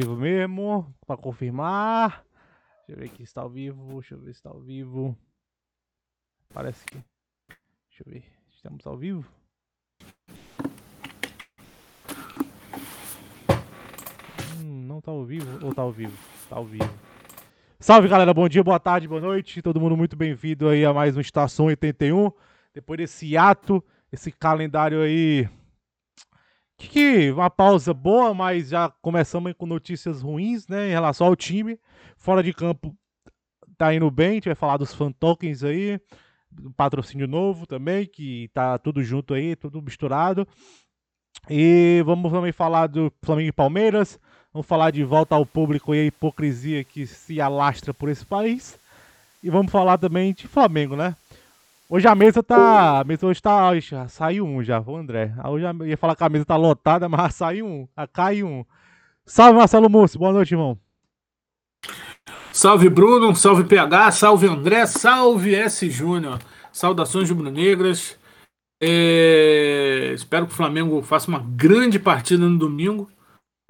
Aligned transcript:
vivo 0.00 0.16
mesmo, 0.16 0.94
para 1.04 1.16
confirmar. 1.20 2.24
Deixa 2.86 2.92
eu 2.92 2.96
ver 2.96 3.06
aqui 3.06 3.16
se 3.16 3.22
está 3.24 3.40
ao 3.40 3.50
vivo, 3.50 3.94
deixa 3.94 4.14
eu 4.14 4.20
ver 4.20 4.32
se 4.32 4.38
está 4.38 4.48
ao 4.48 4.60
vivo. 4.60 5.18
Parece 6.54 6.84
que. 6.86 6.94
Deixa 7.88 8.04
eu 8.06 8.12
ver, 8.12 8.24
estamos 8.48 8.86
ao 8.86 8.96
vivo? 8.96 9.28
Hum, 14.60 14.86
não 14.86 15.00
está 15.00 15.10
ao 15.10 15.24
vivo 15.24 15.64
ou 15.64 15.70
está 15.70 15.82
ao 15.82 15.90
vivo? 15.90 16.16
Está 16.44 16.56
ao 16.56 16.64
vivo. 16.64 16.98
Salve 17.80 18.06
galera, 18.06 18.32
bom 18.32 18.48
dia, 18.48 18.62
boa 18.62 18.78
tarde, 18.78 19.08
boa 19.08 19.20
noite. 19.20 19.60
Todo 19.60 19.80
mundo 19.80 19.96
muito 19.96 20.14
bem-vindo 20.14 20.68
aí 20.68 20.84
a 20.84 20.94
mais 20.94 21.16
um 21.16 21.20
Estação 21.20 21.66
81. 21.66 22.30
Depois 22.72 22.98
desse 22.98 23.36
ato, 23.36 23.84
esse 24.12 24.30
calendário 24.30 25.02
aí 25.02 25.48
que, 26.78 26.88
que 26.88 27.32
uma 27.32 27.50
pausa 27.50 27.92
boa, 27.92 28.32
mas 28.32 28.68
já 28.68 28.88
começamos 29.02 29.52
com 29.54 29.66
notícias 29.66 30.22
ruins, 30.22 30.68
né, 30.68 30.88
em 30.88 30.92
relação 30.92 31.26
ao 31.26 31.36
time. 31.36 31.78
Fora 32.16 32.42
de 32.42 32.52
campo 32.54 32.96
tá 33.76 33.92
indo 33.92 34.10
bem, 34.10 34.30
a 34.30 34.34
gente 34.34 34.46
vai 34.46 34.54
falar 34.54 34.76
dos 34.76 34.94
fan 34.94 35.12
tokens 35.12 35.62
aí, 35.62 36.00
do 36.50 36.70
patrocínio 36.70 37.26
novo 37.26 37.66
também, 37.66 38.06
que 38.06 38.48
tá 38.54 38.78
tudo 38.78 39.02
junto 39.02 39.34
aí, 39.34 39.54
tudo 39.54 39.82
misturado. 39.82 40.46
E 41.50 42.02
vamos 42.04 42.32
também 42.32 42.52
falar 42.52 42.86
do 42.86 43.12
Flamengo 43.22 43.48
e 43.48 43.52
Palmeiras. 43.52 44.18
Vamos 44.52 44.66
falar 44.66 44.90
de 44.90 45.04
volta 45.04 45.34
ao 45.34 45.46
público 45.46 45.94
e 45.94 46.00
a 46.00 46.04
hipocrisia 46.04 46.82
que 46.82 47.06
se 47.06 47.40
alastra 47.40 47.92
por 47.92 48.08
esse 48.08 48.24
país. 48.24 48.78
E 49.42 49.50
vamos 49.50 49.70
falar 49.70 49.98
também 49.98 50.32
de 50.32 50.48
Flamengo, 50.48 50.96
né? 50.96 51.14
Hoje 51.90 52.06
a 52.06 52.14
mesa 52.14 52.42
tá. 52.42 53.00
A 53.00 53.04
mesa 53.04 53.26
hoje 53.26 53.40
tá. 53.40 53.78
Já 53.80 54.06
saiu 54.08 54.44
um 54.44 54.62
já, 54.62 54.78
o 54.78 54.94
André. 54.94 55.32
Hoje 55.42 55.64
eu 55.64 55.86
ia 55.86 55.96
falar 55.96 56.14
que 56.14 56.22
a 56.22 56.28
mesa 56.28 56.44
tá 56.44 56.56
lotada, 56.56 57.08
mas 57.10 57.34
saiu 57.34 57.66
um. 57.66 57.88
Caiu 58.12 58.46
um. 58.46 58.64
Salve 59.24 59.58
Marcelo 59.58 59.88
Moço, 59.88 60.18
boa 60.18 60.32
noite, 60.32 60.52
irmão. 60.52 60.78
Salve 62.52 62.88
Bruno, 62.90 63.34
salve 63.34 63.64
PH, 63.64 64.12
salve 64.12 64.46
André, 64.46 64.84
salve 64.86 65.54
S 65.54 65.88
Júnior. 65.88 66.38
Saudações 66.70 67.30
rubro-negras. 67.30 68.18
É... 68.82 70.12
Espero 70.14 70.46
que 70.46 70.52
o 70.52 70.56
Flamengo 70.56 71.02
faça 71.02 71.28
uma 71.28 71.40
grande 71.40 71.98
partida 71.98 72.46
no 72.46 72.58
domingo. 72.58 73.10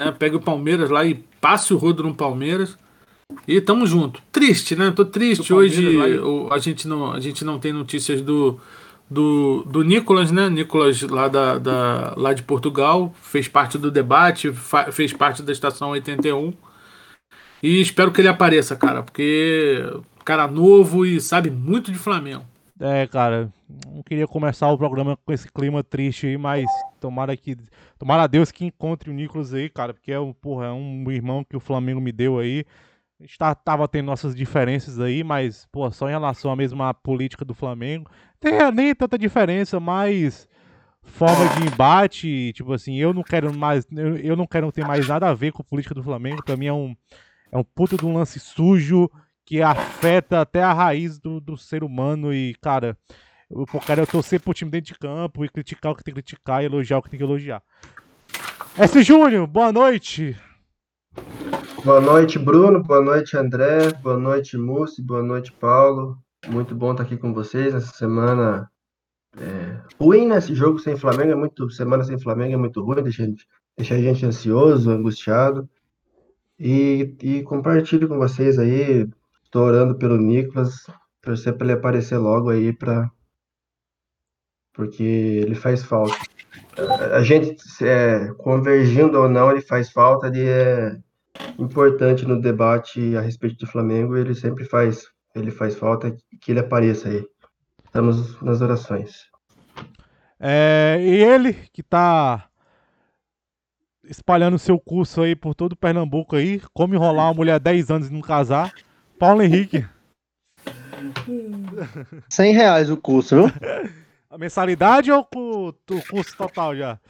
Né? 0.00 0.10
Pegue 0.10 0.36
o 0.36 0.40
Palmeiras 0.40 0.90
lá 0.90 1.04
e 1.04 1.14
passe 1.40 1.72
o 1.72 1.76
rodo 1.76 2.02
no 2.02 2.14
Palmeiras. 2.14 2.76
E 3.46 3.60
tamo 3.60 3.86
junto. 3.86 4.22
Triste, 4.32 4.74
né? 4.74 4.90
Tô 4.90 5.04
triste. 5.04 5.52
Hoje 5.52 5.96
a 6.50 6.58
gente, 6.58 6.88
não, 6.88 7.12
a 7.12 7.20
gente 7.20 7.44
não 7.44 7.58
tem 7.58 7.72
notícias 7.72 8.22
do, 8.22 8.58
do, 9.10 9.64
do 9.64 9.82
Nicolas, 9.82 10.30
né? 10.32 10.48
Nicolas 10.48 11.02
lá, 11.02 11.28
da, 11.28 11.58
da, 11.58 12.14
lá 12.16 12.32
de 12.32 12.42
Portugal. 12.42 13.14
Fez 13.20 13.46
parte 13.46 13.76
do 13.76 13.90
debate, 13.90 14.52
fez 14.92 15.12
parte 15.12 15.42
da 15.42 15.52
estação 15.52 15.90
81. 15.90 16.54
E 17.62 17.80
espero 17.80 18.12
que 18.12 18.20
ele 18.20 18.28
apareça, 18.28 18.76
cara, 18.76 19.02
porque 19.02 19.82
cara 20.24 20.46
novo 20.46 21.04
e 21.04 21.20
sabe 21.20 21.50
muito 21.50 21.90
de 21.90 21.98
Flamengo. 21.98 22.44
É, 22.80 23.06
cara, 23.06 23.52
não 23.86 24.02
queria 24.02 24.28
começar 24.28 24.70
o 24.70 24.78
programa 24.78 25.18
com 25.24 25.32
esse 25.32 25.50
clima 25.50 25.82
triste 25.82 26.26
aí, 26.26 26.38
mas 26.38 26.66
tomara 27.00 27.36
que. 27.36 27.56
Tomara 27.98 28.22
a 28.22 28.26
Deus 28.28 28.52
que 28.52 28.64
encontre 28.64 29.10
o 29.10 29.12
Nicolas 29.12 29.52
aí, 29.52 29.68
cara, 29.68 29.92
porque 29.92 30.12
é 30.12 30.18
porra, 30.40 30.66
é 30.66 30.70
um 30.70 31.10
irmão 31.10 31.42
que 31.42 31.56
o 31.56 31.60
Flamengo 31.60 32.00
me 32.00 32.12
deu 32.12 32.38
aí. 32.38 32.64
A 33.20 33.24
gente 33.24 33.36
tá, 33.36 33.52
tava 33.52 33.88
tendo 33.88 34.06
nossas 34.06 34.32
diferenças 34.32 35.00
aí, 35.00 35.24
mas, 35.24 35.66
pô, 35.72 35.90
só 35.90 36.06
em 36.06 36.12
relação 36.12 36.52
à 36.52 36.56
mesma 36.56 36.94
política 36.94 37.44
do 37.44 37.52
Flamengo. 37.52 38.08
Tem 38.38 38.52
nem 38.72 38.94
tanta 38.94 39.18
diferença, 39.18 39.80
mas 39.80 40.48
forma 41.02 41.48
de 41.48 41.66
embate, 41.66 42.52
tipo 42.52 42.72
assim, 42.72 42.96
eu 42.96 43.12
não 43.12 43.24
quero 43.24 43.52
mais, 43.52 43.86
eu, 43.90 44.16
eu 44.18 44.36
não 44.36 44.46
quero 44.46 44.70
ter 44.70 44.86
mais 44.86 45.08
nada 45.08 45.28
a 45.28 45.34
ver 45.34 45.50
com 45.50 45.62
a 45.62 45.64
política 45.64 45.96
do 45.96 46.02
Flamengo. 46.02 46.44
Pra 46.44 46.56
mim 46.56 46.66
é 46.66 46.72
um, 46.72 46.96
é 47.50 47.58
um 47.58 47.64
puto 47.64 47.96
de 47.96 48.06
um 48.06 48.14
lance 48.14 48.38
sujo 48.38 49.10
que 49.44 49.60
afeta 49.62 50.40
até 50.40 50.62
a 50.62 50.72
raiz 50.72 51.18
do, 51.18 51.40
do 51.40 51.56
ser 51.56 51.82
humano. 51.82 52.32
E, 52.32 52.54
cara, 52.60 52.96
eu, 53.50 53.66
eu 53.74 53.80
quero 53.80 54.06
torcer 54.06 54.38
pro 54.38 54.54
time 54.54 54.70
dentro 54.70 54.92
de 54.92 54.98
campo 54.98 55.44
e 55.44 55.48
criticar 55.48 55.90
o 55.90 55.96
que 55.96 56.04
tem 56.04 56.14
que 56.14 56.22
criticar 56.22 56.62
e 56.62 56.66
elogiar 56.66 56.98
o 56.98 57.02
que 57.02 57.10
tem 57.10 57.18
que 57.18 57.24
elogiar. 57.24 57.60
S. 58.76 59.02
Júnior, 59.02 59.44
boa 59.48 59.72
noite. 59.72 60.36
Boa 61.84 62.00
noite, 62.00 62.38
Bruno. 62.38 62.82
Boa 62.82 63.00
noite, 63.00 63.36
André. 63.36 63.92
Boa 64.02 64.18
noite, 64.18 64.58
Mussi. 64.58 65.00
Boa 65.00 65.22
noite, 65.22 65.52
Paulo. 65.52 66.18
Muito 66.46 66.74
bom 66.74 66.90
estar 66.90 67.04
aqui 67.04 67.16
com 67.16 67.32
vocês 67.32 67.72
nessa 67.72 67.92
semana 67.92 68.70
é, 69.36 69.80
ruim, 69.98 70.26
né? 70.26 70.38
Esse 70.38 70.54
jogo 70.54 70.78
sem 70.78 70.96
Flamengo 70.96 71.32
é 71.32 71.34
muito. 71.34 71.70
Semana 71.70 72.04
sem 72.04 72.18
Flamengo 72.18 72.54
é 72.54 72.56
muito 72.56 72.82
ruim, 72.82 73.02
deixa 73.02 73.26
deixa 73.76 73.94
a 73.94 74.00
gente 74.00 74.26
ansioso, 74.26 74.90
angustiado. 74.90 75.68
E, 76.58 77.16
e 77.22 77.42
compartilho 77.44 78.08
com 78.08 78.18
vocês 78.18 78.58
aí. 78.58 79.08
Estou 79.44 79.62
orando 79.62 79.96
pelo 79.96 80.18
Nicolas, 80.18 80.86
torcer 81.22 81.56
para 81.56 81.68
ele 81.68 81.78
aparecer 81.78 82.18
logo 82.18 82.50
aí, 82.50 82.72
pra, 82.72 83.10
porque 84.74 85.02
ele 85.02 85.54
faz 85.54 85.82
falta. 85.82 86.16
A 87.12 87.22
gente, 87.22 87.56
é, 87.82 88.32
convergindo 88.38 89.18
ou 89.18 89.28
não, 89.28 89.50
ele 89.50 89.60
faz 89.60 89.90
falta, 89.90 90.28
ele 90.28 90.48
é 90.48 90.96
importante 91.58 92.24
no 92.24 92.40
debate 92.40 93.16
a 93.16 93.20
respeito 93.20 93.58
do 93.58 93.66
Flamengo, 93.66 94.16
ele 94.16 94.34
sempre 94.34 94.64
faz, 94.64 95.06
ele 95.34 95.50
faz 95.50 95.74
falta 95.74 96.16
que 96.40 96.52
ele 96.52 96.60
apareça 96.60 97.08
aí. 97.08 97.24
Estamos 97.84 98.40
nas 98.40 98.60
orações. 98.60 99.26
É, 100.38 100.98
e 101.00 101.16
ele 101.16 101.54
que 101.72 101.80
está 101.80 102.48
espalhando 104.04 104.58
seu 104.58 104.78
curso 104.78 105.22
aí 105.22 105.34
por 105.34 105.54
todo 105.54 105.76
Pernambuco 105.76 106.36
aí, 106.36 106.62
como 106.72 106.94
enrolar 106.94 107.26
uma 107.26 107.34
mulher 107.34 107.58
10 107.58 107.90
anos 107.90 108.08
e 108.08 108.12
não 108.12 108.20
casar, 108.20 108.72
Paulo 109.18 109.42
Henrique. 109.42 109.84
100 112.28 112.52
reais 112.54 112.90
o 112.90 112.96
curso, 112.96 113.34
viu? 113.34 113.46
A 114.30 114.36
mensalidade 114.36 115.10
ou 115.10 115.26
o 115.30 116.02
curso 116.10 116.36
total 116.36 116.76
já? 116.76 117.00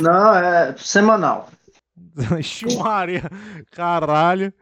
Não, 0.00 0.34
é 0.34 0.76
semanal. 0.76 1.48
Chumaria. 2.42 3.22
Caralho. 3.70 4.52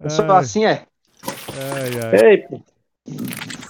É. 0.00 0.32
assim, 0.32 0.64
é? 0.64 0.86
Ai, 1.24 1.90
ai. 2.04 2.30
Ei, 2.30 2.38
pô. 2.38 2.62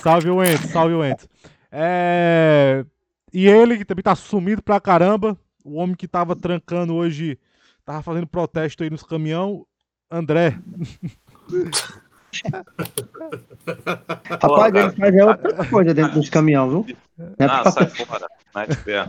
Salve 0.03 0.29
o 0.29 0.45
Ento, 0.45 0.69
salve 0.69 0.95
o 0.95 1.05
Ento. 1.05 1.27
É... 1.73 2.85
E 3.33 3.47
ele, 3.47 3.79
que 3.79 3.85
também 3.85 4.03
tá 4.03 4.15
sumido 4.15 4.63
pra 4.63 4.81
caramba. 4.81 5.37
O 5.65 5.77
homem 5.77 5.97
que 5.97 6.09
tava 6.09 6.37
trancando 6.37 6.95
hoje, 6.95 7.39
tava 7.85 8.03
fazendo 8.03 8.27
protesto 8.27 8.83
aí 8.83 8.91
nos 8.91 9.03
caminhão. 9.03 9.67
André. 10.11 10.59
Rapaz, 14.41 14.75
ele 14.75 14.91
faz 14.93 15.15
outra 15.15 15.67
coisa 15.69 15.95
dentro 15.95 16.15
dos 16.15 16.29
caminhões, 16.29 16.71
viu? 16.71 16.97
É 17.39 17.45
ah, 17.45 17.71
sai 17.71 17.87
fora. 17.87 18.29
De 18.69 18.77
pé. 18.79 19.07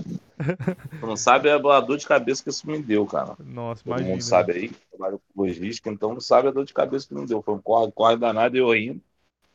Tu 1.00 1.08
não 1.08 1.18
sabe 1.18 1.50
a 1.50 1.58
dor 1.58 1.98
de 1.98 2.06
cabeça 2.06 2.44
que 2.44 2.50
isso 2.50 2.70
me 2.70 2.82
deu, 2.82 3.06
cara. 3.06 3.36
Nossa, 3.40 3.84
Todo 3.84 3.94
imagina. 3.94 4.12
mundo 4.12 4.22
sabe 4.22 4.52
aí, 4.54 4.72
trabalho 4.92 5.20
com 5.34 5.42
logística, 5.42 5.90
então 5.90 6.14
não 6.14 6.22
sabe 6.22 6.48
a 6.48 6.52
dor 6.52 6.66
de 6.66 6.74
cabeça 6.74 7.08
que 7.08 7.16
me 7.16 7.26
deu. 7.26 7.42
Foi 7.42 7.56
um 7.56 7.62
corre, 7.62 7.92
corre 7.92 8.18
danado 8.18 8.56
e 8.56 8.60
eu 8.60 8.72
rindo 8.72 9.02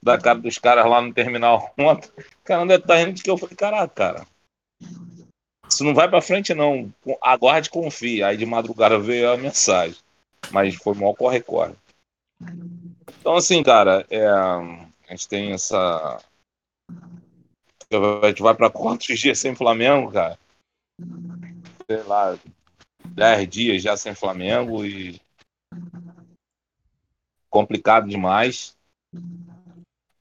da 0.05 0.19
cara 0.19 0.39
dos 0.39 0.59
caras 0.59 0.85
lá 0.85 1.01
no 1.01 1.15
terminal 1.15 1.73
ontem. 1.79 2.11
Cara, 2.45 2.63
onde 2.63 2.79
tá 2.79 2.97
rindo 2.97 3.23
que 3.23 3.31
eu 3.31 3.39
falei, 3.39 3.57
caraca, 3.57 3.89
cara. 3.89 4.27
Isso 5.69 5.83
não 5.83 5.95
vai 5.95 6.09
pra 6.09 6.21
frente, 6.21 6.53
não. 6.53 6.93
Aguarde 7.23 7.71
confia. 7.71 8.27
Aí 8.27 8.37
de 8.37 8.45
madrugada 8.45 8.99
veio 8.99 9.33
a 9.33 9.37
mensagem. 9.37 9.97
Mas 10.51 10.75
foi 10.75 10.95
mal 10.95 11.15
corre-corre. 11.15 11.75
Então, 13.21 13.37
assim, 13.37 13.63
cara, 13.63 14.07
é, 14.11 14.27
a 14.27 15.11
gente 15.11 15.29
tem 15.29 15.53
essa. 15.53 16.19
A 17.91 18.27
gente 18.29 18.43
vai 18.43 18.55
para 18.55 18.71
quantos 18.71 19.19
dias 19.19 19.39
sem 19.39 19.55
Flamengo, 19.55 20.11
cara? 20.11 20.39
Sei 21.87 22.03
lá, 22.05 22.39
10 23.07 23.49
dias 23.49 23.83
já 23.83 23.97
sem 23.97 24.15
Flamengo 24.15 24.85
e. 24.85 25.21
Complicado 27.51 28.09
demais. 28.09 28.77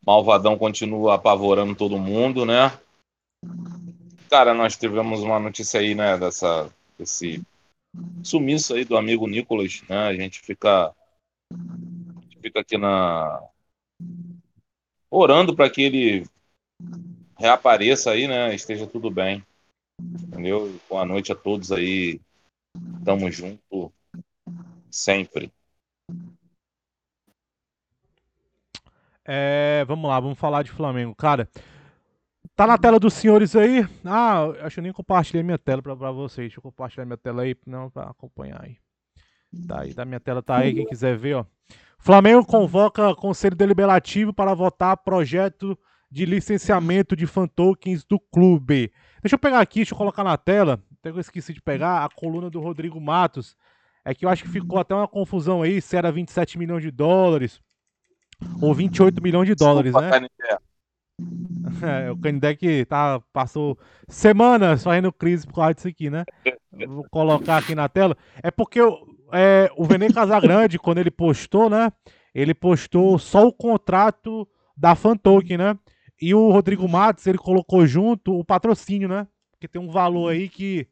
Malvadão 0.05 0.57
continua 0.57 1.15
apavorando 1.15 1.75
todo 1.75 1.97
mundo, 1.97 2.45
né? 2.45 2.77
Cara, 4.29 4.53
nós 4.53 4.75
tivemos 4.75 5.21
uma 5.21 5.39
notícia 5.39 5.79
aí, 5.79 5.95
né, 5.95 6.17
dessa, 6.17 6.69
desse 6.97 7.41
sumiço 8.23 8.73
aí 8.73 8.83
do 8.83 8.97
amigo 8.97 9.27
Nicolas, 9.27 9.81
né? 9.87 10.07
A 10.07 10.13
gente 10.13 10.39
fica 10.41 10.93
fica 12.43 12.59
aqui 12.59 12.77
na 12.77 13.41
orando 15.09 15.55
para 15.55 15.69
que 15.69 15.81
ele 15.81 16.27
reapareça 17.39 18.11
aí, 18.11 18.27
né? 18.27 18.53
Esteja 18.53 18.85
tudo 18.85 19.09
bem. 19.09 19.41
Entendeu? 20.01 20.77
Boa 20.89 21.05
noite 21.05 21.31
a 21.31 21.35
todos 21.35 21.71
aí. 21.71 22.19
Tamo 23.05 23.31
junto 23.31 23.93
sempre. 24.91 25.51
É, 29.25 29.85
vamos 29.87 30.09
lá, 30.09 30.19
vamos 30.19 30.37
falar 30.37 30.63
de 30.63 30.71
Flamengo. 30.71 31.15
Cara, 31.15 31.47
tá 32.55 32.67
na 32.67 32.77
tela 32.77 32.99
dos 32.99 33.13
senhores 33.13 33.55
aí. 33.55 33.87
Ah, 34.03 34.47
acho 34.65 34.75
que 34.75 34.81
nem 34.81 34.91
compartilhei 34.91 35.43
minha 35.43 35.57
tela 35.57 35.81
pra, 35.81 35.95
pra 35.95 36.11
vocês. 36.11 36.47
Deixa 36.47 36.59
eu 36.59 36.63
compartilhar 36.63 37.05
minha 37.05 37.17
tela 37.17 37.43
aí 37.43 37.55
não, 37.65 37.89
pra 37.89 38.09
acompanhar 38.09 38.61
aí. 38.61 38.77
Tá 39.67 39.81
aí, 39.81 39.93
da 39.93 40.03
minha 40.03 40.19
tela 40.19 40.41
tá 40.41 40.57
aí, 40.57 40.73
quem 40.73 40.85
quiser 40.85 41.15
ver, 41.15 41.35
ó. 41.35 41.45
Flamengo 42.03 42.45
convoca 42.45 43.15
Conselho 43.15 43.55
Deliberativo 43.55 44.33
para 44.33 44.53
votar 44.53 44.97
projeto 44.97 45.77
de 46.11 46.25
licenciamento 46.25 47.15
de 47.15 47.25
fan 47.25 47.47
tokens 47.47 48.03
do 48.03 48.19
clube. 48.19 48.91
Deixa 49.21 49.35
eu 49.35 49.39
pegar 49.39 49.61
aqui, 49.61 49.79
deixa 49.79 49.93
eu 49.93 49.97
colocar 49.97 50.21
na 50.21 50.35
tela. 50.37 50.83
Até 50.99 51.11
que 51.11 51.17
eu 51.17 51.21
esqueci 51.21 51.53
de 51.53 51.61
pegar 51.61 52.03
a 52.03 52.09
coluna 52.09 52.49
do 52.49 52.59
Rodrigo 52.59 52.99
Matos. 52.99 53.55
É 54.03 54.13
que 54.13 54.25
eu 54.25 54.29
acho 54.29 54.43
que 54.43 54.49
ficou 54.49 54.79
até 54.79 54.93
uma 54.93 55.07
confusão 55.07 55.61
aí 55.61 55.81
se 55.81 55.95
era 55.95 56.11
27 56.11 56.57
milhões 56.57 56.83
de 56.83 56.91
dólares 56.91 57.61
ou 58.61 58.73
28 58.73 59.23
milhões 59.23 59.47
de 59.47 59.55
dólares, 59.55 59.93
Desculpa, 59.93 60.19
né? 60.19 60.27
É, 61.81 62.11
o 62.11 62.17
Canindé 62.17 62.55
que 62.55 62.83
tá, 62.85 63.21
passou 63.31 63.77
semanas 64.09 64.83
fazendo 64.83 65.13
crise 65.13 65.45
por 65.47 65.55
causa 65.55 65.73
disso 65.73 65.87
aqui, 65.87 66.09
né? 66.09 66.25
Vou 66.85 67.05
colocar 67.09 67.57
aqui 67.57 67.73
na 67.73 67.87
tela. 67.87 68.17
É 68.41 68.51
porque 68.51 68.81
o- 68.81 69.12
é, 69.33 69.69
o 69.75 69.85
Vene 69.85 70.13
Casagrande, 70.13 70.77
quando 70.79 70.99
ele 70.99 71.11
postou, 71.11 71.69
né? 71.69 71.91
Ele 72.33 72.53
postou 72.53 73.17
só 73.19 73.47
o 73.47 73.53
contrato 73.53 74.47
da 74.77 74.95
Fantoken, 74.95 75.57
né? 75.57 75.77
E 76.21 76.33
o 76.33 76.51
Rodrigo 76.51 76.87
Matos, 76.87 77.27
ele 77.27 77.37
colocou 77.37 77.85
junto 77.85 78.37
o 78.37 78.45
patrocínio, 78.45 79.09
né? 79.09 79.27
Porque 79.51 79.67
tem 79.67 79.81
um 79.81 79.91
valor 79.91 80.29
aí 80.29 80.47
que, 80.47 80.87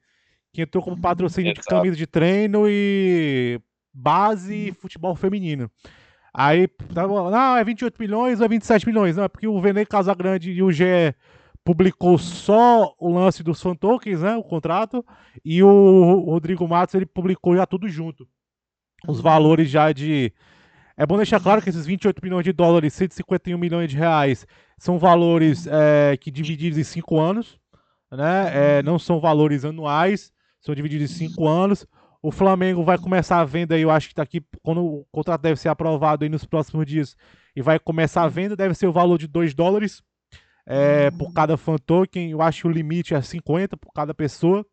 que 0.53 0.61
entrou 0.61 0.83
como 0.83 0.99
patrocínio 0.99 1.53
de 1.53 1.59
Exato. 1.59 1.75
camisa 1.75 1.95
de 1.95 2.07
treino 2.07 2.65
e 2.67 3.59
base 3.93 4.69
e 4.69 4.73
futebol 4.73 5.15
feminino. 5.15 5.69
Aí, 6.33 6.67
tá 6.67 7.07
não, 7.07 7.57
é 7.57 7.63
28 7.63 7.97
milhões 7.99 8.39
ou 8.39 8.45
é 8.45 8.49
27 8.49 8.87
milhões? 8.87 9.17
Não, 9.17 9.25
é 9.25 9.27
porque 9.27 9.47
o 9.47 9.59
Vene 9.61 9.85
Casagrande 9.85 10.51
e 10.51 10.63
o 10.63 10.71
GE 10.71 11.13
publicou 11.63 12.17
só 12.17 12.93
o 12.99 13.13
lance 13.13 13.43
dos 13.43 13.61
fan 13.61 13.75
tokens, 13.75 14.21
né, 14.21 14.35
o 14.35 14.43
contrato, 14.43 15.05
e 15.43 15.61
o 15.61 16.23
Rodrigo 16.25 16.67
Matos, 16.67 16.95
ele 16.95 17.05
publicou 17.05 17.55
já 17.55 17.65
tudo 17.65 17.87
junto. 17.87 18.27
Os 19.07 19.19
valores 19.19 19.69
já 19.69 19.91
de... 19.91 20.33
É 20.97 21.05
bom 21.05 21.17
deixar 21.17 21.39
claro 21.39 21.61
que 21.61 21.69
esses 21.69 21.85
28 21.85 22.21
milhões 22.23 22.43
de 22.43 22.51
dólares, 22.51 22.93
151 22.93 23.57
milhões 23.57 23.89
de 23.89 23.97
reais, 23.97 24.45
são 24.77 24.99
valores 24.99 25.67
é, 25.67 26.17
que 26.17 26.29
divididos 26.29 26.77
em 26.77 26.83
5 26.83 27.19
anos, 27.19 27.59
né, 28.11 28.77
é, 28.79 28.83
não 28.83 28.99
são 28.99 29.19
valores 29.19 29.63
anuais, 29.63 30.31
são 30.59 30.75
divididos 30.75 31.11
em 31.11 31.29
5 31.29 31.47
anos. 31.47 31.87
O 32.21 32.31
Flamengo 32.31 32.83
vai 32.83 32.99
começar 32.99 33.39
a 33.39 33.45
venda 33.45 33.73
aí, 33.73 33.81
eu 33.81 33.89
acho 33.89 34.09
que 34.09 34.15
daqui, 34.15 34.43
quando 34.61 34.83
o 34.83 35.05
contrato 35.11 35.41
deve 35.41 35.59
ser 35.59 35.69
aprovado 35.69 36.23
aí 36.23 36.29
nos 36.29 36.45
próximos 36.45 36.85
dias, 36.85 37.15
e 37.55 37.61
vai 37.61 37.79
começar 37.79 38.23
a 38.23 38.27
venda, 38.27 38.55
deve 38.55 38.75
ser 38.75 38.85
o 38.85 38.93
valor 38.93 39.17
de 39.17 39.27
2 39.27 39.55
dólares 39.55 40.03
é, 40.65 41.11
por 41.11 41.31
cada 41.33 41.57
fan 41.57 41.77
token. 41.77 42.31
Eu 42.31 42.41
acho 42.41 42.61
que 42.61 42.67
o 42.67 42.71
limite 42.71 43.13
é 43.13 43.21
50 43.21 43.77
por 43.77 43.91
cada 43.93 44.13
pessoa. 44.13 44.65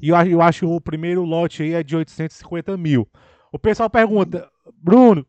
E 0.00 0.08
eu, 0.10 0.16
acho- 0.16 0.30
eu 0.30 0.42
acho 0.42 0.60
que 0.60 0.66
o 0.66 0.80
primeiro 0.80 1.24
lote 1.24 1.62
aí 1.62 1.72
é 1.74 1.82
de 1.82 1.96
850 1.96 2.76
mil. 2.76 3.08
O 3.52 3.58
pessoal 3.58 3.90
pergunta, 3.90 4.48
Bruno, 4.74 5.26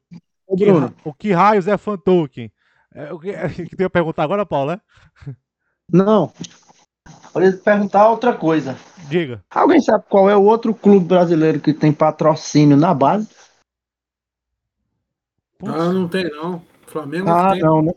Ô, 0.48 0.56
que 0.58 0.66
Bruno, 0.66 0.88
ra- 0.88 0.94
o 1.06 1.14
que 1.14 1.32
raios 1.32 1.68
é 1.68 1.78
fan 1.78 1.98
token? 1.98 2.52
É, 2.94 3.14
o 3.14 3.20
que, 3.20 3.32
que 3.70 3.76
tem 3.76 3.86
a 3.86 3.90
perguntar 3.90 4.24
agora, 4.24 4.46
Paulo, 4.46 4.72
né? 4.72 4.82
não. 5.92 6.32
Eu 7.34 7.42
ia 7.44 7.58
perguntar 7.58 8.10
outra 8.10 8.34
coisa. 8.36 8.76
Diga. 9.10 9.44
Alguém 9.50 9.82
sabe 9.82 10.04
qual 10.10 10.30
é 10.30 10.36
o 10.36 10.44
outro 10.44 10.74
clube 10.74 11.06
brasileiro 11.08 11.60
que 11.60 11.74
tem 11.74 11.92
patrocínio 11.94 12.78
na 12.78 12.94
base? 12.94 13.28
Putz, 15.58 15.74
Ah, 15.74 15.92
não 15.94 16.08
tem 16.08 16.30
não. 16.30 16.62
Flamengo 16.88 17.30
Ah, 17.30 17.54
tem. 17.54 17.62
não, 17.62 17.82
né? 17.82 17.92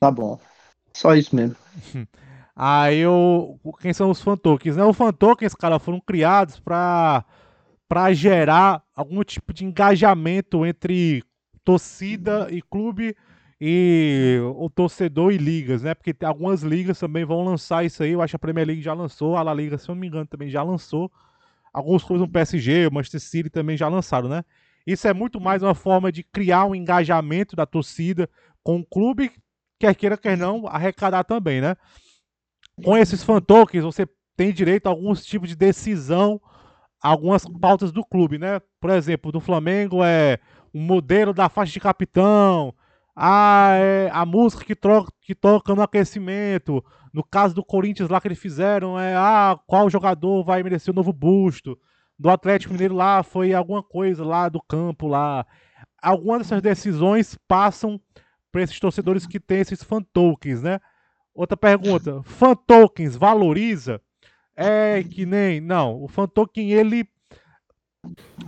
Tá 0.00 0.10
bom. 0.10 0.38
Só 0.92 1.14
isso 1.14 1.34
mesmo. 1.34 1.56
Aí 2.54 3.06
o, 3.06 3.58
quem 3.80 3.92
são 3.92 4.10
os 4.10 4.20
fan 4.20 4.36
tokens? 4.36 4.76
Né? 4.76 4.84
Os 4.84 4.96
fan 4.96 5.12
tokens, 5.12 5.54
cara, 5.54 5.78
foram 5.78 6.00
criados 6.00 6.60
para 6.60 7.24
para 7.88 8.10
gerar 8.14 8.82
algum 8.96 9.22
tipo 9.22 9.52
de 9.52 9.66
engajamento 9.66 10.64
entre 10.64 11.22
torcida 11.62 12.48
e 12.50 12.62
clube 12.62 13.14
e 13.60 14.40
o 14.56 14.70
torcedor 14.70 15.30
e 15.30 15.36
ligas, 15.36 15.82
né? 15.82 15.94
Porque 15.94 16.16
algumas 16.24 16.62
ligas 16.62 16.98
também 16.98 17.22
vão 17.22 17.44
lançar 17.44 17.84
isso 17.84 18.02
aí. 18.02 18.12
Eu 18.12 18.22
acho 18.22 18.32
que 18.32 18.36
a 18.36 18.38
Premier 18.38 18.66
League 18.66 18.80
já 18.80 18.94
lançou, 18.94 19.36
a 19.36 19.42
La 19.42 19.52
Liga, 19.52 19.76
se 19.76 19.90
eu 19.90 19.94
não 19.94 20.00
me 20.00 20.08
engano, 20.08 20.26
também 20.26 20.48
já 20.48 20.62
lançou. 20.62 21.12
Alguns 21.70 22.02
clubes 22.02 22.22
no 22.22 22.32
PSG, 22.32 22.86
o 22.86 22.92
Manchester 22.94 23.20
City 23.20 23.50
também 23.50 23.76
já 23.76 23.88
lançaram, 23.88 24.28
né? 24.28 24.42
Isso 24.86 25.06
é 25.06 25.14
muito 25.14 25.40
mais 25.40 25.62
uma 25.62 25.74
forma 25.74 26.10
de 26.10 26.22
criar 26.22 26.64
um 26.64 26.74
engajamento 26.74 27.54
da 27.54 27.64
torcida 27.64 28.28
com 28.64 28.80
o 28.80 28.86
clube, 28.86 29.30
quer 29.82 29.94
queira, 29.96 30.16
quer 30.16 30.36
não, 30.36 30.66
arrecadar 30.68 31.24
também, 31.24 31.60
né? 31.60 31.76
Com 32.84 32.96
esses 32.96 33.22
fan 33.22 33.40
tokens, 33.40 33.82
você 33.82 34.06
tem 34.36 34.52
direito 34.52 34.86
a 34.86 34.90
alguns 34.90 35.24
tipos 35.24 35.48
de 35.48 35.56
decisão, 35.56 36.40
algumas 37.02 37.44
pautas 37.60 37.90
do 37.90 38.04
clube, 38.04 38.38
né? 38.38 38.60
Por 38.80 38.90
exemplo, 38.90 39.32
do 39.32 39.40
Flamengo 39.40 40.04
é 40.04 40.38
um 40.72 40.80
modelo 40.80 41.34
da 41.34 41.48
faixa 41.48 41.72
de 41.72 41.80
capitão, 41.80 42.72
ah, 43.14 43.72
é 43.74 44.08
a 44.12 44.24
música 44.24 44.64
que, 44.64 44.76
troca, 44.76 45.12
que 45.20 45.34
toca 45.34 45.74
no 45.74 45.82
aquecimento. 45.82 46.82
No 47.12 47.22
caso 47.24 47.54
do 47.54 47.64
Corinthians 47.64 48.08
lá 48.08 48.20
que 48.20 48.28
eles 48.28 48.38
fizeram, 48.38 48.98
é 48.98 49.14
ah, 49.16 49.58
qual 49.66 49.90
jogador 49.90 50.44
vai 50.44 50.62
merecer 50.62 50.92
o 50.92 50.96
novo 50.96 51.12
busto. 51.12 51.76
Do 52.18 52.30
Atlético 52.30 52.72
Mineiro 52.72 52.94
lá 52.94 53.22
foi 53.22 53.52
alguma 53.52 53.82
coisa 53.82 54.24
lá 54.24 54.48
do 54.48 54.62
campo 54.62 55.08
lá. 55.08 55.44
Algumas 56.00 56.42
dessas 56.42 56.62
decisões 56.62 57.36
passam 57.46 58.00
para 58.52 58.62
esses 58.62 58.78
torcedores 58.78 59.26
que 59.26 59.40
têm 59.40 59.60
esses 59.60 59.82
fan 59.82 60.02
tokens, 60.12 60.62
né? 60.62 60.78
Outra 61.34 61.56
pergunta, 61.56 62.22
fan 62.22 62.54
tokens 62.54 63.16
valoriza? 63.16 64.00
É 64.54 65.02
que 65.02 65.24
nem, 65.24 65.60
não, 65.60 66.02
o 66.02 66.06
fan 66.06 66.28
token 66.28 66.70
ele 66.70 67.08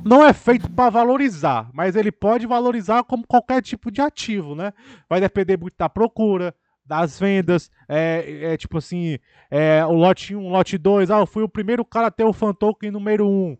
não 0.04 0.22
é 0.24 0.34
feito 0.34 0.70
para 0.70 0.90
valorizar, 0.90 1.70
mas 1.72 1.96
ele 1.96 2.12
pode 2.12 2.46
valorizar 2.46 3.02
como 3.04 3.26
qualquer 3.26 3.62
tipo 3.62 3.90
de 3.90 4.02
ativo, 4.02 4.54
né? 4.54 4.72
Vai 5.08 5.20
depender 5.20 5.56
muito 5.56 5.76
da 5.78 5.88
procura, 5.88 6.54
das 6.84 7.18
vendas, 7.18 7.70
é, 7.88 8.52
é 8.52 8.56
tipo 8.56 8.76
assim, 8.76 9.18
é, 9.50 9.84
o 9.86 9.92
lote 9.92 10.36
1, 10.36 10.48
lote 10.50 10.76
2, 10.76 11.10
ah, 11.10 11.20
eu 11.20 11.26
fui 11.26 11.42
o 11.42 11.48
primeiro 11.48 11.84
cara 11.84 12.08
a 12.08 12.10
ter 12.10 12.24
o 12.24 12.32
fan 12.32 12.52
token 12.52 12.90
número 12.90 13.26
1. 13.26 13.56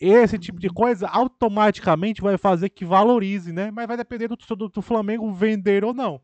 Esse 0.00 0.38
tipo 0.38 0.58
de 0.58 0.68
coisa 0.68 1.08
automaticamente 1.08 2.20
vai 2.20 2.36
fazer 2.36 2.68
que 2.68 2.84
valorize, 2.84 3.52
né? 3.52 3.70
Mas 3.70 3.86
vai 3.86 3.96
depender 3.96 4.28
do, 4.28 4.36
do, 4.36 4.68
do 4.68 4.82
Flamengo 4.82 5.32
vender 5.32 5.84
ou 5.84 5.94
não. 5.94 6.20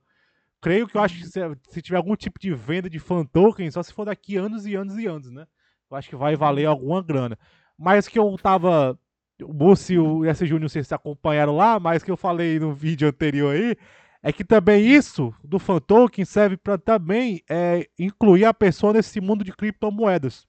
Creio 0.61 0.87
que 0.87 0.97
eu 0.97 1.03
acho 1.03 1.19
que 1.19 1.27
se, 1.27 1.41
se 1.69 1.83
tiver 1.83 1.99
algum 1.99 2.17
tipo 2.17 2.39
de 2.41 2.55
venda 2.55 2.89
de 2.89 2.99
fan 2.99 3.25
token, 3.25 3.71
só 3.71 3.83
se 3.83 3.93
for 3.93 4.07
daqui 4.07 4.37
anos 4.37 4.67
e 4.67 4.75
anos 4.75 4.97
e 4.97 5.07
anos, 5.07 5.31
né? 5.31 5.47
Eu 5.91 5.97
acho 5.97 6.09
que 6.09 6.17
vai 6.17 6.37
valer 6.37 6.67
alguma 6.67 7.03
grana. 7.03 7.39
Mas 7.79 8.09
que 8.09 8.19
eu 8.19 8.37
tava. 8.37 8.99
O 9.43 9.53
Bussi 9.53 9.95
e 9.95 9.99
o 9.99 10.25
S. 10.25 10.47
Júnior, 10.47 10.71
sei 10.71 10.83
se 10.85 10.95
acompanharam 10.95 11.57
lá, 11.57 11.79
mas 11.81 12.03
que 12.05 12.11
eu 12.11 12.17
falei 12.17 12.59
no 12.59 12.73
vídeo 12.73 13.09
anterior 13.09 13.55
aí, 13.55 13.77
é 14.23 14.33
que 14.33 14.45
também 14.45 14.87
isso 14.87 15.35
do 15.43 15.59
fan 15.59 15.81
token 15.81 16.25
serve 16.25 16.57
para 16.57 16.79
também 16.79 17.43
é, 17.51 17.87
incluir 17.99 18.45
a 18.45 18.55
pessoa 18.55 18.93
nesse 18.93 19.21
mundo 19.21 19.45
de 19.45 19.53
criptomoedas, 19.53 20.47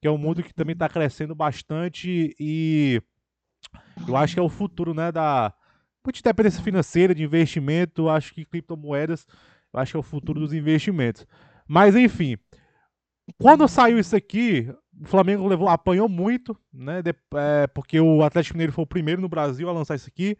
que 0.00 0.08
é 0.08 0.10
um 0.10 0.18
mundo 0.18 0.42
que 0.42 0.54
também 0.54 0.74
está 0.74 0.88
crescendo 0.88 1.34
bastante 1.34 2.34
e 2.38 3.02
eu 4.06 4.16
acho 4.16 4.34
que 4.34 4.40
é 4.40 4.42
o 4.42 4.48
futuro, 4.48 4.94
né, 4.94 5.10
da 5.12 5.52
de 6.10 6.22
dependência 6.22 6.62
financeira, 6.62 7.14
de 7.14 7.22
investimento, 7.22 8.08
acho 8.08 8.32
que 8.32 8.42
criptomoedas, 8.42 9.26
eu 9.74 9.78
acho 9.78 9.92
que 9.92 9.96
é 9.98 10.00
o 10.00 10.02
futuro 10.02 10.40
dos 10.40 10.54
investimentos. 10.54 11.26
Mas 11.66 11.94
enfim, 11.94 12.38
quando 13.38 13.68
saiu 13.68 13.98
isso 13.98 14.16
aqui, 14.16 14.72
o 15.00 15.06
Flamengo 15.06 15.46
levou, 15.46 15.68
apanhou 15.68 16.08
muito, 16.08 16.56
né? 16.72 17.02
de- 17.02 17.14
é, 17.34 17.66
porque 17.68 18.00
o 18.00 18.22
Atlético 18.22 18.54
Mineiro 18.54 18.72
foi 18.72 18.84
o 18.84 18.86
primeiro 18.86 19.20
no 19.20 19.28
Brasil 19.28 19.68
a 19.68 19.72
lançar 19.72 19.96
isso 19.96 20.08
aqui. 20.08 20.36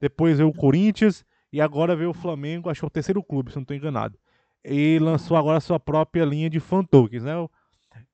Depois 0.00 0.36
veio 0.38 0.48
o 0.48 0.54
Corinthians 0.54 1.24
e 1.52 1.60
agora 1.60 1.96
veio 1.96 2.10
o 2.10 2.14
Flamengo, 2.14 2.70
acho 2.70 2.80
que 2.80 2.84
é 2.84 2.88
o 2.88 2.90
terceiro 2.90 3.22
clube, 3.22 3.50
se 3.50 3.56
não 3.56 3.62
estou 3.62 3.76
enganado. 3.76 4.16
E 4.64 4.98
lançou 5.00 5.36
agora 5.36 5.58
a 5.58 5.60
sua 5.60 5.80
própria 5.80 6.24
linha 6.24 6.48
de 6.48 6.60
fan 6.60 6.84
tokens, 6.84 7.24
né? 7.24 7.32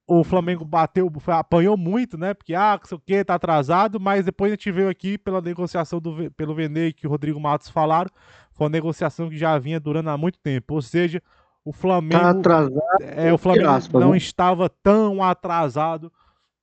O, 0.06 0.22
Flamengo 0.22 0.64
bateu, 0.64 1.10
apanhou 1.28 1.76
muito, 1.76 2.18
né? 2.18 2.34
Porque, 2.34 2.54
ah, 2.54 2.78
não 2.78 2.86
sei 2.86 2.96
o 2.96 3.00
que, 3.00 3.24
tá 3.24 3.34
atrasado, 3.34 3.98
mas 3.98 4.26
depois 4.26 4.52
a 4.52 4.54
gente 4.54 4.70
veio 4.70 4.88
aqui 4.88 5.16
pela 5.16 5.40
negociação 5.40 5.98
do, 5.98 6.30
pelo 6.32 6.54
Vene 6.54 6.92
que 6.92 7.06
o 7.06 7.10
Rodrigo 7.10 7.40
Matos 7.40 7.70
falaram. 7.70 8.10
Foi 8.52 8.66
uma 8.66 8.70
negociação 8.70 9.30
que 9.30 9.36
já 9.36 9.58
vinha 9.58 9.80
durando 9.80 10.10
há 10.10 10.18
muito 10.18 10.38
tempo. 10.38 10.74
Ou 10.74 10.82
seja, 10.82 11.22
o 11.64 11.72
Flamengo. 11.72 12.20
Tá 12.20 12.30
atrasado. 12.30 12.82
É, 13.00 13.32
o 13.32 13.38
Flamengo 13.38 13.68
aspas, 13.70 14.00
não 14.00 14.10
né? 14.10 14.16
estava 14.18 14.68
tão 14.68 15.22
atrasado 15.22 16.12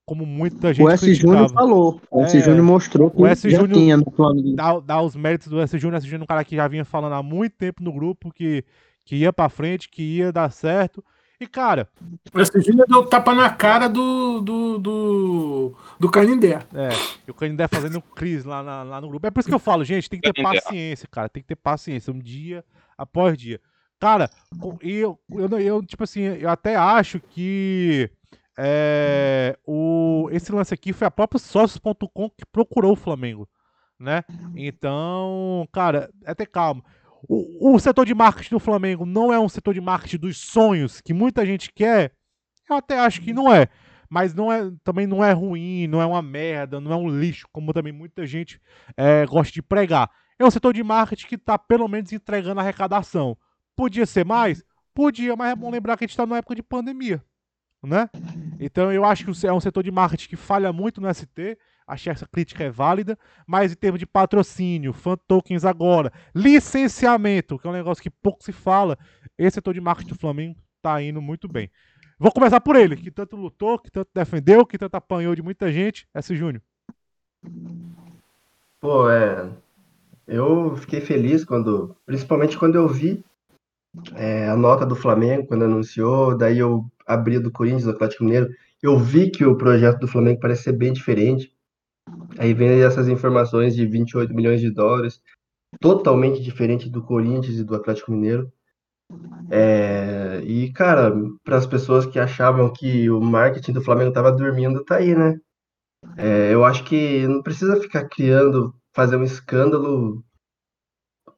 como 0.05 0.25
muita 0.25 0.73
gente 0.73 0.85
O 0.85 0.89
S. 0.89 1.13
Júnior 1.13 1.49
falou. 1.49 2.01
O 2.11 2.21
S. 2.21 2.37
É, 2.37 2.41
Júnior 2.41 2.63
mostrou 2.65 3.09
que 3.09 3.21
o 3.21 3.25
S. 3.25 3.49
já 3.49 3.59
Júnior- 3.59 3.77
tinha 3.77 3.97
no 3.97 4.11
Flamengo. 4.11 4.55
Dá, 4.55 4.79
dá 4.79 5.01
os 5.01 5.15
méritos 5.15 5.47
do 5.47 5.59
S. 5.59 5.77
Júnior. 5.79 5.95
O 5.95 5.97
S. 5.97 6.05
Júnior 6.05 6.21
é 6.21 6.23
um 6.25 6.27
cara 6.27 6.43
que 6.45 6.55
já 6.55 6.67
vinha 6.67 6.85
falando 6.85 7.13
há 7.13 7.23
muito 7.23 7.53
tempo 7.53 7.83
no 7.83 7.91
grupo 7.91 8.31
que, 8.31 8.63
que 9.03 9.15
ia 9.15 9.33
pra 9.33 9.49
frente, 9.49 9.89
que 9.89 10.03
ia 10.17 10.31
dar 10.31 10.51
certo. 10.51 11.03
E, 11.41 11.47
cara, 11.47 11.89
Esse 12.35 12.61
Júnior 12.61 12.85
deu 12.87 13.03
tapa 13.03 13.33
na 13.33 13.49
cara 13.49 13.87
do, 13.89 14.41
do, 14.41 14.77
do, 14.77 15.75
do 15.99 16.11
Canindé. 16.11 16.59
é, 16.71 16.89
e 17.27 17.31
o 17.31 17.33
Canindé 17.33 17.67
fazendo 17.67 17.99
crise 17.99 18.47
lá, 18.47 18.61
na- 18.61 18.83
lá 18.83 19.01
no 19.01 19.09
grupo. 19.09 19.25
É 19.25 19.31
por 19.31 19.39
isso 19.39 19.49
que 19.49 19.55
eu 19.55 19.59
falo, 19.59 19.83
gente, 19.83 20.07
tem 20.07 20.19
que 20.21 20.31
ter 20.31 20.43
paciência, 20.43 21.07
cara. 21.09 21.27
Tem 21.27 21.41
que 21.41 21.47
ter 21.47 21.55
paciência, 21.55 22.13
um 22.13 22.19
dia 22.19 22.63
após 22.95 23.35
dia. 23.35 23.59
Cara, 23.99 24.29
e 24.83 24.91
eu, 24.97 25.19
eu, 25.31 25.59
eu, 25.59 25.83
tipo 25.83 26.03
assim, 26.03 26.21
eu 26.21 26.49
até 26.49 26.75
acho 26.75 27.19
que 27.19 28.07
é, 28.55 29.57
o, 29.65 30.27
esse 30.31 30.51
lance 30.51 30.71
aqui 30.73 30.93
foi 30.93 31.07
a 31.07 31.11
própria 31.11 31.39
sócios.com 31.39 32.29
que 32.29 32.45
procurou 32.51 32.93
o 32.93 32.95
Flamengo, 32.95 33.49
né? 33.99 34.23
Então, 34.55 35.67
cara, 35.71 36.11
é 36.23 36.35
ter 36.35 36.45
calma. 36.45 36.83
O, 37.27 37.75
o, 37.75 37.79
setor 37.79 38.05
de 38.05 38.13
marketing 38.13 38.55
do 38.55 38.59
Flamengo 38.59 39.05
não 39.05 39.31
é 39.31 39.39
um 39.39 39.49
setor 39.49 39.73
de 39.73 39.81
marketing 39.81 40.17
dos 40.17 40.37
sonhos 40.37 41.01
que 41.01 41.13
muita 41.13 41.45
gente 41.45 41.71
quer. 41.71 42.13
Eu 42.69 42.77
até 42.77 42.99
acho 42.99 43.21
que 43.21 43.33
não 43.33 43.53
é. 43.53 43.67
Mas 44.09 44.33
não 44.33 44.51
é, 44.51 44.69
também 44.83 45.07
não 45.07 45.23
é 45.23 45.31
ruim, 45.31 45.87
não 45.87 46.01
é 46.01 46.05
uma 46.05 46.21
merda, 46.21 46.81
não 46.81 46.91
é 46.91 46.95
um 46.95 47.07
lixo, 47.07 47.47
como 47.51 47.73
também 47.73 47.93
muita 47.93 48.25
gente 48.25 48.59
é, 48.97 49.25
gosta 49.25 49.53
de 49.53 49.61
pregar. 49.61 50.09
É 50.37 50.45
um 50.45 50.51
setor 50.51 50.73
de 50.73 50.83
marketing 50.83 51.27
que 51.27 51.35
está 51.35 51.57
pelo 51.57 51.87
menos 51.87 52.11
entregando 52.11 52.59
arrecadação. 52.59 53.37
Podia 53.75 54.05
ser 54.05 54.25
mais? 54.25 54.63
Podia, 54.93 55.35
mas 55.35 55.51
é 55.51 55.55
bom 55.55 55.69
lembrar 55.69 55.95
que 55.95 56.03
a 56.03 56.05
gente 56.05 56.11
está 56.11 56.25
numa 56.25 56.39
época 56.39 56.55
de 56.55 56.63
pandemia. 56.63 57.23
Né? 57.81 58.09
Então 58.59 58.91
eu 58.91 59.05
acho 59.05 59.25
que 59.25 59.47
é 59.47 59.53
um 59.53 59.59
setor 59.59 59.83
de 59.83 59.91
marketing 59.91 60.27
que 60.29 60.35
falha 60.35 60.73
muito 60.73 60.99
no 60.99 61.13
ST. 61.13 61.57
Que 61.97 62.09
essa 62.09 62.27
crítica 62.27 62.63
é 62.63 62.69
válida, 62.69 63.17
mas 63.45 63.71
em 63.71 63.75
termos 63.75 63.99
de 63.99 64.05
patrocínio, 64.05 64.93
fan 64.93 65.17
tokens 65.27 65.65
agora, 65.65 66.11
licenciamento, 66.33 67.59
que 67.59 67.67
é 67.67 67.69
um 67.69 67.73
negócio 67.73 68.01
que 68.01 68.09
pouco 68.09 68.43
se 68.43 68.51
fala, 68.51 68.97
esse 69.37 69.55
setor 69.55 69.73
de 69.73 69.81
marketing 69.81 70.09
do 70.09 70.19
Flamengo 70.19 70.57
está 70.77 71.01
indo 71.01 71.21
muito 71.21 71.47
bem. 71.47 71.69
Vou 72.19 72.31
começar 72.31 72.61
por 72.61 72.75
ele, 72.75 72.95
que 72.95 73.09
tanto 73.09 73.35
lutou, 73.35 73.79
que 73.79 73.89
tanto 73.89 74.09
defendeu, 74.13 74.65
que 74.65 74.77
tanto 74.77 74.95
apanhou 74.95 75.35
de 75.35 75.41
muita 75.41 75.71
gente. 75.71 76.07
S. 76.13 76.35
Júnior. 76.35 76.61
Pô, 78.79 79.09
é. 79.09 79.49
Eu 80.27 80.75
fiquei 80.77 81.01
feliz 81.01 81.43
quando, 81.43 81.95
principalmente 82.05 82.57
quando 82.57 82.75
eu 82.75 82.87
vi 82.87 83.23
é, 84.15 84.47
a 84.47 84.55
nota 84.55 84.85
do 84.85 84.95
Flamengo, 84.95 85.47
quando 85.47 85.65
anunciou, 85.65 86.37
daí 86.37 86.59
eu 86.59 86.85
abri 87.05 87.39
do 87.39 87.51
Corinthians, 87.51 87.83
do 87.83 87.91
Atlético 87.91 88.23
Mineiro, 88.23 88.49
eu 88.81 88.97
vi 88.97 89.29
que 89.29 89.45
o 89.45 89.57
projeto 89.57 89.99
do 89.99 90.07
Flamengo 90.07 90.39
parece 90.39 90.63
ser 90.63 90.73
bem 90.73 90.93
diferente. 90.93 91.51
Aí 92.37 92.53
vem 92.53 92.81
essas 92.81 93.07
informações 93.07 93.75
de 93.75 93.85
28 93.85 94.33
milhões 94.33 94.61
de 94.61 94.71
dólares, 94.71 95.21
totalmente 95.79 96.41
diferente 96.41 96.89
do 96.89 97.03
Corinthians 97.03 97.57
e 97.57 97.63
do 97.63 97.75
Atlético 97.75 98.11
Mineiro. 98.11 98.51
É, 99.49 100.41
e, 100.45 100.71
cara, 100.71 101.13
para 101.43 101.57
as 101.57 101.67
pessoas 101.67 102.05
que 102.05 102.19
achavam 102.19 102.71
que 102.71 103.09
o 103.09 103.19
marketing 103.19 103.73
do 103.73 103.81
Flamengo 103.81 104.09
estava 104.09 104.31
dormindo, 104.31 104.83
tá 104.85 104.95
aí, 104.97 105.15
né? 105.15 105.37
É, 106.17 106.53
eu 106.53 106.63
acho 106.65 106.83
que 106.83 107.27
não 107.27 107.41
precisa 107.43 107.79
ficar 107.79 108.07
criando, 108.07 108.73
fazer 108.93 109.17
um 109.17 109.23
escândalo 109.23 110.23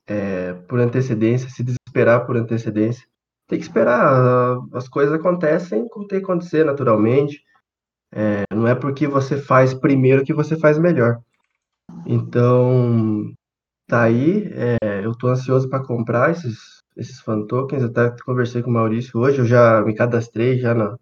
é, 0.08 0.54
por 0.54 0.80
antecedência, 0.80 1.50
se 1.50 1.64
desesperar 1.64 2.26
por 2.26 2.38
antecedência. 2.38 3.06
Tem 3.48 3.60
que 3.60 3.66
esperar, 3.66 4.58
as 4.74 4.88
coisas 4.88 5.14
acontecem 5.14 5.88
como 5.90 6.08
tem 6.08 6.20
que 6.20 6.26
acontecer 6.26 6.66
naturalmente. 6.66 7.44
É, 8.16 8.44
não 8.54 8.68
é 8.68 8.76
porque 8.76 9.08
você 9.08 9.38
faz 9.38 9.74
primeiro 9.74 10.24
que 10.24 10.34
você 10.34 10.58
faz 10.58 10.78
melhor. 10.78 11.20
Então, 12.06 13.34
tá 13.88 14.04
aí, 14.04 14.52
é, 14.54 14.78
eu 15.06 15.16
tô 15.18 15.28
ansioso 15.28 15.70
para 15.70 15.84
comprar 15.84 16.32
esses 16.32 16.84
esses 16.96 17.20
fan 17.22 17.46
tokens. 17.46 17.84
Até 17.84 18.12
conversei 18.24 18.62
com 18.62 18.70
o 18.70 18.74
Maurício 18.74 19.20
hoje, 19.20 19.40
eu 19.40 19.46
já 19.46 19.82
me 19.82 19.96
cadastrei 19.96 20.60
já 20.60 20.74
na, 20.74 20.98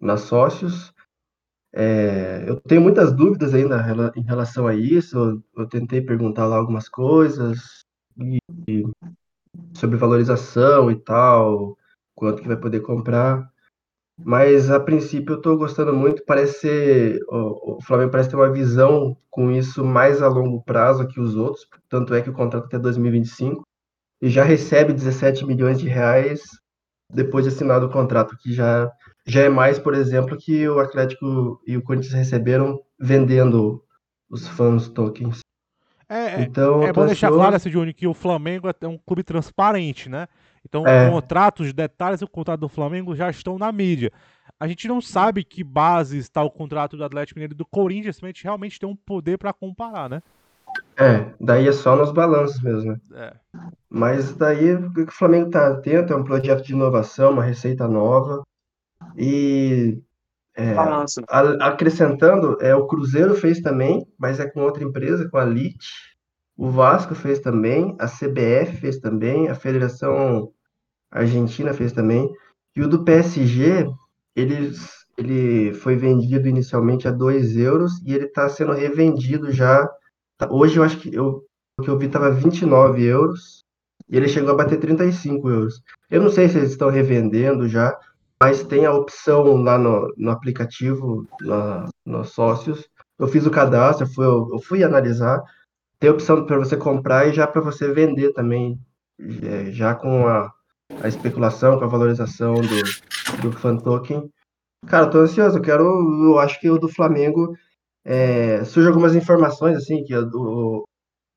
na 0.00 0.16
sócios. 0.16 0.92
É, 1.72 2.44
eu 2.48 2.60
tenho 2.60 2.80
muitas 2.80 3.12
dúvidas 3.12 3.54
ainda 3.54 4.12
em 4.16 4.22
relação 4.22 4.66
a 4.66 4.74
isso. 4.74 5.18
Eu, 5.18 5.42
eu 5.64 5.68
tentei 5.68 6.00
perguntar 6.00 6.46
lá 6.46 6.56
algumas 6.56 6.88
coisas 6.88 7.80
e, 8.18 8.38
e 8.68 8.84
sobre 9.74 9.96
valorização 9.96 10.90
e 10.90 10.96
tal, 10.96 11.76
quanto 12.14 12.42
que 12.42 12.48
vai 12.48 12.56
poder 12.56 12.80
comprar. 12.80 13.50
Mas 14.18 14.70
a 14.70 14.80
princípio 14.80 15.34
eu 15.34 15.36
estou 15.36 15.58
gostando 15.58 15.92
muito. 15.92 16.24
Parece 16.24 16.60
ser, 16.60 17.20
o, 17.28 17.78
Flamengo 17.82 18.10
parece 18.10 18.30
ter 18.30 18.36
uma 18.36 18.50
visão 18.50 19.16
com 19.30 19.50
isso 19.50 19.84
mais 19.84 20.22
a 20.22 20.28
longo 20.28 20.62
prazo 20.62 21.06
que 21.06 21.20
os 21.20 21.36
outros. 21.36 21.66
Tanto 21.88 22.14
é 22.14 22.22
que 22.22 22.30
o 22.30 22.32
contrato 22.32 22.64
é 22.64 22.66
até 22.66 22.78
2025 22.78 23.62
e 24.22 24.30
já 24.30 24.42
recebe 24.42 24.92
17 24.92 25.44
milhões 25.44 25.78
de 25.78 25.88
reais 25.88 26.42
depois 27.12 27.44
de 27.44 27.52
assinado 27.52 27.86
o 27.86 27.90
contrato, 27.90 28.36
que 28.38 28.52
já, 28.52 28.90
já 29.26 29.42
é 29.42 29.48
mais, 29.48 29.78
por 29.78 29.94
exemplo, 29.94 30.36
que 30.36 30.68
o 30.68 30.80
Atlético 30.80 31.60
e 31.66 31.76
o 31.76 31.82
Corinthians 31.82 32.14
receberam 32.14 32.80
vendendo 32.98 33.82
os 34.28 34.48
fãs 34.48 34.88
tokens. 34.88 35.40
É, 36.08 36.36
é 36.36 36.40
então, 36.42 36.82
é 36.82 36.92
bom 36.92 37.06
deixar 37.06 37.30
claro, 37.30 37.56
esse 37.56 37.70
Júnior, 37.70 37.94
que 37.94 38.06
o 38.06 38.14
Flamengo 38.14 38.68
é 38.68 38.88
um 38.88 38.98
clube 38.98 39.22
transparente, 39.22 40.08
né? 40.08 40.28
Então, 40.68 40.86
é. 40.86 41.08
contratos, 41.08 41.72
detalhes 41.72 42.20
do 42.20 42.28
contrato 42.28 42.60
do 42.60 42.68
Flamengo 42.68 43.14
já 43.14 43.30
estão 43.30 43.56
na 43.56 43.70
mídia. 43.70 44.12
A 44.58 44.66
gente 44.66 44.88
não 44.88 45.00
sabe 45.00 45.44
que 45.44 45.62
base 45.62 46.18
está 46.18 46.42
o 46.42 46.50
contrato 46.50 46.96
do 46.96 47.04
Atlético 47.04 47.38
Mineiro 47.38 47.54
e 47.54 47.56
do 47.56 47.64
Corinthians, 47.64 48.18
a 48.20 48.26
gente 48.26 48.42
realmente 48.42 48.78
tem 48.78 48.88
um 48.88 48.96
poder 48.96 49.38
para 49.38 49.52
comparar, 49.52 50.10
né? 50.10 50.22
É, 50.96 51.32
daí 51.40 51.68
é 51.68 51.72
só 51.72 51.94
nos 51.94 52.10
balanços 52.10 52.60
mesmo, 52.60 52.92
né? 52.92 53.00
É. 53.14 53.32
Mas 53.88 54.34
daí 54.34 54.74
o 54.74 54.92
que 54.92 55.02
o 55.02 55.12
Flamengo 55.12 55.50
tá 55.50 55.68
atento 55.68 56.12
é 56.12 56.16
um 56.16 56.24
projeto 56.24 56.64
de 56.64 56.72
inovação, 56.72 57.32
uma 57.32 57.44
receita 57.44 57.86
nova. 57.86 58.42
E 59.16 60.02
é, 60.56 60.74
a, 60.74 61.66
acrescentando, 61.66 62.58
é, 62.60 62.74
o 62.74 62.86
Cruzeiro 62.86 63.34
fez 63.34 63.60
também, 63.60 64.06
mas 64.18 64.40
é 64.40 64.48
com 64.48 64.62
outra 64.62 64.82
empresa, 64.82 65.28
com 65.28 65.38
a 65.38 65.44
Lite. 65.44 66.16
O 66.56 66.70
Vasco 66.70 67.14
fez 67.14 67.38
também, 67.38 67.94
a 67.98 68.06
CBF 68.06 68.78
fez 68.80 68.98
também, 68.98 69.48
a 69.48 69.54
Federação 69.54 70.50
Argentina 71.10 71.72
fez 71.72 71.92
também. 71.92 72.30
E 72.76 72.82
o 72.82 72.88
do 72.88 73.04
PSG, 73.04 73.88
eles, 74.34 75.06
ele 75.16 75.72
foi 75.74 75.96
vendido 75.96 76.48
inicialmente 76.48 77.08
a 77.08 77.10
2 77.10 77.56
euros 77.56 77.92
e 78.04 78.14
ele 78.14 78.26
está 78.26 78.48
sendo 78.48 78.72
revendido 78.72 79.50
já 79.50 79.88
hoje 80.50 80.76
eu 80.76 80.82
acho 80.82 80.98
que 80.98 81.14
eu, 81.14 81.42
o 81.78 81.82
que 81.82 81.88
eu 81.88 81.98
vi 81.98 82.06
estava 82.06 82.30
29 82.30 83.02
euros 83.02 83.64
e 84.08 84.16
ele 84.16 84.28
chegou 84.28 84.52
a 84.52 84.56
bater 84.56 84.78
35 84.78 85.48
euros. 85.48 85.80
Eu 86.10 86.22
não 86.22 86.30
sei 86.30 86.48
se 86.48 86.58
eles 86.58 86.70
estão 86.70 86.90
revendendo 86.90 87.68
já, 87.68 87.98
mas 88.40 88.62
tem 88.62 88.84
a 88.84 88.92
opção 88.92 89.56
lá 89.56 89.78
no, 89.78 90.12
no 90.16 90.30
aplicativo, 90.30 91.26
na, 91.40 91.88
nos 92.04 92.30
sócios. 92.30 92.86
Eu 93.18 93.26
fiz 93.26 93.46
o 93.46 93.50
cadastro, 93.50 94.06
fui, 94.06 94.26
eu, 94.26 94.60
fui 94.60 94.84
analisar. 94.84 95.42
Tem 95.98 96.10
opção 96.10 96.44
para 96.44 96.58
você 96.58 96.76
comprar 96.76 97.26
e 97.26 97.32
já 97.32 97.46
para 97.46 97.62
você 97.62 97.90
vender 97.92 98.32
também, 98.32 98.78
é, 99.18 99.70
já 99.72 99.94
com 99.94 100.28
a, 100.28 100.52
a 101.02 101.08
especulação, 101.08 101.78
com 101.78 101.84
a 101.84 101.88
valorização 101.88 102.54
do, 102.54 103.40
do 103.42 103.52
fan 103.52 103.76
token. 103.76 104.30
Cara, 104.86 105.06
eu 105.06 105.10
tô 105.10 105.18
ansioso, 105.18 105.58
eu 105.58 105.62
quero, 105.62 105.84
eu 106.24 106.38
acho 106.38 106.60
que 106.60 106.70
o 106.70 106.78
do 106.78 106.88
Flamengo 106.88 107.56
é, 108.04 108.64
surgem 108.64 108.88
algumas 108.88 109.14
informações, 109.14 109.76
assim, 109.76 110.04
que 110.04 110.14
o, 110.14 110.28
o 110.32 110.84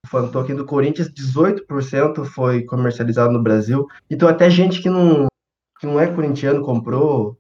fan 0.07 0.27
token 0.27 0.55
do 0.55 0.65
Corinthians, 0.65 1.11
18% 1.11 2.25
foi 2.25 2.63
comercializado 2.63 3.31
no 3.31 3.41
Brasil. 3.41 3.87
Então, 4.09 4.27
até 4.27 4.49
gente 4.49 4.81
que 4.81 4.89
não, 4.89 5.27
que 5.79 5.87
não 5.87 5.99
é 5.99 6.07
corintiano 6.07 6.63
comprou. 6.63 7.37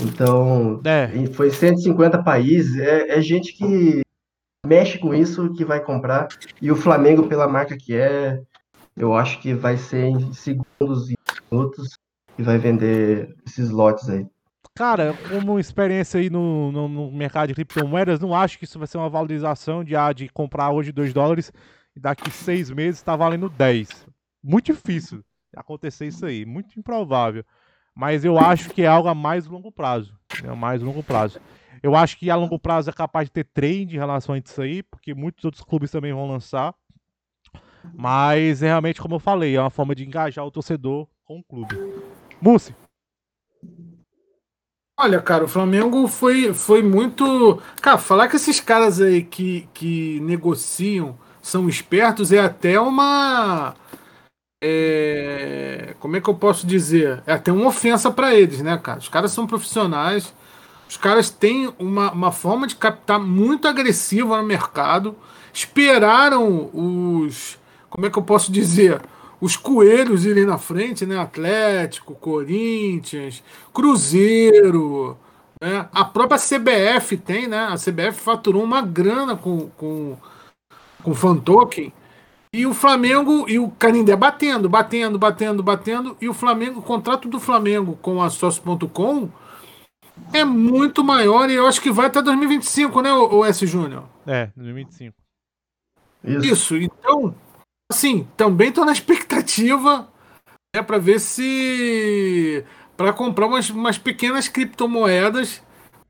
Então, 0.00 0.80
é. 0.84 1.26
foi 1.32 1.50
150 1.50 2.22
países. 2.22 2.78
É, 2.78 3.18
é 3.18 3.20
gente 3.20 3.52
que 3.52 4.00
mexe 4.66 4.98
com 4.98 5.14
isso 5.14 5.52
que 5.52 5.64
vai 5.64 5.80
comprar. 5.80 6.28
E 6.60 6.70
o 6.70 6.76
Flamengo, 6.76 7.28
pela 7.28 7.46
marca 7.46 7.76
que 7.76 7.94
é, 7.94 8.42
eu 8.96 9.14
acho 9.14 9.40
que 9.40 9.54
vai 9.54 9.76
ser 9.76 10.06
em 10.06 10.32
segundos 10.32 11.10
e 11.10 11.15
minutos 11.50 11.98
e 12.38 12.42
vai 12.42 12.58
vender 12.58 13.34
esses 13.46 13.70
lotes 13.70 14.08
aí. 14.08 14.26
Cara, 14.74 15.14
como 15.30 15.58
experiência 15.58 16.20
aí 16.20 16.28
no, 16.28 16.70
no, 16.70 16.88
no, 16.88 17.10
mercado 17.10 17.48
de 17.48 17.54
criptomoedas, 17.54 18.20
não 18.20 18.34
acho 18.34 18.58
que 18.58 18.64
isso 18.64 18.78
vai 18.78 18.86
ser 18.86 18.98
uma 18.98 19.08
valorização 19.08 19.82
de, 19.82 19.96
ah, 19.96 20.12
de 20.12 20.28
comprar 20.28 20.70
hoje 20.70 20.92
2 20.92 21.14
dólares 21.14 21.50
e 21.96 22.00
daqui 22.00 22.30
seis 22.30 22.70
meses 22.70 23.00
está 23.00 23.16
valendo 23.16 23.48
10. 23.48 24.06
Muito 24.44 24.74
difícil 24.74 25.24
acontecer 25.56 26.06
isso 26.06 26.26
aí, 26.26 26.44
muito 26.44 26.78
improvável. 26.78 27.42
Mas 27.94 28.22
eu 28.22 28.38
acho 28.38 28.68
que 28.68 28.82
é 28.82 28.86
algo 28.86 29.08
a 29.08 29.14
mais 29.14 29.46
longo 29.46 29.72
prazo. 29.72 30.14
É 30.44 30.54
mais 30.54 30.82
longo 30.82 31.02
prazo. 31.02 31.40
Eu 31.82 31.96
acho 31.96 32.18
que 32.18 32.30
a 32.30 32.36
longo 32.36 32.58
prazo 32.58 32.90
é 32.90 32.92
capaz 32.92 33.28
de 33.28 33.32
ter 33.32 33.44
trade 33.44 33.96
em 33.96 33.98
relação 33.98 34.34
a 34.34 34.38
isso 34.38 34.60
aí, 34.60 34.82
porque 34.82 35.14
muitos 35.14 35.42
outros 35.44 35.64
clubes 35.64 35.90
também 35.90 36.12
vão 36.12 36.28
lançar. 36.28 36.74
Mas 37.94 38.62
é 38.62 38.66
realmente, 38.66 39.00
como 39.00 39.14
eu 39.14 39.20
falei, 39.20 39.56
é 39.56 39.60
uma 39.60 39.70
forma 39.70 39.94
de 39.94 40.04
engajar 40.04 40.44
o 40.44 40.50
torcedor 40.50 41.08
com 41.26 41.40
o 41.40 41.44
clube. 41.44 41.76
Mussi. 42.40 42.74
Olha, 44.98 45.20
cara, 45.20 45.44
o 45.44 45.48
Flamengo 45.48 46.08
foi, 46.08 46.54
foi 46.54 46.82
muito. 46.82 47.60
Cara, 47.82 47.98
falar 47.98 48.28
que 48.28 48.36
esses 48.36 48.60
caras 48.60 49.00
aí 49.00 49.22
que, 49.22 49.68
que 49.74 50.20
negociam 50.20 51.18
são 51.42 51.68
espertos 51.68 52.32
é 52.32 52.38
até 52.38 52.80
uma. 52.80 53.74
É... 54.62 55.94
Como 55.98 56.16
é 56.16 56.20
que 56.20 56.30
eu 56.30 56.34
posso 56.34 56.66
dizer? 56.66 57.22
É 57.26 57.34
até 57.34 57.52
uma 57.52 57.66
ofensa 57.66 58.10
para 58.10 58.34
eles, 58.34 58.62
né, 58.62 58.78
cara? 58.78 58.98
Os 58.98 59.08
caras 59.08 59.32
são 59.32 59.46
profissionais, 59.46 60.34
os 60.88 60.96
caras 60.96 61.28
têm 61.28 61.70
uma, 61.78 62.10
uma 62.12 62.32
forma 62.32 62.66
de 62.66 62.76
captar 62.76 63.20
muito 63.20 63.68
agressiva 63.68 64.38
no 64.38 64.44
mercado, 64.44 65.14
esperaram 65.52 66.70
os. 66.72 67.58
Como 67.90 68.06
é 68.06 68.10
que 68.10 68.18
eu 68.18 68.22
posso 68.22 68.50
dizer? 68.50 69.02
Os 69.40 69.56
coelhos 69.56 70.24
irem 70.24 70.44
na 70.44 70.58
frente, 70.58 71.04
né? 71.04 71.18
Atlético, 71.18 72.14
Corinthians, 72.14 73.42
Cruzeiro, 73.72 75.16
né? 75.60 75.88
A 75.92 76.04
própria 76.04 76.38
CBF 76.38 77.16
tem, 77.16 77.46
né? 77.46 77.66
A 77.66 77.74
CBF 77.76 78.20
faturou 78.20 78.62
uma 78.62 78.82
grana 78.82 79.36
com, 79.36 79.68
com, 79.70 80.16
com 81.02 81.10
o 81.10 81.14
fan 81.14 81.36
token. 81.36 81.92
E 82.52 82.64
o 82.66 82.72
Flamengo 82.72 83.44
e 83.48 83.58
o 83.58 83.70
Canindé 83.70 84.16
batendo, 84.16 84.68
batendo, 84.68 85.18
batendo, 85.18 85.62
batendo. 85.62 86.16
E 86.20 86.28
o 86.28 86.34
Flamengo, 86.34 86.80
o 86.80 86.82
contrato 86.82 87.28
do 87.28 87.38
Flamengo 87.38 87.98
com 88.00 88.22
a 88.22 88.30
Sócio.com 88.30 89.28
é 90.32 90.44
muito 90.44 91.04
maior 91.04 91.50
e 91.50 91.54
eu 91.54 91.66
acho 91.66 91.80
que 91.80 91.90
vai 91.90 92.06
até 92.06 92.22
2025, 92.22 93.02
né, 93.02 93.12
o 93.12 93.44
S. 93.44 93.66
Júnior? 93.66 94.04
É, 94.26 94.50
2025. 94.56 95.14
Isso. 96.24 96.46
Isso. 96.46 96.76
Então, 96.76 97.34
assim, 97.90 98.26
também 98.36 98.68
estou 98.68 98.84
na 98.84 98.92
expectativa 98.92 100.08
é 100.74 100.82
para 100.82 100.98
ver 100.98 101.20
se 101.20 102.64
para 102.96 103.12
comprar 103.12 103.46
umas, 103.46 103.70
umas 103.70 103.98
pequenas 103.98 104.48
criptomoedas 104.48 105.62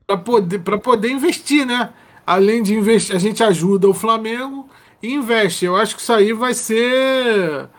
para 0.05 0.17
poder 0.17 0.59
para 0.59 0.77
poder 0.77 1.09
investir, 1.11 1.65
né? 1.65 1.93
Além 2.25 2.61
de 2.61 2.75
investir, 2.75 3.15
a 3.15 3.19
gente 3.19 3.43
ajuda 3.43 3.87
o 3.87 3.93
Flamengo 3.93 4.69
e 5.01 5.13
investe. 5.13 5.65
Eu 5.65 5.75
acho 5.75 5.95
que 5.95 6.01
isso 6.01 6.13
aí 6.13 6.33
vai 6.33 6.53
ser 6.53 7.69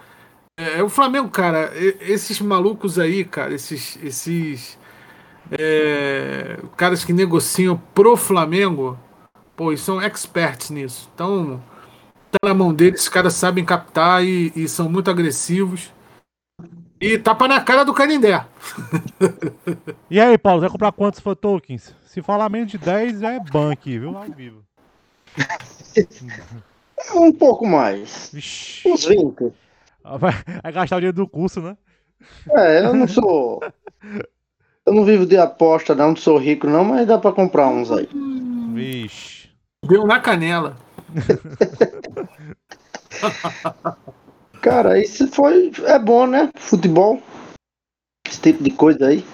é, 0.56 0.82
o 0.82 0.88
Flamengo, 0.88 1.28
cara. 1.28 1.72
Esses 2.00 2.40
malucos 2.40 2.98
aí, 2.98 3.24
cara, 3.24 3.54
esses 3.54 3.98
esses 4.02 4.78
é, 5.50 6.58
caras 6.76 7.04
que 7.04 7.12
negociam 7.12 7.80
pro 7.94 8.16
Flamengo, 8.16 8.98
pô, 9.56 9.70
eles 9.70 9.80
são 9.80 10.00
experts 10.02 10.70
nisso. 10.70 11.10
Então, 11.14 11.62
na 12.42 12.54
mão 12.54 12.72
deles, 12.74 13.02
os 13.02 13.08
caras 13.08 13.34
sabem 13.34 13.64
captar 13.64 14.24
e, 14.24 14.52
e 14.54 14.68
são 14.68 14.88
muito 14.88 15.10
agressivos. 15.10 15.92
E 17.00 17.16
tapa 17.16 17.46
na 17.46 17.60
cara 17.60 17.84
do 17.84 17.94
Canindé. 17.94 18.44
e 20.10 20.20
aí, 20.20 20.36
Paulo, 20.36 20.60
vai 20.60 20.70
comprar 20.70 20.92
quantos 20.92 21.22
tokens? 21.40 21.94
Se 22.06 22.20
falar 22.20 22.48
menos 22.48 22.70
de 22.70 22.78
10, 22.78 23.20
já 23.20 23.32
é 23.32 23.40
bank, 23.40 23.98
viu? 23.98 24.16
Ao 24.16 24.24
vivo. 24.24 24.64
um 27.14 27.32
pouco 27.32 27.66
mais. 27.66 28.30
Vixe. 28.32 28.88
Uns 28.88 29.04
20. 29.04 29.52
Vai, 30.02 30.32
vai 30.62 30.72
gastar 30.72 30.96
o 30.96 31.00
dinheiro 31.00 31.16
do 31.16 31.28
curso, 31.28 31.60
né? 31.60 31.76
É, 32.50 32.80
eu 32.84 32.94
não 32.94 33.06
sou. 33.06 33.62
Eu 34.84 34.92
não 34.92 35.04
vivo 35.04 35.24
de 35.24 35.36
aposta, 35.36 35.94
não, 35.94 36.08
não 36.08 36.16
sou 36.16 36.38
rico, 36.38 36.66
não, 36.66 36.82
mas 36.82 37.06
dá 37.06 37.16
pra 37.18 37.30
comprar 37.30 37.68
uns 37.68 37.92
aí. 37.92 38.08
Vixe. 38.74 39.50
Deu 39.86 40.04
na 40.06 40.18
canela. 40.18 40.76
Cara, 44.60 45.00
isso 45.00 45.28
foi. 45.28 45.70
É 45.86 45.98
bom, 45.98 46.26
né? 46.26 46.50
Futebol. 46.56 47.22
Esse 48.26 48.40
tipo 48.40 48.62
de 48.62 48.70
coisa 48.70 49.08
aí. 49.08 49.24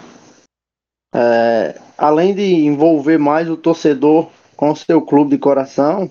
É, 1.15 1.81
além 1.97 2.35
de 2.35 2.43
envolver 2.43 3.19
mais 3.19 3.49
o 3.49 3.57
torcedor 3.57 4.31
com 4.57 4.71
o 4.71 4.77
seu 4.77 5.03
clube 5.03 5.31
de 5.31 5.39
coração, 5.39 6.11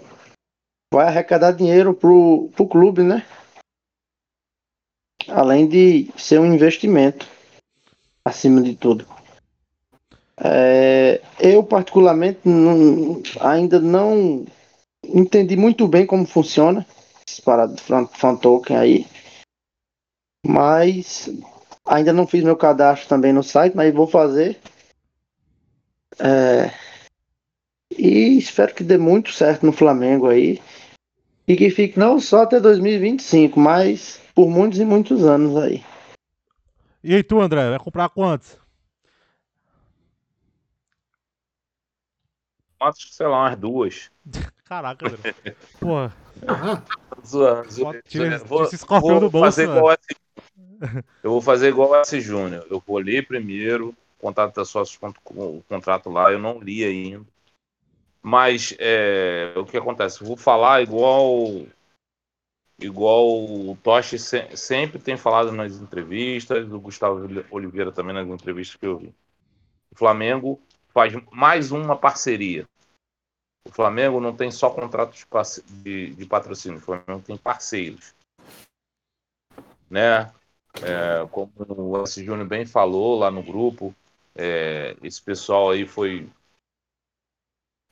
vai 0.93 1.08
arrecadar 1.08 1.51
dinheiro 1.51 1.93
pro, 1.93 2.50
pro 2.55 2.67
clube, 2.67 3.03
né? 3.03 3.25
Além 5.27 5.67
de 5.67 6.12
ser 6.17 6.39
um 6.39 6.53
investimento 6.53 7.27
acima 8.25 8.62
de 8.62 8.75
tudo. 8.75 9.05
É, 10.38 11.22
eu, 11.39 11.63
particularmente, 11.63 12.39
não, 12.43 13.22
ainda 13.39 13.79
não 13.79 14.46
entendi 15.03 15.55
muito 15.55 15.88
bem 15.88 16.05
como 16.05 16.25
funciona 16.25 16.86
esse 17.27 17.41
parado 17.41 17.75
de 17.75 17.81
fan 17.81 18.36
token 18.36 18.77
aí. 18.77 19.07
Mas 20.45 21.29
ainda 21.86 22.12
não 22.12 22.27
fiz 22.27 22.43
meu 22.43 22.55
cadastro 22.55 23.07
também 23.07 23.31
no 23.31 23.43
site, 23.43 23.75
mas 23.75 23.93
vou 23.93 24.07
fazer. 24.07 24.60
É, 26.19 26.72
e 27.98 28.38
espero 28.38 28.74
que 28.74 28.83
dê 28.83 28.98
muito 28.98 29.31
certo 29.31 29.65
no 29.65 29.72
Flamengo 29.72 30.27
aí. 30.27 30.62
E 31.48 31.55
que 31.55 31.69
fique 31.69 32.00
não 32.00 32.19
só 32.19 32.43
até 32.43 32.60
2025, 32.60 33.60
mas 33.60 34.22
por 34.33 34.50
muitos 34.50 34.79
e 34.79 34.86
muitos 34.86 35.25
anos 35.25 35.57
aí. 35.57 35.83
E 37.03 37.13
aí 37.13 37.24
tu, 37.24 37.39
André, 37.39 37.70
vai 37.70 37.79
comprar 37.79 38.09
quantos? 38.09 38.57
Acho 42.79 43.13
sei 43.13 43.27
lá, 43.27 43.44
umas 43.44 43.57
duas. 43.57 44.11
Caraca, 44.65 45.07
André. 45.07 45.35
Porra. 45.79 46.13
Zoando, 47.25 47.71
zoando. 47.71 47.99
Vou, 49.01 49.29
vou 49.29 49.41
fazer 49.41 49.63
igual 49.63 49.93
esse, 49.93 50.23
Eu 51.23 51.31
vou 51.31 51.41
fazer 51.41 51.69
igual 51.69 52.01
esse 52.01 52.19
Júnior. 52.19 52.65
Eu 52.69 52.81
vou 52.85 52.97
ler 52.97 53.27
primeiro, 53.27 53.95
contato 54.19 54.55
da 54.55 54.65
sócios, 54.65 54.99
o 55.35 55.63
contrato 55.67 56.09
lá, 56.09 56.31
eu 56.31 56.39
não 56.39 56.59
li 56.59 56.83
ainda. 56.83 57.25
Mas 58.21 58.73
é, 58.79 59.53
o 59.57 59.65
que 59.65 59.77
acontece? 59.77 60.23
Vou 60.23 60.37
falar 60.37 60.81
igual 60.81 61.65
igual 62.79 63.45
o 63.45 63.77
Toshi 63.83 64.17
se, 64.17 64.55
sempre 64.55 64.99
tem 64.99 65.15
falado 65.15 65.51
nas 65.51 65.75
entrevistas, 65.75 66.71
o 66.71 66.79
Gustavo 66.79 67.27
Oliveira 67.51 67.91
também 67.91 68.13
nas 68.13 68.27
entrevistas 68.27 68.75
que 68.77 68.85
eu 68.85 68.97
vi. 68.97 69.13
O 69.91 69.95
Flamengo 69.95 70.59
faz 70.93 71.13
mais 71.31 71.71
uma 71.71 71.95
parceria. 71.95 72.65
O 73.65 73.71
Flamengo 73.71 74.19
não 74.19 74.35
tem 74.35 74.51
só 74.51 74.69
contratos 74.69 75.25
de, 75.67 76.13
de 76.13 76.25
patrocínio, 76.25 76.77
o 76.77 76.81
Flamengo 76.81 77.23
tem 77.25 77.37
parceiros. 77.37 78.13
Né? 79.89 80.31
É, 80.81 81.25
como 81.31 81.51
o 81.57 82.03
S. 82.03 82.23
Júnior 82.23 82.47
bem 82.47 82.65
falou 82.65 83.19
lá 83.19 83.29
no 83.29 83.43
grupo, 83.43 83.95
é, 84.35 84.97
esse 85.03 85.21
pessoal 85.21 85.69
aí 85.69 85.85
foi 85.87 86.29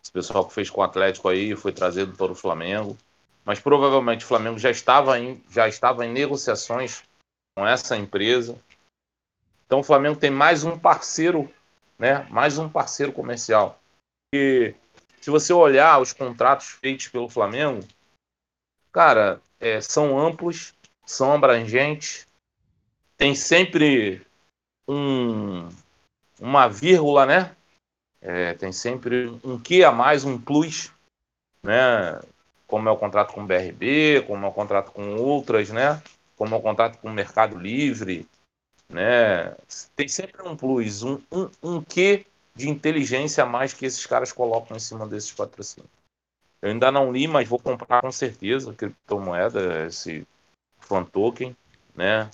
esse 0.01 0.11
pessoal 0.11 0.47
que 0.47 0.53
fez 0.53 0.69
com 0.69 0.81
o 0.81 0.83
Atlético 0.83 1.29
aí 1.29 1.55
foi 1.55 1.71
trazido 1.71 2.17
para 2.17 2.31
o 2.31 2.35
Flamengo, 2.35 2.97
mas 3.45 3.59
provavelmente 3.59 4.25
o 4.25 4.27
Flamengo 4.27 4.57
já 4.57 4.71
estava 4.71 5.19
em, 5.19 5.43
já 5.49 5.67
estava 5.67 6.05
em 6.05 6.11
negociações 6.11 7.03
com 7.55 7.67
essa 7.67 7.95
empresa. 7.95 8.59
Então 9.65 9.79
o 9.79 9.83
Flamengo 9.83 10.19
tem 10.19 10.31
mais 10.31 10.63
um 10.63 10.77
parceiro, 10.77 11.51
né? 11.97 12.27
Mais 12.29 12.57
um 12.57 12.67
parceiro 12.67 13.13
comercial. 13.13 13.79
E 14.33 14.73
se 15.21 15.29
você 15.29 15.53
olhar 15.53 16.01
os 16.01 16.11
contratos 16.11 16.67
feitos 16.67 17.07
pelo 17.07 17.29
Flamengo, 17.29 17.87
cara, 18.91 19.39
é, 19.59 19.79
são 19.79 20.19
amplos, 20.19 20.73
são 21.05 21.31
abrangentes, 21.31 22.27
tem 23.15 23.35
sempre 23.35 24.25
um, 24.87 25.69
uma 26.39 26.67
vírgula, 26.67 27.25
né? 27.27 27.55
É, 28.19 28.55
tem 28.55 28.71
sempre 28.71 29.27
um 29.43 29.59
que 29.59 29.83
a 29.83 29.91
mais, 29.91 30.25
um 30.25 30.39
plus, 30.39 30.91
né? 31.61 32.19
Como 32.65 32.89
é 32.89 32.91
o 32.91 32.97
contrato 32.97 33.33
com 33.33 33.43
o 33.43 33.45
BRB, 33.45 34.23
como 34.25 34.45
é 34.45 34.49
o 34.49 34.53
contrato 34.53 34.91
com 34.91 35.15
outras, 35.17 35.69
né? 35.69 36.01
Como 36.35 36.55
é 36.55 36.57
o 36.57 36.61
contrato 36.61 36.97
com 36.97 37.09
o 37.09 37.13
Mercado 37.13 37.59
Livre, 37.59 38.27
né? 38.89 39.55
Tem 39.95 40.07
sempre 40.07 40.41
um 40.41 40.55
plus, 40.55 41.03
um, 41.03 41.21
um, 41.31 41.49
um 41.61 41.81
que 41.81 42.25
de 42.61 42.69
inteligência 42.69 43.43
a 43.43 43.47
mais 43.47 43.73
que 43.73 43.85
esses 43.85 44.05
caras 44.05 44.31
colocam 44.31 44.77
em 44.77 44.79
cima 44.79 45.07
desses 45.07 45.31
patrocínios. 45.31 45.91
Eu 46.61 46.69
ainda 46.69 46.91
não 46.91 47.11
li, 47.11 47.27
mas 47.27 47.49
vou 47.49 47.59
comprar 47.59 48.01
com 48.01 48.11
certeza 48.11 48.73
criptomoeda, 48.73 49.87
esse 49.87 50.25
fan 50.79 51.03
token, 51.03 51.55
né? 51.95 52.29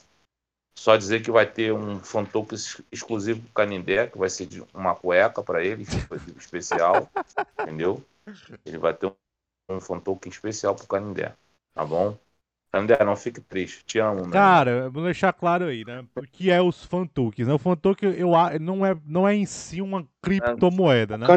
Só 0.77 0.95
dizer 0.97 1.23
que 1.23 1.31
vai 1.31 1.49
ter 1.49 1.73
um 1.73 1.99
fan 1.99 2.25
token 2.25 2.57
exclusivo 2.91 3.41
para 3.41 3.49
o 3.49 3.53
Canindé, 3.53 4.07
que 4.07 4.17
vai 4.17 4.29
ser 4.29 4.47
uma 4.73 4.93
cueca 4.93 5.41
para 5.41 5.63
ele, 5.63 5.85
especial, 6.37 7.09
entendeu? 7.61 8.03
Ele 8.65 8.77
vai 8.77 8.93
ter 8.93 9.11
um 9.69 9.79
fan 9.79 9.99
token 9.99 10.31
especial 10.31 10.75
para 10.75 10.85
o 10.85 10.87
Canindé, 10.87 11.33
tá 11.73 11.85
bom? 11.85 12.17
André, 12.77 13.03
não 13.03 13.15
fique 13.15 13.41
triste, 13.41 13.83
te 13.85 13.99
amo. 13.99 14.25
Né? 14.25 14.31
Cara, 14.31 14.89
vou 14.89 15.03
deixar 15.03 15.33
claro 15.33 15.65
aí, 15.65 15.83
né? 15.85 16.03
O 16.15 16.21
que 16.21 16.51
é 16.51 16.61
os 16.61 16.83
fan 16.83 17.05
tokens? 17.05 17.47
Né? 17.47 17.53
O 17.53 17.57
fan 17.57 17.75
token 17.75 18.11
eu, 18.11 18.31
não, 18.59 18.85
é, 18.85 18.95
não 19.05 19.27
é 19.27 19.35
em 19.35 19.45
si 19.45 19.81
uma 19.81 20.05
criptomoeda, 20.21 21.17
né? 21.17 21.27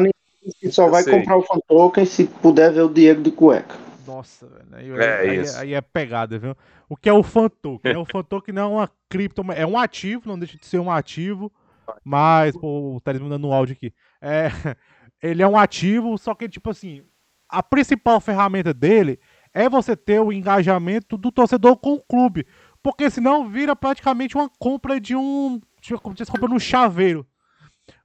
Só 0.71 0.89
vai 0.89 1.03
comprar 1.03 1.37
o 1.37 1.43
fan 1.43 1.59
token 1.67 2.05
se 2.05 2.25
puder 2.25 2.71
ver 2.71 2.81
o 2.81 2.89
Diego 2.89 3.21
de 3.21 3.31
cueca. 3.31 3.75
Nossa, 4.05 4.47
velho. 4.47 4.67
Aí, 4.71 4.89
é, 4.91 5.19
aí, 5.19 5.29
aí, 5.29 5.45
aí, 5.57 5.73
é 5.73 5.81
pegada, 5.81 6.37
viu? 6.37 6.55
O 6.89 6.97
que 6.97 7.07
é 7.07 7.13
o 7.13 7.23
fan 7.23 7.49
token? 7.49 7.93
Né? 7.93 7.99
O 7.99 8.05
fan 8.05 8.23
token 8.23 8.53
não 8.53 8.63
é 8.63 8.67
uma 8.67 8.91
criptomoeda, 9.09 9.61
é 9.61 9.65
um 9.65 9.77
ativo, 9.77 10.23
não 10.25 10.37
deixa 10.37 10.57
de 10.57 10.65
ser 10.65 10.79
um 10.79 10.91
ativo, 10.91 11.51
mas, 12.03 12.55
pô, 12.57 12.95
o 12.95 13.01
Thales 13.01 13.21
mandando 13.21 13.47
um 13.47 13.53
áudio 13.53 13.73
aqui. 13.73 13.93
É, 14.21 14.47
ele 15.21 15.41
é 15.41 15.47
um 15.47 15.57
ativo, 15.57 16.17
só 16.17 16.33
que, 16.33 16.49
tipo 16.49 16.69
assim, 16.69 17.03
a 17.47 17.61
principal 17.61 18.19
ferramenta 18.19 18.73
dele 18.73 19.19
é 19.53 19.69
você 19.69 19.95
ter 19.95 20.19
o 20.19 20.31
engajamento 20.31 21.17
do 21.17 21.31
torcedor 21.31 21.77
com 21.77 21.93
o 21.93 22.01
clube. 22.01 22.45
Porque 22.81 23.09
senão 23.09 23.49
vira 23.49 23.75
praticamente 23.75 24.35
uma 24.35 24.49
compra 24.59 24.99
de 24.99 25.15
um. 25.15 25.61
Tipo, 25.79 25.99
como 26.01 26.17
se 26.17 26.25
compra 26.25 26.47
no 26.47 26.59
chaveiro. 26.59 27.25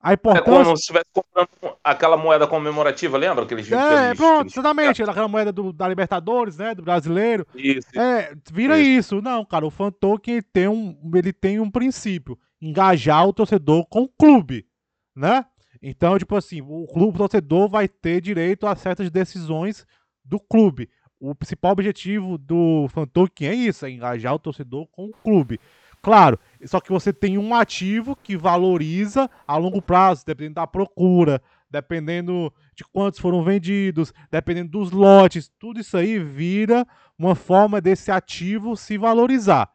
A 0.00 0.12
importância... 0.12 0.50
É 0.50 0.52
como 0.52 0.76
se 0.76 0.82
estivesse 0.82 1.06
comprando 1.12 1.48
aquela 1.82 2.16
moeda 2.16 2.46
comemorativa, 2.46 3.16
lembra? 3.16 3.44
Aqueles, 3.44 3.70
é, 3.70 3.76
aqueles, 3.76 4.18
pronto, 4.18 4.50
exatamente. 4.50 5.02
Aquela 5.02 5.28
moeda 5.28 5.52
do, 5.52 5.72
da 5.72 5.88
Libertadores, 5.88 6.56
né? 6.56 6.74
Do 6.74 6.82
brasileiro. 6.82 7.46
Isso. 7.54 7.88
É, 7.98 8.34
vira 8.52 8.78
isso. 8.78 9.16
isso. 9.16 9.22
Não, 9.22 9.44
cara, 9.44 9.66
o 9.66 9.70
fan 9.70 9.90
token 9.90 10.42
tem 10.52 10.68
um, 10.68 10.98
ele 11.14 11.32
tem 11.32 11.60
um 11.60 11.70
princípio: 11.70 12.38
engajar 12.60 13.26
o 13.26 13.32
torcedor 13.32 13.86
com 13.86 14.02
o 14.02 14.08
clube, 14.08 14.66
né? 15.14 15.44
Então, 15.80 16.18
tipo 16.18 16.34
assim, 16.34 16.60
o 16.62 16.86
clube 16.86 17.18
torcedor 17.18 17.68
vai 17.68 17.86
ter 17.86 18.20
direito 18.20 18.66
a 18.66 18.74
certas 18.74 19.10
decisões 19.10 19.86
do 20.24 20.40
clube. 20.40 20.88
O 21.18 21.34
principal 21.34 21.72
objetivo 21.72 22.36
do 22.36 22.86
Fantoken 22.88 23.48
é 23.48 23.54
isso, 23.54 23.86
é 23.86 23.90
engajar 23.90 24.34
o 24.34 24.38
torcedor 24.38 24.86
com 24.88 25.06
o 25.06 25.12
clube. 25.12 25.58
Claro, 26.02 26.38
só 26.64 26.80
que 26.80 26.92
você 26.92 27.12
tem 27.12 27.38
um 27.38 27.54
ativo 27.54 28.14
que 28.14 28.36
valoriza 28.36 29.28
a 29.46 29.56
longo 29.56 29.82
prazo, 29.82 30.24
dependendo 30.24 30.54
da 30.54 30.66
procura, 30.66 31.42
dependendo 31.70 32.52
de 32.74 32.84
quantos 32.84 33.18
foram 33.18 33.42
vendidos, 33.42 34.12
dependendo 34.30 34.70
dos 34.70 34.90
lotes, 34.90 35.50
tudo 35.58 35.80
isso 35.80 35.96
aí 35.96 36.18
vira 36.18 36.86
uma 37.18 37.34
forma 37.34 37.80
desse 37.80 38.10
ativo 38.10 38.76
se 38.76 38.96
valorizar. 38.96 39.70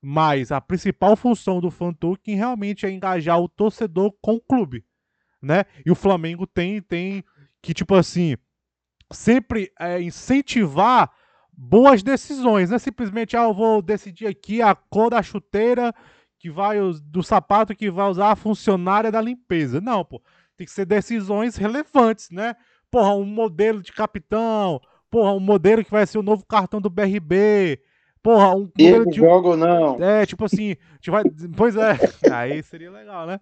Mas 0.00 0.52
a 0.52 0.60
principal 0.60 1.16
função 1.16 1.60
do 1.60 1.70
fan 1.70 1.92
token 1.92 2.36
realmente 2.36 2.86
é 2.86 2.90
engajar 2.90 3.40
o 3.40 3.48
torcedor 3.48 4.12
com 4.20 4.34
o 4.34 4.40
clube, 4.40 4.84
né? 5.40 5.64
E 5.86 5.90
o 5.90 5.94
Flamengo 5.94 6.46
tem 6.46 6.80
tem 6.82 7.24
que 7.60 7.72
tipo 7.72 7.94
assim 7.94 8.36
sempre 9.12 9.70
é, 9.78 10.00
incentivar 10.00 11.10
boas 11.52 12.02
decisões, 12.02 12.70
não 12.70 12.76
é 12.76 12.78
simplesmente 12.78 13.36
ah, 13.36 13.44
eu 13.44 13.54
vou 13.54 13.82
decidir 13.82 14.26
aqui 14.26 14.62
a 14.62 14.74
cor 14.74 15.10
da 15.10 15.22
chuteira 15.22 15.94
que 16.38 16.50
vai 16.50 16.78
do 17.04 17.22
sapato 17.22 17.74
que 17.74 17.90
vai 17.90 18.08
usar 18.08 18.32
a 18.32 18.36
funcionária 18.36 19.12
da 19.12 19.20
limpeza. 19.20 19.80
Não, 19.80 20.04
pô 20.04 20.20
tem 20.62 20.66
que 20.66 20.72
ser 20.72 20.86
decisões 20.86 21.56
relevantes, 21.56 22.30
né? 22.30 22.54
Porra, 22.90 23.14
um 23.14 23.24
modelo 23.24 23.82
de 23.82 23.92
capitão, 23.92 24.80
porra, 25.10 25.32
um 25.32 25.40
modelo 25.40 25.84
que 25.84 25.90
vai 25.90 26.06
ser 26.06 26.18
o 26.18 26.22
novo 26.22 26.44
cartão 26.46 26.80
do 26.80 26.90
BRB, 26.90 27.80
porra, 28.22 28.54
um 28.54 28.60
modelo 28.60 29.06
de 29.06 29.16
jogo 29.16 29.56
não. 29.56 30.02
É, 30.02 30.26
tipo 30.26 30.44
assim, 30.44 30.76
vai... 31.06 31.24
pois 31.56 31.74
é, 31.76 31.98
aí 32.30 32.62
seria 32.62 32.90
legal, 32.90 33.26
né? 33.26 33.40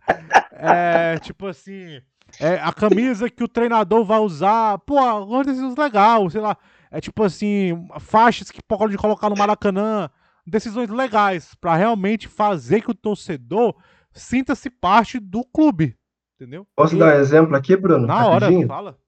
É, 0.53 1.19
tipo 1.19 1.47
assim, 1.47 2.01
é, 2.39 2.55
a 2.61 2.73
camisa 2.73 3.29
que 3.29 3.43
o 3.43 3.49
treinador 3.49 4.05
vai 4.05 4.21
usar, 4.21 4.79
porra, 4.81 5.15
uma 5.15 5.45
decisão 5.45 5.75
legal, 5.77 6.29
sei 6.31 6.41
lá, 6.41 6.57
é 6.91 7.01
tipo 7.01 7.23
assim, 7.23 7.89
faixas 7.99 8.51
que 8.51 8.63
pode 8.63 8.97
colocar 8.97 9.31
no 9.31 9.37
Maracanã, 9.37 10.11
decisões 10.47 10.89
legais 10.89 11.55
para 11.55 11.77
realmente 11.77 12.29
fazer 12.29 12.83
que 12.83 12.91
o 12.91 12.95
torcedor 12.95 13.75
sinta-se 14.13 14.69
parte 14.71 15.19
do 15.19 15.45
clube, 15.45 15.97
Entendeu? 16.41 16.67
Posso 16.75 16.97
e... 16.97 16.99
dar 16.99 17.15
um 17.15 17.21
exemplo 17.21 17.55
aqui, 17.55 17.77
Bruno? 17.77 18.07
Na 18.07 18.23
rapidinho? 18.23 18.61
hora, 18.61 18.67
fala. 18.67 18.99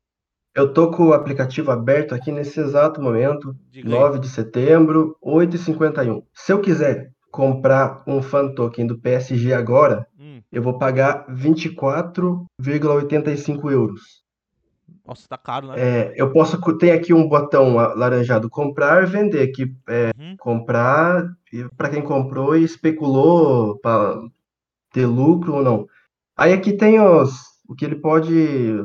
Eu 0.54 0.70
tô 0.70 0.90
com 0.90 1.06
o 1.06 1.12
aplicativo 1.14 1.70
aberto 1.70 2.14
aqui 2.14 2.30
nesse 2.30 2.61
exato 2.61 3.00
momento, 3.00 3.56
Diga 3.70 3.88
9 3.88 4.14
aí. 4.16 4.20
de 4.20 4.28
setembro, 4.28 5.16
8h51. 5.24 6.22
Se 6.35 6.52
eu 6.52 6.61
quiser 6.61 7.11
comprar 7.32 8.02
um 8.06 8.20
fan 8.20 8.54
token 8.54 8.87
do 8.87 8.98
PSG 8.98 9.54
agora. 9.54 10.06
Eu 10.50 10.62
vou 10.62 10.78
pagar 10.78 11.26
24,85 11.28 13.70
euros. 13.70 14.22
Nossa, 15.07 15.28
tá 15.28 15.37
caro, 15.37 15.68
né? 15.68 15.74
É, 15.78 16.14
eu 16.16 16.33
posso 16.33 16.59
tem 16.78 16.92
aqui 16.92 17.12
um 17.12 17.28
botão 17.28 17.74
laranjado 17.74 18.48
comprar 18.48 19.07
vender 19.07 19.48
que 19.48 19.74
é 19.88 20.12
uhum. 20.18 20.37
comprar 20.38 21.26
para 21.76 21.90
quem 21.90 22.02
comprou 22.02 22.57
e 22.57 22.62
especulou 22.62 23.78
para 23.78 24.14
ter 24.92 25.07
lucro 25.07 25.55
ou 25.55 25.62
não. 25.62 25.87
Aí 26.37 26.52
aqui 26.52 26.72
tem 26.72 27.00
os, 27.00 27.33
o 27.68 27.74
que 27.74 27.85
ele 27.85 27.96
pode. 27.96 28.85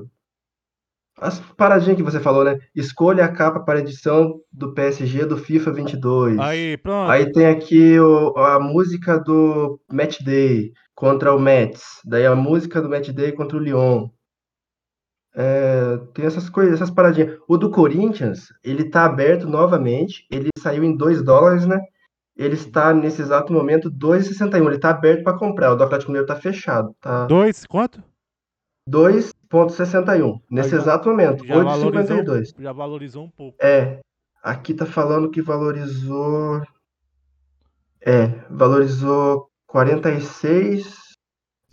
As 1.19 1.39
paradinhas 1.39 1.97
que 1.97 2.03
você 2.03 2.19
falou, 2.19 2.43
né? 2.43 2.59
Escolha 2.75 3.25
a 3.25 3.31
capa 3.31 3.59
para 3.59 3.79
edição 3.79 4.39
do 4.51 4.73
PSG 4.73 5.25
do 5.25 5.37
FIFA 5.37 5.71
22. 5.71 6.39
Aí, 6.39 6.77
pronto. 6.77 7.09
Aí 7.09 7.31
tem 7.31 7.47
aqui 7.47 7.99
o, 7.99 8.37
a 8.37 8.59
música 8.59 9.19
do 9.19 9.79
Match 9.91 10.21
Day 10.21 10.71
contra 10.97 11.31
o 11.31 11.39
Mets. 11.39 12.01
Daí 12.03 12.25
a 12.25 12.35
música 12.35 12.81
do 12.81 12.89
Match 12.89 13.09
Day 13.09 13.31
contra 13.31 13.55
o 13.55 13.59
Lyon. 13.59 14.09
É, 15.35 15.97
tem 16.15 16.25
essas 16.25 16.49
coisas, 16.49 16.73
essas 16.73 16.89
paradinhas. 16.89 17.37
O 17.47 17.55
do 17.55 17.69
Corinthians, 17.69 18.47
ele 18.63 18.89
tá 18.89 19.05
aberto 19.05 19.47
novamente. 19.47 20.25
Ele 20.31 20.49
saiu 20.57 20.83
em 20.83 20.97
2 20.97 21.21
dólares, 21.21 21.67
né? 21.67 21.79
ele 22.35 22.55
está 22.55 22.93
nesse 22.93 23.21
exato 23.21 23.53
momento 23.53 23.91
2,61. 23.91 24.65
Ele 24.65 24.75
está 24.75 24.89
aberto 24.89 25.23
para 25.23 25.37
comprar. 25.37 25.71
O 25.71 25.75
do 25.75 25.83
Atlético 25.83 26.11
Mineiro 26.11 26.31
está 26.31 26.35
fechado. 26.35 26.95
Tá... 26.99 27.27
2 27.27 27.65
quanto? 27.67 28.03
2,61. 28.89 30.41
Nesse 30.49 30.71
já, 30.71 30.77
exato 30.77 31.09
momento. 31.09 31.43
8,52. 31.43 32.55
Já 32.57 32.71
valorizou 32.71 33.25
um 33.25 33.29
pouco. 33.29 33.55
É. 33.61 33.99
Aqui 34.41 34.73
tá 34.73 34.85
falando 34.85 35.29
que 35.29 35.43
valorizou. 35.43 36.63
É, 38.01 38.27
valorizou 38.49 39.46
46. 39.67 41.07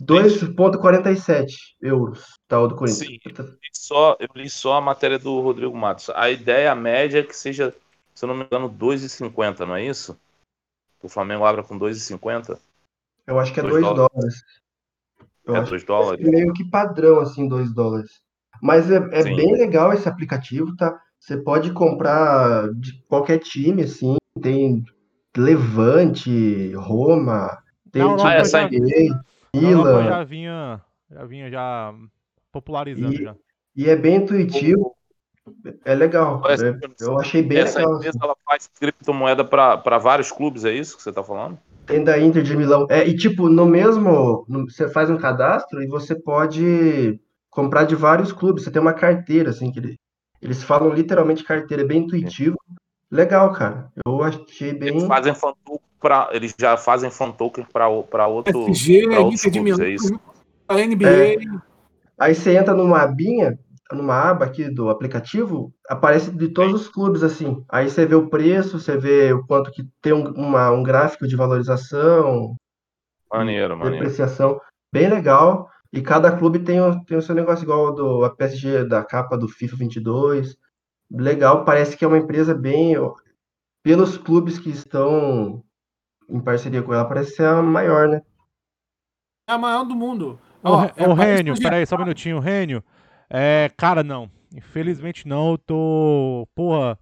2,47 0.01 1.47
euros, 1.81 2.37
tá 2.47 2.59
o 2.59 2.67
do 2.67 2.75
Corinthians. 2.75 3.07
Sim, 3.07 3.19
eu 3.23 3.45
li, 3.45 3.69
só, 3.73 4.17
eu 4.19 4.27
li 4.35 4.49
só 4.49 4.73
a 4.73 4.81
matéria 4.81 5.17
do 5.17 5.39
Rodrigo 5.39 5.75
Matos. 5.75 6.09
A 6.09 6.29
ideia 6.29 6.75
média 6.75 7.19
é 7.19 7.23
que 7.23 7.35
seja, 7.35 7.73
se 8.13 8.25
eu 8.25 8.27
não 8.27 8.35
me 8.35 8.43
engano, 8.43 8.69
2,50, 8.69 9.65
não 9.65 9.75
é 9.75 9.85
isso? 9.85 10.19
O 11.01 11.07
Flamengo 11.07 11.45
abre 11.45 11.63
com 11.63 11.79
2,50? 11.79 12.59
Eu 13.25 13.39
acho 13.39 13.53
que 13.53 13.59
é 13.61 13.63
2 13.63 13.81
dólares. 13.81 14.09
dólares. 14.11 14.43
Eu 15.45 15.55
é 15.55 15.61
2 15.61 15.83
dólares? 15.85 16.27
É 16.27 16.29
meio 16.29 16.53
que 16.53 16.69
padrão, 16.69 17.19
assim, 17.19 17.47
2 17.47 17.73
dólares. 17.73 18.21
Mas 18.61 18.91
é, 18.91 18.97
é 18.97 19.23
bem 19.23 19.53
legal 19.53 19.93
esse 19.93 20.09
aplicativo, 20.09 20.75
tá? 20.75 20.99
Você 21.19 21.37
pode 21.37 21.71
comprar 21.71 22.69
de 22.73 23.01
qualquer 23.07 23.39
time, 23.39 23.83
assim. 23.83 24.17
Tem 24.41 24.83
Levante, 25.37 26.73
Roma, 26.73 27.57
tem 27.95 28.03
não, 28.03 28.25
ah, 28.25 28.33
essa 28.33 28.67
NBA, 28.67 29.23
Milan. 29.55 30.03
já 30.03 30.23
vinha, 30.25 30.81
já 31.09 31.25
vinha 31.25 31.49
já 31.49 31.95
popularizando 32.51 33.13
e, 33.13 33.23
já. 33.23 33.35
E 33.73 33.89
é 33.89 33.95
bem 33.95 34.17
intuitivo. 34.17 34.93
É 35.85 35.95
legal. 35.95 36.41
É, 36.45 36.77
eu 36.99 37.17
achei 37.17 37.41
bem 37.41 37.59
essa 37.59 37.79
legal. 37.79 37.93
Essa 37.93 38.09
empresa 38.09 38.17
assim. 38.17 38.25
ela 38.27 38.35
faz 38.45 38.69
criptomoeda 38.77 39.45
para 39.45 39.97
vários 39.97 40.29
clubes, 40.29 40.65
é 40.65 40.73
isso 40.73 40.97
que 40.97 41.03
você 41.03 41.09
está 41.09 41.23
falando? 41.23 41.57
Tem 41.85 42.03
da 42.03 42.19
Inter 42.19 42.43
de 42.43 42.57
Milão. 42.57 42.85
É, 42.89 43.07
e 43.07 43.15
tipo, 43.15 43.47
no 43.47 43.65
mesmo. 43.65 44.45
No, 44.49 44.69
você 44.69 44.89
faz 44.89 45.09
um 45.09 45.17
cadastro 45.17 45.81
e 45.81 45.87
você 45.87 46.15
pode 46.15 47.17
comprar 47.49 47.85
de 47.85 47.95
vários 47.95 48.33
clubes. 48.33 48.65
Você 48.65 48.71
tem 48.71 48.81
uma 48.81 48.93
carteira, 48.93 49.51
assim, 49.51 49.71
que 49.71 49.79
eles, 49.79 49.95
eles 50.41 50.63
falam 50.63 50.93
literalmente 50.93 51.45
carteira, 51.45 51.83
é 51.83 51.87
bem 51.87 51.99
intuitivo. 51.99 52.57
Legal, 53.09 53.53
cara. 53.53 53.89
Eu 54.05 54.21
achei 54.21 54.73
bem. 54.73 54.89
Eles 54.89 55.05
fazem 55.05 55.33
fan 55.33 55.53
para 56.05 56.29
eles 56.33 56.53
já 56.59 56.77
fazem 56.77 57.09
fan 57.09 57.31
token 57.31 57.65
para 57.65 57.87
outro. 58.27 58.71
FG, 58.71 59.07
pra 59.07 59.21
Inter 59.21 59.51
de 59.51 59.59
Milão, 59.59 59.83
é 59.83 59.89
isso? 59.89 60.19
A 60.67 60.75
NBA. 60.75 61.09
É. 61.09 61.37
Aí 62.19 62.35
você 62.35 62.55
entra 62.55 62.75
numa 62.75 63.01
abinha 63.01 63.57
numa 63.91 64.15
aba 64.15 64.45
aqui 64.45 64.69
do 64.69 64.89
aplicativo, 64.89 65.73
aparece 65.87 66.31
de 66.31 66.49
todos 66.49 66.81
os 66.81 66.89
clubes 66.89 67.23
assim. 67.23 67.63
Aí 67.69 67.89
você 67.89 68.05
vê 68.05 68.15
o 68.15 68.29
preço, 68.29 68.79
você 68.79 68.97
vê 68.97 69.31
o 69.31 69.45
quanto 69.45 69.71
que 69.71 69.87
tem 70.01 70.13
um, 70.13 70.31
uma, 70.33 70.71
um 70.71 70.81
gráfico 70.81 71.27
de 71.27 71.35
valorização, 71.35 72.55
maneiro, 73.31 73.77
depreciação, 73.77 74.47
maneiro. 74.47 74.65
bem 74.93 75.09
legal. 75.09 75.69
E 75.93 76.01
cada 76.01 76.35
clube 76.35 76.59
tem 76.59 76.81
o, 76.81 77.03
tem 77.05 77.17
o 77.17 77.21
seu 77.21 77.33
negócio 77.33 77.63
igual 77.63 77.93
do 77.93 78.25
a 78.25 78.29
PSG 78.29 78.85
da 78.85 79.03
capa 79.03 79.37
do 79.37 79.47
FIFA 79.47 79.77
22. 79.77 80.55
Legal, 81.11 81.63
parece 81.63 81.95
que 81.95 82.03
é 82.03 82.07
uma 82.07 82.17
empresa 82.17 82.53
bem 82.53 82.95
pelos 83.83 84.17
clubes 84.17 84.57
que 84.57 84.71
estão 84.71 85.63
em 86.29 86.39
parceria 86.39 86.81
com 86.81 86.93
ela, 86.93 87.05
parece 87.05 87.35
ser 87.35 87.45
a 87.45 87.61
maior, 87.61 88.07
né? 88.07 88.21
É 89.47 89.53
a 89.53 89.57
maior 89.57 89.83
do 89.83 89.95
mundo. 89.95 90.39
Ô, 90.63 90.69
oh, 90.71 91.21
é, 91.21 91.35
Rênio, 91.35 91.59
peraí, 91.61 91.85
só 91.85 91.95
um 91.95 91.99
minutinho, 91.99 92.39
Rênio. 92.39 92.83
É, 93.29 93.69
cara, 93.77 94.03
não. 94.03 94.29
Infelizmente 94.55 95.27
não. 95.27 95.51
Eu 95.51 95.57
tô. 95.57 96.47
Porra, 96.55 96.97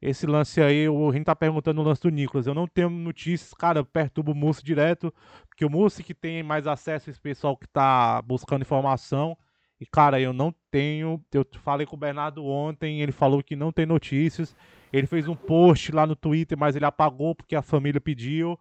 esse 0.00 0.26
lance 0.26 0.60
aí, 0.60 0.88
o 0.88 1.08
Rin 1.10 1.22
tá 1.22 1.36
perguntando 1.36 1.80
o 1.80 1.84
lance 1.84 2.02
do 2.02 2.10
Nicolas. 2.10 2.46
Eu 2.46 2.54
não 2.54 2.66
tenho 2.66 2.90
notícias, 2.90 3.54
cara, 3.54 3.84
perturbo 3.84 4.32
o 4.32 4.34
Mussi 4.34 4.64
direto. 4.64 5.12
Porque 5.48 5.64
o 5.64 5.70
Mussi 5.70 6.02
que 6.02 6.14
tem 6.14 6.42
mais 6.42 6.66
acesso 6.66 7.08
a 7.08 7.10
esse 7.10 7.20
pessoal 7.20 7.56
que 7.56 7.68
tá 7.68 8.20
buscando 8.22 8.62
informação. 8.62 9.36
E, 9.80 9.86
cara, 9.86 10.20
eu 10.20 10.32
não 10.32 10.54
tenho. 10.70 11.22
Eu 11.32 11.46
falei 11.62 11.86
com 11.86 11.96
o 11.96 11.98
Bernardo 11.98 12.44
ontem, 12.44 13.00
ele 13.02 13.12
falou 13.12 13.42
que 13.42 13.54
não 13.54 13.70
tem 13.70 13.86
notícias. 13.86 14.56
Ele 14.92 15.06
fez 15.06 15.28
um 15.28 15.34
post 15.34 15.92
lá 15.92 16.06
no 16.06 16.16
Twitter, 16.16 16.56
mas 16.56 16.76
ele 16.76 16.84
apagou 16.84 17.34
porque 17.34 17.56
a 17.56 17.62
família 17.62 18.00
pediu. 18.00 18.58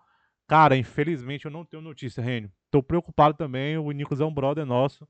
Cara, 0.47 0.75
infelizmente 0.75 1.45
eu 1.45 1.51
não 1.51 1.65
tenho 1.65 1.81
notícia, 1.81 2.21
Rênio. 2.21 2.51
Tô 2.69 2.83
preocupado 2.83 3.35
também. 3.35 3.77
O 3.77 3.91
Nicolas 3.91 4.21
é 4.21 4.25
um 4.25 4.33
brother 4.33 4.65
nosso. 4.65 5.07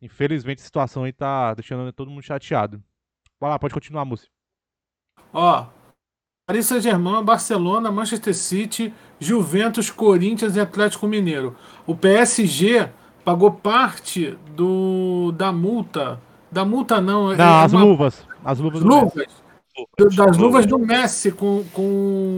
Infelizmente 0.00 0.60
a 0.60 0.64
situação 0.64 1.04
aí 1.04 1.12
tá 1.12 1.54
deixando 1.54 1.92
todo 1.92 2.10
mundo 2.10 2.22
chateado. 2.22 2.82
Vai 3.40 3.50
lá, 3.50 3.58
pode 3.58 3.74
continuar, 3.74 4.04
Múcio. 4.04 4.28
Ó, 5.32 5.66
Paris 6.46 6.66
Saint-Germain, 6.66 7.22
Barcelona, 7.22 7.90
Manchester 7.90 8.34
City, 8.34 8.92
Juventus, 9.20 9.90
Corinthians 9.90 10.56
e 10.56 10.60
Atlético 10.60 11.06
Mineiro. 11.06 11.56
O 11.86 11.94
PSG 11.94 12.88
pagou 13.24 13.52
parte 13.52 14.38
do 14.54 15.32
da 15.32 15.52
multa. 15.52 16.20
Da 16.50 16.64
multa 16.64 17.00
não. 17.00 17.32
É 17.32 17.36
não 17.36 17.44
é 17.44 17.64
as 17.64 17.72
uma... 17.72 17.84
luvas. 17.84 18.26
As 18.44 18.58
luvas. 18.58 18.82
luvas 18.82 19.47
das 20.16 20.36
luvas 20.36 20.66
do 20.66 20.78
Messi 20.78 21.30
com, 21.32 21.64
com, 21.72 22.36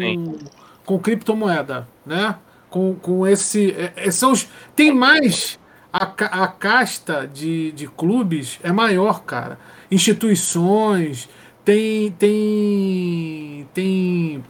com 0.85 0.98
criptomoeda, 0.98 1.88
né? 2.05 2.37
Com, 2.68 2.94
com 2.94 3.26
esse. 3.26 3.72
É, 3.72 3.92
é, 3.96 4.11
são 4.11 4.33
os, 4.33 4.48
tem 4.74 4.92
mais 4.92 5.59
a, 5.92 6.05
a 6.05 6.48
casta 6.48 7.26
de, 7.26 7.72
de 7.72 7.87
clubes 7.88 8.59
é 8.62 8.72
maior, 8.72 9.22
cara. 9.24 9.59
Instituições, 9.90 11.29
tem. 11.64 12.12
Tem. 12.12 13.68
Tem. 13.74 14.44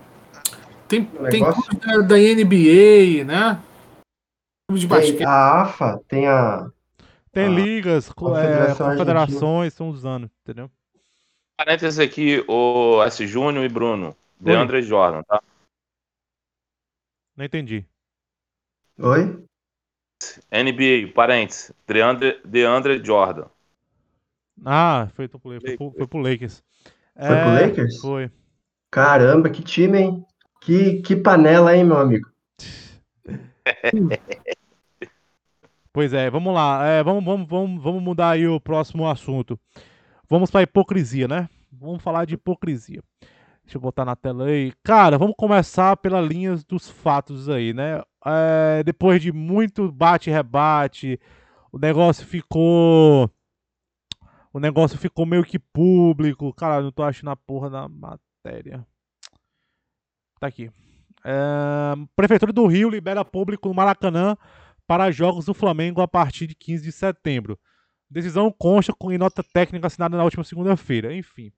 Tem, 0.88 1.04
tem 1.04 1.42
da, 1.42 1.98
da 1.98 2.16
NBA, 2.16 3.24
né? 3.24 3.60
Clube 4.68 4.80
de 4.80 4.86
basquete. 4.86 5.24
a 5.24 5.62
AFA, 5.62 6.00
tem 6.08 6.26
a. 6.26 6.68
Tem 7.32 7.46
a, 7.46 7.48
ligas, 7.48 8.08
é, 8.08 8.12
confederações, 8.12 9.72
estão 9.72 9.88
usando, 9.88 10.28
entendeu? 10.42 10.68
Parênteses 11.60 11.98
aqui, 11.98 12.42
o 12.48 13.02
S. 13.04 13.26
Júnior 13.26 13.62
e 13.62 13.68
Bruno. 13.68 14.16
Deandre 14.40 14.80
Jordan, 14.80 15.22
tá? 15.24 15.42
Não 17.36 17.44
entendi. 17.44 17.84
Oi? 18.98 19.44
NBA, 20.50 21.12
parênteses. 21.14 21.70
Deandre, 21.86 22.40
Deandre 22.46 23.04
Jordan. 23.04 23.44
Ah, 24.64 25.10
foi, 25.12 25.28
foi, 25.28 25.60
foi, 25.60 25.76
foi 25.76 26.06
pro 26.06 26.20
Lakers. 26.20 26.64
Foi 27.14 27.36
é, 27.36 27.42
pro 27.42 27.66
Lakers? 27.66 28.00
Foi. 28.00 28.30
Caramba, 28.90 29.50
que 29.50 29.62
time, 29.62 29.98
hein? 29.98 30.26
Que, 30.62 31.02
que 31.02 31.14
panela, 31.14 31.76
hein, 31.76 31.84
meu 31.84 31.98
amigo? 31.98 32.26
pois 35.92 36.14
é, 36.14 36.30
vamos 36.30 36.54
lá. 36.54 36.86
É, 36.86 37.02
vamos, 37.04 37.22
vamos, 37.22 37.46
vamos, 37.46 37.82
vamos 37.82 38.02
mudar 38.02 38.30
aí 38.30 38.48
o 38.48 38.58
próximo 38.58 39.06
assunto. 39.06 39.60
Vamos 40.30 40.48
pra 40.48 40.62
hipocrisia, 40.62 41.26
né? 41.26 41.48
Vamos 41.72 42.00
falar 42.00 42.24
de 42.24 42.34
hipocrisia. 42.34 43.02
Deixa 43.64 43.76
eu 43.76 43.80
botar 43.80 44.04
na 44.04 44.14
tela 44.14 44.44
aí. 44.44 44.72
Cara, 44.84 45.18
vamos 45.18 45.34
começar 45.36 45.96
pela 45.96 46.20
linha 46.20 46.56
dos 46.68 46.88
fatos 46.88 47.48
aí, 47.48 47.74
né? 47.74 48.00
É, 48.24 48.84
depois 48.84 49.20
de 49.20 49.32
muito 49.32 49.90
bate-rebate, 49.90 51.18
o 51.72 51.78
negócio 51.78 52.24
ficou. 52.24 53.28
O 54.52 54.60
negócio 54.60 54.96
ficou 54.98 55.26
meio 55.26 55.42
que 55.42 55.58
público. 55.58 56.54
Cara, 56.54 56.80
não 56.80 56.92
tô 56.92 57.02
achando 57.02 57.30
a 57.30 57.36
porra 57.36 57.68
da 57.68 57.88
matéria. 57.88 58.86
Tá 60.38 60.46
aqui. 60.46 60.70
É, 61.24 61.94
Prefeitura 62.14 62.52
do 62.52 62.66
Rio 62.68 62.88
libera 62.88 63.24
público 63.24 63.68
no 63.68 63.74
Maracanã 63.74 64.36
para 64.86 65.10
jogos 65.10 65.46
do 65.46 65.54
Flamengo 65.54 66.00
a 66.00 66.06
partir 66.06 66.46
de 66.46 66.54
15 66.54 66.84
de 66.84 66.92
setembro. 66.92 67.58
Decisão 68.10 68.50
consta 68.50 68.92
com 68.92 69.10
nota 69.16 69.42
técnica 69.42 69.86
assinada 69.86 70.16
na 70.16 70.24
última 70.24 70.44
segunda-feira. 70.44 71.14
Enfim. 71.14 71.52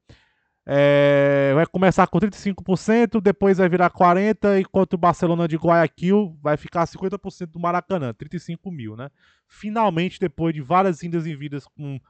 É, 0.64 1.52
vai 1.56 1.66
começar 1.66 2.06
com 2.06 2.20
35%, 2.20 3.20
depois 3.20 3.58
vai 3.58 3.68
virar 3.68 3.90
40%, 3.90 4.60
enquanto 4.60 4.92
o 4.92 4.98
Barcelona 4.98 5.48
de 5.48 5.56
Guayaquil 5.56 6.38
vai 6.40 6.56
ficar 6.56 6.86
50% 6.86 7.46
do 7.46 7.58
Maracanã, 7.58 8.14
35 8.14 8.70
mil, 8.70 8.94
né? 8.94 9.10
Finalmente, 9.48 10.20
depois 10.20 10.54
de 10.54 10.60
várias 10.60 11.02
indas 11.02 11.26
e 11.26 11.34
vidas 11.34 11.66
com, 11.66 12.00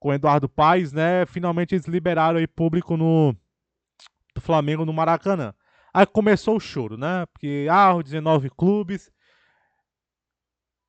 com 0.00 0.12
Eduardo 0.12 0.48
Paes, 0.48 0.92
né? 0.92 1.24
Finalmente 1.26 1.76
eles 1.76 1.86
liberaram 1.86 2.38
aí 2.40 2.48
público 2.48 2.96
no 2.96 3.32
do 4.34 4.40
Flamengo 4.40 4.84
no 4.84 4.92
Maracanã. 4.92 5.54
Aí 5.92 6.06
começou 6.06 6.56
o 6.56 6.60
choro, 6.60 6.96
né? 6.96 7.26
Porque, 7.32 7.66
ah, 7.70 7.94
os 7.94 8.04
19 8.04 8.50
clubes, 8.50 9.10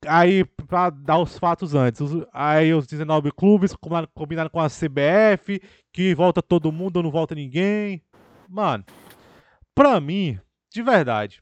aí 0.05 0.43
para 0.45 0.89
dar 0.89 1.19
os 1.19 1.37
fatos 1.37 1.75
antes, 1.75 2.01
aí 2.33 2.73
os 2.73 2.87
19 2.87 3.31
clubes 3.31 3.75
combinaram 4.13 4.49
com 4.49 4.59
a 4.59 4.67
CBF, 4.67 5.61
que 5.91 6.15
volta 6.15 6.41
todo 6.41 6.71
mundo 6.71 6.97
ou 6.97 7.03
não 7.03 7.11
volta 7.11 7.35
ninguém. 7.35 8.03
Mano, 8.49 8.83
pra 9.73 9.99
mim, 9.99 10.39
de 10.73 10.81
verdade, 10.81 11.41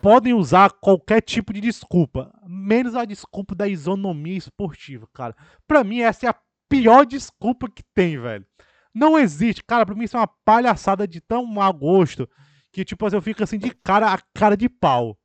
podem 0.00 0.32
usar 0.32 0.70
qualquer 0.70 1.20
tipo 1.20 1.52
de 1.52 1.60
desculpa, 1.60 2.32
menos 2.46 2.94
a 2.94 3.04
desculpa 3.04 3.54
da 3.54 3.66
isonomia 3.66 4.36
esportiva, 4.36 5.08
cara. 5.12 5.34
Pra 5.66 5.82
mim, 5.82 6.00
essa 6.00 6.26
é 6.26 6.28
a 6.28 6.36
pior 6.68 7.04
desculpa 7.04 7.68
que 7.68 7.82
tem, 7.94 8.18
velho. 8.18 8.46
Não 8.94 9.18
existe, 9.18 9.64
cara, 9.64 9.84
pra 9.84 9.94
mim 9.94 10.04
isso 10.04 10.16
é 10.16 10.20
uma 10.20 10.30
palhaçada 10.44 11.08
de 11.08 11.20
tão 11.20 11.44
mau 11.44 11.72
gosto 11.72 12.28
que, 12.72 12.84
tipo 12.84 13.08
eu 13.08 13.22
fico 13.22 13.42
assim 13.42 13.58
de 13.58 13.70
cara 13.70 14.12
a 14.12 14.18
cara 14.34 14.56
de 14.56 14.68
pau. 14.68 15.17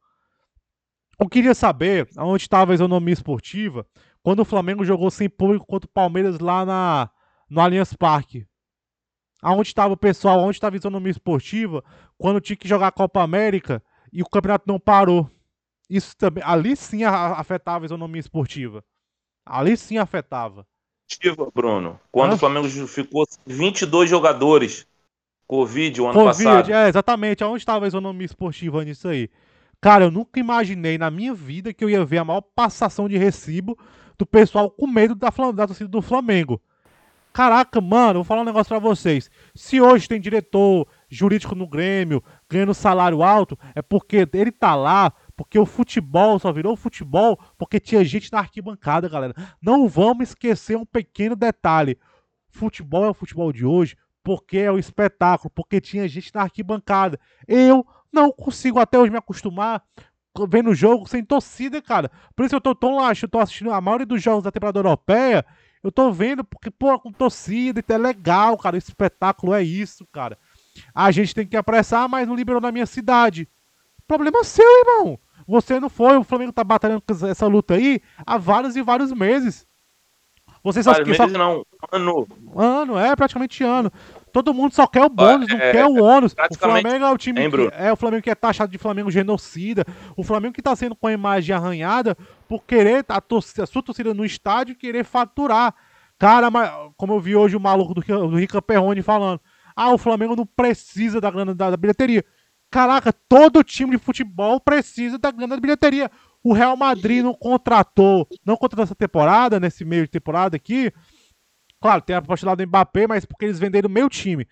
Eu 1.20 1.30
queria 1.30 1.54
saber 1.54 2.08
onde 2.18 2.44
estava 2.44 2.72
a 2.72 2.76
isonomia 2.76 3.14
esportiva 3.14 3.86
quando 4.22 4.40
o 4.40 4.46
Flamengo 4.46 4.86
jogou 4.86 5.12
sem 5.12 5.30
público 5.30 5.66
contra 5.66 5.88
o 5.88 5.92
Palmeiras 5.92 6.40
lá 6.40 6.66
na, 6.66 7.10
no 7.50 7.62
Allianz 7.62 7.94
Parque. 7.94 8.48
Aonde 9.42 9.68
estava 9.68 9.94
o 9.94 9.98
pessoal, 9.98 10.40
onde 10.40 10.56
estava 10.56 10.76
a 10.76 10.80
isonomia 10.80 11.12
esportiva 11.12 11.84
quando 12.18 12.40
tinha 12.40 12.56
que 12.56 12.68
jogar 12.68 12.88
a 12.88 12.92
Copa 12.92 13.22
América 13.22 13.84
e 14.12 14.22
o 14.22 14.30
campeonato 14.30 14.66
não 14.68 14.80
parou. 14.80 15.30
Isso 15.90 16.16
também, 16.16 16.44
ali 16.46 16.76
sim 16.76 17.04
afetava 17.04 17.84
a 17.84 17.88
isonomia 17.88 18.20
esportiva. 18.22 18.84
Ali 19.46 19.76
sim 19.76 19.98
afetava. 19.98 20.66
Bruno, 21.54 22.00
quando 22.12 22.32
Hã? 22.32 22.36
o 22.36 22.38
Flamengo 22.38 22.68
ficou 22.88 23.26
22 23.46 24.10
jogadores 24.10 24.88
Covid 25.46 26.02
o 26.02 26.06
ano 26.06 26.14
Covid, 26.14 26.44
passado. 26.44 26.72
É, 26.74 26.88
exatamente. 26.88 27.44
Aonde 27.44 27.60
estava 27.60 27.86
a 27.86 27.88
isonomia 27.88 28.26
esportiva 28.26 28.84
nisso 28.84 29.08
aí? 29.08 29.30
Cara, 29.84 30.06
eu 30.06 30.12
nunca 30.12 30.40
imaginei 30.40 30.98
na 30.98 31.12
minha 31.12 31.34
vida 31.34 31.74
que 31.74 31.84
eu 31.84 31.90
ia 31.90 32.06
ver 32.06 32.20
a 32.20 32.24
maior 32.24 32.40
passação 32.40 33.10
de 33.10 33.18
recibo 33.18 33.78
do 34.18 34.26
pessoal 34.26 34.72
com 34.72 34.88
medo 34.88 35.14
da, 35.14 35.28
da 35.28 35.68
torcida 35.68 35.90
do 35.90 36.02
Flamengo. 36.02 36.62
Caraca, 37.34 37.82
mano, 37.82 38.20
vou 38.20 38.24
falar 38.24 38.44
um 38.44 38.46
negócio 38.46 38.70
pra 38.70 38.80
vocês. 38.80 39.30
Se 39.54 39.82
hoje 39.82 40.08
tem 40.08 40.22
diretor 40.22 40.88
jurídico 41.10 41.54
no 41.54 41.68
Grêmio 41.68 42.24
ganhando 42.50 42.74
salário 42.74 43.22
alto, 43.22 43.60
é 43.76 43.82
porque 43.82 44.26
ele 44.32 44.54
tá 44.54 44.74
lá, 44.74 45.12
porque 45.36 45.60
o 45.60 45.66
futebol 45.66 46.40
só 46.40 46.54
virou 46.54 46.78
futebol 46.78 47.38
porque 47.58 47.78
tinha 47.78 48.06
gente 48.06 48.32
na 48.32 48.40
arquibancada, 48.40 49.10
galera. 49.10 49.36
Não 49.62 49.90
vamos 49.90 50.30
esquecer 50.30 50.78
um 50.78 50.86
pequeno 50.86 51.36
detalhe. 51.36 52.00
Futebol 52.48 53.04
é 53.04 53.10
o 53.10 53.14
futebol 53.14 53.52
de 53.52 53.66
hoje 53.66 53.98
porque 54.24 54.60
é 54.60 54.72
o 54.72 54.80
espetáculo, 54.80 55.52
porque 55.54 55.82
tinha 55.82 56.08
gente 56.08 56.34
na 56.34 56.44
arquibancada. 56.44 57.20
Eu 57.46 57.86
não 58.14 58.32
consigo 58.32 58.80
até 58.80 58.98
hoje 58.98 59.12
me 59.12 59.18
acostumar 59.18 59.84
vendo 60.50 60.72
o 60.72 60.76
jogo 60.76 61.08
sem 61.08 61.24
torcida, 61.24 61.82
cara. 61.82 62.10
Por 62.36 62.46
isso 62.46 62.56
eu 62.56 62.62
tô 62.62 62.74
tão 62.74 62.96
lá, 62.96 63.12
eu 63.12 63.30
tô 63.30 63.40
assistindo 63.40 63.72
a 63.72 63.82
maioria 63.82 64.06
dos 64.06 64.22
jogos 64.22 64.44
da 64.44 64.52
temporada 64.52 64.80
europeia. 64.80 65.46
Eu 65.84 65.92
tô 65.92 66.12
vendo 66.12 66.44
porque, 66.44 66.72
pô, 66.72 66.98
com 66.98 67.12
torcida, 67.12 67.80
então 67.80 67.96
é 67.96 68.00
legal, 68.00 68.58
cara. 68.58 68.78
Esse 68.78 68.90
espetáculo 68.90 69.54
é 69.54 69.62
isso, 69.62 70.08
cara. 70.12 70.38
A 70.96 71.12
gente 71.12 71.36
tem 71.36 71.46
que 71.46 71.58
apressar, 71.58 72.08
mas 72.08 72.28
não 72.28 72.36
liberou 72.36 72.62
na 72.62 72.72
minha 72.72 72.86
cidade. 72.86 73.48
Problema 74.08 74.44
seu, 74.44 74.66
irmão. 74.80 75.20
Você 75.46 75.80
não 75.80 75.90
foi, 75.90 76.18
o 76.18 76.24
Flamengo 76.24 76.54
tá 76.54 76.64
batalhando 76.64 77.02
com 77.02 77.28
essa 77.28 77.48
luta 77.48 77.76
aí 77.76 78.02
há 78.26 78.38
vários 78.38 78.76
e 78.76 78.82
vários 78.82 79.12
meses. 79.12 79.68
Você 80.64 80.82
só, 80.82 80.94
vários 80.94 81.18
só... 81.18 81.24
meses 81.24 81.38
não, 81.38 81.66
ano. 81.92 82.28
Ano, 82.56 82.98
é, 82.98 83.14
praticamente 83.16 83.62
ano. 83.64 83.92
Todo 84.34 84.52
mundo 84.52 84.74
só 84.74 84.88
quer 84.88 85.06
o 85.06 85.10
bônus, 85.10 85.48
não 85.48 85.58
é, 85.58 85.72
quer 85.72 85.86
o 85.86 86.04
ônus. 86.04 86.34
O 86.34 86.58
Flamengo 86.58 87.06
é 87.06 87.12
o 87.12 87.18
time 87.20 87.48
que, 87.48 87.70
é 87.74 87.94
o 87.94 87.96
Flamengo 87.96 88.24
que 88.24 88.32
é 88.32 88.36
taxado 88.36 88.72
de 88.72 88.80
Flamengo 88.80 89.12
genocida. 89.12 89.86
O 90.18 90.24
Flamengo 90.24 90.56
que 90.56 90.62
tá 90.62 90.76
sendo 90.76 90.96
com 90.96 91.06
a 91.06 91.14
imagem 91.14 91.56
arranhada 91.56 92.18
por 92.50 92.64
querer 92.64 93.06
a, 93.08 93.22
torcida, 93.22 93.64
a 93.64 93.68
sua 93.68 93.84
torcida 93.84 94.12
no 94.12 94.26
estádio 94.26 94.76
querer 94.76 95.06
faturar. 95.06 95.76
Cara, 96.18 96.50
mas, 96.50 96.68
como 96.98 97.14
eu 97.14 97.20
vi 97.20 97.36
hoje 97.36 97.56
o 97.56 97.60
maluco 97.60 97.94
do, 97.94 98.02
do 98.02 98.36
Rica 98.36 98.60
Perrone 98.60 99.04
falando. 99.04 99.40
Ah, 99.76 99.94
o 99.94 100.00
Flamengo 100.00 100.36
não 100.36 100.48
precisa 100.48 101.22
da 101.22 101.30
grana 101.30 101.54
da, 101.54 101.70
da 101.70 101.78
bilheteria. 101.78 102.26
Caraca, 102.72 103.14
todo 103.14 103.64
time 103.64 103.92
de 103.92 104.00
futebol 104.00 104.60
precisa 104.60 105.20
da 105.20 105.30
grana 105.30 105.56
da 105.56 105.62
bilheteria. 105.62 106.10
O 106.44 106.54
Real 106.54 106.76
Madrid 106.76 107.24
não 107.24 107.36
contratou, 107.36 108.28
não 108.44 108.58
contratou 108.58 108.84
essa 108.84 108.96
temporada, 108.96 109.60
nesse 109.60 109.86
meio 109.86 110.04
de 110.04 110.10
temporada 110.10 110.56
aqui, 110.56 110.92
Claro, 111.84 112.02
tem 112.02 112.16
a 112.16 112.22
proposta 112.22 112.46
lá 112.46 112.56
do 112.56 112.66
Mbappé, 112.66 113.08
mas 113.08 113.26
porque 113.26 113.44
eles 113.44 113.60
venderam 113.60 113.90
meio 113.90 114.08
time. 114.08 114.48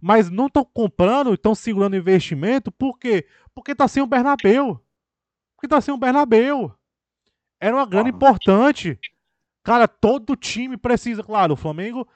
Mas 0.00 0.30
não 0.30 0.46
estão 0.46 0.64
comprando, 0.64 1.34
estão 1.34 1.52
segurando 1.52 1.96
investimento, 1.96 2.70
por 2.70 2.96
quê? 2.96 3.26
Porque 3.52 3.74
tá 3.74 3.88
sem 3.88 4.00
o 4.00 4.06
Bernabeu. 4.06 4.80
Porque 5.56 5.66
tá 5.66 5.80
sem 5.80 5.92
o 5.92 5.96
Bernabeu. 5.96 6.72
Era 7.58 7.74
uma 7.74 7.84
grana 7.84 8.08
importante. 8.08 8.96
Cara, 9.64 9.88
todo 9.88 10.36
time 10.36 10.76
precisa. 10.76 11.24
Claro, 11.24 11.54
o 11.54 11.56
Flamengo, 11.56 12.06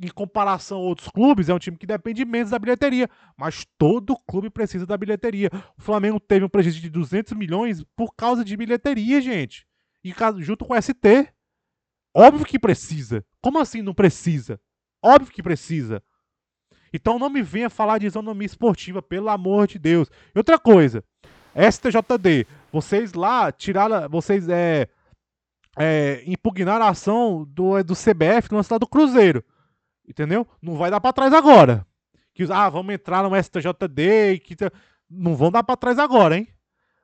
em 0.00 0.08
comparação 0.08 0.78
a 0.78 0.84
outros 0.84 1.10
clubes, 1.10 1.50
é 1.50 1.54
um 1.54 1.58
time 1.58 1.76
que 1.76 1.86
depende 1.86 2.24
menos 2.24 2.48
da 2.48 2.58
bilheteria. 2.58 3.10
Mas 3.36 3.66
todo 3.76 4.18
clube 4.26 4.48
precisa 4.48 4.86
da 4.86 4.96
bilheteria. 4.96 5.50
O 5.76 5.82
Flamengo 5.82 6.18
teve 6.18 6.46
um 6.46 6.48
prejuízo 6.48 6.80
de 6.80 6.88
200 6.88 7.34
milhões 7.34 7.84
por 7.94 8.14
causa 8.14 8.42
de 8.42 8.56
bilheteria, 8.56 9.20
gente. 9.20 9.66
E 10.02 10.14
junto 10.38 10.64
com 10.64 10.72
o 10.72 10.80
ST. 10.80 11.28
Óbvio 12.18 12.44
que 12.44 12.58
precisa. 12.58 13.24
Como 13.40 13.60
assim 13.60 13.80
não 13.80 13.94
precisa? 13.94 14.60
Óbvio 15.00 15.32
que 15.32 15.40
precisa. 15.40 16.02
Então 16.92 17.16
não 17.16 17.30
me 17.30 17.42
venha 17.42 17.70
falar 17.70 17.98
de 17.98 18.06
isonomia 18.06 18.44
esportiva, 18.44 19.00
pelo 19.00 19.28
amor 19.28 19.68
de 19.68 19.78
Deus. 19.78 20.10
E 20.34 20.36
outra 20.36 20.58
coisa, 20.58 21.04
STJD, 21.54 22.44
vocês 22.72 23.12
lá 23.12 23.52
tiraram, 23.52 24.08
vocês 24.08 24.48
é, 24.48 24.88
é 25.78 26.24
impugnaram 26.26 26.86
a 26.86 26.88
ação 26.88 27.46
do, 27.48 27.80
do 27.84 27.94
CBF 27.94 28.50
no 28.50 28.56
lance 28.56 28.78
do 28.80 28.88
Cruzeiro. 28.88 29.44
Entendeu? 30.04 30.44
Não 30.60 30.74
vai 30.74 30.90
dar 30.90 31.00
para 31.00 31.12
trás 31.12 31.32
agora. 31.32 31.86
Que 32.34 32.42
ah, 32.50 32.68
vamos 32.68 32.92
entrar 32.92 33.22
no 33.22 33.40
STJD 33.40 34.40
que 34.40 34.56
não 35.08 35.36
vão 35.36 35.52
dar 35.52 35.62
para 35.62 35.76
trás 35.76 36.00
agora, 36.00 36.36
hein? 36.36 36.48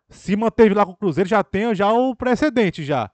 Se 0.08 0.34
manteve 0.34 0.74
lá 0.74 0.84
com 0.84 0.92
o 0.92 0.96
Cruzeiro 0.96 1.30
já 1.30 1.44
tem 1.44 1.72
já 1.72 1.92
o 1.92 2.16
precedente 2.16 2.82
já. 2.82 3.12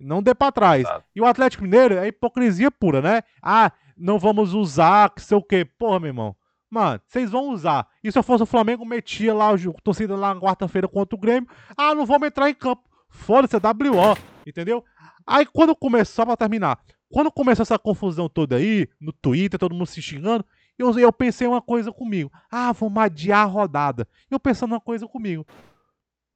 Não 0.00 0.22
dê 0.22 0.34
pra 0.34 0.50
trás. 0.50 0.80
Exato. 0.82 1.04
E 1.14 1.20
o 1.20 1.26
Atlético 1.26 1.62
Mineiro 1.62 1.94
é 1.94 2.08
hipocrisia 2.08 2.70
pura, 2.70 3.02
né? 3.02 3.22
Ah, 3.42 3.70
não 3.96 4.18
vamos 4.18 4.54
usar, 4.54 5.10
que 5.10 5.22
sei 5.22 5.36
o 5.36 5.42
quê. 5.42 5.64
Porra, 5.64 6.00
meu 6.00 6.08
irmão. 6.08 6.36
Mano, 6.70 7.00
vocês 7.06 7.30
vão 7.30 7.50
usar. 7.50 7.86
E 8.02 8.10
se 8.10 8.18
eu 8.18 8.22
fosse 8.22 8.44
o 8.44 8.46
Flamengo, 8.46 8.86
metia 8.86 9.34
lá 9.34 9.52
o 9.52 9.72
torcida 9.82 10.16
lá 10.16 10.34
na 10.34 10.40
quarta-feira 10.40 10.86
contra 10.86 11.16
o 11.16 11.20
Grêmio. 11.20 11.50
Ah, 11.76 11.94
não 11.94 12.06
vamos 12.06 12.28
entrar 12.28 12.48
em 12.48 12.54
campo. 12.54 12.82
Foda-se, 13.10 13.56
é 13.56 13.58
WO. 13.58 14.16
Entendeu? 14.46 14.84
Aí 15.26 15.44
quando 15.44 15.74
começou, 15.74 16.14
só 16.14 16.24
pra 16.24 16.36
terminar, 16.36 16.80
quando 17.10 17.30
começou 17.30 17.64
essa 17.64 17.78
confusão 17.78 18.28
toda 18.28 18.56
aí, 18.56 18.88
no 19.00 19.12
Twitter, 19.12 19.58
todo 19.58 19.74
mundo 19.74 19.86
se 19.86 20.00
xingando, 20.00 20.44
eu, 20.78 20.96
eu 20.98 21.12
pensei 21.12 21.46
uma 21.46 21.60
coisa 21.60 21.92
comigo. 21.92 22.30
Ah, 22.50 22.72
vamos 22.72 23.02
adiar 23.02 23.42
a 23.42 23.50
rodada. 23.50 24.08
Eu 24.30 24.38
pensando 24.38 24.72
uma 24.72 24.80
coisa 24.80 25.06
comigo. 25.06 25.44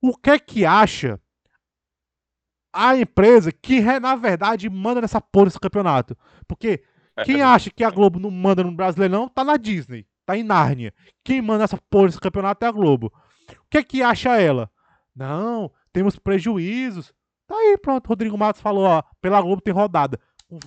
O 0.02 0.16
que 0.16 0.30
é 0.30 0.38
que 0.38 0.66
acha 0.66 1.20
a 2.74 2.96
empresa 2.96 3.52
que, 3.52 3.80
na 4.00 4.16
verdade, 4.16 4.68
manda 4.68 5.00
nessa 5.00 5.20
porra 5.20 5.46
desse 5.46 5.60
campeonato? 5.60 6.16
Porque 6.48 6.82
quem 7.24 7.40
acha 7.40 7.70
que 7.70 7.84
a 7.84 7.90
Globo 7.90 8.18
não 8.18 8.30
manda 8.30 8.64
no 8.64 8.72
Brasileirão 8.72 9.28
tá 9.28 9.44
na 9.44 9.56
Disney, 9.56 10.04
tá 10.26 10.36
em 10.36 10.42
Nárnia. 10.42 10.92
Quem 11.22 11.40
manda 11.40 11.64
essa 11.64 11.78
porra 11.88 12.06
desse 12.06 12.20
campeonato 12.20 12.64
é 12.64 12.68
a 12.68 12.72
Globo. 12.72 13.12
O 13.50 13.70
que 13.70 13.78
é 13.78 13.82
que 13.84 14.02
acha 14.02 14.40
ela? 14.40 14.68
Não, 15.14 15.70
temos 15.92 16.18
prejuízos. 16.18 17.14
Tá 17.46 17.54
aí, 17.54 17.78
pronto. 17.78 18.08
Rodrigo 18.08 18.36
Matos 18.36 18.60
falou, 18.60 18.84
ó, 18.84 19.02
pela 19.20 19.40
Globo 19.40 19.62
tem 19.62 19.72
rodada. 19.72 20.18
Com, 20.48 20.58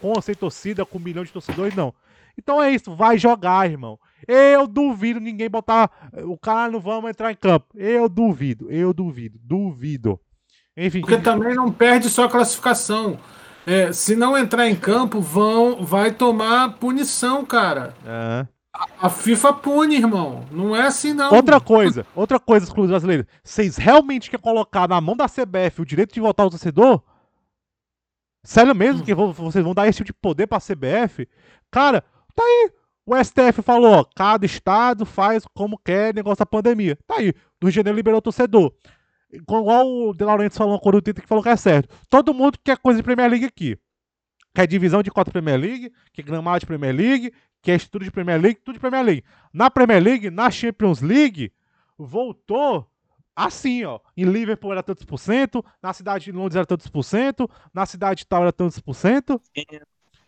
com 0.00 0.20
sem 0.22 0.34
torcida, 0.34 0.86
com 0.86 0.98
um 0.98 1.02
milhão 1.02 1.24
de 1.24 1.32
torcedores, 1.32 1.74
não. 1.74 1.94
Então 2.38 2.62
é 2.62 2.70
isso, 2.70 2.96
vai 2.96 3.18
jogar, 3.18 3.68
irmão. 3.68 3.98
Eu 4.26 4.66
duvido 4.66 5.20
ninguém 5.20 5.50
botar 5.50 5.90
o 6.24 6.38
cara, 6.38 6.72
não 6.72 6.80
vamos 6.80 7.10
entrar 7.10 7.30
em 7.30 7.36
campo. 7.36 7.66
Eu 7.74 8.08
duvido, 8.08 8.70
eu 8.70 8.94
duvido, 8.94 9.38
duvido. 9.42 10.18
Enfim, 10.76 11.00
Porque 11.00 11.18
também 11.18 11.54
não 11.54 11.70
perde 11.72 12.08
só 12.08 12.24
a 12.24 12.28
classificação. 12.30 13.18
É, 13.66 13.92
se 13.92 14.16
não 14.16 14.36
entrar 14.38 14.66
em 14.68 14.74
campo, 14.74 15.20
vão, 15.20 15.84
vai 15.84 16.10
tomar 16.12 16.74
punição, 16.78 17.44
cara. 17.44 17.94
é. 18.06 18.46
A 19.02 19.10
FIFA 19.10 19.52
pune, 19.54 19.96
irmão. 19.96 20.44
Não 20.50 20.74
é 20.76 20.82
assim, 20.86 21.12
não. 21.12 21.34
Outra 21.34 21.60
coisa, 21.60 22.06
outra 22.14 22.38
coisa, 22.38 22.64
os 22.66 22.72
clubes 22.72 22.90
brasileiros. 22.90 23.26
Vocês 23.42 23.76
realmente 23.76 24.30
querem 24.30 24.42
colocar 24.42 24.88
na 24.88 25.00
mão 25.00 25.16
da 25.16 25.26
CBF 25.28 25.82
o 25.82 25.84
direito 25.84 26.14
de 26.14 26.20
votar 26.20 26.46
o 26.46 26.50
torcedor? 26.50 27.02
Sério 28.44 28.74
mesmo 28.74 29.04
que 29.04 29.14
vo- 29.14 29.32
vocês 29.32 29.64
vão 29.64 29.74
dar 29.74 29.86
esse 29.88 29.98
tipo 29.98 30.06
de 30.06 30.12
poder 30.14 30.46
pra 30.46 30.60
CBF? 30.60 31.28
Cara, 31.70 32.02
tá 32.34 32.42
aí. 32.42 32.70
O 33.04 33.14
STF 33.16 33.60
falou, 33.60 33.92
ó, 33.92 34.04
cada 34.14 34.46
estado 34.46 35.04
faz 35.04 35.44
como 35.52 35.76
quer 35.76 36.14
negócio 36.14 36.38
da 36.38 36.46
pandemia. 36.46 36.96
Tá 37.06 37.16
aí. 37.16 37.32
Do 37.60 37.64
Rio 37.66 37.70
de 37.72 37.76
Janeiro 37.76 37.96
liberou 37.96 38.18
o 38.18 38.22
torcedor. 38.22 38.72
Igual 39.32 39.86
o 39.86 40.14
De 40.14 40.24
Laurentiis 40.24 40.58
falou 40.58 40.74
no 40.74 40.80
Coro 40.80 41.00
Twitter 41.00 41.22
que 41.22 41.28
falou 41.28 41.42
que 41.42 41.50
é 41.50 41.56
certo. 41.56 41.88
Todo 42.08 42.34
mundo 42.34 42.58
quer 42.62 42.78
coisa 42.78 42.98
de 42.98 43.02
Premier 43.02 43.30
League 43.30 43.46
aqui. 43.46 43.78
Quer 44.54 44.66
divisão 44.66 45.02
de 45.02 45.10
cota 45.10 45.30
Premier 45.30 45.58
League, 45.58 45.92
quer 46.12 46.22
gramado 46.22 46.60
de 46.60 46.66
Premier 46.66 46.94
League, 46.94 47.32
quer 47.62 47.76
estudo 47.76 48.04
de 48.04 48.10
Premier 48.10 48.40
League, 48.40 48.60
tudo 48.64 48.74
de 48.74 48.80
Premier 48.80 49.04
League. 49.04 49.24
Na 49.52 49.70
Premier 49.70 50.02
League, 50.02 50.30
na 50.30 50.50
Champions 50.50 51.00
League, 51.00 51.52
voltou 51.96 52.86
assim, 53.34 53.84
ó. 53.84 54.00
Em 54.16 54.24
Liverpool 54.24 54.72
era 54.72 54.82
tantos 54.82 55.04
por 55.04 55.18
cento, 55.18 55.64
na 55.80 55.92
cidade 55.92 56.24
de 56.24 56.32
Londres 56.32 56.56
era 56.56 56.66
tantos 56.66 56.88
por 56.88 57.04
cento, 57.04 57.48
na 57.72 57.86
cidade 57.86 58.18
de 58.18 58.26
tal 58.26 58.42
era 58.42 58.52
tantos 58.52 58.80
por 58.80 58.94
cento. 58.94 59.40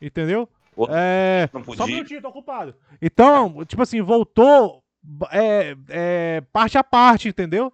Entendeu? 0.00 0.48
É. 0.88 1.48
Só 1.76 1.84
um 1.84 1.86
minutinho, 1.86 2.22
tô 2.22 2.28
ocupado. 2.28 2.74
Então, 3.00 3.64
tipo 3.64 3.82
assim, 3.82 4.00
voltou 4.00 4.82
é, 5.30 5.76
é, 5.88 6.40
parte 6.52 6.78
a 6.78 6.84
parte, 6.84 7.28
entendeu? 7.28 7.72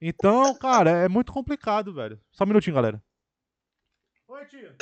Então, 0.00 0.54
cara, 0.54 0.90
é 0.90 1.08
muito 1.08 1.32
complicado, 1.32 1.92
velho. 1.92 2.18
Só 2.32 2.44
um 2.44 2.46
minutinho, 2.46 2.74
galera. 2.74 3.02
Oi, 4.28 4.44
tia. 4.46 4.74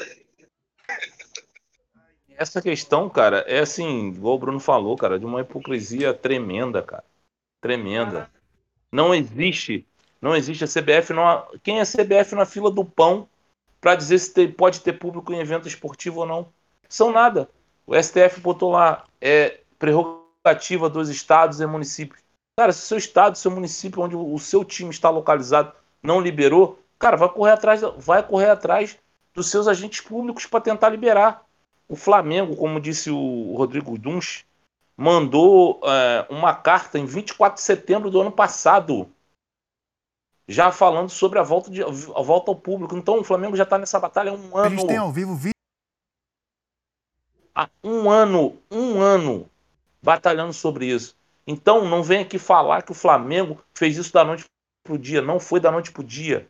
Essa 2.36 2.62
questão, 2.62 3.10
cara, 3.10 3.38
é 3.48 3.58
assim, 3.58 4.08
igual 4.10 4.36
o 4.36 4.38
Bruno 4.38 4.60
falou, 4.60 4.96
cara, 4.96 5.18
de 5.18 5.26
uma 5.26 5.40
hipocrisia 5.40 6.14
tremenda, 6.14 6.82
cara. 6.82 7.04
Tremenda. 7.60 8.30
Não 8.92 9.14
existe, 9.14 9.86
não 10.20 10.36
existe 10.36 10.64
a 10.64 10.66
CBF, 10.68 11.12
não, 11.12 11.26
há- 11.26 11.48
quem 11.62 11.80
é 11.80 11.84
CBF 11.84 12.34
na 12.36 12.46
fila 12.46 12.70
do 12.70 12.84
pão 12.84 13.28
pra 13.80 13.96
dizer 13.96 14.18
se 14.18 14.32
tem- 14.32 14.50
pode 14.52 14.80
ter 14.80 14.92
público 14.94 15.32
em 15.32 15.40
evento 15.40 15.66
esportivo 15.66 16.20
ou 16.20 16.26
não? 16.26 16.52
São 16.88 17.10
nada. 17.12 17.48
O 17.86 17.94
STF 17.94 18.40
botou 18.40 18.70
lá, 18.70 19.04
é 19.20 19.60
prerrogativa 19.78 20.88
dos 20.88 21.08
estados 21.08 21.60
e 21.60 21.66
municípios. 21.66 22.22
Cara, 22.58 22.72
se 22.72 22.82
o 22.82 22.86
seu 22.86 22.98
estado, 22.98 23.38
seu 23.38 23.52
município, 23.52 24.02
onde 24.02 24.16
o 24.16 24.36
seu 24.36 24.64
time 24.64 24.90
está 24.90 25.08
localizado, 25.10 25.72
não 26.02 26.20
liberou, 26.20 26.82
cara, 26.98 27.16
vai 27.16 27.28
correr 27.28 27.52
atrás, 27.52 27.82
vai 27.98 28.20
correr 28.20 28.50
atrás 28.50 28.98
dos 29.32 29.48
seus 29.48 29.68
agentes 29.68 30.00
públicos 30.00 30.44
para 30.44 30.62
tentar 30.62 30.88
liberar. 30.88 31.46
O 31.88 31.94
Flamengo, 31.94 32.56
como 32.56 32.80
disse 32.80 33.12
o 33.12 33.54
Rodrigo 33.56 33.96
Dunch, 33.96 34.44
mandou 34.96 35.80
é, 35.84 36.26
uma 36.28 36.52
carta 36.52 36.98
em 36.98 37.06
24 37.06 37.58
de 37.58 37.62
setembro 37.62 38.10
do 38.10 38.20
ano 38.20 38.32
passado, 38.32 39.08
já 40.48 40.72
falando 40.72 41.10
sobre 41.10 41.38
a 41.38 41.44
volta, 41.44 41.70
de, 41.70 41.80
a 41.84 41.86
volta 42.22 42.50
ao 42.50 42.56
público. 42.56 42.96
Então 42.96 43.20
o 43.20 43.24
Flamengo 43.24 43.56
já 43.56 43.62
está 43.62 43.78
nessa 43.78 44.00
batalha 44.00 44.32
há 44.32 44.34
um 44.34 44.58
A 44.58 44.68
gente 44.68 44.84
tem 44.84 44.96
ano. 44.96 45.04
ao 45.04 45.12
vivo 45.12 45.36
vídeo. 45.36 45.52
Há 47.54 47.70
um 47.84 48.10
ano, 48.10 48.60
um 48.68 49.00
ano 49.00 49.48
batalhando 50.02 50.52
sobre 50.52 50.86
isso. 50.86 51.17
Então 51.50 51.88
não 51.88 52.02
vem 52.02 52.20
aqui 52.20 52.38
falar 52.38 52.82
que 52.82 52.92
o 52.92 52.94
Flamengo 52.94 53.58
fez 53.74 53.96
isso 53.96 54.12
da 54.12 54.22
noite 54.22 54.44
pro 54.84 54.98
dia. 54.98 55.22
Não 55.22 55.40
foi 55.40 55.58
da 55.58 55.72
noite 55.72 55.90
pro 55.90 56.04
dia. 56.04 56.46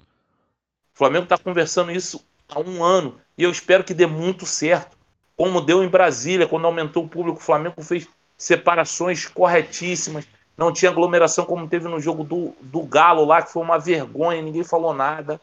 O 0.00 0.96
Flamengo 0.96 1.24
está 1.24 1.36
conversando 1.36 1.92
isso 1.92 2.26
há 2.48 2.58
um 2.58 2.82
ano 2.82 3.20
e 3.36 3.42
eu 3.42 3.50
espero 3.50 3.84
que 3.84 3.92
dê 3.92 4.06
muito 4.06 4.46
certo. 4.46 4.96
Como 5.36 5.60
deu 5.60 5.84
em 5.84 5.88
Brasília, 5.88 6.48
quando 6.48 6.64
aumentou 6.64 7.04
o 7.04 7.08
público, 7.08 7.38
o 7.38 7.42
Flamengo 7.42 7.82
fez 7.82 8.08
separações 8.38 9.26
corretíssimas. 9.26 10.26
Não 10.56 10.72
tinha 10.72 10.90
aglomeração 10.90 11.44
como 11.44 11.68
teve 11.68 11.86
no 11.86 12.00
jogo 12.00 12.24
do, 12.24 12.54
do 12.62 12.82
Galo 12.84 13.26
lá, 13.26 13.42
que 13.42 13.52
foi 13.52 13.62
uma 13.62 13.78
vergonha, 13.78 14.40
ninguém 14.40 14.64
falou 14.64 14.94
nada. 14.94 15.38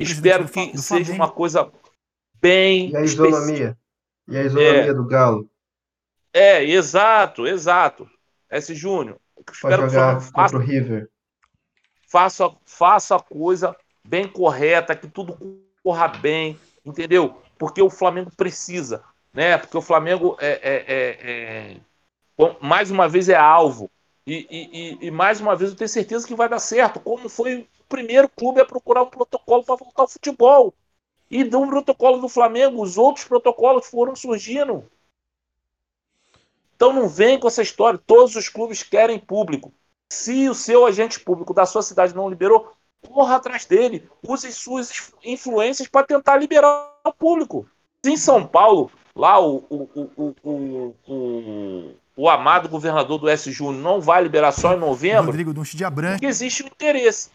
Espero 0.00 0.48
que 0.48 0.78
seja 0.78 1.12
uma 1.12 1.30
coisa 1.30 1.70
bem 2.40 2.88
E 2.88 2.96
a 2.96 3.02
específica. 3.02 3.28
isonomia? 3.28 3.78
E 4.26 4.38
a 4.38 4.42
isonomia 4.44 4.94
do 4.94 5.04
Galo? 5.04 5.46
É, 6.32 6.62
exato, 6.62 7.46
exato. 7.46 8.08
S. 8.50 8.74
Júnior. 8.74 9.18
Espero 9.50 9.86
que 9.88 10.30
faça, 10.32 10.56
o 10.56 10.60
River? 10.60 11.08
faça, 12.06 12.50
faça 12.64 13.16
a 13.16 13.22
coisa 13.22 13.76
bem 14.04 14.26
correta, 14.26 14.96
que 14.96 15.06
tudo 15.06 15.38
corra 15.82 16.08
bem, 16.08 16.58
entendeu? 16.84 17.40
Porque 17.58 17.82
o 17.82 17.90
Flamengo 17.90 18.30
precisa, 18.36 19.02
né? 19.32 19.58
Porque 19.58 19.76
o 19.76 19.82
Flamengo 19.82 20.36
é, 20.40 20.52
é- 20.62 20.84
é- 20.88 21.76
é- 22.40 22.56
mais 22.60 22.90
uma 22.90 23.08
vez 23.08 23.28
é 23.28 23.36
alvo. 23.36 23.90
E, 24.26 24.46
e- 24.50 24.68
e- 24.72 25.06
e 25.06 25.10
mais 25.10 25.40
uma 25.40 25.56
vez 25.56 25.70
eu 25.70 25.76
tenho 25.76 25.88
certeza 25.88 26.26
que 26.26 26.34
vai 26.34 26.48
dar 26.48 26.58
certo, 26.58 27.00
como 27.00 27.28
foi 27.28 27.60
o 27.60 27.84
primeiro 27.88 28.28
clube 28.28 28.60
a 28.60 28.64
procurar 28.66 29.02
um 29.02 29.10
protocolo 29.10 29.64
para 29.64 29.76
voltar 29.76 30.02
ao 30.02 30.08
futebol. 30.08 30.74
E 31.30 31.44
do 31.44 31.66
protocolo 31.66 32.20
do 32.20 32.28
Flamengo, 32.28 32.82
os 32.82 32.96
outros 32.96 33.24
protocolos 33.24 33.86
foram 33.86 34.14
surgindo. 34.16 34.84
Então 36.78 36.92
não 36.92 37.08
vem 37.08 37.40
com 37.40 37.48
essa 37.48 37.60
história. 37.60 37.98
Todos 38.06 38.36
os 38.36 38.48
clubes 38.48 38.84
querem 38.84 39.18
público. 39.18 39.74
Se 40.12 40.48
o 40.48 40.54
seu 40.54 40.86
agente 40.86 41.18
público 41.18 41.52
da 41.52 41.66
sua 41.66 41.82
cidade 41.82 42.14
não 42.14 42.30
liberou, 42.30 42.72
corra 43.04 43.34
atrás 43.34 43.66
dele. 43.66 44.08
Use 44.24 44.52
suas 44.52 45.12
influências 45.24 45.88
para 45.88 46.06
tentar 46.06 46.36
liberar 46.36 46.94
o 47.04 47.12
público. 47.12 47.66
Se 48.06 48.12
em 48.12 48.16
São 48.16 48.46
Paulo, 48.46 48.92
lá 49.12 49.40
o, 49.40 49.56
o, 49.68 50.34
o, 50.44 50.94
o, 51.04 51.94
o, 52.16 52.30
amado 52.30 52.68
governador 52.68 53.18
do 53.18 53.28
S. 53.28 53.50
Júnior 53.50 53.82
não 53.82 54.00
vai 54.00 54.22
liberar 54.22 54.52
só 54.52 54.72
em 54.72 54.78
novembro, 54.78 55.26
Rodrigo 55.26 55.52
Dunch 55.52 55.76
de 55.76 55.84
Abrantes. 55.84 56.18
porque 56.18 56.26
existe 56.26 56.62
um 56.62 56.68
interesse. 56.68 57.30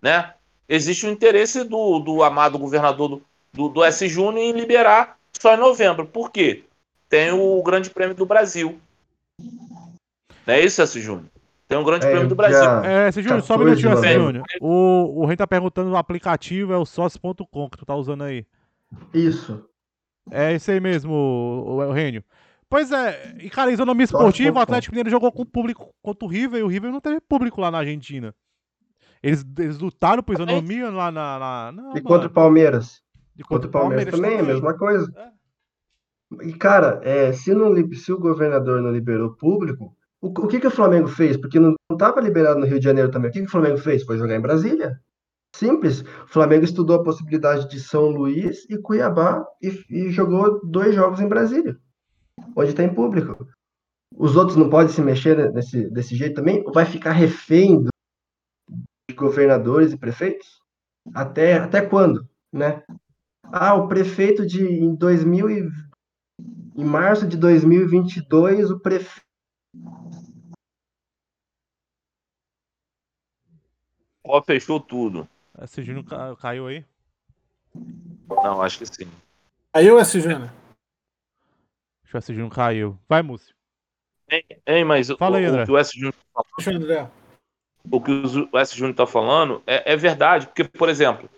Né? 0.00 0.32
Existe 0.68 1.04
o 1.04 1.10
interesse 1.10 1.64
do, 1.64 1.98
do 1.98 2.22
amado 2.22 2.60
governador 2.60 3.08
do, 3.08 3.22
do, 3.52 3.68
do 3.70 3.84
S. 3.84 4.08
Júnior 4.08 4.44
em 4.44 4.52
liberar 4.52 5.18
só 5.36 5.52
em 5.52 5.58
novembro. 5.58 6.06
Por 6.06 6.30
quê? 6.30 6.62
Tem 7.08 7.30
o 7.32 7.62
Grande 7.62 7.90
Prêmio 7.90 8.14
do 8.14 8.26
Brasil. 8.26 8.80
Não 9.40 10.54
é 10.54 10.60
isso, 10.60 10.80
S. 10.82 11.00
Júnior? 11.00 11.26
Tem 11.68 11.76
o 11.76 11.84
Grande 11.84 12.06
É, 12.06 12.10
Prêmio 12.10 12.28
do 12.28 12.34
Brasil. 12.36 12.62
já- 12.62 12.84
É, 12.86 13.10
Cê 13.10 13.22
Júnior, 13.22 13.42
só 13.42 13.54
um 13.54 13.58
14 13.58 13.82
minutinho, 13.82 13.92
assim. 13.92 14.20
Júnior. 14.20 14.44
O, 14.60 15.22
o 15.22 15.26
Rei 15.26 15.36
tá 15.36 15.46
perguntando 15.46 15.90
o 15.90 15.96
aplicativo, 15.96 16.72
é 16.72 16.76
o 16.78 16.86
sócio.com 16.86 17.68
que 17.70 17.76
tu 17.78 17.84
tá 17.84 17.94
usando 17.94 18.22
aí. 18.22 18.46
Isso. 19.12 19.64
É 20.30 20.52
esse 20.52 20.70
aí 20.70 20.80
mesmo, 20.80 21.12
o, 21.12 21.68
o, 21.70 21.88
o 21.88 21.92
Rênio. 21.92 22.22
Pois 22.68 22.90
é, 22.90 23.36
e 23.40 23.48
cara, 23.50 23.70
isonomia 23.70 24.04
esportiva, 24.04 24.58
o. 24.58 24.62
Atlético 24.62 24.92
Mineiro 24.92 25.10
jogou 25.10 25.30
com 25.30 25.44
público 25.44 25.94
contra 26.02 26.24
o 26.24 26.28
River 26.28 26.60
e 26.60 26.62
o 26.64 26.68
River 26.68 26.90
não 26.90 27.00
teve 27.00 27.20
público 27.20 27.60
lá 27.60 27.70
na 27.70 27.78
Argentina. 27.78 28.34
Eles, 29.22 29.44
eles 29.58 29.78
lutaram 29.78 30.22
por 30.22 30.34
isonomia 30.34 30.90
lá 30.90 31.10
na. 31.10 31.38
na 31.38 31.72
não, 31.72 31.82
E 31.90 31.94
mano. 31.94 32.02
contra 32.02 32.26
o 32.28 32.30
Palmeiras? 32.30 33.02
E 33.38 33.42
Contra 33.42 33.68
o 33.68 33.70
Palmeiras 33.70 34.14
também, 34.14 34.36
é 34.36 34.40
a 34.40 34.42
mesma 34.42 34.74
coisa. 34.76 35.12
E, 36.42 36.52
cara, 36.54 37.00
é, 37.04 37.32
se, 37.32 37.54
não, 37.54 37.72
se 37.94 38.12
o 38.12 38.18
governador 38.18 38.82
não 38.82 38.90
liberou 38.90 39.36
público, 39.36 39.94
o, 40.20 40.28
o 40.28 40.48
que, 40.48 40.58
que 40.60 40.66
o 40.66 40.70
Flamengo 40.70 41.08
fez? 41.08 41.36
Porque 41.36 41.60
não 41.60 41.74
estava 41.92 42.20
liberado 42.20 42.58
no 42.58 42.66
Rio 42.66 42.78
de 42.78 42.84
Janeiro 42.84 43.10
também. 43.10 43.30
O 43.30 43.32
que, 43.32 43.40
que 43.40 43.46
o 43.46 43.50
Flamengo 43.50 43.78
fez? 43.78 44.02
Foi 44.04 44.18
jogar 44.18 44.36
em 44.36 44.40
Brasília. 44.40 45.00
Simples. 45.54 46.02
O 46.02 46.28
Flamengo 46.28 46.64
estudou 46.64 46.96
a 46.96 47.04
possibilidade 47.04 47.68
de 47.68 47.80
São 47.80 48.08
Luís 48.08 48.68
e 48.68 48.76
Cuiabá 48.76 49.44
e, 49.62 49.84
e 49.88 50.10
jogou 50.10 50.60
dois 50.66 50.94
jogos 50.94 51.20
em 51.20 51.28
Brasília, 51.28 51.76
onde 52.54 52.74
tem 52.74 52.92
público. 52.92 53.46
Os 54.16 54.36
outros 54.36 54.56
não 54.56 54.68
podem 54.70 54.92
se 54.92 55.00
mexer 55.02 55.52
nesse, 55.52 55.88
desse 55.90 56.16
jeito 56.16 56.36
também? 56.36 56.62
Vai 56.72 56.84
ficar 56.84 57.12
refém 57.12 57.82
do- 57.82 57.90
de 59.10 59.16
governadores 59.16 59.92
e 59.92 59.98
prefeitos? 59.98 60.60
Até, 61.14 61.54
até 61.54 61.80
quando, 61.80 62.28
né? 62.52 62.82
Ah, 63.44 63.74
o 63.74 63.88
prefeito 63.88 64.46
de 64.46 64.64
em 64.66 64.94
2000 64.94 65.50
e, 65.50 65.68
em 66.76 66.84
março 66.84 67.26
de 67.26 67.36
2022, 67.36 68.70
o 68.70 68.78
prefeito 68.80 69.24
Ó, 74.24 74.42
fechou 74.42 74.80
tudo. 74.80 75.28
Esse 75.62 75.82
Júnior 75.84 76.04
ca- 76.04 76.36
caiu 76.36 76.66
aí. 76.66 76.84
Não, 78.28 78.60
acho 78.60 78.78
que 78.78 78.86
sim. 78.86 79.08
Aí 79.72 79.86
eu, 79.86 79.98
esse 79.98 80.20
Júnior. 80.20 80.40
Deixa 82.02 82.16
eu 82.16 82.20
ver 82.20 82.22
se 82.22 82.32
o 82.32 82.34
Júnior 82.34 82.52
caiu. 82.52 82.98
Vai, 83.08 83.22
Múcio. 83.22 83.54
Hein, 84.66 84.84
mas 84.84 85.08
o- 85.10 85.16
Fala 85.16 85.38
aí, 85.38 85.46
o, 85.46 85.48
André. 85.50 85.64
que 85.64 85.70
o 85.70 85.78
S. 85.78 85.92
Júnior 85.94 86.14
Deixa 86.56 86.72
eu, 86.72 86.76
André. 86.76 87.10
o 87.90 88.00
que 88.00 88.10
o 88.52 88.58
S. 88.58 88.74
Júnior 88.76 88.90
está 88.90 89.06
falando 89.06 89.62
é, 89.66 89.92
é 89.92 89.96
verdade, 89.96 90.46
porque, 90.48 90.64
por 90.64 90.88
exemplo, 90.88 91.30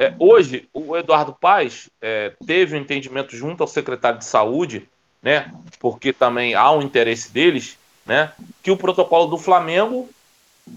é, 0.00 0.14
hoje 0.18 0.66
o 0.72 0.96
Eduardo 0.96 1.36
Paes 1.38 1.90
é, 2.00 2.32
teve 2.46 2.74
um 2.74 2.80
entendimento 2.80 3.36
junto 3.36 3.62
ao 3.62 3.68
secretário 3.68 4.18
de 4.18 4.24
saúde, 4.24 4.88
né? 5.22 5.52
Porque 5.78 6.10
também 6.10 6.54
há 6.54 6.70
um 6.72 6.80
interesse 6.80 7.30
deles, 7.30 7.76
né? 8.06 8.32
Que 8.62 8.70
o 8.70 8.78
protocolo 8.78 9.26
do 9.26 9.36
Flamengo, 9.36 10.08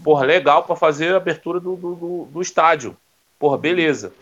porra, 0.04 0.26
legal 0.26 0.66
para 0.66 0.76
fazer 0.76 1.14
a 1.14 1.18
abertura 1.18 1.58
do, 1.62 1.78
do, 1.78 2.28
do- 2.30 2.42
estádio. 2.42 2.98
Porra, 3.40 3.58
beleza. 3.58 4.14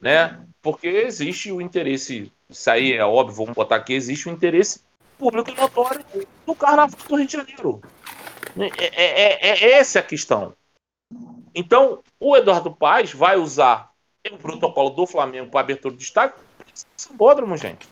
Né? 0.00 0.38
Porque 0.62 0.86
existe 0.86 1.50
o 1.50 1.60
interesse, 1.60 2.30
isso 2.48 2.70
aí 2.70 2.92
é 2.92 3.04
óbvio, 3.04 3.34
vamos 3.34 3.54
botar 3.54 3.74
aqui, 3.74 3.92
existe 3.94 4.28
o 4.28 4.32
interesse 4.32 4.82
público 5.18 5.50
notório 5.50 6.04
do 6.46 6.54
Carnaval 6.54 6.96
do 7.08 7.16
Rio 7.16 7.26
de 7.26 7.32
Janeiro. 7.32 7.82
É, 8.56 8.84
é, 8.84 9.48
é, 9.48 9.48
é 9.48 9.72
essa 9.72 9.98
a 9.98 10.02
questão. 10.02 10.54
Então, 11.52 12.04
o 12.20 12.36
Eduardo 12.36 12.70
Paes 12.70 13.12
vai 13.12 13.36
usar 13.36 13.93
o 14.32 14.38
protocolo 14.38 14.90
do 14.90 15.06
Flamengo 15.06 15.50
para 15.50 15.60
abertura 15.60 15.94
do 15.94 16.00
estádio. 16.00 16.36
Sambódromo, 16.96 17.56
gente. 17.56 17.88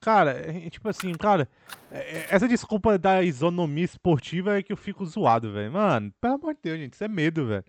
Cara, 0.00 0.30
é, 0.30 0.70
tipo 0.70 0.88
assim, 0.88 1.12
cara, 1.14 1.48
é, 1.90 1.98
é, 1.98 2.26
essa 2.30 2.46
desculpa 2.46 2.96
da 2.96 3.22
isonomia 3.22 3.84
esportiva 3.84 4.58
é 4.58 4.62
que 4.62 4.72
eu 4.72 4.76
fico 4.76 5.04
zoado, 5.04 5.52
velho. 5.52 5.72
Mano, 5.72 6.12
pelo 6.20 6.34
amor 6.34 6.54
de 6.54 6.60
Deus, 6.62 6.78
gente, 6.78 6.94
isso 6.94 7.04
é 7.04 7.08
medo, 7.08 7.46
velho. 7.46 7.64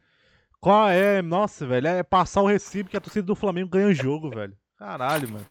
Qual 0.60 0.90
é? 0.90 1.22
Nossa, 1.22 1.66
velho, 1.66 1.88
é 1.88 2.04
passar 2.04 2.42
o 2.42 2.48
recibo 2.48 2.90
que 2.90 2.96
a 2.96 3.02
torcida 3.02 3.26
do 3.26 3.36
Flamengo 3.36 3.70
ganha 3.70 3.88
o 3.88 3.94
jogo, 3.94 4.30
velho. 4.30 4.56
Caralho, 4.78 5.30
mano. 5.30 5.46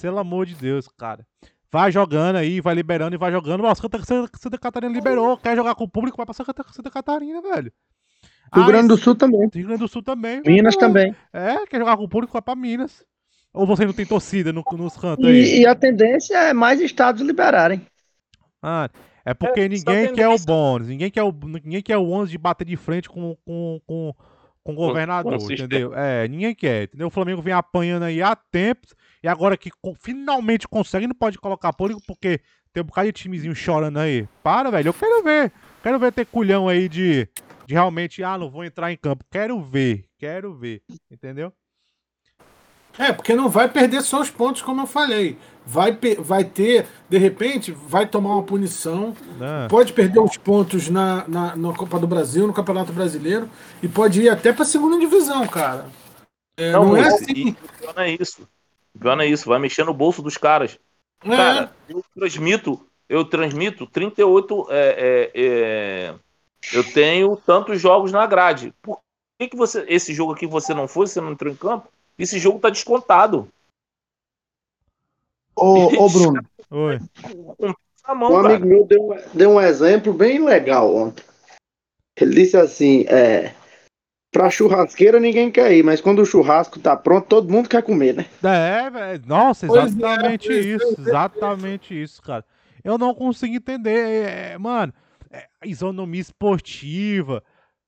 Pelo 0.00 0.18
amor 0.18 0.46
de 0.46 0.54
Deus, 0.54 0.86
cara. 0.88 1.26
Vai 1.72 1.90
jogando 1.90 2.36
aí, 2.36 2.60
vai 2.60 2.74
liberando 2.74 3.14
e 3.14 3.18
vai 3.18 3.32
jogando. 3.32 3.62
Nossa, 3.62 3.80
Santa, 3.80 3.98
Santa 4.38 4.58
Catarina 4.58 4.92
liberou. 4.92 5.38
Quer 5.38 5.56
jogar 5.56 5.74
com 5.74 5.84
o 5.84 5.88
público, 5.88 6.16
vai 6.16 6.26
pra 6.26 6.34
Santa, 6.34 6.64
Santa 6.70 6.90
Catarina, 6.90 7.40
velho. 7.40 7.72
Rio 8.54 8.64
Ah, 8.64 8.66
Grande 8.66 8.88
do 8.88 8.96
Sul 8.96 9.14
também. 9.14 9.50
Rio 9.54 9.66
Grande 9.66 9.80
do 9.80 9.88
Sul 9.88 10.02
também. 10.02 10.42
Minas 10.44 10.76
também. 10.76 11.16
É, 11.32 11.66
quer 11.66 11.78
jogar 11.78 11.96
com 11.96 12.04
o 12.04 12.08
público, 12.08 12.32
vai 12.32 12.42
pra 12.42 12.54
Minas. 12.54 13.04
Ou 13.52 13.66
você 13.66 13.84
não 13.86 13.92
tem 13.92 14.06
torcida 14.06 14.52
no, 14.52 14.64
nos 14.72 14.96
cantos 14.96 15.28
aí? 15.28 15.52
E, 15.58 15.60
e 15.60 15.66
a 15.66 15.74
tendência 15.74 16.36
é 16.36 16.52
mais 16.52 16.80
estados 16.80 17.22
liberarem. 17.22 17.86
Ah, 18.62 18.88
é 19.24 19.34
porque 19.34 19.60
É, 19.60 19.68
ninguém 19.68 20.12
quer 20.12 20.28
o 20.28 20.38
bônus, 20.38 20.88
ninguém 20.88 21.10
quer 21.10 21.22
o, 21.22 21.32
ninguém 21.32 21.82
quer 21.82 21.96
o 21.96 22.10
11 22.10 22.30
de 22.30 22.38
bater 22.38 22.64
de 22.66 22.76
frente 22.76 23.08
com, 23.08 23.36
com, 23.44 23.80
com, 23.86 24.14
com 24.62 24.72
o 24.72 24.74
governador, 24.74 25.38
com 25.38 25.52
entendeu? 25.52 25.94
É, 25.94 26.28
ninguém 26.28 26.54
quer, 26.54 26.84
entendeu? 26.84 27.08
O 27.08 27.10
Flamengo 27.10 27.42
vem 27.42 27.54
apanhando 27.54 28.04
aí 28.04 28.22
há 28.22 28.36
tempos 28.36 28.94
e 29.22 29.28
agora 29.28 29.56
que 29.56 29.70
finalmente 30.00 30.68
consegue, 30.68 31.06
não 31.06 31.14
pode 31.14 31.38
colocar 31.38 31.72
público 31.72 32.02
porque 32.06 32.40
tem 32.72 32.82
um 32.82 32.86
bocado 32.86 33.08
de 33.08 33.12
timezinho 33.12 33.54
chorando 33.54 33.98
aí. 33.98 34.28
Para, 34.42 34.70
velho, 34.70 34.88
eu 34.88 34.94
quero 34.94 35.22
ver. 35.22 35.52
Quero 35.82 35.98
ver 35.98 36.12
ter 36.12 36.26
culhão 36.26 36.68
aí 36.68 36.88
de, 36.88 37.26
de 37.70 37.74
realmente, 37.74 38.24
ah, 38.24 38.36
não 38.36 38.50
vou 38.50 38.64
entrar 38.64 38.90
em 38.90 38.96
campo. 38.96 39.24
Quero 39.30 39.60
ver, 39.62 40.04
quero 40.18 40.52
ver, 40.52 40.82
entendeu? 41.08 41.52
É, 42.98 43.12
porque 43.12 43.32
não 43.32 43.48
vai 43.48 43.68
perder 43.68 44.02
só 44.02 44.20
os 44.20 44.28
pontos, 44.28 44.60
como 44.60 44.80
eu 44.80 44.86
falei. 44.88 45.38
Vai, 45.64 45.96
vai 46.18 46.42
ter, 46.42 46.88
de 47.08 47.16
repente, 47.16 47.70
vai 47.70 48.08
tomar 48.08 48.34
uma 48.34 48.42
punição. 48.42 49.14
Né? 49.38 49.68
Pode 49.70 49.92
perder 49.92 50.18
os 50.18 50.36
pontos 50.36 50.88
na, 50.88 51.26
na, 51.28 51.54
na 51.54 51.72
Copa 51.72 52.00
do 52.00 52.08
Brasil, 52.08 52.44
no 52.44 52.52
Campeonato 52.52 52.92
Brasileiro. 52.92 53.48
E 53.80 53.86
pode 53.86 54.20
ir 54.20 54.28
até 54.28 54.52
pra 54.52 54.64
segunda 54.64 54.98
divisão, 54.98 55.46
cara. 55.46 55.86
É, 56.56 56.72
não, 56.72 56.96
é 56.96 57.02
mas 57.02 57.14
assim. 57.14 57.50
o 57.50 57.78
pior 57.78 57.94
não 57.94 58.02
é 58.02 58.10
isso. 58.10 58.48
Não 59.00 59.20
é 59.20 59.26
isso. 59.26 59.48
Vai 59.48 59.60
mexer 59.60 59.84
no 59.84 59.94
bolso 59.94 60.20
dos 60.20 60.36
caras. 60.36 60.76
É, 61.22 61.36
Cara, 61.36 61.72
eu 61.88 62.04
transmito, 62.16 62.84
eu 63.08 63.24
transmito 63.24 63.86
38. 63.86 64.66
É, 64.70 64.74
é, 64.74 65.30
é, 65.34 66.14
eu 66.72 66.84
tenho 66.92 67.36
tantos 67.36 67.80
jogos 67.80 68.12
na 68.12 68.26
grade. 68.26 68.74
Por 68.82 68.98
que, 69.38 69.48
que 69.48 69.56
você. 69.56 69.84
Esse 69.88 70.12
jogo 70.12 70.32
aqui 70.32 70.46
você 70.46 70.74
não 70.74 70.86
foi, 70.86 71.06
você 71.06 71.20
não 71.20 71.32
entrou 71.32 71.52
em 71.52 71.56
campo? 71.56 71.88
Esse 72.18 72.38
jogo 72.38 72.58
tá 72.58 72.70
descontado. 72.70 73.48
Ô, 75.56 76.04
ô 76.04 76.08
Bruno, 76.10 76.42
Oi. 76.70 77.00
Mão, 78.14 78.32
um 78.32 78.42
cara. 78.42 78.56
amigo 78.56 78.66
meu 78.66 78.84
deu, 78.84 79.16
deu 79.32 79.50
um 79.50 79.60
exemplo 79.60 80.12
bem 80.12 80.44
legal 80.44 80.94
ontem. 80.94 81.24
Ele 82.16 82.34
disse 82.34 82.56
assim: 82.56 83.04
é. 83.08 83.54
Pra 84.32 84.48
churrasqueira 84.48 85.18
ninguém 85.18 85.50
quer 85.50 85.72
ir, 85.72 85.82
mas 85.82 86.00
quando 86.00 86.22
o 86.22 86.26
churrasco 86.26 86.78
tá 86.78 86.96
pronto, 86.96 87.26
todo 87.26 87.50
mundo 87.50 87.68
quer 87.68 87.82
comer, 87.82 88.14
né? 88.14 88.26
É, 88.44 88.88
velho. 88.88 89.22
Nossa, 89.26 89.66
Pois 89.66 89.82
é, 89.82 89.86
exatamente 89.86 90.52
é, 90.52 90.56
isso. 90.60 90.86
é. 90.86 91.00
Exatamente 91.00 92.02
isso, 92.02 92.22
cara. 92.22 92.44
Eu 92.84 92.96
não 92.96 93.12
consigo 93.12 93.56
entender. 93.56 93.90
é, 93.90 94.52
é, 94.52 94.58
mano, 94.58 94.92
é, 94.92 95.09
isonomia 95.64 96.20
esportiva. 96.20 97.42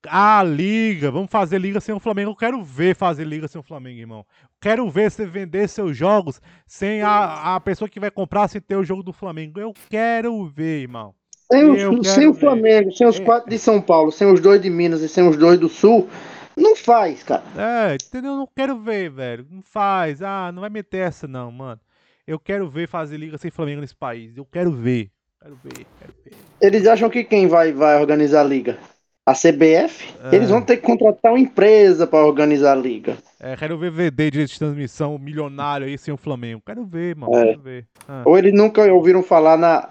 A 0.09 0.43
liga. 0.43 1.11
Vamos 1.11 1.30
fazer 1.30 1.59
liga 1.59 1.80
sem 1.80 1.95
o 1.95 2.01
Flamengo. 2.01 2.30
Eu 2.32 2.36
quero 2.36 2.62
ver 2.62 2.97
fazer 2.97 3.24
liga 3.24 3.47
sem 3.47 3.61
o 3.61 3.64
Flamengo, 3.64 4.01
irmão. 4.01 4.26
Quero 4.61 4.88
ver 4.90 5.11
você 5.11 5.24
vender 5.24 5.68
seus 5.68 5.97
jogos 5.97 6.40
sem 6.66 7.03
a, 7.03 7.55
a 7.55 7.61
pessoa 7.61 7.88
que 7.88 8.01
vai 8.01 8.11
comprar 8.11 8.49
sem 8.49 8.61
ter 8.61 8.76
o 8.76 8.84
jogo 8.84 9.03
do 9.03 9.12
Flamengo. 9.12 9.61
Eu 9.61 9.72
quero 9.88 10.45
ver, 10.47 10.82
irmão. 10.82 11.14
Sem, 11.51 11.64
o- 11.70 12.03
sem 12.05 12.26
o. 12.28 12.34
Flamengo, 12.34 12.90
sem 12.93 13.07
os 13.07 13.20
É. 13.20 13.24
quatro 13.24 13.49
de 13.51 13.59
São 13.59 13.80
Paulo, 13.80 14.11
sem 14.11 14.26
os 14.32 14.40
dois 14.40 14.61
de 14.61 14.70
Minas 14.70 15.03
e 15.03 15.09
sem 15.09 15.28
os 15.28 15.36
dois 15.36 15.59
do 15.61 15.68
Sul, 15.68 16.09
não 16.57 16.74
faz, 16.74 17.22
cara. 17.22 17.43
É, 17.57 17.95
entendeu? 17.95 18.34
Não 18.36 18.49
quero 18.57 18.78
ver, 18.80 19.11
velho. 19.11 19.47
Não 19.51 19.62
faz. 19.62 20.20
Ah, 20.22 20.51
não 20.53 20.62
vai 20.62 20.70
meter 20.70 20.99
essa, 21.07 21.28
não, 21.28 21.53
mano. 21.53 21.80
Eu 22.26 22.40
quero 22.40 22.68
ver 22.68 22.88
fazer 22.88 23.18
liga 23.18 23.36
sem 23.38 23.51
Flamengo 23.51 23.80
nesse 23.82 23.95
país. 23.95 24.36
Eu 24.36 24.45
quero 24.47 24.72
ver. 24.72 25.11
Quero 25.43 25.59
ver, 25.64 25.86
quero 25.99 26.14
ver. 26.24 26.36
Eles 26.61 26.86
acham 26.86 27.11
que 27.11 27.24
quem 27.24 27.49
vai, 27.49 27.72
vai 27.72 28.01
organizar 28.01 28.43
a 28.43 28.45
liga? 28.45 28.78
A 29.26 29.34
CBF? 29.34 30.14
É. 30.24 30.36
Eles 30.36 30.51
vão 30.51 30.62
ter 30.62 30.76
que 30.76 30.86
contratar 30.86 31.32
uma 31.32 31.38
empresa 31.38 32.07
para 32.07 32.24
organizar 32.24 32.72
a 32.72 32.80
liga. 32.80 33.16
É, 33.40 33.57
quero 33.57 33.76
ver 33.76 33.90
VD 33.90 34.30
de 34.30 34.59
transmissão 34.59 35.18
milionário 35.18 35.86
aí 35.86 35.99
sem 35.99 36.14
o 36.14 36.16
Flamengo. 36.16 36.62
Quero 36.64 36.84
ver, 36.84 37.16
mano. 37.16 37.34
É. 37.34 37.47
Quero 37.47 37.61
ver. 37.61 37.86
Ah. 38.09 38.22
Ou 38.24 38.38
eles 38.38 38.53
nunca 38.53 38.82
ouviram 38.93 39.22
falar 39.22 39.57
na 39.57 39.88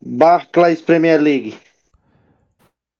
Barclays 0.00 0.80
Premier 0.80 1.20
League. 1.20 1.54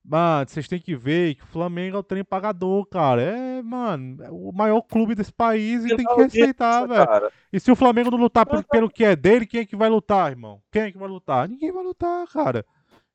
Mano, 0.08 0.48
vocês 0.48 0.66
têm 0.66 0.80
que 0.80 0.96
ver 0.96 1.34
que 1.34 1.44
o 1.44 1.48
Flamengo 1.48 1.98
é 1.98 2.00
o 2.00 2.02
trem 2.02 2.24
pagador, 2.24 2.86
cara. 2.86 3.20
É, 3.20 3.62
mano, 3.62 4.24
é 4.24 4.30
o 4.30 4.50
maior 4.52 4.80
clube 4.80 5.14
desse 5.14 5.30
país 5.30 5.84
e 5.84 5.94
tem 5.94 6.06
que 6.06 6.22
respeitar, 6.22 6.86
velho. 6.86 7.30
E 7.52 7.60
se 7.60 7.70
o 7.70 7.76
Flamengo 7.76 8.10
não 8.10 8.16
lutar 8.16 8.46
pelo, 8.46 8.64
pelo 8.64 8.88
que 8.88 9.04
é 9.04 9.14
dele, 9.14 9.44
quem 9.44 9.60
é 9.60 9.66
que 9.66 9.76
vai 9.76 9.90
lutar, 9.90 10.30
irmão? 10.30 10.62
Quem 10.72 10.82
é 10.82 10.92
que 10.92 10.96
vai 10.96 11.08
lutar? 11.08 11.46
Ninguém 11.46 11.70
vai 11.70 11.84
lutar, 11.84 12.26
cara. 12.28 12.64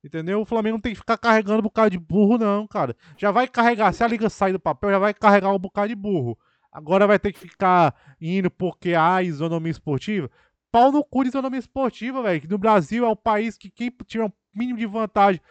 Entendeu? 0.03 0.41
O 0.41 0.45
Flamengo 0.45 0.75
não 0.75 0.81
tem 0.81 0.91
que 0.91 0.99
ficar 0.99 1.17
carregando 1.17 1.59
um 1.59 1.63
bocado 1.63 1.89
de 1.89 1.97
burro, 1.97 2.37
não, 2.37 2.67
cara. 2.67 2.95
Já 3.17 3.31
vai 3.31 3.47
carregar, 3.47 3.91
se 3.91 4.03
a 4.03 4.07
liga 4.07 4.29
sair 4.29 4.53
do 4.53 4.59
papel, 4.59 4.91
já 4.91 4.99
vai 4.99 5.15
carregar 5.15 5.51
um 5.51 5.57
bocado 5.57 5.87
de 5.87 5.95
burro. 5.95 6.37
Agora 6.71 7.07
vai 7.07 7.17
ter 7.17 7.33
que 7.33 7.39
ficar 7.39 7.95
indo 8.21 8.51
porque 8.51 8.93
há 8.93 9.23
isonomia 9.23 9.71
esportiva. 9.71 10.29
Pau 10.71 10.91
no 10.91 11.03
cu 11.03 11.23
de 11.23 11.29
isonomia 11.29 11.59
esportiva, 11.59 12.21
velho. 12.21 12.41
Que 12.41 12.47
no 12.47 12.59
Brasil 12.59 13.03
é 13.03 13.09
o 13.09 13.15
país 13.15 13.57
que 13.57 13.71
quem 13.71 13.91
tiver 14.05 14.25
um 14.25 14.31
mínimo 14.53 14.77
de 14.77 14.85
vantagem 14.85 15.41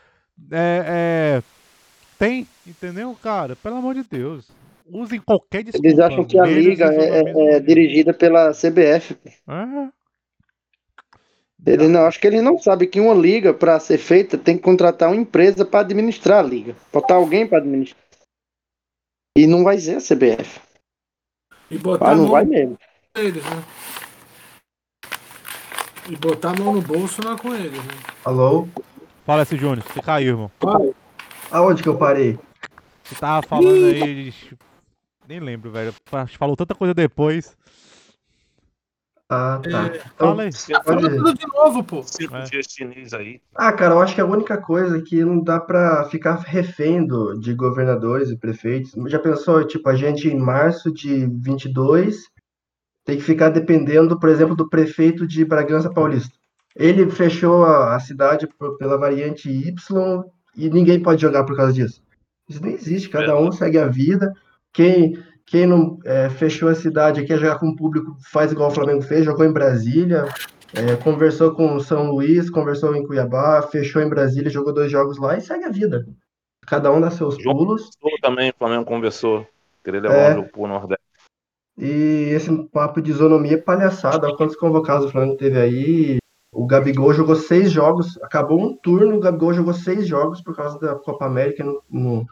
é, 0.50 0.84
é, 0.86 1.42
tem, 2.18 2.46
entendeu, 2.66 3.16
cara? 3.22 3.56
Pelo 3.56 3.76
amor 3.76 3.94
de 3.94 4.02
Deus. 4.04 4.46
Usem 4.90 5.20
qualquer 5.20 5.62
desculpa. 5.62 5.86
Eles 5.86 5.98
acham 5.98 6.24
que 6.24 6.38
a 6.38 6.44
liga 6.44 6.92
é, 6.92 7.20
é- 7.20 7.54
é 7.56 7.60
dirigida 7.60 8.12
pela 8.12 8.52
CBF. 8.52 9.16
É. 9.48 9.88
Eles 11.64 11.88
não, 11.88 12.04
acho 12.06 12.18
que 12.18 12.26
eles 12.26 12.42
não 12.42 12.58
sabem 12.58 12.88
que 12.88 12.98
uma 13.00 13.14
liga, 13.14 13.54
para 13.54 13.78
ser 13.78 13.96
feita, 13.96 14.36
tem 14.36 14.56
que 14.56 14.62
contratar 14.64 15.08
uma 15.08 15.16
empresa 15.20 15.64
para 15.64 15.80
administrar 15.80 16.40
a 16.40 16.48
liga. 16.48 16.74
Botar 16.92 17.14
alguém 17.14 17.46
para 17.46 17.58
administrar. 17.58 18.02
E 19.38 19.46
não 19.46 19.62
vai 19.62 19.78
ser 19.78 19.96
a 19.96 20.00
CBF. 20.00 20.60
E 21.70 21.78
botar 21.78 22.08
Ah, 22.08 22.10
a 22.10 22.14
não 22.16 22.24
mão 22.24 22.32
vai 22.32 22.44
mesmo. 22.44 22.76
eles, 23.16 23.42
né? 23.44 23.64
E 26.10 26.16
botar 26.16 26.50
a 26.50 26.54
mão 26.60 26.74
no 26.74 26.82
bolso 26.82 27.22
não 27.22 27.34
é 27.34 27.38
com 27.38 27.54
eles, 27.54 27.72
né? 27.78 27.94
Alô? 28.24 28.66
Fala 29.24 29.42
esse 29.42 29.56
Júnior, 29.56 29.82
você 29.86 30.00
caiu, 30.02 30.28
irmão. 30.32 30.50
Aonde 31.50 31.82
que 31.82 31.88
eu 31.88 31.96
parei? 31.96 32.38
Você 33.04 33.14
tava 33.14 33.46
falando 33.46 33.84
aí 33.84 34.30
de 34.30 34.58
Nem 35.28 35.38
lembro, 35.40 35.70
velho. 35.70 35.94
A 36.10 36.24
gente 36.24 36.38
falou 36.38 36.56
tanta 36.56 36.74
coisa 36.74 36.92
depois. 36.94 37.56
Ah, 39.28 39.60
tá. 39.62 39.86
É, 39.86 39.96
Então, 40.14 40.28
Fala 40.28 40.42
aí. 40.42 40.50
Fala 40.52 41.10
tudo 41.10 41.34
de 41.34 41.46
novo, 41.46 41.84
pô. 41.84 42.00
É. 42.00 42.62
chinês 42.62 43.14
aí. 43.14 43.40
Ah, 43.54 43.72
cara, 43.72 43.94
eu 43.94 44.00
acho 44.02 44.14
que 44.14 44.20
a 44.20 44.26
única 44.26 44.58
coisa 44.60 44.98
é 44.98 45.00
que 45.00 45.24
não 45.24 45.42
dá 45.42 45.58
pra 45.58 46.04
ficar 46.10 46.34
refém 46.40 47.06
do- 47.06 47.38
de 47.38 47.54
governadores 47.54 48.28
e 48.30 48.36
prefeitos. 48.36 48.92
Já 49.08 49.18
pensou, 49.18 49.66
tipo, 49.66 49.88
a 49.88 49.94
gente 49.94 50.28
em 50.28 50.38
março 50.38 50.92
de 50.92 51.26
22 51.26 52.28
tem 53.04 53.16
que 53.16 53.22
ficar 53.22 53.48
dependendo, 53.48 54.18
por 54.18 54.28
exemplo, 54.28 54.54
do 54.54 54.68
prefeito 54.68 55.26
de 55.26 55.44
Bragança 55.44 55.90
Paulista. 55.90 56.36
Ele 56.74 57.10
fechou 57.10 57.64
a, 57.64 57.94
a 57.94 58.00
cidade 58.00 58.46
por- 58.46 58.76
pela 58.78 58.96
variante 58.96 59.48
Y 59.50 60.24
e 60.56 60.70
ninguém 60.70 61.00
pode 61.02 61.20
jogar 61.20 61.44
por 61.44 61.56
causa 61.56 61.72
disso. 61.72 62.02
Isso 62.48 62.62
não 62.62 62.70
existe, 62.70 63.08
cada 63.08 63.38
um 63.38 63.50
segue 63.52 63.78
a 63.78 63.86
vida. 63.86 64.32
Quem, 64.72 65.18
quem 65.46 65.66
não 65.66 65.98
é, 66.04 66.28
fechou 66.30 66.68
a 66.68 66.74
cidade 66.74 67.20
e 67.20 67.26
quer 67.26 67.38
jogar 67.38 67.58
com 67.58 67.68
o 67.68 67.76
público 67.76 68.16
faz 68.30 68.52
igual 68.52 68.70
o 68.70 68.74
Flamengo 68.74 69.02
fez, 69.02 69.24
jogou 69.24 69.44
em 69.44 69.52
Brasília, 69.52 70.24
é, 70.74 70.96
conversou 70.96 71.54
com 71.54 71.74
o 71.76 71.80
São 71.80 72.10
Luís, 72.10 72.48
conversou 72.48 72.94
em 72.96 73.06
Cuiabá, 73.06 73.60
fechou 73.62 74.00
em 74.02 74.08
Brasília, 74.08 74.50
jogou 74.50 74.72
dois 74.72 74.90
jogos 74.90 75.18
lá 75.18 75.36
e 75.36 75.40
segue 75.42 75.64
a 75.64 75.70
vida. 75.70 76.06
Cada 76.66 76.90
um 76.92 77.00
dá 77.00 77.10
seus 77.10 77.36
Jogo. 77.42 77.58
pulos. 77.58 77.90
Também, 78.22 78.50
o 78.50 78.54
Flamengo 78.56 78.84
conversou. 78.84 79.46
Queria 79.84 80.00
levar 80.00 80.14
É. 80.36 80.38
um 80.38 80.44
pro 80.44 80.66
Nordeste. 80.66 81.02
E 81.76 82.30
esse 82.32 82.50
papo 82.68 83.02
de 83.02 83.10
isonomia 83.10 83.54
é 83.54 83.56
palhaçada. 83.56 84.34
Quantos 84.36 84.56
convocados 84.56 85.06
o 85.06 85.10
Flamengo 85.10 85.36
teve 85.36 85.58
aí. 85.58 86.18
O 86.54 86.66
Gabigol 86.66 87.14
jogou 87.14 87.34
seis 87.34 87.72
jogos, 87.72 88.18
acabou 88.22 88.60
um 88.62 88.76
turno, 88.76 89.16
o 89.16 89.20
Gabigol 89.20 89.54
jogou 89.54 89.72
seis 89.72 90.06
jogos 90.06 90.42
por 90.42 90.54
causa 90.54 90.78
da 90.78 90.94
Copa 90.94 91.24
América 91.24 91.64
no, 91.64 91.82
no- 91.88 92.26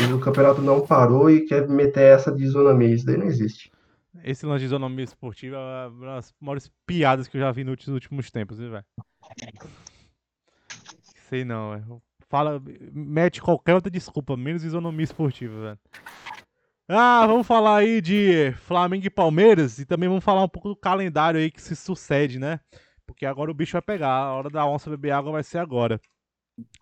e 0.00 0.12
o 0.12 0.18
campeonato 0.18 0.60
não 0.60 0.84
parou 0.84 1.30
e 1.30 1.46
quer 1.46 1.68
meter 1.68 2.02
essa 2.14 2.32
de 2.32 2.42
isonomia. 2.42 2.92
Isso 2.94 3.06
daí 3.06 3.16
não 3.16 3.26
existe. 3.26 3.70
Esse 4.24 4.44
lance 4.44 4.60
de 4.60 4.66
isonomia 4.66 5.04
esportiva 5.04 5.56
é 5.56 5.86
uma 5.88 6.16
das 6.16 6.34
maiores 6.40 6.70
piadas 6.84 7.28
que 7.28 7.36
eu 7.36 7.40
já 7.40 7.52
vi 7.52 7.62
nos 7.62 7.86
últimos 7.86 8.28
tempos, 8.30 8.58
velho? 8.58 8.84
Sei 11.28 11.44
não. 11.44 12.00
Fala, 12.28 12.60
mete 12.92 13.40
qualquer 13.40 13.74
outra 13.74 13.90
desculpa, 13.90 14.36
menos 14.36 14.64
isonomia 14.64 15.04
esportiva, 15.04 15.60
velho. 15.60 15.78
Ah, 16.88 17.26
vamos 17.26 17.46
falar 17.46 17.76
aí 17.76 18.00
de 18.00 18.52
Flamengo 18.62 19.06
e 19.06 19.10
Palmeiras 19.10 19.78
e 19.78 19.84
também 19.84 20.08
vamos 20.08 20.24
falar 20.24 20.42
um 20.42 20.48
pouco 20.48 20.70
do 20.70 20.76
calendário 20.76 21.38
aí 21.38 21.50
que 21.50 21.60
se 21.60 21.76
sucede, 21.76 22.38
né? 22.38 22.58
Porque 23.08 23.24
agora 23.24 23.50
o 23.50 23.54
bicho 23.54 23.72
vai 23.72 23.80
pegar, 23.80 24.10
a 24.10 24.34
hora 24.34 24.50
da 24.50 24.66
onça 24.66 24.90
beber 24.90 25.12
água 25.12 25.32
vai 25.32 25.42
ser 25.42 25.56
agora. 25.56 25.98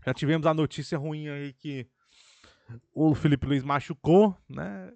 Já 0.04 0.12
tivemos 0.12 0.44
a 0.44 0.52
notícia 0.52 0.98
ruim 0.98 1.28
aí 1.28 1.52
que 1.52 1.86
o 2.92 3.14
Felipe 3.14 3.46
Luiz 3.46 3.62
machucou, 3.62 4.36
né? 4.48 4.92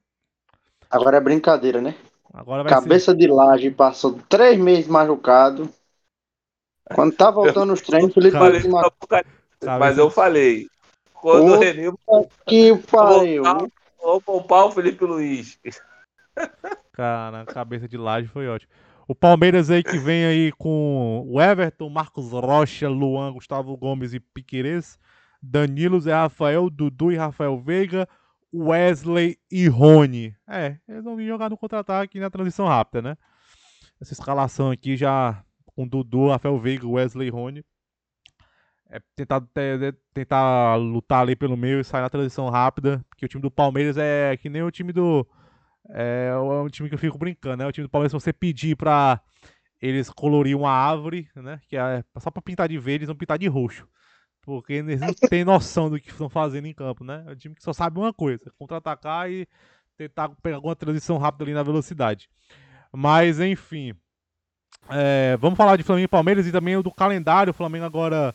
Agora 0.91 1.18
é 1.18 1.20
brincadeira, 1.20 1.81
né? 1.81 1.95
Agora 2.35 2.64
vai 2.64 2.72
ser... 2.72 2.81
Cabeça 2.81 3.14
de 3.14 3.28
laje 3.28 3.70
passou 3.70 4.20
três 4.28 4.59
meses 4.59 4.89
machucado. 4.89 5.72
Quando 6.93 7.14
tá 7.14 7.31
voltando 7.31 7.72
os 7.72 7.81
treinos, 7.81 8.11
o 8.11 8.14
Felipe 8.14 8.33
Cara, 8.33 8.49
Luiz 8.49 8.66
machucou. 8.66 9.20
Mas 9.78 9.99
eu 9.99 10.11
falei. 10.11 10.68
Quando 11.14 11.53
o 11.53 11.59
Renê 11.61 11.93
Que 12.45 12.76
pariu. 12.91 13.45
vou 14.03 14.20
poupar 14.20 14.66
o 14.66 14.72
Felipe 14.72 15.05
Luiz. 15.05 15.61
Cara, 16.91 17.47
cabeça 17.47 17.87
de 17.87 17.97
laje 17.97 18.26
foi 18.26 18.49
ótimo. 18.49 18.72
O 19.11 19.15
Palmeiras 19.17 19.73
aí 19.73 19.83
que 19.83 19.99
vem 19.99 20.25
aí 20.25 20.53
com 20.53 21.25
o 21.27 21.43
Everton, 21.43 21.89
Marcos 21.91 22.31
Rocha, 22.31 22.89
Luan, 22.89 23.33
Gustavo 23.33 23.77
Gomes 23.77 24.15
e 24.15 24.21
Piquerez, 24.21 25.01
Danilo, 25.43 25.99
Zé 25.99 26.13
Rafael, 26.13 26.71
Dudu 26.71 27.11
e 27.11 27.17
Rafael 27.17 27.59
Veiga, 27.59 28.09
Wesley 28.55 29.37
e 29.51 29.67
Rony. 29.67 30.33
É, 30.49 30.77
eles 30.87 31.03
vão 31.03 31.17
vir 31.17 31.27
jogar 31.27 31.51
no 31.51 31.57
contra-ataque 31.57 32.21
na 32.21 32.31
transição 32.31 32.69
rápida, 32.69 33.03
né? 33.03 33.17
Essa 34.01 34.13
escalação 34.13 34.71
aqui 34.71 34.97
já 34.97 35.43
com 35.67 35.89
Dudu, 35.89 36.29
Rafael 36.29 36.61
Veiga, 36.61 36.87
Wesley 36.87 37.27
e 37.27 37.31
Rony. 37.33 37.65
É 38.89 39.01
tentar, 39.17 39.41
te- 39.41 39.93
tentar 40.15 40.77
lutar 40.77 41.23
ali 41.23 41.35
pelo 41.35 41.57
meio 41.57 41.81
e 41.81 41.85
sair 41.85 42.03
na 42.03 42.09
transição 42.09 42.49
rápida, 42.49 43.05
porque 43.09 43.25
o 43.25 43.29
time 43.29 43.43
do 43.43 43.51
Palmeiras 43.51 43.97
é 43.97 44.37
que 44.37 44.49
nem 44.49 44.63
o 44.63 44.71
time 44.71 44.93
do, 44.93 45.27
é 45.95 46.36
um 46.36 46.68
time 46.68 46.88
que 46.88 46.95
eu 46.95 46.99
fico 46.99 47.18
brincando, 47.18 47.59
né? 47.59 47.66
O 47.66 47.72
time 47.72 47.86
do 47.86 47.91
Palmeiras, 47.91 48.12
se 48.12 48.20
você 48.20 48.32
pedir 48.32 48.76
pra 48.76 49.20
eles 49.80 50.11
colorir 50.11 50.57
uma 50.57 50.70
árvore, 50.70 51.28
né? 51.34 51.61
Que 51.68 51.76
é 51.76 52.05
só 52.18 52.30
pra 52.30 52.43
pintar 52.43 52.68
de 52.68 52.78
verde, 52.78 52.99
eles 52.99 53.09
vão 53.09 53.16
pintar 53.16 53.38
de 53.38 53.47
roxo. 53.47 53.88
Porque 54.43 54.74
eles 54.74 55.01
não 55.01 55.12
têm 55.14 55.45
noção 55.45 55.91
do 55.91 56.01
que 56.01 56.11
estão 56.11 56.28
fazendo 56.28 56.66
em 56.66 56.74
campo, 56.74 57.05
né? 57.05 57.24
É 57.26 57.32
um 57.32 57.36
time 57.36 57.55
que 57.55 57.62
só 57.62 57.72
sabe 57.72 57.99
uma 57.99 58.12
coisa: 58.12 58.53
contra-atacar 58.59 59.30
e 59.30 59.47
tentar 59.97 60.30
pegar 60.43 60.57
alguma 60.57 60.76
transição 60.76 61.18
rápida 61.18 61.45
ali 61.45 61.53
na 61.53 61.62
velocidade. 61.62 62.28
Mas, 62.93 63.38
enfim. 63.38 63.95
é, 64.88 65.36
vamos 65.38 65.57
falar 65.57 65.76
de 65.76 65.82
Flamengo 65.82 66.07
e 66.07 66.09
Palmeiras 66.09 66.47
e 66.47 66.53
também 66.53 66.80
do 66.80 66.91
calendário. 66.91 67.51
O 67.51 67.55
Flamengo 67.55 67.84
agora 67.84 68.34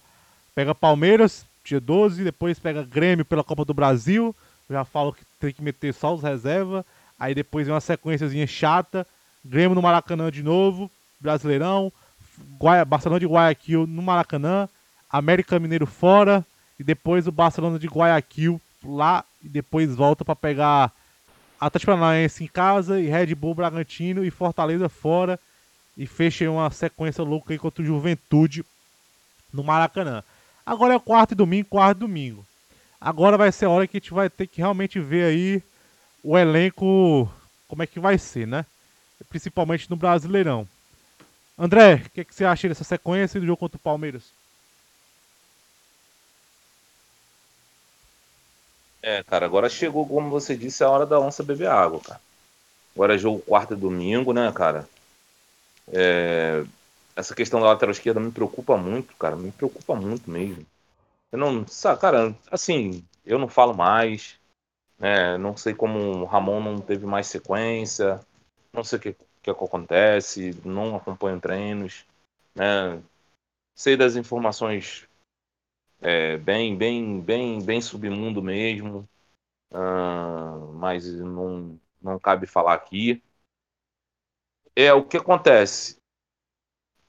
pega 0.53 0.75
Palmeiras, 0.75 1.45
dia 1.63 1.79
12, 1.79 2.23
depois 2.23 2.59
pega 2.59 2.83
Grêmio 2.83 3.25
pela 3.25 3.43
Copa 3.43 3.65
do 3.65 3.73
Brasil. 3.73 4.35
Já 4.69 4.85
falo 4.85 5.13
que 5.13 5.23
tem 5.39 5.53
que 5.53 5.61
meter 5.61 5.93
só 5.93 6.13
os 6.13 6.23
reservas. 6.23 6.85
Aí 7.19 7.33
depois 7.33 7.65
vem 7.65 7.73
uma 7.73 7.81
sequenciazinha 7.81 8.47
chata. 8.47 9.05
Grêmio 9.43 9.75
no 9.75 9.81
Maracanã 9.81 10.31
de 10.31 10.43
novo. 10.43 10.89
Brasileirão. 11.19 11.91
Barcelona 12.87 13.19
de 13.19 13.25
Guayaquil 13.25 13.87
no 13.87 14.01
Maracanã. 14.01 14.67
América 15.09 15.59
Mineiro 15.59 15.85
fora. 15.85 16.45
E 16.79 16.83
depois 16.83 17.27
o 17.27 17.31
Barcelona 17.31 17.79
de 17.79 17.87
Guayaquil 17.87 18.59
lá. 18.83 19.23
E 19.43 19.47
depois 19.47 19.95
volta 19.95 20.25
para 20.25 20.35
pegar 20.35 20.91
Atlético 21.59 21.91
Paranaense 21.91 22.43
em 22.43 22.47
casa. 22.47 22.99
E 22.99 23.07
Red 23.07 23.33
Bull 23.35 23.55
Bragantino 23.55 24.25
e 24.25 24.31
Fortaleza 24.31 24.89
fora. 24.89 25.39
E 25.97 26.05
fecha 26.05 26.49
uma 26.51 26.69
sequência 26.71 27.23
louca 27.23 27.53
aí 27.53 27.57
contra 27.57 27.81
o 27.81 27.85
Juventude 27.85 28.65
no 29.53 29.63
Maracanã. 29.63 30.21
Agora 30.65 30.95
é 30.95 30.99
quarto 30.99 31.31
e 31.31 31.35
domingo, 31.35 31.69
quarto 31.69 31.97
e 31.97 32.01
domingo. 32.01 32.45
Agora 32.99 33.37
vai 33.37 33.51
ser 33.51 33.65
a 33.65 33.69
hora 33.69 33.87
que 33.87 33.95
a 33.95 33.99
gente 33.99 34.13
vai 34.13 34.29
ter 34.29 34.47
que 34.47 34.57
realmente 34.57 34.99
ver 34.99 35.23
aí 35.25 35.63
o 36.25 36.37
elenco, 36.37 37.31
como 37.67 37.83
é 37.83 37.87
que 37.87 37.99
vai 37.99 38.17
ser, 38.17 38.47
né? 38.47 38.65
Principalmente 39.29 39.89
no 39.89 39.97
Brasileirão. 39.97 40.67
André, 41.57 41.95
o 42.07 42.11
que, 42.11 42.25
que 42.25 42.35
você 42.35 42.45
acha 42.45 42.67
dessa 42.69 42.83
sequência 42.85 43.39
do 43.39 43.45
jogo 43.47 43.59
contra 43.59 43.77
o 43.77 43.81
Palmeiras? 43.81 44.33
É, 49.01 49.23
cara, 49.23 49.45
agora 49.45 49.69
chegou, 49.69 50.05
como 50.07 50.29
você 50.29 50.57
disse, 50.57 50.83
a 50.83 50.89
hora 50.89 51.05
da 51.05 51.19
onça 51.19 51.43
beber 51.43 51.67
água, 51.69 52.01
cara. 52.01 52.21
Agora 52.95 53.15
é 53.15 53.19
jogo 53.19 53.39
quarto 53.41 53.73
e 53.73 53.77
domingo, 53.77 54.33
né, 54.33 54.51
cara? 54.53 54.87
É, 55.91 56.65
Essa 57.15 57.35
questão 57.35 57.59
da 57.61 57.67
lateral 57.67 57.91
esquerda 57.91 58.19
me 58.19 58.31
preocupa 58.31 58.77
muito, 58.77 59.15
cara. 59.17 59.35
Me 59.35 59.51
preocupa 59.51 59.95
muito 59.95 60.29
mesmo. 60.29 60.65
Eu 61.31 61.39
não, 61.39 61.65
cara, 61.99 62.35
assim, 62.51 63.03
eu 63.25 63.39
não 63.39 63.47
falo 63.49 63.75
mais, 63.75 64.35
né? 64.97 65.37
Não 65.37 65.55
sei 65.57 65.73
como 65.73 65.99
o 65.99 66.25
Ramon 66.25 66.61
não 66.61 66.79
teve 66.79 67.05
mais 67.05 67.27
sequência, 67.27 68.19
não 68.73 68.83
sei 68.83 68.99
o 68.99 69.01
que, 69.01 69.15
que 69.43 69.49
acontece, 69.49 70.59
não 70.65 70.95
acompanho 70.95 71.39
treinos, 71.39 72.05
né? 72.55 73.01
Sei 73.75 73.97
das 73.97 74.15
informações 74.15 75.07
é, 76.01 76.37
bem, 76.37 76.77
bem, 76.77 77.21
bem, 77.21 77.63
bem 77.63 77.81
submundo 77.81 78.41
mesmo, 78.41 79.07
ah, 79.71 80.57
mas 80.73 81.11
não, 81.13 81.79
não 82.01 82.19
cabe 82.19 82.47
falar 82.47 82.73
aqui. 82.73 83.23
É 84.75 84.93
o 84.93 85.03
que 85.03 85.17
acontece. 85.17 85.97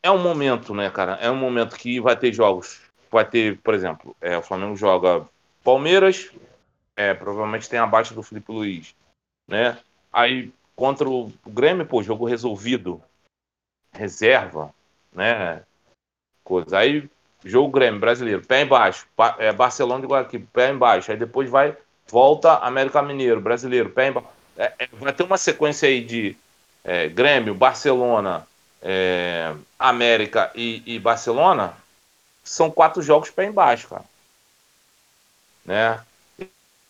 É 0.02 0.10
um 0.10 0.22
momento, 0.22 0.72
né, 0.74 0.88
cara? 0.90 1.14
É 1.14 1.30
um 1.30 1.36
momento 1.36 1.76
que 1.76 2.00
vai 2.00 2.16
ter 2.16 2.32
jogos. 2.32 2.80
Vai 3.10 3.28
ter, 3.28 3.58
por 3.60 3.74
exemplo, 3.74 4.16
é, 4.20 4.38
o 4.38 4.42
Flamengo 4.42 4.76
joga 4.76 5.28
Palmeiras, 5.64 6.32
é, 6.96 7.14
provavelmente 7.14 7.68
tem 7.68 7.78
abaixo 7.78 8.14
do 8.14 8.22
Felipe 8.22 8.50
Luiz, 8.50 8.94
né? 9.46 9.78
Aí 10.12 10.50
contra 10.74 11.08
o 11.08 11.32
Grêmio, 11.46 11.86
pô, 11.86 12.02
jogo 12.02 12.24
resolvido, 12.26 13.02
reserva, 13.92 14.74
né? 15.12 15.62
Coisa. 16.44 16.78
Aí 16.78 17.08
jogo 17.44 17.70
Grêmio 17.70 18.00
brasileiro, 18.00 18.44
pé 18.44 18.62
embaixo, 18.62 19.06
Ba- 19.16 19.36
é, 19.38 19.52
Barcelona 19.52 20.00
de 20.00 20.06
Guayaquil, 20.06 20.48
pé 20.52 20.70
embaixo. 20.70 21.10
Aí 21.10 21.16
depois 21.16 21.48
vai 21.50 21.76
volta 22.08 22.58
América 22.58 23.02
Mineiro, 23.02 23.40
brasileiro, 23.40 23.90
pé 23.90 24.08
embaixo. 24.08 24.28
É, 24.56 24.72
é, 24.78 24.86
vai 24.92 25.12
ter 25.12 25.22
uma 25.22 25.36
sequência 25.36 25.88
aí 25.88 26.02
de 26.02 26.36
é, 26.84 27.08
Grêmio, 27.08 27.54
Barcelona, 27.54 28.46
é, 28.80 29.54
América 29.78 30.50
e, 30.54 30.82
e 30.86 30.98
Barcelona. 30.98 31.74
São 32.44 32.70
quatro 32.70 33.02
jogos 33.02 33.30
pé 33.30 33.44
embaixo, 33.44 33.88
cara. 33.88 34.04
Né? 35.64 36.00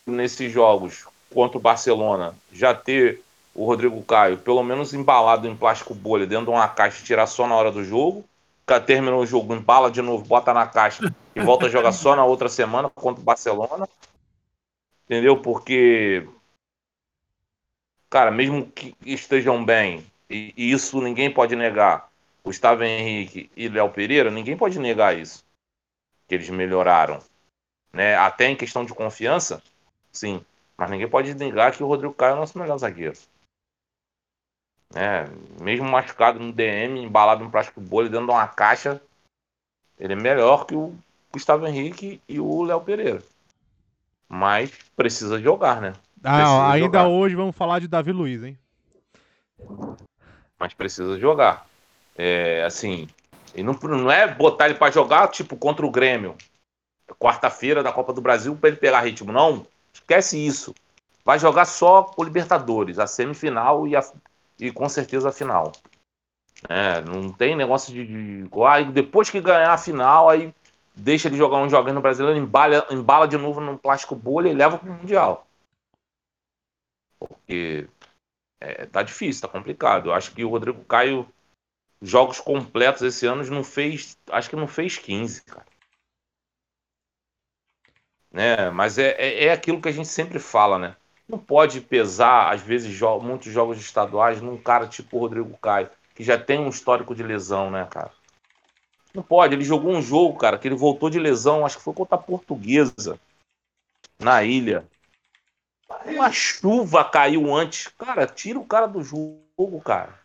Nesses 0.07 0.51
jogos 0.51 1.05
contra 1.33 1.57
o 1.57 1.61
Barcelona, 1.61 2.33
já 2.51 2.73
ter 2.73 3.21
o 3.53 3.65
Rodrigo 3.65 4.01
Caio 4.03 4.37
pelo 4.37 4.63
menos 4.63 4.93
embalado 4.93 5.47
em 5.47 5.55
plástico 5.55 5.93
bolha 5.93 6.25
dentro 6.25 6.45
de 6.45 6.51
uma 6.51 6.67
caixa 6.67 7.03
tirar 7.03 7.27
só 7.27 7.45
na 7.45 7.55
hora 7.55 7.71
do 7.71 7.83
jogo. 7.83 8.23
Terminou 8.85 9.21
o 9.21 9.25
jogo, 9.25 9.53
embala 9.53 9.89
de 9.89 10.01
novo, 10.01 10.25
bota 10.25 10.53
na 10.53 10.67
caixa 10.67 11.13
e 11.33 11.39
volta 11.39 11.67
a 11.67 11.69
jogar 11.69 11.93
só 11.93 12.15
na 12.15 12.25
outra 12.25 12.49
semana 12.49 12.89
contra 12.89 13.21
o 13.21 13.23
Barcelona. 13.23 13.87
Entendeu? 15.05 15.41
Porque 15.41 16.27
cara, 18.09 18.31
mesmo 18.31 18.69
que 18.69 18.95
estejam 19.05 19.63
bem, 19.63 20.05
e, 20.29 20.53
e 20.55 20.71
isso 20.71 21.01
ninguém 21.01 21.31
pode 21.31 21.55
negar, 21.55 22.09
Gustavo 22.43 22.83
Henrique 22.83 23.49
e 23.55 23.67
Léo 23.67 23.89
Pereira, 23.89 24.31
ninguém 24.31 24.57
pode 24.57 24.79
negar 24.79 25.17
isso. 25.17 25.43
Que 26.27 26.35
eles 26.35 26.49
melhoraram. 26.49 27.19
Né? 27.91 28.15
Até 28.15 28.47
em 28.47 28.55
questão 28.55 28.85
de 28.85 28.93
confiança, 28.93 29.61
sim. 30.17 30.43
Mas 30.77 30.89
ninguém 30.89 31.09
pode 31.09 31.33
negar 31.33 31.71
que 31.71 31.83
o 31.83 31.87
Rodrigo 31.87 32.13
Caio 32.13 32.31
é 32.31 32.33
o 32.35 32.39
nosso 32.39 32.57
melhor 32.57 32.77
zagueiro. 32.77 33.17
É, 34.95 35.25
mesmo 35.61 35.85
machucado 35.85 36.39
no 36.39 36.53
DM, 36.53 37.03
embalado 37.03 37.43
no 37.43 37.51
plástico 37.51 37.81
bolha, 37.81 38.09
dentro 38.09 38.27
de 38.27 38.31
uma 38.31 38.47
caixa, 38.47 39.01
ele 39.99 40.13
é 40.13 40.15
melhor 40.15 40.65
que 40.65 40.75
o 40.75 40.95
Gustavo 41.31 41.67
Henrique 41.67 42.21
e 42.27 42.39
o 42.39 42.63
Léo 42.63 42.81
Pereira. 42.81 43.21
Mas 44.29 44.71
precisa 44.95 45.39
jogar, 45.39 45.81
né? 45.81 45.93
Ah, 46.23 46.71
ainda 46.71 46.85
jogar. 46.85 47.07
hoje 47.07 47.35
vamos 47.35 47.55
falar 47.55 47.79
de 47.79 47.87
Davi 47.87 48.11
Luiz, 48.11 48.43
hein? 48.43 48.57
Mas 50.59 50.73
precisa 50.73 51.19
jogar. 51.19 51.67
É, 52.15 52.63
assim, 52.63 53.07
e 53.55 53.63
não, 53.63 53.73
não 53.73 54.11
é 54.11 54.27
botar 54.27 54.65
ele 54.65 54.77
para 54.77 54.91
jogar, 54.91 55.27
tipo, 55.29 55.55
contra 55.55 55.85
o 55.85 55.91
Grêmio, 55.91 56.35
quarta-feira 57.19 57.83
da 57.83 57.91
Copa 57.91 58.13
do 58.13 58.21
Brasil, 58.21 58.55
para 58.55 58.69
ele 58.69 58.77
pegar 58.77 59.01
ritmo. 59.01 59.31
Não, 59.31 59.65
esquece 59.97 60.37
isso. 60.37 60.73
Vai 61.23 61.37
jogar 61.39 61.65
só 61.65 62.11
o 62.15 62.23
Libertadores, 62.23 62.99
a 62.99 63.07
semifinal 63.07 63.87
e, 63.87 63.95
a, 63.95 64.01
e 64.59 64.71
com 64.71 64.87
certeza 64.87 65.29
a 65.29 65.33
final. 65.33 65.71
É, 66.69 67.01
não 67.01 67.31
tem 67.31 67.55
negócio 67.55 67.93
de, 67.93 68.05
de, 68.05 68.49
ah, 68.65 68.81
depois 68.81 69.29
que 69.29 69.41
ganhar 69.41 69.73
a 69.73 69.77
final, 69.77 70.29
aí 70.29 70.53
deixa 70.95 71.27
ele 71.27 71.37
jogar 71.37 71.57
um 71.57 71.69
joguinho 71.69 71.95
no 71.95 72.01
brasileiro, 72.01 72.39
embala, 72.39 72.87
embala 72.89 73.27
de 73.27 73.37
novo 73.37 73.61
no 73.61 73.77
plástico 73.77 74.15
bolha 74.15 74.49
e 74.49 74.53
leva 74.53 74.79
pro 74.79 74.91
Mundial. 74.91 75.45
Porque 77.19 77.87
é, 78.59 78.85
tá 78.85 79.03
difícil, 79.03 79.41
tá 79.41 79.47
complicado. 79.47 80.09
Eu 80.09 80.13
acho 80.13 80.33
que 80.33 80.43
o 80.43 80.49
Rodrigo 80.49 80.83
Caio, 80.85 81.27
jogos 82.01 82.39
completos 82.39 83.01
esse 83.01 83.25
ano, 83.25 83.43
não 83.45 83.63
fez. 83.63 84.17
Acho 84.31 84.49
que 84.49 84.55
não 84.55 84.67
fez 84.67 84.97
15, 84.97 85.43
cara. 85.43 85.65
Né? 88.31 88.69
Mas 88.69 88.97
é, 88.97 89.11
é, 89.17 89.45
é 89.45 89.51
aquilo 89.51 89.81
que 89.81 89.89
a 89.89 89.91
gente 89.91 90.07
sempre 90.07 90.39
fala, 90.39 90.77
né? 90.77 90.95
Não 91.27 91.37
pode 91.37 91.81
pesar, 91.81 92.53
às 92.53 92.61
vezes, 92.61 92.93
jo 92.93 93.19
muitos 93.19 93.51
jogos 93.51 93.77
estaduais 93.79 94.41
num 94.41 94.57
cara 94.57 94.87
tipo 94.87 95.17
o 95.17 95.19
Rodrigo 95.19 95.57
Caio, 95.57 95.89
que 96.15 96.23
já 96.23 96.37
tem 96.37 96.59
um 96.59 96.69
histórico 96.69 97.13
de 97.13 97.23
lesão, 97.23 97.69
né, 97.69 97.85
cara? 97.89 98.11
Não 99.13 99.23
pode. 99.23 99.53
Ele 99.53 99.63
jogou 99.63 99.91
um 99.91 100.01
jogo, 100.01 100.37
cara, 100.37 100.57
que 100.57 100.67
ele 100.67 100.75
voltou 100.75 101.09
de 101.09 101.19
lesão, 101.19 101.65
acho 101.65 101.77
que 101.77 101.83
foi 101.83 101.93
contra 101.93 102.15
a 102.15 102.21
Portuguesa, 102.21 103.19
na 104.19 104.43
ilha. 104.43 104.87
Uma 106.05 106.31
chuva 106.31 107.03
caiu 107.03 107.53
antes. 107.53 107.87
Cara, 107.87 108.25
tira 108.27 108.59
o 108.59 108.65
cara 108.65 108.87
do 108.87 109.01
jogo, 109.01 109.81
cara. 109.83 110.19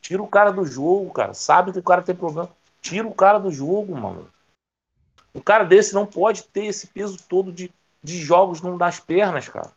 Tira 0.00 0.22
o 0.22 0.28
cara 0.28 0.50
do 0.50 0.64
jogo, 0.64 1.12
cara. 1.12 1.34
Sabe 1.34 1.72
que 1.72 1.78
o 1.78 1.82
cara 1.82 2.02
tem 2.02 2.14
problema. 2.14 2.50
Tira 2.80 3.06
o 3.06 3.14
cara 3.14 3.38
do 3.38 3.50
jogo, 3.50 3.94
mano. 3.96 4.30
Um 5.34 5.40
cara 5.40 5.64
desse 5.64 5.94
não 5.94 6.06
pode 6.06 6.44
ter 6.44 6.66
esse 6.66 6.86
peso 6.88 7.16
todo 7.28 7.52
de, 7.52 7.72
de 8.02 8.18
jogos 8.18 8.60
não 8.60 8.76
das 8.76 8.98
pernas, 8.98 9.48
cara. 9.48 9.72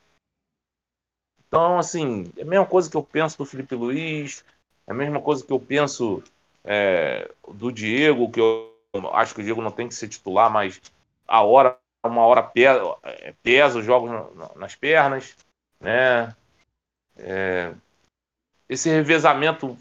Então, 1.48 1.78
assim, 1.78 2.32
é 2.36 2.42
a 2.42 2.46
mesma 2.46 2.66
coisa 2.66 2.90
que 2.90 2.98
eu 2.98 3.04
penso 3.04 3.38
do 3.38 3.46
Felipe 3.46 3.76
Luiz, 3.76 4.44
é 4.88 4.92
a 4.92 4.96
mesma 4.96 5.22
coisa 5.22 5.46
que 5.46 5.54
eu 5.54 5.60
penso 5.60 6.24
é, 6.64 7.32
do 7.48 7.72
Diego, 7.72 8.32
que 8.32 8.40
eu 8.40 8.74
acho 9.12 9.36
que 9.36 9.42
o 9.42 9.44
Diego 9.44 9.62
não 9.62 9.72
tem 9.72 9.88
que 9.88 9.94
ser 9.94 10.08
titular, 10.08 10.50
mas 10.50 10.82
a 11.28 11.44
hora, 11.44 11.78
uma 12.04 12.26
hora 12.26 12.42
pesa, 12.42 12.82
é, 13.04 13.34
pesa 13.44 13.80
os 13.80 13.86
jogos 13.86 14.12
nas 14.56 14.76
pernas, 14.76 15.36
né? 15.80 16.36
É, 17.18 17.74
esse 18.68 18.90
revezamento, 18.90 19.78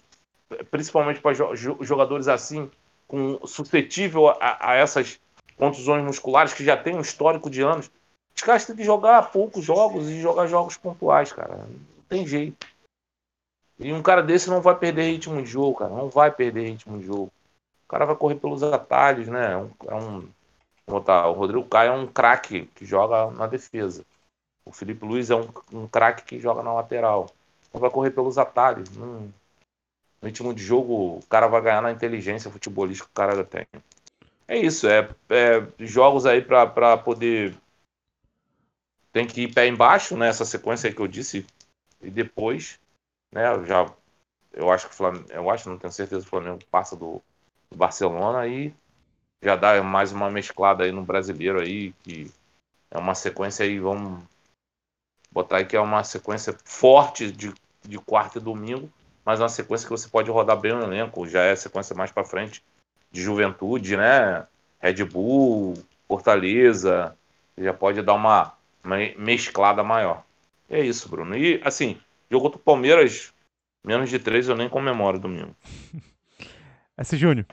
principalmente 0.71 1.21
para 1.21 1.35
jogadores 1.81 2.29
assim, 2.29 2.71
com 3.09 3.47
suscetível 3.47 4.29
a, 4.29 4.73
a, 4.73 4.75
essas 4.75 5.19
contusões 5.57 6.05
musculares 6.05 6.55
que 6.55 6.65
já 6.65 6.77
tem 6.77 6.97
um 6.97 7.01
histórico 7.01 7.51
de 7.51 7.63
anos, 7.63 7.91
os 8.35 8.43
caras 8.43 8.67
têm 8.67 8.77
que 8.77 8.85
jogar 8.85 9.31
poucos 9.31 9.65
jogos 9.65 10.09
e 10.09 10.21
jogar 10.21 10.47
jogos 10.47 10.77
pontuais, 10.77 11.33
cara. 11.33 11.57
Não 11.57 12.05
tem 12.09 12.27
jeito. 12.27 12.67
E 13.79 13.93
um 13.93 14.03
cara 14.03 14.23
desse 14.23 14.49
não 14.49 14.61
vai 14.61 14.77
perder 14.77 15.11
ritmo 15.11 15.43
de 15.43 15.49
jogo, 15.49 15.79
cara. 15.79 15.93
Não 15.93 16.09
vai 16.09 16.31
perder 16.31 16.71
ritmo 16.71 16.99
de 16.99 17.07
jogo. 17.07 17.33
O 17.85 17.89
cara 17.89 18.07
vai 18.07 18.17
correr 18.17 18.37
pelos 18.37 18.63
atalhos, 18.63 19.29
né? 19.29 19.53
É 19.53 19.57
um, 19.57 19.71
é 19.89 19.95
um 19.95 20.29
botar, 20.87 21.29
o 21.29 21.33
Rodrigo 21.33 21.69
Caio 21.69 21.93
é 21.93 21.97
um 21.97 22.07
craque 22.07 22.67
que 22.75 22.85
joga 22.85 23.31
na 23.31 23.47
defesa. 23.47 24.05
O 24.65 24.73
Felipe 24.73 25.05
Luiz 25.05 25.31
é 25.31 25.37
um, 25.37 25.49
um 25.73 25.89
craque 25.89 26.25
que 26.25 26.41
joga 26.41 26.63
na 26.63 26.73
lateral. 26.73 27.27
Vai 27.73 27.91
correr 27.91 28.11
pelos 28.11 28.39
atalhos. 28.39 28.89
no 28.97 29.33
ritmo 30.23 30.55
de 30.55 30.63
jogo, 30.63 31.19
o 31.19 31.27
cara 31.29 31.49
vai 31.49 31.61
ganhar 31.61 31.83
na 31.83 31.91
inteligência 31.91 32.51
futebolística 32.51 33.07
que 33.07 33.13
o 33.13 33.15
cara 33.15 33.45
tem. 33.45 33.67
É 34.47 34.57
isso, 34.59 34.87
é, 34.89 35.09
é 35.31 35.67
jogos 35.87 36.27
aí 36.27 36.41
para 36.43 36.97
poder. 36.99 37.57
Tem 39.13 39.27
que 39.27 39.43
ir 39.43 39.55
pé 39.55 39.67
embaixo 39.67 40.17
nessa 40.17 40.45
né, 40.45 40.51
sequência 40.51 40.93
que 40.93 41.01
eu 41.01 41.09
disse. 41.09 41.47
E 42.03 42.11
depois 42.11 42.81
né? 43.33 43.43
Já, 43.67 43.93
eu 44.53 44.71
acho 44.73 44.89
que 44.89 44.95
o 44.95 44.97
Flamengo, 44.97 45.27
eu 45.33 45.51
acho, 45.51 45.71
não 45.71 45.79
tenho 45.79 45.93
certeza, 45.93 46.25
o 46.27 46.29
Flamengo 46.29 46.61
passa 46.71 46.97
do, 46.97 47.23
do 47.71 47.77
Barcelona 47.79 48.47
e 48.49 48.75
já 49.43 49.57
dá 49.57 49.83
mais 49.83 50.13
uma 50.13 50.31
mesclada 50.31 50.85
aí 50.85 50.93
no 50.93 51.05
brasileiro 51.05 51.61
aí, 51.61 51.93
que 52.05 52.31
é 52.91 52.99
uma 52.99 53.15
sequência 53.15 53.65
aí, 53.67 53.79
vamos 53.79 54.23
botar 55.31 55.57
aí 55.59 55.65
que 55.67 55.77
é 55.77 55.81
uma 55.81 56.05
sequência 56.05 56.57
forte 56.65 57.31
de, 57.33 57.53
de 57.83 57.99
quarta 57.99 58.39
e 58.39 58.41
domingo, 58.41 58.91
mas 59.25 59.41
uma 59.41 59.49
sequência 59.49 59.87
que 59.87 59.91
você 59.91 60.09
pode 60.09 60.31
rodar 60.31 60.57
bem 60.59 60.73
no 60.73 60.83
elenco, 60.83 61.27
já 61.27 61.43
é 61.43 61.57
sequência 61.57 61.95
mais 61.97 62.11
para 62.11 62.25
frente 62.25 62.63
de 63.13 63.23
juventude, 63.23 63.97
né? 63.97 64.47
Red 64.81 65.05
Bull, 65.05 65.75
Fortaleza, 66.09 67.17
já 67.57 67.73
pode 67.73 68.03
dar 68.03 68.15
uma, 68.15 68.55
uma 68.83 68.97
mesclada 69.17 69.85
maior. 69.85 70.25
É 70.69 70.81
isso, 70.81 71.09
Bruno. 71.09 71.37
E 71.37 71.61
assim, 71.65 72.01
Jogo 72.33 72.45
contra 72.45 72.59
o 72.59 72.65
Palmeiras, 72.65 73.31
menos 73.85 74.09
de 74.09 74.19
três 74.19 74.49
eu 74.49 74.57
nem 74.57 74.67
comemoro 74.67 75.19
domingo. 75.19 75.55
S. 76.97 77.15
Júnior. 77.15 77.45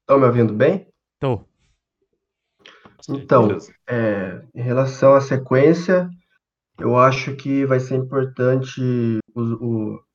Estão 0.00 0.20
me 0.20 0.26
ouvindo 0.26 0.54
bem? 0.54 0.86
Tô. 1.18 1.44
Então, 3.08 3.58
é, 3.88 4.44
em 4.54 4.62
relação 4.62 5.14
à 5.14 5.20
sequência, 5.20 6.08
eu 6.78 6.96
acho 6.96 7.34
que 7.34 7.66
vai 7.66 7.80
ser 7.80 7.96
importante 7.96 9.18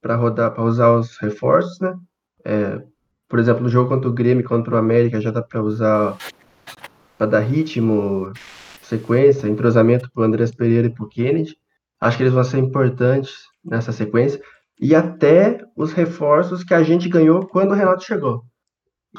para 0.02 0.16
rodar, 0.16 0.54
para 0.54 0.64
usar 0.64 0.94
os 0.94 1.18
reforços, 1.18 1.82
né? 1.82 2.00
É, 2.46 2.82
por 3.28 3.40
exemplo, 3.40 3.64
no 3.64 3.70
jogo 3.70 3.90
contra 3.90 4.10
o 4.10 4.14
Grêmio, 4.14 4.44
contra 4.44 4.76
o 4.76 4.78
América, 4.78 5.22
já 5.22 5.32
dá 5.32 5.42
para 5.42 5.62
usar 5.62 6.18
para 7.18 7.28
dar 7.28 7.40
ritmo, 7.40 8.34
sequência, 8.82 9.48
entrosamento 9.48 10.10
para 10.12 10.22
o 10.22 10.24
Andrés 10.26 10.52
Pereira 10.54 10.88
e 10.88 10.90
para 10.90 11.06
o 11.06 11.10
Kennedy. 11.10 11.56
Acho 12.00 12.18
que 12.18 12.24
eles 12.24 12.34
vão 12.34 12.44
ser 12.44 12.58
importantes 12.58 13.34
nessa 13.64 13.92
sequência. 13.92 14.42
E 14.80 14.94
até 14.94 15.60
os 15.76 15.94
reforços 15.94 16.64
que 16.64 16.74
a 16.74 16.84
gente 16.84 17.08
ganhou 17.08 17.46
quando 17.48 17.72
o 17.72 17.76
Renato 17.76 18.04
chegou. 18.04 18.44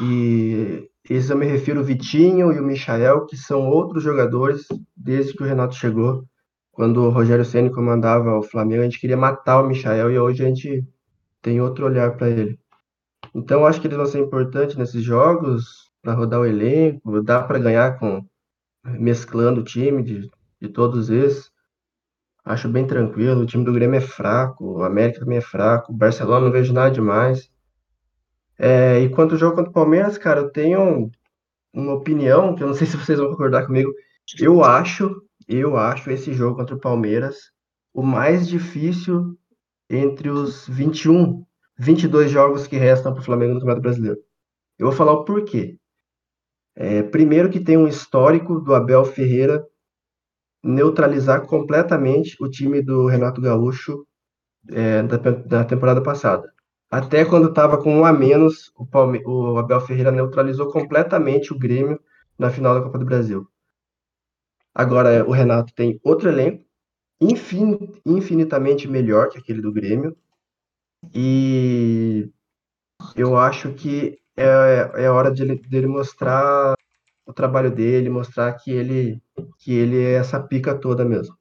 E 0.01 0.89
isso 1.09 1.33
eu 1.33 1.37
me 1.37 1.47
refiro 1.47 1.81
o 1.81 1.85
Vitinho 1.85 2.53
e 2.53 2.59
o 2.59 2.65
Michael, 2.65 3.27
que 3.27 3.37
são 3.37 3.69
outros 3.69 4.03
jogadores 4.03 4.67
desde 4.97 5.33
que 5.33 5.43
o 5.43 5.47
Renato 5.47 5.75
chegou. 5.75 6.25
Quando 6.73 7.03
o 7.03 7.11
Rogério 7.11 7.45
Ceni 7.45 7.71
comandava 7.71 8.37
o 8.37 8.43
Flamengo, 8.43 8.83
a 8.83 8.85
gente 8.85 9.01
queria 9.01 9.17
matar 9.17 9.63
o 9.63 9.69
Michael 9.69 10.11
e 10.11 10.19
hoje 10.19 10.43
a 10.43 10.47
gente 10.47 10.85
tem 11.41 11.61
outro 11.61 11.87
olhar 11.87 12.17
para 12.17 12.29
ele. 12.29 12.59
Então 13.35 13.67
acho 13.67 13.81
que 13.81 13.87
eles 13.87 13.97
vão 13.97 14.07
ser 14.07 14.21
importantes 14.21 14.77
nesses 14.77 15.03
jogos 15.03 15.91
para 16.01 16.15
rodar 16.15 16.41
o 16.41 16.47
elenco, 16.47 17.23
dá 17.23 17.43
para 17.43 17.59
ganhar 17.59 17.99
com 17.99 18.25
mesclando 18.85 19.61
o 19.61 19.65
time 19.65 20.03
de, 20.03 20.31
de 20.61 20.69
todos 20.69 21.11
esses. 21.11 21.51
Acho 22.45 22.69
bem 22.69 22.87
tranquilo. 22.87 23.41
O 23.41 23.47
time 23.47 23.65
do 23.65 23.73
Grêmio 23.73 23.97
é 23.97 24.01
fraco, 24.01 24.65
o 24.65 24.83
América 24.83 25.21
também 25.21 25.39
é 25.39 25.41
fraco, 25.41 25.93
o 25.93 25.97
Barcelona 25.97 26.47
não 26.47 26.53
vejo 26.53 26.73
nada 26.73 26.91
demais. 26.91 27.51
É, 28.59 29.01
e 29.01 29.09
quanto 29.09 29.33
ao 29.33 29.39
jogo 29.39 29.57
contra 29.57 29.71
o 29.71 29.75
Palmeiras, 29.75 30.19
cara, 30.19 30.41
eu 30.41 30.51
tenho 30.51 31.11
uma 31.73 31.95
opinião 31.95 32.55
que 32.55 32.63
eu 32.63 32.69
não 32.69 32.75
sei 32.75 32.87
se 32.87 32.97
vocês 32.97 33.19
vão 33.19 33.31
concordar 33.31 33.67
comigo. 33.67 33.93
Eu 34.39 34.63
acho, 34.63 35.23
eu 35.49 35.77
acho 35.77 36.11
esse 36.11 36.33
jogo 36.33 36.57
contra 36.57 36.77
o 36.77 36.81
Palmeiras 36.81 37.53
o 37.93 38.03
mais 38.03 38.49
difícil 38.49 39.39
entre 39.89 40.29
os 40.29 40.67
21, 40.69 41.45
22 41.79 42.31
jogos 42.31 42.67
que 42.67 42.77
restam 42.77 43.13
para 43.13 43.21
o 43.21 43.25
Flamengo 43.25 43.55
no 43.55 43.61
Campeonato 43.61 43.83
Brasileiro. 43.83 44.19
Eu 44.79 44.87
vou 44.87 44.97
falar 44.97 45.13
o 45.13 45.25
porquê. 45.25 45.79
É, 46.77 47.03
primeiro 47.03 47.51
que 47.51 47.61
tem 47.61 47.77
um 47.77 47.87
histórico 47.87 48.61
do 48.61 48.75
Abel 48.75 49.05
Ferreira 49.05 49.65
neutralizar 50.63 51.47
completamente 51.47 52.37
o 52.43 52.49
time 52.49 52.81
do 52.81 53.07
Renato 53.07 53.41
Gaúcho 53.41 54.07
é, 54.71 55.03
da, 55.03 55.17
da, 55.17 55.65
temporada 55.65 56.03
passada. 56.03 56.51
Até 56.91 57.25
quando 57.25 57.49
estava 57.49 57.77
com 57.77 57.95
um 57.95 58.05
a 58.05 58.13
menos, 58.13 58.73
o, 58.77 58.87
Palme 58.87 59.23
o 59.27 59.59
Abel 59.59 59.81
Ferreira 59.81 60.11
neutralizou 60.11 60.71
completamente 60.71 61.53
o 61.53 61.59
Grêmio 61.59 62.01
na 62.39 62.51
final 62.51 62.75
da 62.75 62.83
Copa 62.83 62.99
do 62.99 63.05
Brasil. 63.05 63.47
Agora, 64.75 65.25
o 65.29 65.31
Renato 65.31 65.73
tem 65.75 66.01
outro 66.03 66.29
elenco, 66.29 66.65
infin, 67.21 67.79
infinitamente 68.05 68.89
melhor 68.89 69.29
que 69.29 69.39
aquele 69.39 69.61
do 69.61 69.73
Grêmio. 69.73 70.17
E 71.13 72.31
eu 73.17 73.37
acho 73.37 73.73
que 73.75 74.19
é, 74.37 75.05
é 75.05 75.11
hora 75.11 75.31
de, 75.31 75.45
dele 75.69 75.87
mostrar 75.87 76.75
o 77.27 77.33
trabalho 77.33 77.71
dele, 77.71 78.11
mostrar 78.11 78.53
que 78.55 78.71
ele, 78.71 79.23
que 79.59 79.73
ele 79.73 80.03
é 80.03 80.15
essa 80.15 80.41
pica 80.41 80.75
toda 80.75 81.05
mesmo. 81.05 81.37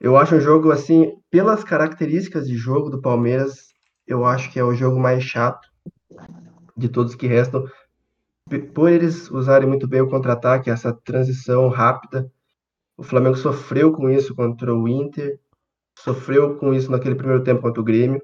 Eu 0.00 0.16
acho 0.16 0.34
um 0.34 0.40
jogo, 0.40 0.70
assim, 0.70 1.12
pelas 1.30 1.62
características 1.62 2.48
de 2.48 2.56
jogo 2.56 2.90
do 2.90 3.00
Palmeiras, 3.00 3.68
eu 4.06 4.24
acho 4.24 4.50
que 4.50 4.58
é 4.58 4.64
o 4.64 4.74
jogo 4.74 4.98
mais 4.98 5.22
chato 5.22 5.68
de 6.76 6.88
todos 6.88 7.14
que 7.14 7.26
restam. 7.26 7.64
Por 8.74 8.90
eles 8.90 9.30
usarem 9.30 9.68
muito 9.68 9.86
bem 9.86 10.00
o 10.00 10.10
contra-ataque, 10.10 10.70
essa 10.70 10.92
transição 10.92 11.68
rápida, 11.68 12.30
o 12.96 13.02
Flamengo 13.02 13.36
sofreu 13.36 13.92
com 13.92 14.10
isso 14.10 14.34
contra 14.34 14.74
o 14.74 14.88
Inter, 14.88 15.38
sofreu 15.98 16.56
com 16.56 16.74
isso 16.74 16.90
naquele 16.90 17.14
primeiro 17.14 17.42
tempo 17.42 17.62
contra 17.62 17.80
o 17.80 17.84
Grêmio. 17.84 18.22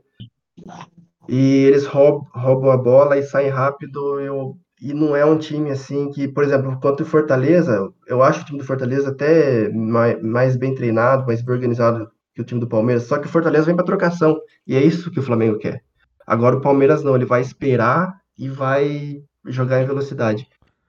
E 1.29 1.65
eles 1.65 1.87
roubam, 1.87 2.27
roubam 2.35 2.71
a 2.71 2.77
bola 2.77 3.19
e 3.19 3.23
saem 3.23 3.51
rápido. 3.51 4.21
Eu, 4.21 4.57
e 4.81 4.95
não 4.95 5.15
é 5.15 5.25
um 5.25 5.39
time 5.39 5.71
assim 5.71 6.11
que, 6.11 6.27
por 6.29 6.45
exemplo, 6.45 6.79
contra 6.81 7.05
o 7.05 7.09
Fortaleza, 7.09 7.89
eu 8.07 8.23
acho 8.23 8.43
o 8.43 8.45
time 8.45 8.59
do 8.59 8.65
Fortaleza 8.65 9.11
até 9.11 9.69
mais, 9.71 10.23
mais 10.23 10.57
bem 10.57 10.75
treinado, 10.75 11.27
mais 11.27 11.43
bem 11.43 11.55
organizado 11.55 12.11
que 12.35 12.41
o 12.41 12.45
time 12.45 12.61
do 12.61 12.69
Palmeiras. 12.69 13.05
Só 13.05 13.19
que 13.19 13.27
o 13.27 13.31
Fortaleza 13.31 13.67
vem 13.67 13.77
para 13.77 13.85
trocação. 13.85 14.41
E 14.67 14.77
é 14.77 14.83
isso 14.83 15.11
que 15.11 15.21
o 15.21 15.23
Flamengo 15.23 15.59
quer. 15.59 15.83
Agora 16.27 16.57
o 16.57 16.61
Palmeiras 16.61 17.03
não, 17.03 17.17
ele 17.17 17.25
vai 17.25 17.41
esperar 17.41 18.21
e 18.39 18.49
vai 18.49 19.23
jogar 19.47 19.83
em 19.83 19.87
velocidade. 19.87 20.47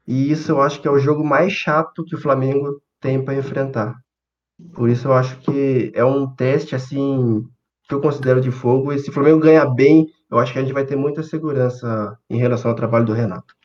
E 0.08 0.32
isso 0.32 0.52
eu 0.52 0.62
acho 0.62 0.82
que 0.82 0.88
é 0.88 0.92
o 0.92 1.00
jogo 1.00 1.24
mais 1.24 1.52
chato 1.52 2.04
que 2.06 2.16
o 2.16 2.22
Flamengo 2.22 2.82
tem 3.00 3.24
para 3.24 3.36
enfrentar. 3.36 3.96
Por 4.74 4.90
isso 4.90 5.08
eu 5.08 5.14
acho 5.14 5.40
que 5.40 5.92
é 5.96 6.04
um 6.04 6.28
teste 6.28 6.76
assim 6.76 7.44
que 7.90 7.96
eu 7.96 8.00
considero 8.00 8.40
de 8.40 8.52
fogo. 8.52 8.94
E 8.94 9.00
se 9.00 9.10
o 9.10 9.14
Flamengo 9.14 9.40
ganhar 9.40 9.66
bem, 9.66 10.14
eu 10.30 10.38
acho 10.38 10.54
que 10.54 10.60
a 10.60 10.62
gente 10.62 10.72
vai 10.72 10.86
ter 10.86 10.96
muita 10.96 11.24
segurança 11.24 12.18
em 12.30 12.38
relação 12.38 12.70
ao 12.70 12.78
trabalho 12.78 13.04
do 13.04 13.14
Renato. 13.14 13.56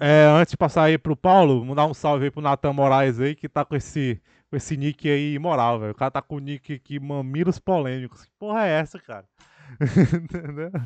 É, 0.00 0.24
antes 0.24 0.50
de 0.50 0.56
passar 0.56 0.82
aí 0.82 0.98
pro 0.98 1.16
Paulo, 1.16 1.64
mandar 1.64 1.86
um 1.86 1.94
salve 1.94 2.24
aí 2.24 2.30
pro 2.32 2.42
Natan 2.42 2.72
Moraes 2.72 3.20
aí, 3.20 3.36
que 3.36 3.48
tá 3.48 3.64
com 3.64 3.76
esse, 3.76 4.20
com 4.50 4.56
esse 4.56 4.76
nick 4.76 5.08
aí 5.08 5.34
imoral, 5.34 5.78
velho. 5.78 5.92
O 5.92 5.94
cara 5.94 6.10
tá 6.10 6.20
com 6.20 6.34
o 6.34 6.40
nick 6.40 6.74
aqui, 6.74 6.98
Mamilos 6.98 7.60
Polêmicos. 7.60 8.24
Que 8.24 8.30
porra 8.40 8.66
é 8.66 8.80
essa, 8.80 8.98
cara? 8.98 9.24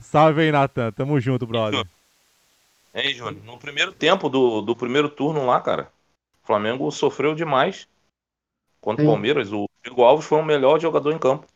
salve 0.00 0.40
aí, 0.40 0.50
Natan. 0.50 0.90
Tamo 0.92 1.20
junto, 1.20 1.46
brother. 1.46 1.86
Hein, 2.94 3.12
Júnior? 3.12 3.44
No 3.44 3.58
primeiro 3.58 3.92
tempo 3.92 4.30
do, 4.30 4.62
do 4.62 4.74
primeiro 4.74 5.10
turno 5.10 5.44
lá, 5.44 5.60
cara, 5.60 5.90
o 6.42 6.46
Flamengo 6.46 6.90
sofreu 6.90 7.34
demais 7.34 7.86
contra 8.80 9.04
o 9.04 9.08
Palmeiras. 9.08 9.52
O 9.52 9.68
Hugo 9.86 10.02
Alves 10.02 10.24
foi 10.24 10.38
o 10.40 10.44
melhor 10.44 10.80
jogador 10.80 11.12
em 11.12 11.18
campo. 11.18 11.46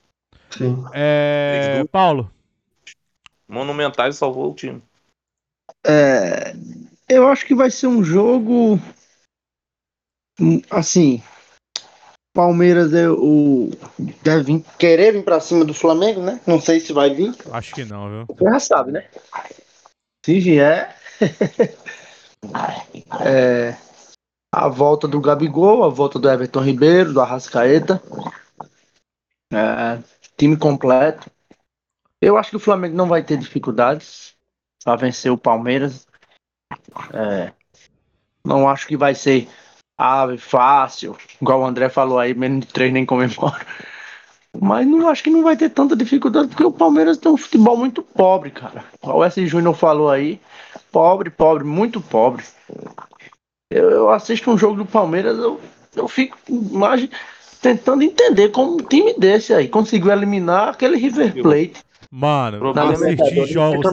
Sim. 0.51 0.85
É... 0.93 1.85
Paulo. 1.91 2.31
Monumentais 3.49 4.17
salvou 4.17 4.51
o 4.51 4.55
time. 4.55 4.83
É, 5.87 6.55
eu 7.09 7.29
acho 7.29 7.47
que 7.47 7.55
vai 7.55 7.71
ser 7.71 7.87
um 7.87 8.03
jogo 8.05 8.79
assim. 10.71 11.23
Palmeiras 12.33 12.93
o, 13.19 13.71
deve 14.23 14.45
vir, 14.45 14.65
querer 14.79 15.13
vir 15.13 15.25
pra 15.25 15.41
cima 15.41 15.65
do 15.65 15.75
Flamengo, 15.75 16.23
né? 16.23 16.41
Não 16.47 16.61
sei 16.61 16.79
se 16.79 16.93
vai 16.93 17.13
vir. 17.13 17.35
Acho 17.51 17.75
que 17.75 17.85
não, 17.85 18.09
viu? 18.09 18.27
Você 18.37 18.45
já 18.45 18.61
sabe, 18.61 18.93
né? 18.93 19.09
Se 20.25 20.39
vier. 20.39 20.97
é, 23.21 23.77
a 24.55 24.69
volta 24.69 25.09
do 25.09 25.21
Gabigol, 25.21 25.83
a 25.83 25.89
volta 25.89 26.21
do 26.21 26.31
Everton 26.31 26.61
Ribeiro, 26.61 27.13
do 27.13 27.21
Arrascaeta. 27.21 28.01
É, 29.53 29.99
time 30.41 30.57
completo. 30.57 31.31
Eu 32.21 32.39
acho 32.39 32.51
que 32.51 32.57
o 32.57 32.61
Flamengo 32.61 32.97
não 32.97 33.07
vai 33.07 33.23
ter 33.23 33.37
dificuldades 33.37 34.35
para 34.83 34.97
vencer 34.97 35.31
o 35.31 35.37
Palmeiras. 35.37 36.07
É, 37.13 37.53
não 38.45 38.67
acho 38.67 38.87
que 38.87 38.97
vai 38.97 39.15
ser 39.15 39.49
ave 39.99 40.39
fácil, 40.39 41.15
igual 41.41 41.61
o 41.61 41.67
André 41.67 41.91
falou 41.91 42.19
aí, 42.19 42.33
menos 42.33 42.67
de 42.67 42.73
três 42.73 42.91
nem 42.91 43.05
comemora. 43.05 43.67
Mas 44.59 44.87
não 44.87 45.09
acho 45.09 45.23
que 45.23 45.31
não 45.31 45.43
vai 45.43 45.57
ter 45.57 45.69
tanta 45.69 45.95
dificuldade, 45.95 46.49
porque 46.49 46.65
o 46.65 46.73
Palmeiras 46.73 47.19
tem 47.19 47.31
um 47.31 47.37
futebol 47.37 47.77
muito 47.77 48.03
pobre, 48.03 48.51
cara. 48.51 48.85
O 49.03 49.23
S. 49.23 49.47
Júnior 49.47 49.75
falou 49.75 50.11
aí, 50.11 50.41
pobre, 50.91 51.29
pobre, 51.31 51.65
muito 51.65 52.01
pobre. 52.01 52.45
Eu, 53.71 53.91
eu, 53.91 54.11
assisto 54.11 54.51
um 54.51 54.59
jogo 54.59 54.77
do 54.77 54.87
Palmeiras, 54.87 55.39
eu, 55.39 55.61
eu 55.95 56.09
fico 56.09 56.37
mais 56.51 57.09
tentando 57.61 58.03
entender 58.03 58.49
como 58.51 58.75
um 58.75 58.79
time 58.79 59.15
desse 59.15 59.53
aí 59.53 59.69
conseguiu 59.69 60.11
eliminar 60.11 60.71
aquele 60.71 60.97
River 60.97 61.33
Plate. 61.43 61.83
Mano, 62.11 62.73
assistir 62.77 63.47
jogos, 63.47 63.87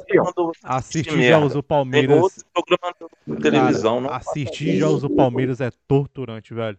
assistir 0.64 1.22
jogos 1.30 1.54
do 1.54 1.62
Palmeiras. 1.62 2.44
Televisão, 3.42 4.04
cara, 4.04 4.16
assistir 4.16 4.78
jogos 4.78 5.02
do 5.02 5.10
Palmeiras 5.10 5.62
é 5.62 5.70
torturante, 5.88 6.54
velho. 6.54 6.78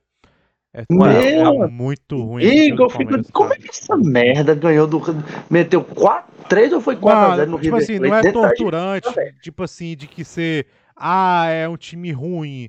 É, 0.75 0.83
é 0.83 1.67
muito 1.67 2.23
ruim. 2.23 2.45
Igor, 2.45 2.91
fico, 2.91 3.33
como 3.33 3.53
é 3.55 3.57
que 3.57 3.71
essa 3.71 3.97
merda 3.97 4.55
ganhou 4.55 4.87
do. 4.87 5.01
Meteu 5.49 5.83
4, 5.83 6.33
3 6.49 6.73
ou 6.75 6.81
foi 6.81 6.97
4 6.97 7.21
Mano, 7.21 7.53
no 7.53 7.59
tipo 7.59 7.77
River 7.77 7.83
assim, 7.83 7.99
Plate? 7.99 8.11
não 8.11 8.17
é 8.19 8.33
torturante, 8.33 9.09
tipo 9.41 9.63
assim, 9.63 9.97
de 9.97 10.07
que 10.07 10.25
ser. 10.25 10.67
Ah, 10.97 11.47
é 11.47 11.69
um 11.69 11.77
time 11.77 12.11
ruim. 12.13 12.69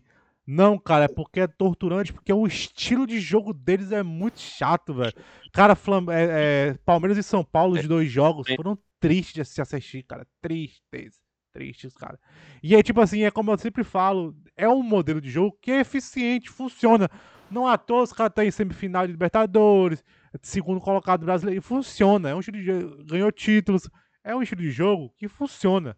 Não, 0.52 0.80
cara, 0.80 1.06
é 1.06 1.08
porque 1.08 1.42
é 1.42 1.48
torturante, 1.48 2.12
porque 2.12 2.34
o 2.34 2.48
estilo 2.48 3.06
de 3.06 3.20
jogo 3.20 3.54
deles 3.54 3.92
é 3.92 4.02
muito 4.02 4.40
chato, 4.40 4.96
velho. 4.96 5.14
Cara, 5.54 5.76
Flam 5.76 6.08
é, 6.10 6.70
é, 6.70 6.74
Palmeiras 6.84 7.20
e 7.20 7.22
São 7.22 7.44
Paulo, 7.44 7.78
os 7.78 7.88
dois 7.88 8.10
jogos, 8.10 8.48
foram 8.56 8.76
tristes 9.00 9.36
de 9.36 9.46
se 9.46 9.62
assistir, 9.62 10.02
cara. 10.02 10.26
Tristes, 10.42 11.20
tristes, 11.54 11.94
cara. 11.94 12.20
E 12.64 12.76
aí, 12.76 12.82
tipo 12.82 13.00
assim, 13.00 13.22
é 13.22 13.30
como 13.30 13.52
eu 13.52 13.60
sempre 13.60 13.84
falo, 13.84 14.36
é 14.58 14.68
um 14.68 14.82
modelo 14.82 15.22
de 15.22 15.30
jogo 15.30 15.56
que 15.62 15.70
é 15.70 15.82
eficiente, 15.82 16.50
funciona. 16.50 17.08
Não 17.52 17.68
à 17.68 17.78
toa 17.78 18.02
os 18.02 18.12
caras 18.12 18.32
estão 18.32 18.44
em 18.44 18.50
semifinal 18.50 19.06
de 19.06 19.12
Libertadores, 19.12 20.04
segundo 20.42 20.82
colocado 20.82 21.28
brasileiro, 21.28 21.62
funciona. 21.62 22.32
É 22.32 22.34
um 22.34 22.40
estilo 22.40 22.58
de 22.58 22.64
jogo, 22.64 23.04
ganhou 23.06 23.32
títulos, 23.32 23.88
é 24.24 24.36
um 24.36 24.42
estilo 24.42 24.64
de 24.64 24.72
jogo 24.72 25.14
que 25.16 25.28
funciona. 25.28 25.96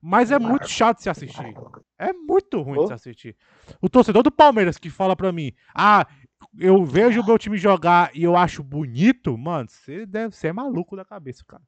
Mas 0.00 0.30
é 0.30 0.38
muito 0.38 0.68
chato 0.68 1.02
se 1.02 1.10
assistir. 1.10 1.54
É 1.98 2.12
muito 2.12 2.60
ruim 2.62 2.80
de 2.80 2.86
se 2.86 2.92
assistir. 2.92 3.36
O 3.80 3.88
torcedor 3.88 4.22
do 4.22 4.30
Palmeiras 4.30 4.78
que 4.78 4.88
fala 4.88 5.16
pra 5.16 5.32
mim, 5.32 5.52
ah, 5.74 6.06
eu 6.58 6.84
vejo 6.84 7.20
o 7.20 7.26
meu 7.26 7.38
time 7.38 7.58
jogar 7.58 8.10
e 8.14 8.22
eu 8.22 8.36
acho 8.36 8.62
bonito, 8.62 9.36
mano, 9.36 9.68
você 9.68 10.06
deve 10.06 10.36
ser 10.36 10.52
maluco 10.52 10.96
da 10.96 11.04
cabeça, 11.04 11.44
cara. 11.46 11.62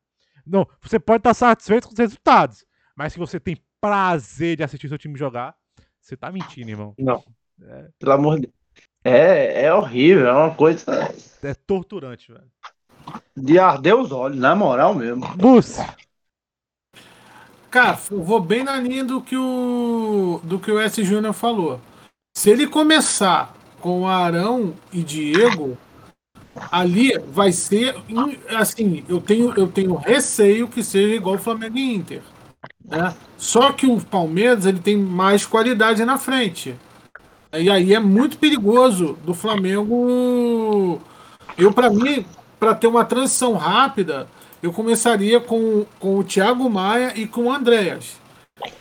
Não, 0.47 0.67
você 0.81 0.99
pode 0.99 1.21
estar 1.21 1.35
satisfeito 1.35 1.87
com 1.87 1.93
os 1.93 1.99
resultados, 1.99 2.65
mas 2.97 3.13
se 3.13 3.19
você 3.19 3.41
tem 3.41 3.57
prazer 3.81 4.57
de 4.57 4.63
assistir 4.63 4.89
seu 4.89 4.99
time 4.99 5.19
jogar, 5.19 5.55
você 6.01 6.17
tá 6.17 6.31
mentindo, 6.31 6.71
irmão. 6.71 6.95
Não. 6.99 7.23
É... 7.63 7.89
Pelo 7.99 8.13
amor 8.13 8.37
de 8.37 8.43
Deus. 8.43 8.55
É, 9.03 9.65
é 9.65 9.75
horrível, 9.75 10.29
é 10.29 10.33
uma 10.33 10.55
coisa. 10.55 10.85
É 11.43 11.55
torturante, 11.55 12.33
velho. 12.33 12.51
De 13.37 13.59
arder 13.59 13.97
os 13.97 14.13
olhos, 14.13 14.39
na 14.39 14.55
moral 14.55 14.95
mesmo. 14.95 15.27
Bus. 15.37 15.79
Cara, 17.71 17.99
eu 18.11 18.23
vou 18.23 18.41
bem 18.41 18.65
na 18.65 18.77
linha 18.77 19.05
do 19.05 19.21
que 19.21 19.37
o 19.37 20.41
do 20.43 20.59
que 20.59 20.73
o 20.73 20.81
S 20.81 21.05
Júnior 21.05 21.33
falou. 21.33 21.81
Se 22.37 22.51
ele 22.51 22.67
começar 22.67 23.55
com 23.81 24.09
Arão 24.09 24.75
e 24.93 25.03
Diego, 25.05 25.79
ali 26.71 27.17
vai 27.29 27.53
ser 27.53 27.95
assim, 28.57 29.05
eu 29.09 29.21
tenho 29.21 29.55
eu 29.57 29.69
tenho 29.69 29.95
receio 29.95 30.67
que 30.67 30.83
seja 30.83 31.15
igual 31.15 31.37
o 31.37 31.39
Flamengo 31.39 31.79
e 31.79 31.95
Inter. 31.95 32.23
Né? 32.85 33.15
Só 33.39 33.73
que 33.73 33.87
o 33.87 34.01
Palmeiras 34.01 34.67
ele 34.67 34.81
tem 34.81 34.97
mais 34.97 35.47
qualidade 35.47 36.05
na 36.05 36.19
frente. 36.19 36.75
E 37.53 37.71
aí 37.71 37.95
é 37.95 38.01
muito 38.01 38.37
perigoso 38.39 39.17
do 39.25 39.33
Flamengo. 39.33 41.01
Eu 41.57 41.73
para 41.73 41.89
mim, 41.89 42.27
para 42.59 42.75
ter 42.75 42.89
uma 42.89 43.05
transição 43.05 43.55
rápida, 43.55 44.29
eu 44.63 44.73
começaria 44.73 45.41
com, 45.41 45.85
com 45.99 46.19
o 46.19 46.25
Thiago 46.25 46.69
Maia 46.69 47.13
e 47.17 47.27
com 47.27 47.45
o 47.45 47.53
Andréas. 47.53 48.19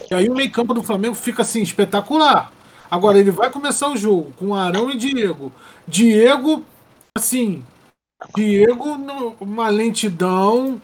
E 0.09 0.13
aí 0.13 0.30
o 0.30 0.36
meio 0.36 0.51
campo 0.51 0.73
do 0.73 0.84
Flamengo 0.84 1.15
fica 1.15 1.41
assim, 1.41 1.61
espetacular. 1.61 2.51
Agora 2.91 3.19
ele 3.19 3.32
vai 3.32 3.49
começar 3.49 3.89
o 3.89 3.97
jogo 3.97 4.34
com 4.38 4.55
Arão 4.55 4.89
e 4.89 4.97
Diego. 4.97 5.51
Diego, 5.88 6.63
assim, 7.15 7.63
Diego 8.36 8.97
numa 9.39 9.69
lentidão, 9.69 10.82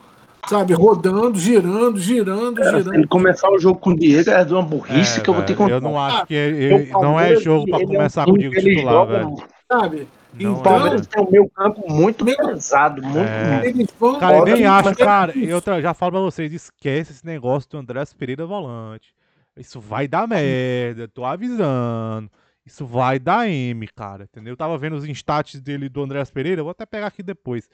sabe, 0.48 0.74
rodando, 0.74 1.38
girando, 1.38 2.00
girando, 2.00 2.58
Cara, 2.58 2.78
girando. 2.78 2.90
Se 2.92 2.98
ele 2.98 3.08
começar 3.08 3.50
o 3.50 3.60
jogo 3.60 3.80
com 3.80 3.90
o 3.90 3.98
Diego 3.98 4.30
é 4.30 4.46
de 4.46 4.54
uma 4.54 4.62
burrice 4.62 5.20
é, 5.20 5.24
que 5.24 5.30
eu 5.30 5.34
vou 5.34 5.44
ter 5.44 5.54
que 5.54 5.58
contar. 5.58 5.74
Eu 5.74 5.82
não 5.82 6.00
acho 6.00 6.26
que 6.28 6.34
ele, 6.34 6.90
não 6.92 7.20
é 7.20 7.36
jogo 7.36 7.70
para 7.70 7.86
começar 7.86 8.22
é 8.22 8.24
um 8.24 8.28
com 8.28 8.32
o 8.34 8.38
Diego 8.38 8.56
titular, 8.56 9.08
velho. 9.08 9.36
Sabe? 9.70 10.08
Não 10.38 10.56
o 10.56 10.64
Palmeiras 10.64 11.02
é. 11.02 11.06
tem 11.06 11.24
um 11.24 11.32
meio 11.32 11.50
campo 11.50 11.92
muito 11.92 12.26
pesado, 12.26 13.02
muito. 13.02 13.20
É. 13.20 14.20
Cara, 14.20 14.38
eu 14.38 14.46
nem 14.46 14.66
acho, 14.66 14.96
cara. 14.96 15.34
Eu 15.38 15.62
já 15.82 15.94
falo 15.94 16.14
pra 16.14 16.22
vocês, 16.22 16.52
esquece 16.52 17.12
esse 17.12 17.26
negócio 17.26 17.70
do 17.70 17.78
André 17.78 18.04
Pereira 18.18 18.46
volante. 18.46 19.14
Isso 19.58 19.80
vai 19.80 20.08
dar 20.08 20.28
merda, 20.28 21.08
tô 21.08 21.24
avisando. 21.24 22.30
isso 22.66 22.86
vai 22.86 23.18
dar 23.18 23.48
M, 23.48 23.88
cara, 23.88 24.26
entendeu? 24.26 24.54
Eu 24.54 24.58
tava 24.58 24.78
vendo 24.78 24.96
os 24.96 25.06
instats 25.06 25.62
dele 25.62 25.88
do 25.88 26.04
Andréas 26.04 26.30
Pereira, 26.30 26.64
vou 26.64 26.72
até 26.72 26.86
pegar 26.86 27.08
aqui 27.08 27.24
depois. 27.24 27.70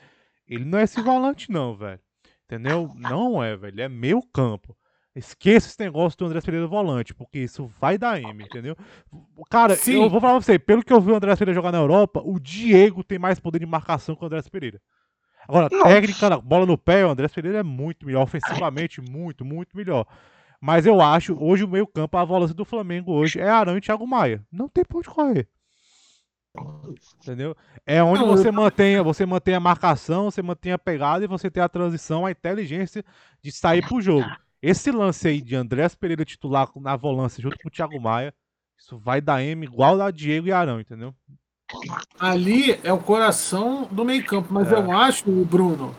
Ele 0.47 0.65
não 0.65 0.77
é 0.77 0.83
esse 0.83 1.01
volante, 1.01 1.51
não, 1.51 1.75
velho. 1.75 1.99
Entendeu? 2.45 2.91
Não 2.95 3.41
é, 3.41 3.55
velho. 3.55 3.81
É 3.81 3.89
meio 3.89 4.21
campo. 4.21 4.75
Esqueça 5.13 5.67
esse 5.67 5.79
negócio 5.79 6.17
do 6.17 6.25
André 6.25 6.39
Pereira 6.39 6.67
volante, 6.67 7.13
porque 7.13 7.39
isso 7.39 7.69
vai 7.79 7.97
dar 7.97 8.21
M, 8.21 8.43
entendeu? 8.43 8.77
Cara, 9.49 9.75
Sim. 9.75 9.95
eu 9.95 10.09
vou 10.09 10.21
falar 10.21 10.35
pra 10.35 10.41
você, 10.41 10.57
pelo 10.57 10.83
que 10.83 10.93
eu 10.93 11.01
vi 11.01 11.11
o 11.11 11.15
André 11.15 11.35
Pereira 11.35 11.53
jogar 11.53 11.71
na 11.71 11.79
Europa, 11.79 12.21
o 12.23 12.39
Diego 12.39 13.03
tem 13.03 13.19
mais 13.19 13.37
poder 13.37 13.59
de 13.59 13.65
marcação 13.65 14.15
que 14.15 14.23
o 14.23 14.25
André 14.25 14.41
Pereira. 14.43 14.81
Agora, 15.47 15.67
Nossa. 15.69 15.83
técnica, 15.83 16.37
bola 16.37 16.65
no 16.65 16.77
pé, 16.77 17.05
o 17.05 17.09
André 17.09 17.27
Pereira 17.27 17.59
é 17.59 17.63
muito 17.63 18.05
melhor, 18.05 18.23
ofensivamente, 18.23 19.01
muito, 19.01 19.43
muito 19.43 19.75
melhor. 19.75 20.05
Mas 20.61 20.85
eu 20.85 21.01
acho, 21.01 21.35
hoje 21.43 21.65
o 21.65 21.67
meio-campo, 21.67 22.17
a 22.17 22.23
volância 22.23 22.55
do 22.55 22.63
Flamengo 22.63 23.11
hoje 23.11 23.39
é 23.39 23.49
Arão 23.49 23.77
e 23.77 23.81
Thiago 23.81 24.07
Maia. 24.07 24.45
Não 24.49 24.69
tem 24.69 24.85
pra 24.85 24.99
onde 24.99 25.09
correr. 25.09 25.47
Entendeu? 27.21 27.55
É 27.85 28.03
onde 28.03 28.23
você 28.23 28.51
mantém, 28.51 29.01
você 29.01 29.25
mantém 29.25 29.55
a 29.55 29.59
marcação, 29.59 30.29
você 30.29 30.41
mantém 30.41 30.71
a 30.71 30.77
pegada 30.77 31.23
e 31.25 31.27
você 31.27 31.49
tem 31.49 31.63
a 31.63 31.69
transição, 31.69 32.25
a 32.25 32.31
inteligência 32.31 33.03
de 33.41 33.51
sair 33.51 33.85
pro 33.85 34.01
jogo. 34.01 34.29
Esse 34.61 34.91
lance 34.91 35.27
aí 35.27 35.41
de 35.41 35.55
Andrés 35.55 35.95
Pereira 35.95 36.23
titular 36.23 36.69
na 36.75 36.95
volância 36.95 37.41
junto 37.41 37.57
com 37.57 37.67
o 37.67 37.71
Thiago 37.71 37.99
Maia, 37.99 38.33
isso 38.77 38.97
vai 38.97 39.19
dar 39.19 39.43
M 39.43 39.65
igual 39.65 39.97
da 39.97 40.11
Diego 40.11 40.47
e 40.47 40.51
Arão, 40.51 40.79
entendeu? 40.79 41.13
Ali 42.19 42.79
é 42.83 42.91
o 42.91 42.97
coração 42.97 43.87
do 43.91 44.03
meio-campo, 44.03 44.53
mas 44.53 44.71
é. 44.71 44.75
eu 44.75 44.91
acho, 44.91 45.29
Bruno, 45.45 45.95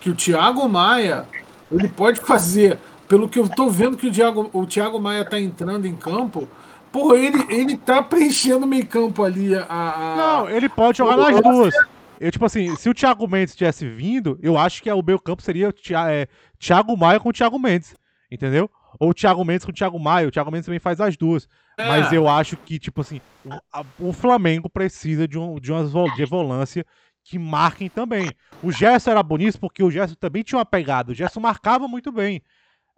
que 0.00 0.08
o 0.08 0.14
Thiago 0.14 0.68
Maia 0.68 1.26
ele 1.70 1.88
pode 1.88 2.20
fazer, 2.20 2.78
pelo 3.08 3.28
que 3.28 3.38
eu 3.38 3.48
tô 3.48 3.68
vendo 3.68 3.96
que 3.96 4.06
o 4.06 4.12
Thiago, 4.12 4.48
o 4.52 4.66
Thiago 4.66 5.00
Maia 5.00 5.24
tá 5.24 5.38
entrando 5.38 5.86
em 5.86 5.96
campo, 5.96 6.48
Pô, 6.96 7.14
ele, 7.14 7.44
ele 7.50 7.76
tá 7.76 8.02
preenchendo 8.02 8.64
o 8.64 8.68
meio 8.68 8.86
campo 8.86 9.22
ali. 9.22 9.54
A, 9.54 9.66
a... 9.68 10.16
Não, 10.16 10.48
ele 10.48 10.66
pode 10.66 10.96
jogar 10.96 11.16
nas 11.16 11.42
duas. 11.42 11.74
Eu, 12.18 12.32
tipo 12.32 12.46
assim, 12.46 12.74
se 12.76 12.88
o 12.88 12.94
Thiago 12.94 13.28
Mendes 13.28 13.54
tivesse 13.54 13.86
vindo, 13.86 14.38
eu 14.42 14.56
acho 14.56 14.82
que 14.82 14.90
o 14.90 15.02
meio 15.02 15.20
campo 15.20 15.42
seria 15.42 15.74
é, 16.08 16.26
Thiago 16.58 16.96
Maia 16.96 17.20
com 17.20 17.28
o 17.28 17.32
Thiago 17.34 17.58
Mendes. 17.58 17.94
Entendeu? 18.30 18.70
Ou 18.98 19.10
o 19.10 19.14
Thiago 19.14 19.44
Mendes 19.44 19.64
com 19.64 19.70
o 19.70 19.74
Thiago 19.74 19.98
Maia. 19.98 20.28
O 20.28 20.30
Thiago 20.30 20.50
Mendes 20.50 20.66
também 20.66 20.80
faz 20.80 21.00
as 21.00 21.16
duas. 21.16 21.48
É. 21.78 21.86
Mas 21.86 22.12
eu 22.12 22.28
acho 22.28 22.56
que, 22.56 22.78
tipo 22.78 23.00
assim, 23.00 23.20
o, 23.44 24.08
o 24.08 24.12
Flamengo 24.12 24.68
precisa 24.68 25.28
de, 25.28 25.38
um, 25.38 25.60
de 25.60 25.72
umas 25.72 25.92
de 26.14 26.24
volância 26.24 26.84
que 27.22 27.38
marquem 27.38 27.88
também. 27.88 28.30
O 28.62 28.70
Gerson 28.70 29.10
era 29.10 29.22
bonito 29.22 29.58
porque 29.58 29.82
o 29.82 29.90
Gerson 29.90 30.14
também 30.14 30.42
tinha 30.42 30.58
uma 30.58 30.64
pegada. 30.64 31.12
O 31.12 31.14
Gerson 31.14 31.40
marcava 31.40 31.88
muito 31.88 32.10
bem. 32.12 32.42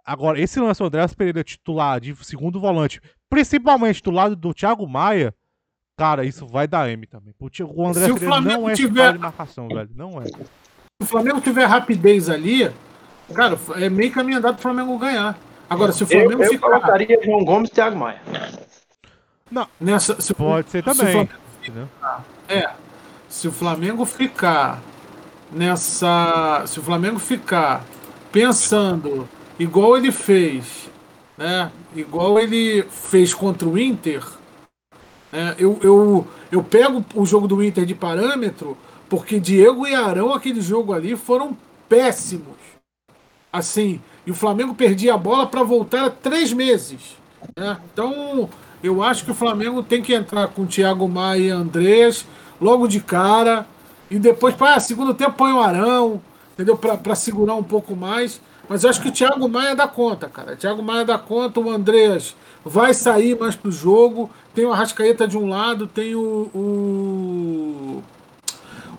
Agora, 0.04 0.40
esse 0.40 0.58
lance 0.60 0.80
do 0.80 0.86
André 0.86 1.06
Pereira 1.08 1.44
titular 1.44 2.00
de 2.00 2.14
segundo 2.24 2.60
volante, 2.60 3.00
principalmente 3.28 4.02
do 4.02 4.10
lado 4.10 4.34
do 4.34 4.54
Thiago 4.54 4.86
Maia, 4.88 5.34
cara, 5.98 6.24
isso 6.24 6.46
vai 6.46 6.66
dar 6.66 6.88
M 6.90 7.06
também. 7.06 7.34
O 7.38 7.86
André 7.86 8.06
Se 8.06 8.14
Pereira 8.14 8.40
não 8.40 8.68
é 8.68 8.74
tiver... 8.74 9.12
de 9.12 9.18
marcação, 9.18 9.68
velho. 9.68 9.90
Não 9.94 10.20
é. 10.20 10.26
Se 10.26 11.02
o 11.02 11.06
Flamengo 11.06 11.40
tiver 11.40 11.66
rapidez 11.66 12.30
ali, 12.30 12.70
cara, 13.34 13.58
é 13.76 13.88
meio 13.88 14.12
caminho 14.12 14.38
andado 14.38 14.54
pro 14.54 14.62
Flamengo 14.62 14.98
ganhar. 14.98 15.38
Agora, 15.68 15.92
se 15.92 16.04
o 16.04 16.06
Flamengo 16.06 16.42
eu, 16.42 16.46
eu 16.46 16.50
ficar... 16.50 16.68
colocaria 16.68 17.20
João 17.22 17.44
Gomes 17.44 17.70
e 17.70 17.72
Thiago 17.72 17.96
Maia. 17.96 18.20
Não, 19.50 19.66
Nessa, 19.80 20.20
se, 20.20 20.34
pode 20.34 20.70
ser 20.70 20.82
também. 20.82 21.28
Se 21.62 21.70
ficar, 21.70 22.24
é, 22.48 22.70
se 23.28 23.48
o 23.48 23.52
Flamengo 23.52 24.04
ficar 24.04 24.82
nessa... 25.50 26.64
Se 26.66 26.80
o 26.80 26.82
Flamengo 26.82 27.18
ficar 27.18 27.84
pensando 28.32 29.28
igual 29.58 29.96
ele 29.96 30.12
fez, 30.12 30.90
né? 31.36 31.70
Igual 31.94 32.38
ele 32.38 32.82
fez 32.90 33.34
contra 33.34 33.68
o 33.68 33.78
Inter. 33.78 34.24
Né? 35.32 35.54
Eu, 35.58 35.78
eu, 35.82 36.26
eu 36.50 36.62
pego 36.62 37.04
o 37.14 37.26
jogo 37.26 37.46
do 37.48 37.62
Inter 37.62 37.84
de 37.84 37.94
parâmetro 37.94 38.76
porque 39.08 39.40
Diego 39.40 39.86
e 39.86 39.94
Arão, 39.94 40.34
aquele 40.34 40.60
jogo 40.60 40.92
ali, 40.92 41.16
foram 41.16 41.56
péssimos. 41.88 42.56
Assim, 43.52 44.00
e 44.26 44.30
o 44.30 44.34
Flamengo 44.34 44.74
perdia 44.74 45.14
a 45.14 45.18
bola 45.18 45.46
para 45.46 45.62
voltar 45.62 46.04
a 46.04 46.10
três 46.10 46.52
meses. 46.52 47.16
Né? 47.56 47.78
Então, 47.92 48.48
eu 48.82 49.02
acho 49.02 49.24
que 49.24 49.30
o 49.30 49.34
Flamengo 49.34 49.82
tem 49.82 50.02
que 50.02 50.14
entrar 50.14 50.48
com 50.48 50.66
Thiago 50.66 51.08
Maia 51.08 51.40
e 51.40 51.50
Andrés 51.50 52.26
logo 52.60 52.86
de 52.86 53.00
cara. 53.00 53.66
E 54.10 54.18
depois, 54.18 54.54
para 54.54 54.78
segundo 54.80 55.14
tempo, 55.14 55.32
põe 55.32 55.52
o 55.52 55.60
Arão, 55.60 56.20
entendeu? 56.52 56.76
Para 56.76 57.14
segurar 57.14 57.54
um 57.54 57.62
pouco 57.62 57.96
mais. 57.96 58.40
Mas 58.68 58.84
eu 58.84 58.90
acho 58.90 59.00
que 59.00 59.08
o 59.08 59.12
Thiago 59.12 59.48
Maia 59.48 59.74
dá 59.74 59.88
conta, 59.88 60.28
cara. 60.28 60.52
O 60.52 60.56
Thiago 60.56 60.82
Maia 60.82 61.04
dá 61.04 61.18
conta, 61.18 61.58
o 61.58 61.70
Andreas 61.70 62.36
vai 62.64 62.92
sair 62.92 63.38
mais 63.38 63.56
pro 63.56 63.72
jogo. 63.72 64.30
Tem 64.54 64.64
o 64.64 64.72
Arrascaeta 64.72 65.26
de 65.26 65.38
um 65.38 65.48
lado, 65.48 65.86
tem 65.86 66.14
o, 66.14 66.50
o, 66.54 68.02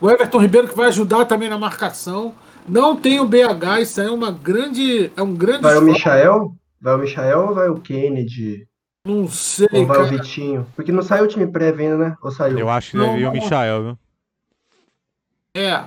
o 0.01 0.09
Everton 0.09 0.39
Ribeiro 0.39 0.67
que 0.67 0.75
vai 0.75 0.87
ajudar 0.87 1.25
também 1.25 1.49
na 1.49 1.57
marcação. 1.57 2.33
Não 2.69 2.95
tem 2.95 3.19
o 3.19 3.25
BH, 3.25 3.81
isso 3.81 3.99
aí 3.99 4.07
é 4.07 4.11
uma 4.11 4.31
grande. 4.31 5.11
É 5.15 5.21
um 5.21 5.33
grande. 5.33 5.63
Vai 5.63 5.77
o 5.77 5.81
Michael? 5.81 6.55
Vai 6.79 6.95
o 6.95 6.97
Michael 6.99 7.39
ou 7.39 7.55
vai 7.55 7.69
o 7.69 7.79
Kennedy? 7.79 8.67
Não 9.05 9.27
sei. 9.27 9.67
Ou 9.73 9.85
vai 9.85 9.97
cara. 9.97 10.07
o 10.07 10.09
Vitinho? 10.11 10.67
Porque 10.75 10.91
não 10.91 11.01
saiu 11.01 11.25
o 11.25 11.27
time 11.27 11.47
prévio 11.47 11.81
ainda, 11.81 11.97
né? 11.97 12.15
Ou 12.21 12.31
saiu? 12.31 12.59
Eu 12.59 12.69
acho 12.69 12.91
que 12.91 12.97
deve 12.97 13.19
ir 13.19 13.27
o 13.27 13.31
Michael, 13.31 13.83
viu? 13.83 13.97
É, 15.55 15.83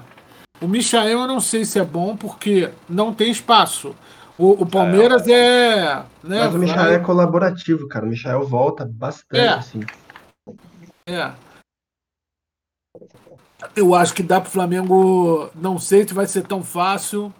o 0.60 0.68
Michael 0.68 1.20
eu 1.20 1.26
não 1.26 1.40
sei 1.40 1.64
se 1.64 1.78
é 1.78 1.84
bom 1.84 2.16
porque 2.16 2.70
não 2.88 3.12
tem 3.12 3.30
espaço. 3.30 3.94
O, 4.38 4.62
o 4.62 4.66
Palmeiras 4.66 5.26
é. 5.28 5.32
é 5.32 5.94
né, 6.22 6.44
Mas 6.44 6.54
o 6.54 6.58
Michael 6.58 6.86
vai... 6.86 6.94
é 6.94 6.98
colaborativo, 6.98 7.88
cara. 7.88 8.06
O 8.06 8.08
Michael 8.08 8.46
volta 8.46 8.84
bastante, 8.84 9.40
é. 9.40 9.48
assim. 9.48 9.80
É. 11.06 11.30
Eu 13.74 13.94
acho 13.94 14.14
que 14.14 14.22
dá 14.22 14.40
pro 14.40 14.50
Flamengo. 14.50 15.50
Não 15.54 15.78
sei 15.78 16.06
se 16.06 16.14
vai 16.14 16.26
ser 16.26 16.42
tão 16.42 16.62
fácil. 16.62 17.32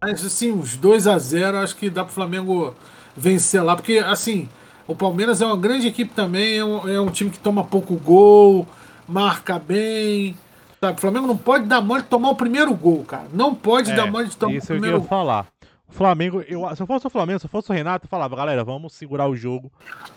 Mas 0.00 0.24
assim, 0.24 0.52
uns 0.52 0.76
2 0.76 1.06
a 1.06 1.18
0 1.18 1.58
acho 1.58 1.76
que 1.76 1.88
dá 1.88 2.04
pro 2.04 2.14
Flamengo 2.14 2.74
vencer 3.16 3.62
lá. 3.62 3.74
Porque, 3.76 3.98
assim, 3.98 4.48
o 4.86 4.94
Palmeiras 4.94 5.40
é 5.40 5.46
uma 5.46 5.56
grande 5.56 5.88
equipe 5.88 6.14
também. 6.14 6.58
É 6.58 6.64
um, 6.64 6.88
é 6.88 7.00
um 7.00 7.10
time 7.10 7.30
que 7.30 7.38
toma 7.38 7.64
pouco 7.64 7.96
gol, 7.96 8.66
marca 9.08 9.58
bem. 9.58 10.36
Sabe, 10.80 10.98
o 10.98 11.00
Flamengo 11.00 11.26
não 11.26 11.36
pode 11.36 11.64
dar 11.64 11.80
mole 11.80 12.02
de 12.02 12.08
tomar 12.08 12.30
o 12.30 12.36
primeiro 12.36 12.74
gol, 12.74 13.04
cara. 13.04 13.26
Não 13.32 13.54
pode 13.54 13.90
é, 13.90 13.94
dar 13.94 14.10
mole 14.10 14.28
de 14.28 14.36
tomar 14.36 14.58
o 14.58 14.60
primeiro 14.60 14.80
gol. 14.80 14.86
Isso 14.86 14.96
eu 14.96 15.02
ia 15.02 15.08
falar. 15.08 15.46
O 15.88 15.92
Flamengo, 15.92 16.42
eu, 16.42 16.76
se 16.76 16.82
eu 16.82 16.86
fosse 16.86 17.06
o 17.06 17.10
Flamengo, 17.10 17.38
se 17.38 17.46
eu 17.46 17.50
fosse 17.50 17.70
o 17.70 17.72
Renato, 17.74 18.06
eu 18.06 18.10
falava, 18.10 18.36
galera, 18.36 18.62
vamos 18.64 18.92
segurar 18.92 19.28
o 19.28 19.36
jogo. 19.36 19.72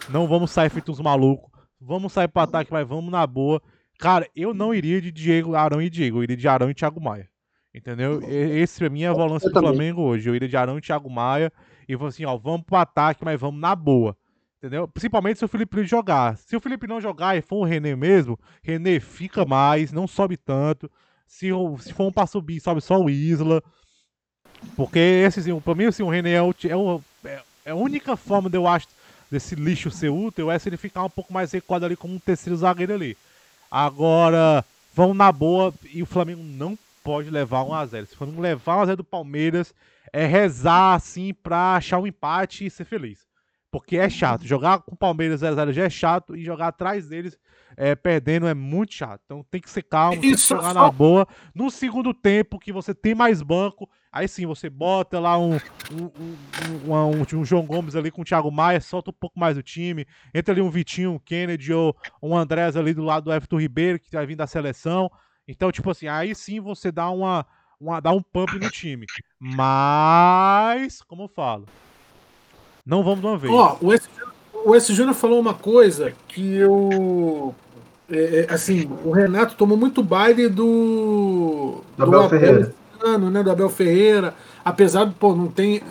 Não 0.10 0.28
vamos 0.28 0.52
sair 0.52 0.70
feitos 0.70 1.00
malucos. 1.00 1.50
Vamos 1.80 2.12
sair 2.12 2.28
pro 2.28 2.42
ataque, 2.42 2.72
mas 2.72 2.88
vamos 2.88 3.10
na 3.10 3.26
boa. 3.26 3.62
Cara, 4.00 4.30
eu 4.34 4.54
não 4.54 4.74
iria 4.74 5.02
de 5.02 5.12
Diego, 5.12 5.56
Arão 5.56 5.82
e 5.82 5.90
Diego. 5.90 6.20
Eu 6.20 6.24
iria 6.24 6.38
de 6.38 6.48
Arão 6.48 6.72
e 6.72 6.74
Thiago 6.74 7.02
Maia. 7.02 7.30
Entendeu? 7.76 8.22
Esse 8.28 8.80
pra 8.80 8.90
mim 8.90 9.04
é 9.04 9.08
a 9.08 9.14
volância 9.14 9.50
do 9.50 9.60
Flamengo 9.60 10.02
hoje. 10.02 10.28
Eu 10.28 10.34
iria 10.34 10.48
de 10.48 10.56
Arão 10.56 10.78
e 10.78 10.82
Thiago 10.82 11.10
Maia. 11.10 11.52
E 11.88 11.96
vou 11.98 12.08
assim, 12.08 12.24
ó, 12.24 12.38
vamos 12.38 12.66
pro 12.66 12.78
ataque, 12.78 13.26
mas 13.26 13.40
vamos 13.40 13.60
na 13.60 13.76
boa. 13.76 14.16
Entendeu? 14.58 14.88
Principalmente 14.88 15.40
se 15.40 15.46
o 15.46 15.50
Felipe 15.50 15.84
jogar. 15.84 16.38
Se 16.38 16.56
o 16.56 16.62
Felipe 16.62 16.88
não 16.88 17.02
jogar 17.02 17.38
e 17.38 17.42
for 17.42 17.58
o 17.58 17.64
René 17.66 17.94
mesmo, 17.94 18.40
René 18.64 19.02
fica 19.02 19.44
mais, 19.44 19.92
não 19.92 20.08
sobe 20.08 20.38
tanto. 20.38 20.90
Se, 21.28 21.50
se 21.80 21.94
for 21.94 22.08
um 22.08 22.12
pra 22.12 22.26
subir, 22.26 22.62
sobe 22.62 22.80
só 22.80 22.98
o 22.98 23.10
Isla. 23.10 23.62
Porque 24.78 24.98
esse, 24.98 25.42
assim, 25.42 25.60
pra 25.60 25.76
mim, 25.76 25.86
assim, 25.86 26.04
o 26.04 26.10
René 26.10 26.34
é, 26.34 26.42
o, 26.42 26.56
é, 26.68 26.76
o, 26.76 27.02
é, 27.26 27.42
é 27.66 27.72
a 27.72 27.76
única 27.76 28.16
forma 28.16 28.50
de 28.50 28.58
eu 28.58 28.66
acho 28.66 28.88
desse 29.30 29.56
lixo 29.56 29.92
ser 29.92 30.10
útil 30.10 30.50
é 30.50 30.58
se 30.58 30.70
ele 30.70 30.78
ficar 30.78 31.04
um 31.04 31.10
pouco 31.10 31.32
mais 31.32 31.52
recuado 31.52 31.86
ali 31.86 31.96
como 31.96 32.14
um 32.14 32.20
terceiro 32.20 32.58
zagueiro 32.58 32.94
ali. 32.94 33.18
Agora, 33.70 34.66
vão 34.94 35.14
na 35.14 35.32
boa 35.32 35.74
e 35.92 36.02
o 36.02 36.06
Flamengo 36.06 36.44
não 36.44 36.78
pode 37.04 37.30
levar 37.30 37.64
1x0. 37.64 38.06
Se 38.06 38.14
o 38.14 38.18
Flamengo 38.18 38.42
levar 38.42 38.86
1x0 38.86 38.96
do 38.98 39.04
Palmeiras, 39.04 39.74
é 40.12 40.26
rezar 40.26 40.96
assim 40.96 41.34
pra 41.34 41.76
achar 41.76 42.00
um 42.00 42.08
empate 42.08 42.66
e 42.66 42.70
ser 42.70 42.86
feliz. 42.86 43.28
Porque 43.72 43.98
é 43.98 44.10
chato. 44.10 44.46
Jogar 44.46 44.80
com 44.80 44.96
o 44.96 44.98
Palmeiras 44.98 45.42
0x0 45.42 45.72
já 45.72 45.84
é 45.84 45.90
chato 45.90 46.36
e 46.36 46.44
jogar 46.44 46.68
atrás 46.68 47.08
deles 47.08 47.38
é, 47.80 47.96
perdendo 47.96 48.46
é 48.46 48.54
muito 48.54 48.94
chato. 48.94 49.22
Então 49.24 49.46
tem 49.50 49.62
que 49.62 49.70
ser 49.70 49.84
calmo, 49.84 50.20
tem 50.20 50.36
que 50.36 50.38
jogar 50.38 50.74
na 50.74 50.92
boa. 50.92 51.26
No 51.56 51.72
segundo 51.72 52.14
tempo, 52.14 52.60
que 52.60 52.74
você 52.74 52.94
tem 52.94 53.16
mais 53.16 53.42
banco, 53.42 53.90
aí 54.12 54.28
sim 54.28 54.46
você 54.46 54.70
bota 54.70 55.18
lá 55.18 55.40
um, 55.40 55.54
um, 55.90 56.92
um, 56.92 57.40
um, 57.40 57.46
João 57.46 57.66
Gomes 57.66 57.96
ali 57.96 58.12
com 58.12 58.22
o 58.22 58.26
Thiago 58.26 58.52
Maia, 58.52 58.82
solta 58.82 59.12
um 59.12 59.14
pouco 59.18 59.40
mais 59.40 59.58
o 59.58 59.64
time. 59.64 60.06
Entra 60.34 60.54
ali 60.54 60.62
um 60.62 60.70
Vitinho, 60.70 61.14
um 61.14 61.20
Kennedy 61.20 61.72
ou 61.72 61.96
um 62.22 62.36
Andrés 62.36 62.76
ali 62.76 62.94
do 62.94 63.04
lado 63.06 63.24
do 63.24 63.34
Everton 63.34 63.62
Ribeiro, 63.62 63.98
que 63.98 64.12
vai 64.12 64.26
vir 64.26 64.36
da 64.36 64.46
seleção. 64.46 65.10
Então, 65.48 65.72
tipo 65.72 65.90
assim, 65.90 66.10
aí 66.10 66.36
sim 66.36 66.60
você 66.60 66.92
dá 66.92 67.10
uma, 67.10 67.46
uma 67.80 68.02
dá 68.02 68.12
um 68.12 68.22
pump 68.22 68.60
no 68.60 68.70
time. 68.70 69.06
Mas, 69.40 71.02
como 71.02 71.24
eu 71.24 71.28
falo, 71.30 71.66
não 72.86 73.06
vamos 73.06 73.22
de 73.22 73.26
uma 73.26 73.38
vez. 73.38 73.54
Ó, 73.54 73.78
o 73.80 73.94
S, 73.94 74.10
o 74.66 74.76
S 74.76 74.94
Júnior 74.94 75.16
falou 75.16 75.40
uma 75.40 75.54
coisa 75.54 76.14
que 76.28 76.56
eu. 76.56 77.56
É, 78.12 78.48
é 78.50 78.54
assim, 78.54 78.90
o 79.04 79.12
Renato 79.12 79.56
tomou 79.56 79.78
muito 79.78 80.02
baile 80.02 80.48
do. 80.48 81.82
Do 81.98 82.04
Abel, 82.04 82.22
Abel 82.22 82.30
Ferreira. 82.30 82.76
Ano, 83.04 83.30
né, 83.30 83.44
do 83.44 83.52
Abel 83.52 83.70
Ferreira. 83.70 84.36
Apesar 84.64 85.06
de, 85.06 85.14
pô, 85.14 85.34
não 85.34 85.48
tem 85.48 85.82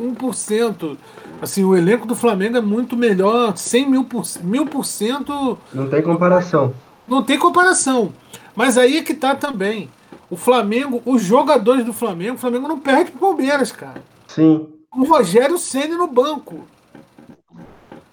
1%. 0.00 0.96
Assim, 1.40 1.64
o 1.64 1.76
elenco 1.76 2.06
do 2.06 2.16
Flamengo 2.16 2.56
é 2.56 2.60
muito 2.60 2.96
melhor, 2.96 3.56
100 3.56 3.90
mil 3.90 4.04
por, 4.04 4.24
mil 4.42 4.66
por 4.66 4.84
cento. 4.84 5.56
Não 5.72 5.88
tem 5.88 6.02
comparação. 6.02 6.74
Não 7.06 7.22
tem 7.22 7.38
comparação. 7.38 8.12
Mas 8.56 8.76
aí 8.76 8.98
é 8.98 9.02
que 9.02 9.14
tá 9.14 9.36
também. 9.36 9.88
O 10.28 10.36
Flamengo, 10.36 11.00
os 11.06 11.22
jogadores 11.22 11.84
do 11.84 11.92
Flamengo, 11.92 12.34
o 12.34 12.38
Flamengo 12.38 12.68
não 12.68 12.78
perde 12.78 13.12
pro 13.12 13.20
Palmeiras, 13.20 13.70
cara. 13.70 14.02
Sim. 14.26 14.66
O 14.94 15.04
Rogério 15.04 15.56
Ceni 15.58 15.94
no 15.94 16.06
banco. 16.06 16.66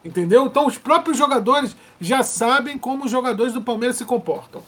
Entendeu? 0.06 0.45
Então 0.45 0.68
os 0.68 0.78
próprios 0.78 1.18
jogadores 1.18 1.76
já 1.99 2.22
sabem 2.22 2.78
como 2.78 3.06
os 3.06 3.12
jogadores 3.12 3.53
do 3.53 3.62
Palmeiras 3.64 3.97
se 3.97 4.06
comportam. 4.06 4.62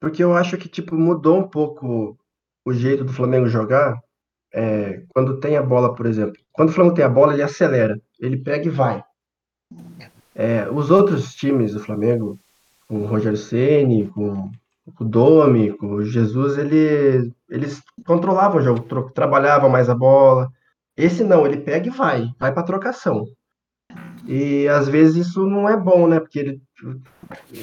Porque 0.00 0.22
eu 0.22 0.32
acho 0.34 0.56
que, 0.56 0.68
tipo, 0.68 0.94
mudou 0.94 1.38
um 1.38 1.48
pouco 1.48 2.16
o 2.64 2.72
jeito 2.72 3.02
do 3.02 3.12
Flamengo 3.12 3.48
jogar. 3.48 4.00
É, 4.54 5.02
quando 5.08 5.40
tem 5.40 5.56
a 5.56 5.62
bola, 5.62 5.94
por 5.94 6.06
exemplo. 6.06 6.40
Quando 6.52 6.68
o 6.68 6.72
Flamengo 6.72 6.94
tem 6.94 7.04
a 7.04 7.08
bola, 7.08 7.32
ele 7.32 7.42
acelera. 7.42 8.00
Ele 8.20 8.36
pega 8.36 8.66
e 8.66 8.70
vai. 8.70 9.02
É, 10.34 10.70
os 10.70 10.90
outros 10.90 11.34
times 11.34 11.74
do 11.74 11.80
Flamengo, 11.80 12.38
com 12.86 13.02
o 13.02 13.06
Rogério 13.06 13.38
Ceni, 13.38 14.06
com 14.06 14.52
o 15.00 15.04
Domi, 15.04 15.72
com 15.72 15.94
o 15.94 16.04
Jesus, 16.04 16.58
ele, 16.58 17.32
eles 17.48 17.82
controlavam 18.06 18.60
o 18.60 18.62
jogo, 18.62 19.10
trabalhavam 19.10 19.68
mais 19.68 19.90
a 19.90 19.94
bola. 19.94 20.48
Esse 20.96 21.24
não, 21.24 21.44
ele 21.44 21.56
pega 21.56 21.88
e 21.88 21.90
vai, 21.90 22.28
vai 22.38 22.52
para 22.52 22.62
trocação. 22.62 23.26
E 24.26 24.68
às 24.68 24.88
vezes 24.88 25.26
isso 25.26 25.46
não 25.46 25.68
é 25.68 25.76
bom, 25.76 26.06
né? 26.06 26.20
Porque 26.20 26.38
ele, 26.38 26.62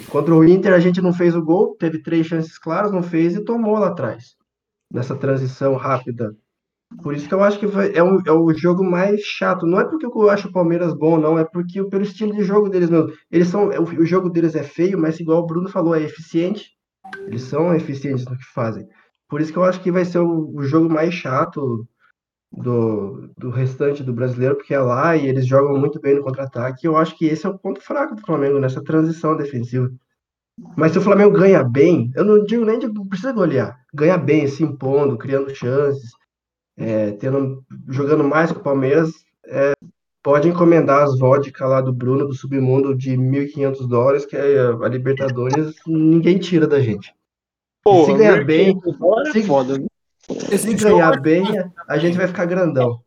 contra 0.10 0.34
o 0.34 0.44
Inter 0.44 0.74
a 0.74 0.80
gente 0.80 1.02
não 1.02 1.14
fez 1.14 1.36
o 1.36 1.42
gol, 1.42 1.76
teve 1.80 2.02
três 2.02 2.28
chances 2.28 2.58
claras, 2.58 2.92
não 2.92 3.04
fez 3.04 3.36
e 3.36 3.44
tomou 3.44 3.78
lá 3.78 3.88
atrás. 3.88 4.36
Nessa 4.92 5.16
transição 5.16 5.76
rápida. 5.76 6.36
Por 7.04 7.14
isso 7.14 7.28
que 7.28 7.34
eu 7.34 7.44
acho 7.44 7.60
que 7.60 7.66
é, 7.96 8.04
um, 8.04 8.20
é 8.26 8.32
o 8.32 8.52
jogo 8.54 8.84
mais 8.84 9.22
chato. 9.22 9.66
Não 9.66 9.80
é 9.80 9.86
porque 9.86 10.06
eu 10.06 10.30
acho 10.30 10.48
o 10.48 10.52
Palmeiras 10.52 10.94
bom, 10.94 11.20
não, 11.20 11.38
é 11.38 11.46
porque 11.46 11.84
pelo 11.86 12.04
estilo 12.04 12.34
de 12.34 12.44
jogo 12.44 12.68
deles 12.68 12.90
mesmo. 12.90 13.12
Eles 13.32 13.48
são, 13.48 13.70
o, 13.70 13.84
o 13.84 14.06
jogo 14.06 14.30
deles 14.30 14.56
é 14.56 14.64
feio, 14.64 15.00
mas 15.00 15.20
igual 15.20 15.44
o 15.44 15.46
Bruno 15.46 15.70
falou, 15.70 15.96
é 15.96 16.02
eficiente. 16.02 16.72
Eles 17.28 17.44
são 17.44 17.74
eficientes 17.74 18.26
no 18.26 18.36
que 18.36 18.46
fazem. 18.54 18.88
Por 19.30 19.40
isso 19.40 19.52
que 19.52 19.58
eu 19.60 19.64
acho 19.64 19.82
que 19.82 19.92
vai 19.92 20.04
ser 20.04 20.20
o, 20.20 20.52
o 20.56 20.64
jogo 20.64 20.92
mais 20.92 21.14
chato 21.14 21.88
do, 22.52 23.30
do 23.38 23.50
restante 23.50 24.04
do 24.04 24.14
brasileiro, 24.14 24.56
porque 24.56 24.74
é 24.74 24.80
lá 24.80 25.16
e 25.16 25.28
eles 25.28 25.46
jogam 25.46 25.78
muito 25.78 26.00
bem 26.00 26.16
no 26.16 26.24
contra-ataque. 26.24 26.86
Eu 26.86 26.98
acho 26.98 27.18
que 27.18 27.26
esse 27.26 27.46
é 27.46 27.50
o 27.50 27.58
ponto 27.58 27.82
fraco 27.82 28.16
do 28.16 28.22
Flamengo 28.22 28.60
nessa 28.60 28.84
transição 28.84 29.36
defensiva. 29.36 29.92
Mas 30.76 30.92
se 30.92 30.98
o 30.98 31.02
Flamengo 31.02 31.38
ganha 31.38 31.64
bem, 31.64 32.12
eu 32.16 32.26
não 32.26 32.44
digo 32.44 32.66
nem 32.66 32.80
de 32.80 32.88
precisa 33.08 33.32
golear, 33.32 33.80
ganha 33.94 34.18
bem, 34.18 34.48
se 34.48 34.64
impondo, 34.64 35.18
criando 35.18 35.56
chances, 35.56 36.12
é, 36.78 37.12
tendo, 37.12 37.64
jogando 37.88 38.24
mais 38.24 38.52
com 38.52 38.60
o 38.60 38.64
Palmeiras, 38.64 39.12
é, 39.46 39.72
pode 40.22 40.50
encomendar 40.50 41.04
as 41.04 41.18
vodka 41.18 41.66
lá 41.66 41.82
do 41.82 41.94
Bruno, 41.94 42.28
do 42.28 42.34
Submundo, 42.34 42.96
de 42.96 43.16
1.500 43.16 43.88
dólares, 43.88 44.26
que 44.26 44.36
é 44.36 44.60
a 44.60 44.88
Libertadores, 44.88 45.76
ninguém 45.88 46.38
tira 46.38 46.68
da 46.68 46.82
gente. 46.82 47.14
Porra, 47.84 48.12
se 48.12 48.18
ganhar 48.18 48.44
bem, 48.44 48.78
é 49.26 49.32
se, 49.32 49.44
foda, 49.44 49.82
se 50.58 50.74
ganhar 50.76 51.20
bem, 51.20 51.44
a 51.88 51.98
gente 51.98 52.18
vai 52.18 52.28
ficar 52.28 52.46
grandão. 52.46 53.02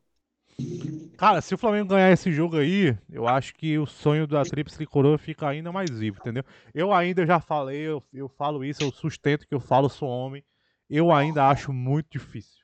Cara, 1.16 1.40
se 1.40 1.54
o 1.54 1.58
Flamengo 1.58 1.90
ganhar 1.90 2.10
esse 2.10 2.32
jogo 2.32 2.56
aí, 2.56 2.96
eu 3.10 3.28
acho 3.28 3.54
que 3.54 3.78
o 3.78 3.86
sonho 3.86 4.26
da 4.26 4.42
Tríplice 4.42 4.84
Coroa 4.84 5.16
fica 5.16 5.48
ainda 5.48 5.70
mais 5.70 5.88
vivo, 5.90 6.18
entendeu? 6.20 6.44
Eu 6.74 6.92
ainda 6.92 7.24
já 7.24 7.38
falei, 7.38 7.78
eu, 7.78 8.02
eu 8.12 8.28
falo 8.28 8.64
isso, 8.64 8.82
eu 8.82 8.90
sustento 8.90 9.46
que 9.46 9.54
eu 9.54 9.60
falo, 9.60 9.88
sou 9.88 10.08
homem. 10.08 10.42
Eu 10.90 11.12
ainda 11.12 11.48
acho 11.48 11.72
muito 11.72 12.08
difícil. 12.10 12.62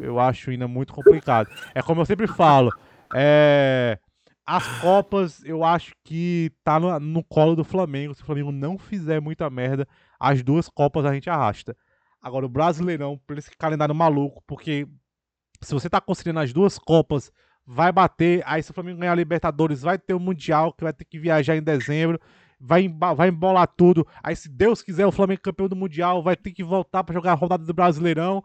Eu 0.00 0.18
acho 0.18 0.50
ainda 0.50 0.66
muito 0.66 0.92
complicado. 0.92 1.48
É 1.74 1.82
como 1.82 2.00
eu 2.00 2.06
sempre 2.06 2.26
falo, 2.26 2.72
é, 3.14 3.98
as 4.46 4.66
Copas, 4.80 5.42
eu 5.44 5.64
acho 5.64 5.94
que 6.04 6.50
tá 6.62 6.78
no, 6.78 6.98
no, 6.98 7.24
colo 7.24 7.54
do 7.56 7.64
Flamengo. 7.64 8.14
Se 8.14 8.22
o 8.22 8.26
Flamengo 8.26 8.52
não 8.52 8.78
fizer 8.78 9.20
muita 9.20 9.48
merda, 9.48 9.86
as 10.18 10.42
duas 10.42 10.68
Copas 10.68 11.04
a 11.04 11.12
gente 11.12 11.30
arrasta. 11.30 11.76
Agora, 12.24 12.46
o 12.46 12.48
Brasileirão, 12.48 13.20
por 13.26 13.36
esse 13.36 13.50
calendário 13.50 13.94
maluco, 13.94 14.42
porque 14.46 14.88
se 15.60 15.74
você 15.74 15.90
tá 15.90 16.00
conseguindo 16.00 16.40
as 16.40 16.54
duas 16.54 16.78
Copas, 16.78 17.30
vai 17.66 17.92
bater. 17.92 18.42
Aí, 18.46 18.62
se 18.62 18.70
o 18.70 18.74
Flamengo 18.74 19.00
ganhar 19.00 19.12
a 19.12 19.14
Libertadores, 19.14 19.82
vai 19.82 19.98
ter 19.98 20.14
o 20.14 20.18
Mundial, 20.18 20.72
que 20.72 20.84
vai 20.84 20.92
ter 20.94 21.04
que 21.04 21.18
viajar 21.18 21.54
em 21.54 21.62
dezembro. 21.62 22.18
Vai, 22.58 22.88
vai 23.14 23.28
embolar 23.28 23.68
tudo. 23.76 24.06
Aí, 24.22 24.34
se 24.34 24.48
Deus 24.48 24.80
quiser, 24.80 25.04
o 25.04 25.12
Flamengo 25.12 25.42
campeão 25.42 25.68
do 25.68 25.76
Mundial, 25.76 26.22
vai 26.22 26.34
ter 26.34 26.52
que 26.52 26.64
voltar 26.64 27.04
para 27.04 27.12
jogar 27.12 27.32
a 27.32 27.34
rodada 27.34 27.62
do 27.62 27.74
Brasileirão. 27.74 28.42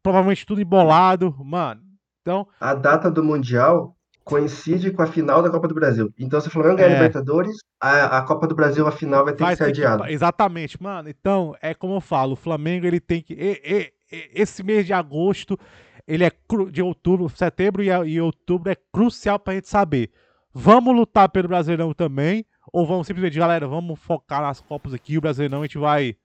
Provavelmente 0.00 0.46
tudo 0.46 0.60
embolado. 0.60 1.34
Mano, 1.44 1.82
então. 2.22 2.46
A 2.60 2.74
data 2.74 3.10
do 3.10 3.24
Mundial 3.24 3.93
coincide 4.24 4.90
com 4.90 5.02
a 5.02 5.06
final 5.06 5.42
da 5.42 5.50
Copa 5.50 5.68
do 5.68 5.74
Brasil. 5.74 6.12
Então, 6.18 6.40
se 6.40 6.48
o 6.48 6.50
Flamengo 6.50 6.76
ganhar 6.76 6.88
a 6.88 6.92
é. 6.92 6.94
Libertadores, 6.94 7.58
a, 7.80 8.18
a 8.18 8.22
Copa 8.22 8.46
do 8.46 8.54
Brasil, 8.54 8.86
a 8.86 8.92
final, 8.92 9.24
vai 9.24 9.34
ter 9.34 9.44
vai 9.44 9.52
que 9.52 9.62
ser 9.62 9.70
adiada. 9.70 10.10
Exatamente, 10.10 10.82
mano. 10.82 11.08
Então, 11.08 11.54
é 11.60 11.74
como 11.74 11.94
eu 11.94 12.00
falo, 12.00 12.32
o 12.32 12.36
Flamengo 12.36 12.86
ele 12.86 13.00
tem 13.00 13.20
que. 13.20 13.34
E, 13.34 13.60
e, 13.64 13.92
e, 14.10 14.30
esse 14.34 14.62
mês 14.62 14.86
de 14.86 14.92
agosto 14.92 15.58
ele 16.06 16.24
é 16.24 16.32
de 16.70 16.82
outubro, 16.82 17.28
setembro 17.30 17.82
e, 17.82 17.88
e 17.88 18.20
outubro 18.20 18.70
é 18.70 18.76
crucial 18.92 19.38
pra 19.38 19.54
gente 19.54 19.68
saber. 19.68 20.10
Vamos 20.52 20.94
lutar 20.94 21.28
pelo 21.28 21.48
Brasileirão 21.48 21.92
também? 21.92 22.46
Ou 22.72 22.86
vamos 22.86 23.06
simplesmente, 23.06 23.38
galera, 23.38 23.66
vamos 23.66 23.98
focar 23.98 24.42
nas 24.42 24.60
Copas 24.60 24.94
aqui, 24.94 25.18
o 25.18 25.20
Brasileirão 25.20 25.60
a 25.60 25.64
gente 25.64 25.78
vai 25.78 26.16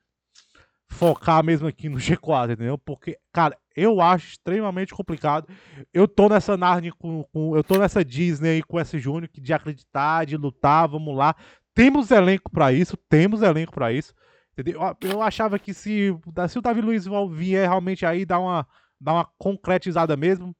focar 0.87 1.43
mesmo 1.43 1.67
aqui 1.67 1.87
no 1.87 1.97
G4, 1.97 2.53
entendeu? 2.53 2.77
Porque, 2.77 3.17
cara, 3.31 3.57
eu 3.81 4.01
acho 4.01 4.29
extremamente 4.29 4.93
complicado. 4.93 5.47
Eu 5.93 6.07
tô 6.07 6.29
nessa 6.29 6.57
Narnia 6.57 6.91
com, 6.97 7.23
com, 7.31 7.55
eu 7.55 7.63
tô 7.63 7.77
nessa 7.77 8.03
Disney 8.03 8.49
aí 8.49 8.63
com 8.63 8.79
esse 8.79 8.99
Júnior 8.99 9.29
de 9.33 9.53
acreditar, 9.53 10.25
de 10.25 10.37
lutar, 10.37 10.87
vamos 10.87 11.15
lá. 11.15 11.35
Temos 11.73 12.11
elenco 12.11 12.51
para 12.51 12.73
isso, 12.73 12.97
temos 13.09 13.41
elenco 13.41 13.73
para 13.73 13.91
isso. 13.91 14.13
Entendeu? 14.53 14.81
Eu 15.01 15.21
achava 15.21 15.57
que 15.57 15.73
se, 15.73 16.13
se 16.49 16.59
o 16.59 16.61
Davi 16.61 16.81
Luiz 16.81 17.05
vier 17.31 17.69
realmente 17.69 18.05
aí 18.05 18.25
dar 18.25 18.39
uma 18.39 18.67
dar 18.99 19.13
uma 19.13 19.29
concretizada 19.37 20.17
mesmo. 20.17 20.55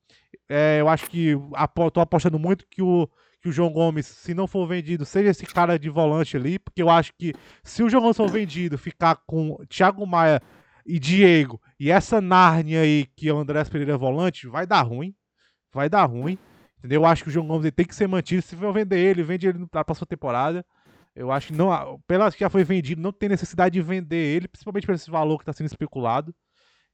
É, 0.48 0.80
eu 0.80 0.88
acho 0.88 1.10
que 1.10 1.34
tô 1.94 2.00
apostando 2.00 2.40
muito 2.40 2.66
que 2.70 2.82
o, 2.82 3.08
que 3.42 3.50
o 3.50 3.52
João 3.52 3.72
Gomes, 3.72 4.06
se 4.06 4.34
não 4.34 4.48
for 4.48 4.66
vendido, 4.68 5.06
seja 5.06 5.30
esse 5.30 5.46
cara 5.46 5.78
de 5.78 5.90
volante 5.90 6.38
ali, 6.38 6.58
porque 6.58 6.82
eu 6.82 6.90
acho 6.90 7.14
que 7.18 7.34
se 7.64 7.84
o 7.84 7.90
João 7.90 8.02
Gomes 8.04 8.18
for 8.18 8.30
vendido, 8.30 8.78
ficar 8.78 9.16
com 9.28 9.58
Thiago 9.68 10.06
Maia 10.08 10.42
e 10.90 11.00
Diego 11.00 11.62
e 11.80 11.92
essa 11.92 12.20
Nárnia 12.20 12.82
aí 12.82 13.06
que 13.16 13.30
é 13.30 13.34
o 13.34 13.38
André 13.38 13.64
Pereira 13.66 13.98
volante, 13.98 14.48
vai 14.48 14.66
dar 14.68 14.82
ruim. 14.82 15.16
Vai 15.72 15.88
dar 15.88 16.06
ruim. 16.06 16.38
Entendeu? 16.80 17.02
Eu 17.02 17.06
acho 17.06 17.24
que 17.24 17.30
o 17.30 17.32
João 17.32 17.48
Gomes 17.48 17.72
tem 17.72 17.86
que 17.86 17.96
ser 17.96 18.08
mantido. 18.08 18.42
Se 18.42 18.56
for 18.56 18.74
vender 18.74 18.98
ele, 18.98 19.24
vende 19.24 19.48
ele 19.48 19.66
na 19.72 19.84
próxima 19.84 20.08
temporada. 20.08 20.66
Eu 21.16 21.32
acho 21.32 21.48
que 21.48 21.54
não, 21.54 22.00
pela 22.08 22.32
que 22.32 22.40
já 22.40 22.50
foi 22.50 22.64
vendido, 22.64 23.02
não 23.02 23.12
tem 23.12 23.30
necessidade 23.30 23.74
de 23.74 23.82
vender 23.82 24.36
ele, 24.36 24.48
principalmente 24.48 24.86
por 24.86 24.96
esse 24.96 25.10
valor 25.10 25.38
que 25.38 25.44
está 25.44 25.54
sendo 25.54 25.68
especulado. 25.68 26.34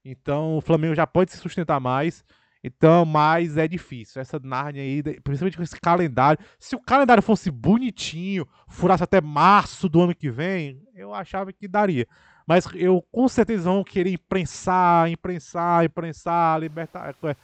Então 0.04 0.58
o 0.58 0.62
Flamengo 0.62 0.96
já 0.96 1.08
pode 1.08 1.32
se 1.32 1.38
sustentar 1.38 1.80
mais. 1.80 2.24
Então, 2.64 3.06
mas 3.06 3.58
é 3.58 3.68
difícil. 3.68 4.20
Essa 4.20 4.40
Narnia 4.40 4.82
aí, 4.82 5.04
principalmente 5.22 5.56
com 5.56 5.64
esse 5.64 5.80
calendário. 5.80 6.44
Se 6.60 6.76
o 6.76 6.80
calendário 6.80 7.22
fosse 7.22 7.52
bonitinho, 7.52 8.48
furasse 8.68 9.04
até 9.04 9.22
março 9.22 9.88
do 9.88 10.02
ano 10.02 10.16
que 10.16 10.32
vem, 10.32 10.82
eu 10.96 11.14
achava 11.14 11.54
que 11.54 11.68
daria. 11.68 12.08
Mas 12.48 12.68
eu 12.76 13.02
com 13.12 13.28
certeza 13.28 13.64
vão 13.64 13.84
querer 13.84 14.12
imprensar, 14.12 15.10
imprensar, 15.10 15.86
imprensar, 15.86 16.60
libertar. 16.60 17.16
É, 17.24 17.36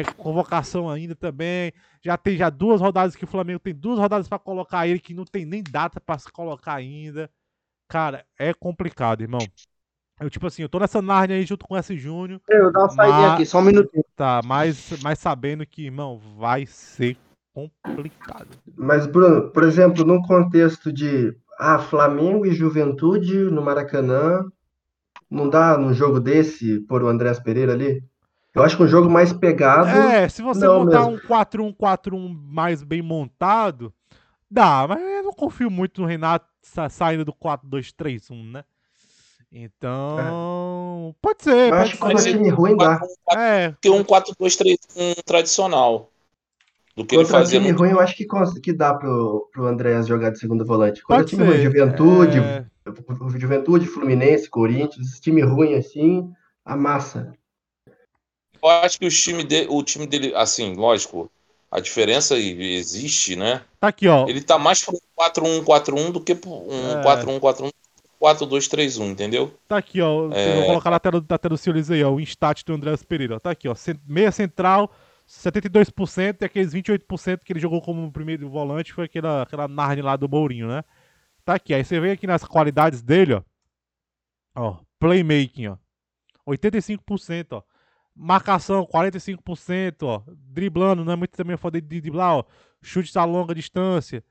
é, 0.00 0.04
convocação 0.04 0.88
ainda 0.88 1.14
também. 1.14 1.72
Já 2.02 2.16
tem 2.16 2.36
já 2.36 2.50
duas 2.50 2.80
rodadas 2.80 3.14
que 3.14 3.24
o 3.24 3.28
Flamengo 3.28 3.60
tem 3.60 3.74
duas 3.74 3.98
rodadas 3.98 4.28
para 4.28 4.38
colocar 4.38 4.86
ele 4.86 4.98
que 4.98 5.14
não 5.14 5.24
tem 5.24 5.44
nem 5.44 5.62
data 5.62 6.00
para 6.00 6.18
se 6.18 6.30
colocar 6.32 6.74
ainda. 6.74 7.30
Cara, 7.88 8.24
é 8.38 8.52
complicado, 8.52 9.22
irmão. 9.22 9.40
Eu, 10.18 10.30
tipo 10.30 10.46
assim, 10.46 10.62
eu 10.62 10.68
tô 10.68 10.78
nessa 10.78 11.02
Narnia 11.02 11.36
aí 11.36 11.44
junto 11.44 11.66
com 11.66 11.76
esse 11.76 11.96
Júnior. 11.96 12.40
Eu 12.48 12.72
dou 12.72 12.82
uma 12.82 12.88
saída 12.88 13.34
aqui, 13.34 13.44
só 13.44 13.58
um 13.58 13.62
minutinho. 13.62 14.04
Tá, 14.16 14.40
mas, 14.44 14.98
mas 15.02 15.18
sabendo 15.18 15.66
que, 15.66 15.84
irmão, 15.84 16.18
vai 16.38 16.64
ser 16.64 17.18
complicado. 17.54 18.48
Mas, 18.74 19.06
Bruno, 19.06 19.50
por 19.50 19.62
exemplo, 19.62 20.04
num 20.04 20.22
contexto 20.22 20.90
de 20.90 21.36
ah, 21.58 21.78
Flamengo 21.78 22.46
e 22.46 22.52
Juventude 22.52 23.36
no 23.50 23.62
Maracanã, 23.62 24.44
não 25.30 25.48
dá 25.48 25.76
num 25.76 25.92
jogo 25.92 26.20
desse 26.20 26.80
por 26.80 27.02
o 27.02 27.08
Andrés 27.08 27.38
Pereira 27.38 27.72
ali? 27.72 28.02
Eu 28.54 28.62
acho 28.62 28.76
que 28.76 28.82
um 28.82 28.88
jogo 28.88 29.10
mais 29.10 29.32
pegado. 29.32 29.88
É, 29.88 30.28
se 30.28 30.40
você 30.40 30.66
montar 30.66 31.10
mesmo. 31.10 31.14
um 31.14 31.18
4-1-4-1 31.18 32.34
mais 32.48 32.82
bem 32.82 33.02
montado, 33.02 33.92
dá, 34.50 34.86
mas 34.88 34.98
eu 35.00 35.24
não 35.24 35.32
confio 35.32 35.70
muito 35.70 36.00
no 36.00 36.06
Renato 36.06 36.46
saindo 36.90 37.24
do 37.24 37.34
4-2-3-1, 37.34 38.52
né? 38.52 38.64
Então, 39.52 41.10
é. 41.10 41.14
pode 41.20 41.44
ser. 41.44 41.70
Eu 41.70 41.74
acho 41.74 41.92
que 41.92 41.98
quando 41.98 42.22
time 42.22 42.48
ruim 42.48 42.76
dá. 42.76 43.00
É. 43.36 43.74
Que 43.80 43.90
um 43.90 44.02
4-2-3 44.02 44.76
um 44.96 45.14
tradicional. 45.24 46.10
Do 46.96 47.04
que 47.04 47.14
Contra 47.14 47.36
ele 47.36 47.38
fazia. 47.40 47.60
time 47.60 47.72
no... 47.72 47.78
ruim, 47.78 47.90
eu 47.90 48.00
acho 48.00 48.16
que, 48.16 48.26
que 48.62 48.72
dá 48.72 48.94
pro, 48.94 49.50
pro 49.52 49.66
Andréas 49.66 50.06
jogar 50.06 50.30
de 50.30 50.38
segundo 50.38 50.64
volante. 50.64 51.02
Quando 51.02 51.18
pode 51.18 51.34
é 51.34 51.36
time 51.36 51.50
ruim, 51.50 51.62
Juventude, 51.62 52.38
é... 52.38 52.64
Juventude, 53.38 53.86
Fluminense, 53.86 54.48
Corinthians, 54.48 55.20
time 55.20 55.42
ruim 55.42 55.74
assim, 55.74 56.30
amassa. 56.64 57.32
Eu 58.62 58.68
acho 58.70 58.98
que 58.98 59.06
o 59.06 59.10
time, 59.10 59.44
de, 59.44 59.66
o 59.68 59.82
time 59.82 60.06
dele, 60.06 60.34
assim, 60.34 60.74
lógico, 60.74 61.30
A 61.70 61.80
diferença 61.80 62.36
existe, 62.38 63.36
né? 63.36 63.60
Tá 63.78 63.88
aqui, 63.88 64.08
ó. 64.08 64.26
Ele 64.26 64.40
tá 64.40 64.58
mais 64.58 64.82
pro 64.82 64.98
4-1-4-1 65.18 66.12
do 66.12 66.20
que 66.20 66.34
pro 66.34 66.50
um 66.50 66.92
É. 66.92 67.02
4-1-4-1, 67.04 67.70
4-2-3-1, 68.20 69.10
entendeu? 69.10 69.52
Tá 69.68 69.76
aqui, 69.76 70.00
ó. 70.00 70.30
É. 70.32 70.56
Vou 70.56 70.66
colocar 70.66 70.90
na 70.90 70.98
tela, 70.98 71.22
na 71.28 71.38
tela 71.38 71.54
do 71.54 71.58
senhores 71.58 71.90
aí, 71.90 72.02
ó. 72.02 72.10
O 72.10 72.20
instat 72.20 72.64
do 72.64 72.72
Andrés 72.72 73.02
Pereira. 73.02 73.36
ó. 73.36 73.38
Tá 73.38 73.50
aqui, 73.50 73.68
ó. 73.68 73.74
Meia 74.08 74.32
central, 74.32 74.90
72%, 75.26 76.42
e 76.42 76.44
aqueles 76.44 76.72
28% 76.72 77.40
que 77.44 77.52
ele 77.52 77.60
jogou 77.60 77.82
como 77.82 78.10
primeiro 78.12 78.48
volante 78.48 78.92
foi 78.92 79.06
aquela, 79.06 79.42
aquela 79.42 79.66
Narnia 79.66 80.04
lá 80.04 80.16
do 80.16 80.28
Mourinho, 80.28 80.68
né? 80.68 80.84
Tá 81.44 81.54
aqui. 81.54 81.74
Aí 81.74 81.84
você 81.84 81.98
vem 82.00 82.12
aqui 82.12 82.26
nas 82.26 82.44
qualidades 82.44 83.02
dele, 83.02 83.34
ó. 83.34 83.42
Ó, 84.54 84.78
playmaking, 84.98 85.68
ó. 85.68 85.76
85%, 86.46 87.46
ó. 87.52 87.62
Marcação, 88.14 88.86
45%, 88.86 90.02
ó. 90.02 90.22
Driblando, 90.28 91.04
não 91.04 91.12
é 91.12 91.16
muito 91.16 91.36
também 91.36 91.56
foda 91.56 91.80
de 91.80 92.00
driblar, 92.00 92.36
ó. 92.36 92.44
Chutes 92.80 93.16
a 93.16 93.24
longa 93.24 93.54
distância. 93.54 94.24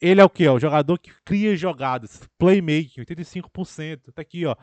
Ele 0.00 0.20
é 0.20 0.24
o 0.24 0.30
que? 0.30 0.46
O 0.48 0.58
jogador 0.58 0.98
que 0.98 1.12
cria 1.24 1.56
jogadas. 1.56 2.28
Playmaking, 2.38 3.02
85%. 3.02 4.12
Tá 4.12 4.22
aqui, 4.22 4.44
ó. 4.44 4.54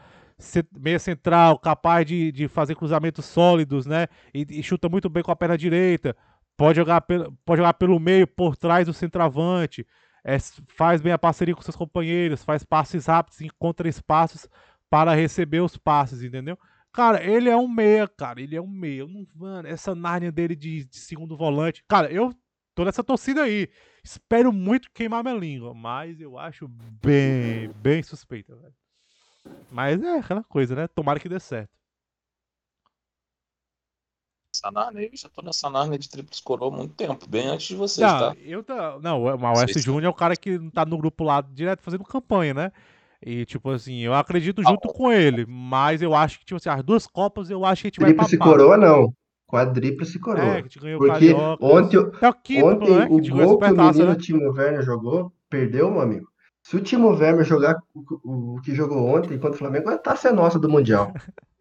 Meia 0.78 1.00
central, 1.00 1.60
capaz 1.60 2.06
de, 2.06 2.32
de 2.32 2.48
fazer 2.48 2.76
cruzamentos 2.76 3.26
sólidos, 3.26 3.86
né? 3.86 4.08
E, 4.34 4.46
e 4.50 4.64
chuta 4.64 4.88
muito 4.88 5.10
bem 5.10 5.22
com 5.22 5.32
a 5.32 5.36
perna 5.36 5.58
direita. 5.58 6.16
Pode 6.56 6.78
jogar, 6.78 7.02
pelo, 7.02 7.32
pode 7.46 7.60
jogar 7.60 7.74
pelo 7.74 8.00
meio, 8.00 8.26
por 8.28 8.56
trás 8.56 8.86
do 8.86 8.94
centroavante. 8.94 9.86
É, 10.24 10.38
faz 10.68 11.02
bem 11.02 11.12
a 11.14 11.18
parceria 11.18 11.56
com 11.56 11.62
seus 11.62 11.76
companheiros. 11.76 12.44
Faz 12.44 12.64
passes 12.64 13.06
rápidos, 13.06 13.42
encontra 13.42 13.88
espaços 13.88 14.48
para 14.90 15.14
receber 15.14 15.62
os 15.62 15.78
passes, 15.78 16.24
entendeu? 16.24 16.58
Cara, 16.92 17.24
ele 17.24 17.50
é 17.50 17.56
um 17.56 17.68
meia, 17.68 18.08
cara. 18.08 18.42
Ele 18.42 18.56
é 18.56 18.62
um 18.62 18.68
meia. 18.68 19.06
Não- 19.06 19.28
mano, 19.36 19.68
essa 19.68 19.94
Nárnia 19.94 20.32
dele 20.32 20.56
de, 20.56 20.86
de 20.86 20.98
segundo 20.98 21.38
volante. 21.38 21.84
Cara, 21.88 22.12
eu 22.12 22.34
tô 22.74 22.84
nessa 22.84 23.04
torcida 23.04 23.44
aí. 23.44 23.70
Espero 24.04 24.52
muito 24.52 24.90
queimar 24.94 25.24
minha 25.24 25.36
língua, 25.36 25.74
mas 25.74 26.20
eu 26.20 26.38
acho 26.38 26.68
bem, 26.68 27.70
bem 27.82 28.02
suspeita, 28.02 28.56
velho. 28.56 28.74
Mas 29.70 30.02
é 30.02 30.20
aquela 30.20 30.44
coisa, 30.44 30.76
né? 30.76 30.88
Tomara 30.88 31.20
que 31.20 31.30
dê 31.30 31.40
certo. 31.40 31.72
Essa 34.54 34.70
Narnia, 34.72 35.10
eu 35.12 35.18
já 35.18 35.28
tô 35.30 35.42
nessa 35.42 35.70
Narnia 35.72 35.98
de 35.98 36.08
Tríplice 36.10 36.44
Coroa 36.44 36.72
há 36.72 36.78
muito 36.78 36.94
tempo, 36.94 37.28
bem 37.28 37.48
antes 37.48 37.68
de 37.68 37.76
vocês, 37.76 38.12
Não, 38.12 38.20
tá? 38.20 38.38
eu 38.40 38.64
tá, 38.64 39.00
não, 39.00 39.24
o 39.24 39.38
Maurício 39.38 39.74
Vocês 39.74 39.84
Júnior 39.84 40.06
é 40.06 40.10
o 40.10 40.14
cara 40.14 40.36
que 40.36 40.58
tá 40.72 40.86
no 40.86 40.98
grupo 40.98 41.24
lá 41.24 41.42
direto 41.42 41.82
fazendo 41.82 42.04
campanha, 42.04 42.54
né? 42.54 42.72
E 43.22 43.46
tipo 43.46 43.70
assim, 43.72 44.00
eu 44.00 44.14
acredito 44.14 44.64
Ah, 44.64 44.70
junto 44.70 44.88
com 44.94 45.12
ele, 45.12 45.46
mas 45.46 46.02
eu 46.02 46.16
acho 46.16 46.40
que 46.40 46.46
tipo 46.46 46.58
assim, 46.58 46.70
as 46.70 46.84
duas 46.84 47.06
copas 47.06 47.50
eu 47.50 47.66
acho 47.66 47.82
que 47.82 47.88
a 47.88 47.90
gente 47.90 48.00
vai 48.00 48.14
Tríplice 48.14 48.38
papar. 48.38 48.50
coroa, 48.52 48.78
não. 48.78 49.14
Quadríplice 49.48 50.18
É, 50.18 50.22
coroa. 50.22 50.54
que 50.54 50.60
a 50.60 50.62
gente 50.62 50.80
ganhou 50.80 50.98
o 50.98 51.02
Porque 51.02 51.34
Carioca. 51.34 51.66
ontem, 51.66 51.98
É 52.22 52.30
o 52.30 52.34
quinto, 52.34 52.66
ontem 52.66 52.98
né? 52.98 53.10
Que 53.10 53.14
a 53.14 53.16
o 53.16 53.18
gente 53.24 53.32
ganhou 53.32 53.44
a 53.44 53.46
gol 53.48 53.60
que 53.60 53.72
o 53.72 53.76
menino 53.76 54.06
né? 54.06 54.16
Timo 54.16 54.52
Werner 54.52 54.84
jogou, 54.84 55.34
perdeu, 55.50 55.92
meu 55.92 56.02
amigo. 56.02 56.29
Se 56.70 56.76
o 56.76 56.82
Timo 56.84 57.10
Werner 57.10 57.44
jogar 57.44 57.82
o, 57.96 58.54
o- 58.58 58.62
que 58.62 58.76
jogou 58.76 59.04
ontem 59.08 59.40
contra 59.40 59.56
o 59.56 59.58
Flamengo, 59.58 59.90
a 59.90 59.98
taça 59.98 60.30
é 60.30 60.32
nossa 60.32 60.60
do 60.60 60.70
Mundial. 60.70 61.12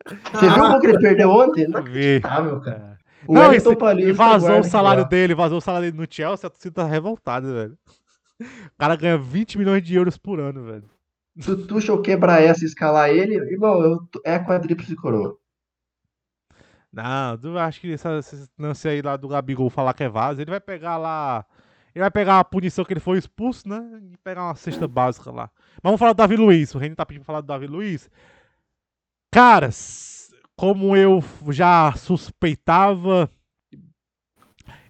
Você 0.07 0.51
viu 0.51 0.65
o 0.65 0.69
gol 0.69 0.81
que 0.81 0.87
ele 0.87 0.99
perdeu 0.99 1.31
ontem? 1.31 1.65
Não 1.67 1.83
Vi. 1.83 2.17
acreditável, 2.17 2.61
cara. 2.61 2.99
É. 3.23 3.25
O 3.27 3.33
Não, 3.33 3.41
Wellington 3.49 3.73
e, 3.73 3.77
Paulista 3.77 4.11
e 4.11 4.13
vazou 4.13 4.61
o 4.61 4.65
salário 4.65 5.05
que 5.05 5.11
dele, 5.11 5.35
vazou 5.35 5.57
o 5.57 5.61
salário 5.63 5.91
dele 5.91 6.07
no 6.07 6.15
Chelsea, 6.15 6.47
a 6.47 6.51
torcida 6.51 6.75
tá 6.75 6.85
revoltada, 6.85 7.51
velho. 7.51 7.79
O 8.39 8.79
cara 8.79 8.97
ganha 8.97 9.17
20 9.17 9.57
milhões 9.57 9.83
de 9.83 9.95
euros 9.95 10.19
por 10.19 10.39
ano, 10.39 10.63
velho. 10.63 10.85
Se 11.41 11.51
o 11.53 11.67
Tuchel 11.67 12.03
quebrar 12.03 12.43
essa 12.43 12.63
e 12.63 12.67
escalar 12.67 13.09
ele, 13.09 13.35
irmão, 13.35 13.81
eu, 13.81 13.99
é 14.27 14.39
quadríplice 14.39 14.95
coroa. 14.95 15.39
Não, 16.93 17.39
eu 17.43 17.59
acho 17.59 17.81
que 17.81 17.93
essa, 17.95 18.19
esse 18.19 18.47
lance 18.59 18.87
aí 18.87 19.01
lá 19.01 19.17
do 19.17 19.29
Gabigol 19.29 19.71
falar 19.71 19.95
que 19.95 20.05
é 20.05 20.09
vaza, 20.09 20.43
ele 20.43 20.51
vai 20.51 20.61
pegar 20.61 20.99
lá. 20.99 21.47
Ele 21.99 22.03
vai 22.05 22.11
pegar 22.13 22.39
a 22.39 22.45
punição 22.45 22.85
que 22.85 22.93
ele 22.93 23.01
foi 23.01 23.19
expulso, 23.19 23.69
né? 23.69 23.83
E 24.13 24.17
pegar 24.19 24.45
uma 24.45 24.55
cesta 24.55 24.87
básica 24.87 25.33
lá. 25.33 25.51
Mas 25.75 25.81
vamos 25.83 25.99
falar 25.99 26.13
do 26.13 26.17
Davi 26.19 26.37
Luiz. 26.37 26.73
O 26.73 26.79
Reino 26.79 26.95
tá 26.95 27.05
pedindo 27.05 27.23
pra 27.23 27.27
falar 27.27 27.41
do 27.41 27.49
Davi 27.49 27.67
Luiz. 27.67 28.09
Caras, 29.33 30.31
como 30.57 30.97
eu 30.97 31.21
já 31.51 31.93
suspeitava, 31.97 33.29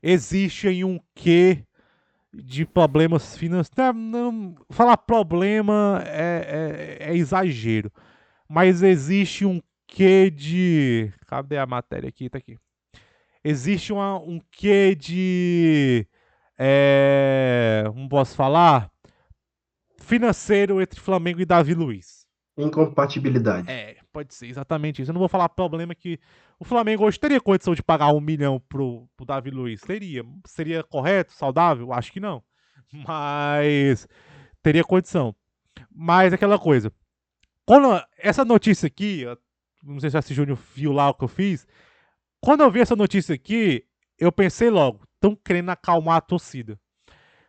existe 0.03 0.69
aí 0.69 0.85
um 0.85 1.01
quê 1.15 1.65
de 2.31 2.67
problemas 2.67 3.37
financeiros. 3.39 3.75
Não, 3.77 3.93
não- 3.95 4.55
falar 4.71 4.99
problema 4.99 6.03
é, 6.07 6.99
é- 7.01 7.11
é 7.11 7.17
exagero. 7.17 7.91
Mas 8.47 8.83
existe 8.83 9.47
um 9.47 9.63
quê 9.87 10.31
de. 10.31 11.11
Cadê 11.27 11.57
a 11.57 11.65
matéria 11.67 12.09
aqui? 12.11 12.29
Tá 12.29 12.37
aqui. 12.37 12.59
Existe 13.43 13.95
uma- 13.95 14.19
um 14.19 14.41
quê 14.51 14.95
de. 14.95 16.07
É, 16.59 17.85
não 17.95 18.09
posso 18.09 18.35
falar? 18.35 18.91
Financeiro 19.97 20.81
entre 20.81 20.99
Flamengo 20.99 21.41
e 21.41 21.47
Davi 21.47 21.75
Luiz. 21.75 22.27
Incompatibilidade. 22.57 23.71
É, 23.71 23.97
pode 24.13 24.35
ser 24.35 24.47
exatamente 24.47 25.01
isso. 25.01 25.11
Eu 25.11 25.15
não 25.15 25.21
vou 25.21 25.29
falar 25.29 25.49
problema 25.49 25.95
que 25.95 26.19
o 26.59 26.65
Flamengo 26.65 27.05
hoje 27.05 27.21
teria 27.21 27.41
condição 27.41 27.75
de 27.75 27.83
pagar 27.83 28.13
um 28.13 28.21
milhão 28.21 28.61
pro, 28.69 29.09
pro 29.17 29.25
Davi 29.25 29.51
Luiz. 29.51 29.81
Teria. 29.81 30.25
Seria 30.45 30.83
correto, 30.83 31.33
saudável? 31.33 31.93
Acho 31.93 32.13
que 32.13 32.19
não. 32.19 32.43
Mas 33.07 34.09
teria 34.61 34.83
condição. 34.83 35.35
Mas 35.95 36.33
aquela 36.33 36.59
coisa. 36.59 36.93
Quando 37.65 38.03
essa 38.17 38.45
notícia 38.45 38.89
aqui, 38.89 39.25
não 39.83 40.01
sei 40.01 40.11
se 40.11 40.19
esse 40.19 40.35
Júnior 40.35 40.59
viu 40.75 40.93
lá 40.93 41.11
o 41.11 41.15
que 41.15 41.25
eu 41.25 41.29
fiz. 41.29 41.67
Quando 42.41 42.63
eu 42.63 42.71
vi 42.71 42.81
essa 42.81 42.97
notícia 42.97 43.35
aqui, 43.35 43.85
eu 44.19 44.33
pensei 44.33 44.71
logo, 44.71 45.08
estão 45.19 45.37
querendo 45.37 45.71
acalmar 45.71 46.17
a 46.17 46.21
torcida. 46.21 46.79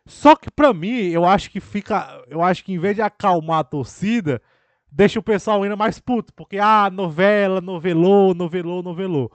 Só 0.06 0.34
que 0.34 0.50
pra 0.50 0.74
mim, 0.74 1.06
eu 1.08 1.24
acho 1.24 1.50
que 1.50 1.60
fica, 1.60 2.22
eu 2.28 2.42
acho 2.42 2.64
que 2.64 2.72
em 2.72 2.78
vez 2.78 2.96
de 2.96 3.02
acalmar 3.02 3.60
a 3.60 3.64
torcida, 3.64 4.42
deixa 4.90 5.20
o 5.20 5.22
pessoal 5.22 5.62
ainda 5.62 5.76
mais 5.76 6.00
puto, 6.00 6.32
porque 6.34 6.58
ah, 6.58 6.90
novela, 6.90 7.60
novelou, 7.60 8.34
novelou, 8.34 8.82
novelou. 8.82 9.30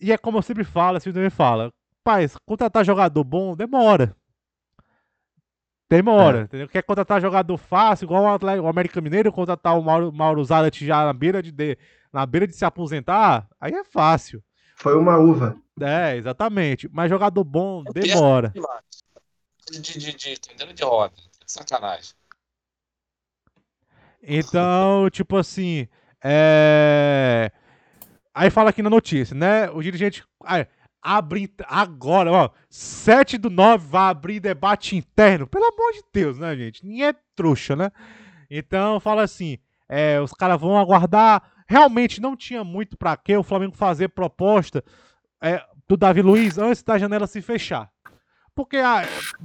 E 0.00 0.12
é 0.12 0.18
como 0.18 0.38
eu 0.38 0.42
sempre 0.42 0.64
falo, 0.64 0.96
assim, 0.98 1.12
também 1.12 1.30
fala, 1.30 1.72
paz, 2.04 2.36
contratar 2.44 2.84
jogador 2.84 3.24
bom 3.24 3.56
demora. 3.56 4.14
Demora, 5.88 6.40
É. 6.40 6.42
entendeu? 6.42 6.68
Quer 6.68 6.82
contratar 6.82 7.20
jogador 7.20 7.56
fácil, 7.58 8.06
igual 8.06 8.24
o, 8.24 8.28
Atlético, 8.28 8.66
o 8.66 8.68
América 8.70 9.00
Mineiro, 9.00 9.30
contratar 9.32 9.78
o 9.78 9.82
Mauro, 9.82 10.10
Mauro 10.12 10.42
Zarat 10.42 10.84
já 10.84 11.04
na 11.04 11.12
beira 11.12 11.42
de, 11.42 11.52
de- 11.52 11.78
na 12.12 12.24
beira 12.24 12.46
de 12.46 12.54
se 12.56 12.64
aposentar, 12.64 13.46
aí 13.60 13.72
é 13.72 13.84
fácil. 13.84 14.42
Foi 14.76 14.96
uma 14.96 15.16
uva. 15.18 15.56
É, 15.80 16.16
exatamente. 16.16 16.88
Mas 16.92 17.10
jogador 17.10 17.44
bom 17.44 17.84
perto 17.84 18.06
demora. 18.06 18.52
De, 19.70 19.80
de, 19.80 19.98
de, 19.98 20.12
de 20.16 20.74
de 20.74 20.84
roda. 20.84 21.14
Sacanagem. 21.46 22.14
Então, 24.22 25.08
tipo 25.10 25.36
assim, 25.36 25.88
é... 26.22 27.50
Aí 28.34 28.50
fala 28.50 28.70
aqui 28.70 28.82
na 28.82 28.88
notícia, 28.88 29.34
né? 29.34 29.68
O 29.70 29.82
dirigente 29.82 30.24
abre 31.02 31.52
agora, 31.66 32.32
ó, 32.32 32.50
7 32.70 33.36
do 33.36 33.50
9 33.50 33.86
vai 33.86 34.10
abrir 34.10 34.40
debate 34.40 34.96
interno. 34.96 35.46
Pelo 35.46 35.64
amor 35.64 35.92
de 35.92 36.02
Deus, 36.12 36.38
né, 36.38 36.56
gente? 36.56 36.86
Ninguém 36.86 37.08
é 37.08 37.14
trouxa, 37.34 37.76
né? 37.76 37.90
Então, 38.48 39.00
fala 39.00 39.22
assim, 39.22 39.58
é, 39.88 40.20
os 40.20 40.32
caras 40.32 40.60
vão 40.60 40.78
aguardar. 40.78 41.51
Realmente 41.68 42.20
não 42.20 42.36
tinha 42.36 42.64
muito 42.64 42.96
pra 42.96 43.16
que 43.16 43.36
o 43.36 43.42
Flamengo 43.42 43.76
fazer 43.76 44.08
proposta 44.08 44.84
é, 45.40 45.64
do 45.88 45.96
Davi 45.96 46.22
Luiz 46.22 46.58
antes 46.58 46.82
da 46.82 46.98
janela 46.98 47.26
se 47.26 47.40
fechar. 47.40 47.90
Porque 48.54 48.76
ah, 48.76 49.02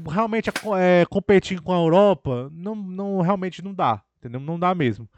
realmente 0.09 0.49
é, 0.77 1.05
competir 1.09 1.61
com 1.61 1.73
a 1.73 1.77
Europa 1.77 2.49
não, 2.51 2.75
não 2.75 3.21
realmente 3.21 3.63
não 3.63 3.73
dá, 3.73 4.01
entendeu? 4.17 4.39
Não 4.39 4.59
dá 4.59 4.75
mesmo. 4.75 5.09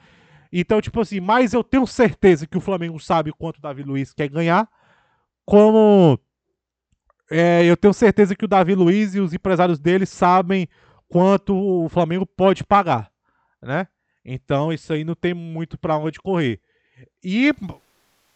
Então, 0.51 0.81
tipo 0.81 0.99
assim, 0.99 1.19
mas 1.19 1.53
eu 1.53 1.63
tenho 1.63 1.85
certeza 1.85 2.47
que 2.47 2.57
o 2.57 2.61
Flamengo 2.61 2.99
sabe 2.99 3.31
quanto 3.31 3.57
o 3.57 3.61
Davi 3.61 3.84
Luiz 3.84 4.13
quer 4.13 4.30
ganhar, 4.30 4.67
como 5.45 6.19
é, 7.30 7.63
eu 7.63 7.77
tenho 7.77 7.93
certeza 7.93 8.35
que 8.35 8.45
o 8.45 8.47
Davi 8.47 8.73
Luiz 8.73 9.13
e 9.13 9.19
os 9.19 9.34
empresários 9.34 9.80
dele 9.80 10.05
sabem 10.05 10.67
quanto 11.07 11.55
o 11.55 11.88
Flamengo 11.89 12.26
pode 12.26 12.63
pagar, 12.63 13.11
né? 13.61 13.88
Então, 14.26 14.73
isso 14.73 14.91
aí 14.93 15.03
não 15.03 15.15
tem 15.15 15.34
muito 15.34 15.77
pra 15.77 15.97
onde 15.97 16.19
correr. 16.19 16.59
E, 17.23 17.53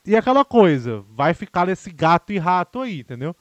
e 0.05 0.15
aquela 0.15 0.43
coisa, 0.45 1.03
vai 1.09 1.33
ficar 1.33 1.67
nesse 1.67 1.91
gato 1.91 2.31
e 2.33 2.37
rato 2.37 2.81
aí, 2.81 3.01
entendeu? 3.01 3.35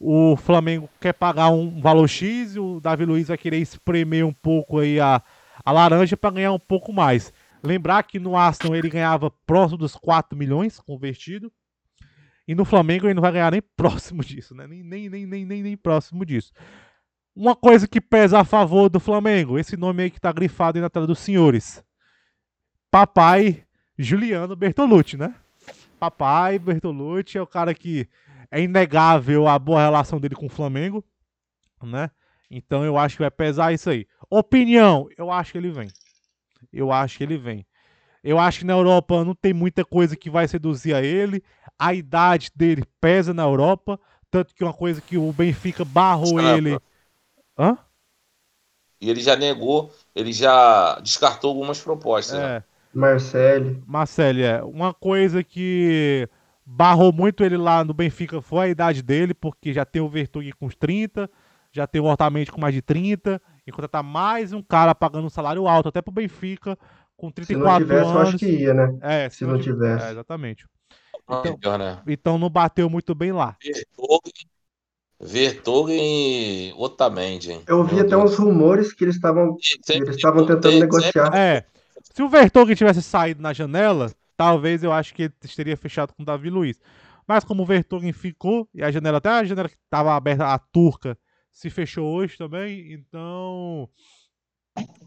O 0.00 0.36
Flamengo 0.36 0.88
quer 1.00 1.12
pagar 1.12 1.48
um 1.50 1.80
valor 1.80 2.06
X 2.08 2.54
e 2.54 2.60
o 2.60 2.80
Davi 2.80 3.04
Luiz 3.04 3.28
vai 3.28 3.38
querer 3.38 3.58
espremer 3.58 4.24
um 4.24 4.32
pouco 4.32 4.78
aí 4.78 5.00
a, 5.00 5.22
a 5.64 5.72
laranja 5.72 6.16
para 6.16 6.30
ganhar 6.30 6.52
um 6.52 6.58
pouco 6.58 6.92
mais. 6.92 7.32
Lembrar 7.62 8.04
que 8.04 8.20
no 8.20 8.36
Aston 8.36 8.74
ele 8.74 8.88
ganhava 8.88 9.30
próximo 9.44 9.78
dos 9.78 9.96
4 9.96 10.38
milhões 10.38 10.78
convertido. 10.78 11.52
E 12.46 12.54
no 12.54 12.64
Flamengo 12.64 13.06
ele 13.06 13.14
não 13.14 13.20
vai 13.20 13.32
ganhar 13.32 13.50
nem 13.50 13.60
próximo 13.76 14.24
disso, 14.24 14.54
né? 14.54 14.66
Nem, 14.66 14.82
nem, 14.82 15.08
nem, 15.08 15.26
nem, 15.26 15.44
nem, 15.44 15.62
nem 15.62 15.76
próximo 15.76 16.24
disso. 16.24 16.52
Uma 17.34 17.54
coisa 17.54 17.86
que 17.86 18.00
pesa 18.00 18.40
a 18.40 18.44
favor 18.44 18.88
do 18.88 18.98
Flamengo, 18.98 19.58
esse 19.58 19.76
nome 19.76 20.04
aí 20.04 20.10
que 20.10 20.20
tá 20.20 20.32
grifado 20.32 20.78
aí 20.78 20.82
na 20.82 20.90
tela 20.90 21.06
dos 21.06 21.18
senhores. 21.18 21.84
Papai 22.90 23.64
Juliano 23.98 24.54
Bertolucci, 24.54 25.16
né? 25.16 25.34
Papai 25.98 26.58
Bertolucci 26.58 27.36
é 27.36 27.42
o 27.42 27.46
cara 27.46 27.74
que 27.74 28.08
é 28.50 28.60
inegável 28.62 29.48
a 29.48 29.58
boa 29.58 29.80
relação 29.80 30.20
dele 30.20 30.34
com 30.34 30.46
o 30.46 30.50
Flamengo, 30.50 31.04
né? 31.82 32.10
Então 32.50 32.84
eu 32.84 32.96
acho 32.96 33.16
que 33.16 33.22
vai 33.22 33.30
pesar 33.30 33.72
isso 33.72 33.90
aí. 33.90 34.06
Opinião, 34.30 35.08
eu 35.18 35.30
acho 35.30 35.52
que 35.52 35.58
ele 35.58 35.70
vem. 35.70 35.88
Eu 36.72 36.92
acho 36.92 37.18
que 37.18 37.24
ele 37.24 37.36
vem. 37.36 37.66
Eu 38.22 38.38
acho 38.38 38.60
que 38.60 38.64
na 38.64 38.72
Europa 38.72 39.24
não 39.24 39.34
tem 39.34 39.52
muita 39.52 39.84
coisa 39.84 40.16
que 40.16 40.30
vai 40.30 40.48
seduzir 40.48 40.94
a 40.94 41.02
ele. 41.02 41.42
A 41.78 41.94
idade 41.94 42.50
dele 42.54 42.84
pesa 43.00 43.34
na 43.34 43.42
Europa. 43.42 43.98
Tanto 44.30 44.54
que 44.54 44.64
uma 44.64 44.72
coisa 44.72 45.00
que 45.00 45.16
o 45.16 45.32
Benfica 45.32 45.84
barrou 45.84 46.40
ele. 46.40 46.78
Hã? 47.56 47.78
E 49.00 49.08
ele 49.08 49.20
já 49.20 49.36
negou, 49.36 49.92
ele 50.14 50.32
já 50.32 50.98
descartou 51.00 51.50
algumas 51.50 51.80
propostas. 51.80 52.38
né? 52.38 52.64
Marcelo. 52.94 53.82
Marcelo, 53.86 54.40
é. 54.40 54.62
Uma 54.62 54.92
coisa 54.94 55.42
que 55.44 56.28
barrou 56.64 57.12
muito 57.12 57.44
ele 57.44 57.56
lá 57.56 57.84
no 57.84 57.94
Benfica 57.94 58.40
foi 58.42 58.66
a 58.66 58.68
idade 58.68 59.02
dele, 59.02 59.34
porque 59.34 59.72
já 59.72 59.84
tem 59.84 60.02
o 60.02 60.08
Vertonghen 60.08 60.52
com 60.58 60.66
os 60.66 60.74
30, 60.74 61.30
já 61.72 61.86
tem 61.86 62.00
o 62.00 62.04
Hortamente 62.04 62.50
com 62.52 62.60
mais 62.60 62.74
de 62.74 62.82
30, 62.82 63.40
e 63.66 63.70
contratar 63.72 64.02
mais 64.02 64.52
um 64.52 64.62
cara 64.62 64.94
pagando 64.94 65.26
um 65.26 65.30
salário 65.30 65.66
alto, 65.68 65.88
até 65.88 66.00
pro 66.02 66.12
Benfica, 66.12 66.78
com 67.16 67.28
Se 67.42 67.54
não 67.54 67.62
34 67.66 67.84
tivesse, 67.86 68.02
eu 68.04 68.08
anos. 68.18 68.28
acho 68.28 68.38
que 68.38 68.46
ia, 68.46 68.74
né? 68.74 68.98
É, 69.02 69.28
se 69.30 69.44
não 69.44 69.58
tivesse. 69.60 70.06
É, 70.06 70.10
exatamente. 70.12 70.66
Ah, 71.26 71.42
Então- 71.44 71.78
né? 71.78 72.00
Então 72.06 72.38
não 72.38 72.48
bateu 72.48 72.88
muito 72.88 73.14
bem 73.14 73.32
lá. 73.32 73.56
Vertogen 75.20 75.98
e 76.68 76.72
Otamendi, 76.76 77.50
hein? 77.52 77.62
Eu 77.66 77.82
vi 77.84 77.96
Meu 77.96 78.04
até 78.04 78.16
Deus. 78.16 78.32
uns 78.32 78.38
rumores 78.38 78.92
que 78.92 79.04
eles 79.04 79.16
estavam 79.16 79.56
eles 79.90 80.16
estavam 80.16 80.46
tentando 80.46 80.62
sempre- 80.72 80.80
negociar. 80.80 81.34
É. 81.34 81.64
Se 82.18 82.22
o 82.24 82.28
Vertonghen 82.28 82.74
tivesse 82.74 83.00
saído 83.00 83.40
na 83.40 83.52
janela, 83.52 84.10
talvez 84.36 84.82
eu 84.82 84.92
acho 84.92 85.14
que 85.14 85.22
ele 85.22 85.32
teria 85.54 85.76
fechado 85.76 86.12
com 86.12 86.24
o 86.24 86.26
Davi 86.26 86.50
Luiz. 86.50 86.76
Mas 87.24 87.44
como 87.44 87.62
o 87.62 87.64
Vertonghen 87.64 88.12
ficou, 88.12 88.68
e 88.74 88.82
a 88.82 88.90
janela, 88.90 89.18
até 89.18 89.28
a 89.28 89.44
janela 89.44 89.68
que 89.68 89.76
estava 89.76 90.12
aberta, 90.16 90.52
a 90.52 90.58
turca, 90.58 91.16
se 91.52 91.70
fechou 91.70 92.12
hoje 92.12 92.36
também, 92.36 92.92
então 92.92 93.88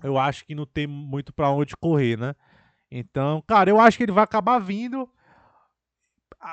eu 0.01 0.17
acho 0.17 0.45
que 0.45 0.55
não 0.55 0.65
tem 0.65 0.87
muito 0.87 1.33
pra 1.33 1.49
onde 1.49 1.75
correr, 1.75 2.17
né? 2.17 2.33
Então, 2.89 3.43
cara, 3.45 3.69
eu 3.69 3.77
acho 3.77 3.97
que 3.97 4.03
ele 4.03 4.13
vai 4.13 4.23
acabar 4.23 4.59
vindo. 4.59 5.05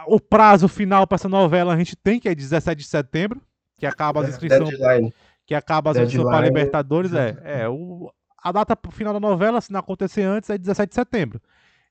O 0.08 0.18
prazo 0.18 0.66
final 0.66 1.06
pra 1.06 1.14
essa 1.14 1.28
novela 1.28 1.72
a 1.72 1.78
gente 1.78 1.94
tem, 1.94 2.18
que 2.18 2.28
é 2.28 2.34
17 2.34 2.76
de 2.76 2.84
setembro, 2.84 3.40
que 3.76 3.86
acaba 3.86 4.22
as 4.22 4.30
inscrições 4.30 4.70
Deadline. 4.70 5.14
que 5.46 5.54
acaba 5.54 5.92
as 5.92 5.98
inscrições 5.98 6.24
para 6.24 6.40
Deadline. 6.40 6.58
Libertadores 6.58 7.14
é, 7.14 7.62
é 7.62 7.68
o, 7.68 8.12
a 8.42 8.52
data 8.52 8.78
final 8.90 9.12
da 9.12 9.20
novela, 9.20 9.60
se 9.60 9.72
não 9.72 9.80
acontecer 9.80 10.22
antes, 10.22 10.48
é 10.50 10.58
17 10.58 10.88
de 10.88 10.94
setembro. 10.94 11.40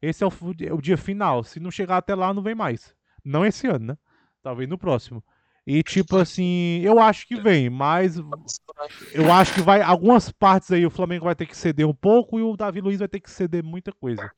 Esse 0.01 0.23
é 0.23 0.27
o, 0.27 0.31
o 0.73 0.81
dia 0.81 0.97
final. 0.97 1.43
Se 1.43 1.59
não 1.59 1.71
chegar 1.71 1.97
até 1.97 2.15
lá, 2.15 2.33
não 2.33 2.41
vem 2.41 2.55
mais. 2.55 2.95
Não 3.23 3.45
esse 3.45 3.67
ano, 3.67 3.87
né? 3.87 3.97
Talvez 4.41 4.69
no 4.69 4.77
próximo. 4.77 5.23
E 5.65 5.83
tipo 5.83 6.15
assim, 6.15 6.79
eu 6.81 6.97
acho 6.97 7.27
que 7.27 7.35
vem, 7.35 7.69
mas 7.69 8.15
eu 9.13 9.33
acho 9.33 9.53
que 9.53 9.61
vai 9.61 9.81
algumas 9.81 10.31
partes 10.31 10.71
aí 10.71 10.85
o 10.85 10.89
Flamengo 10.89 11.25
vai 11.25 11.35
ter 11.35 11.45
que 11.45 11.57
ceder 11.57 11.85
um 11.85 11.93
pouco 11.93 12.39
e 12.39 12.41
o 12.41 12.55
Davi 12.55 12.79
Luiz 12.79 12.99
vai 12.99 13.07
ter 13.09 13.19
que 13.19 13.29
ceder 13.29 13.61
muita 13.61 13.91
coisa. 13.91 14.31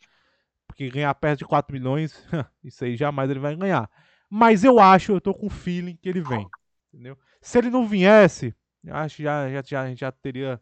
Porque 0.66 0.90
ganhar 0.90 1.14
perto 1.14 1.40
de 1.40 1.46
4 1.46 1.72
milhões, 1.72 2.26
isso 2.64 2.84
aí 2.84 2.96
jamais 2.96 3.30
ele 3.30 3.40
vai 3.40 3.56
ganhar. 3.56 3.88
Mas 4.28 4.64
eu 4.64 4.80
acho, 4.80 5.12
eu 5.12 5.22
tô 5.22 5.32
com 5.32 5.52
feeling 5.52 5.96
que 5.96 6.10
ele 6.10 6.22
vem, 6.22 6.48
entendeu? 6.92 7.16
Se 7.40 7.60
ele 7.60 7.70
não 7.70 7.86
viesse, 7.86 8.56
eu 8.84 8.96
acho 8.96 9.18
que 9.18 9.24
já 9.24 9.52
já, 9.52 9.62
já, 9.62 9.94
já 9.94 10.12
teria 10.12 10.60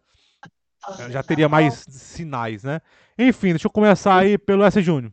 já 1.09 1.23
teria 1.23 1.49
mais 1.49 1.85
sinais, 1.89 2.63
né? 2.63 2.81
Enfim, 3.17 3.49
deixa 3.49 3.67
eu 3.67 3.71
começar 3.71 4.17
aí 4.17 4.37
pelo 4.37 4.63
S 4.63 4.81
Júnior. 4.81 5.11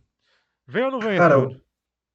Vem 0.66 0.84
ou 0.84 0.90
não 0.90 1.00
vem, 1.00 1.18
Cara, 1.18 1.34
Júnior? 1.34 1.60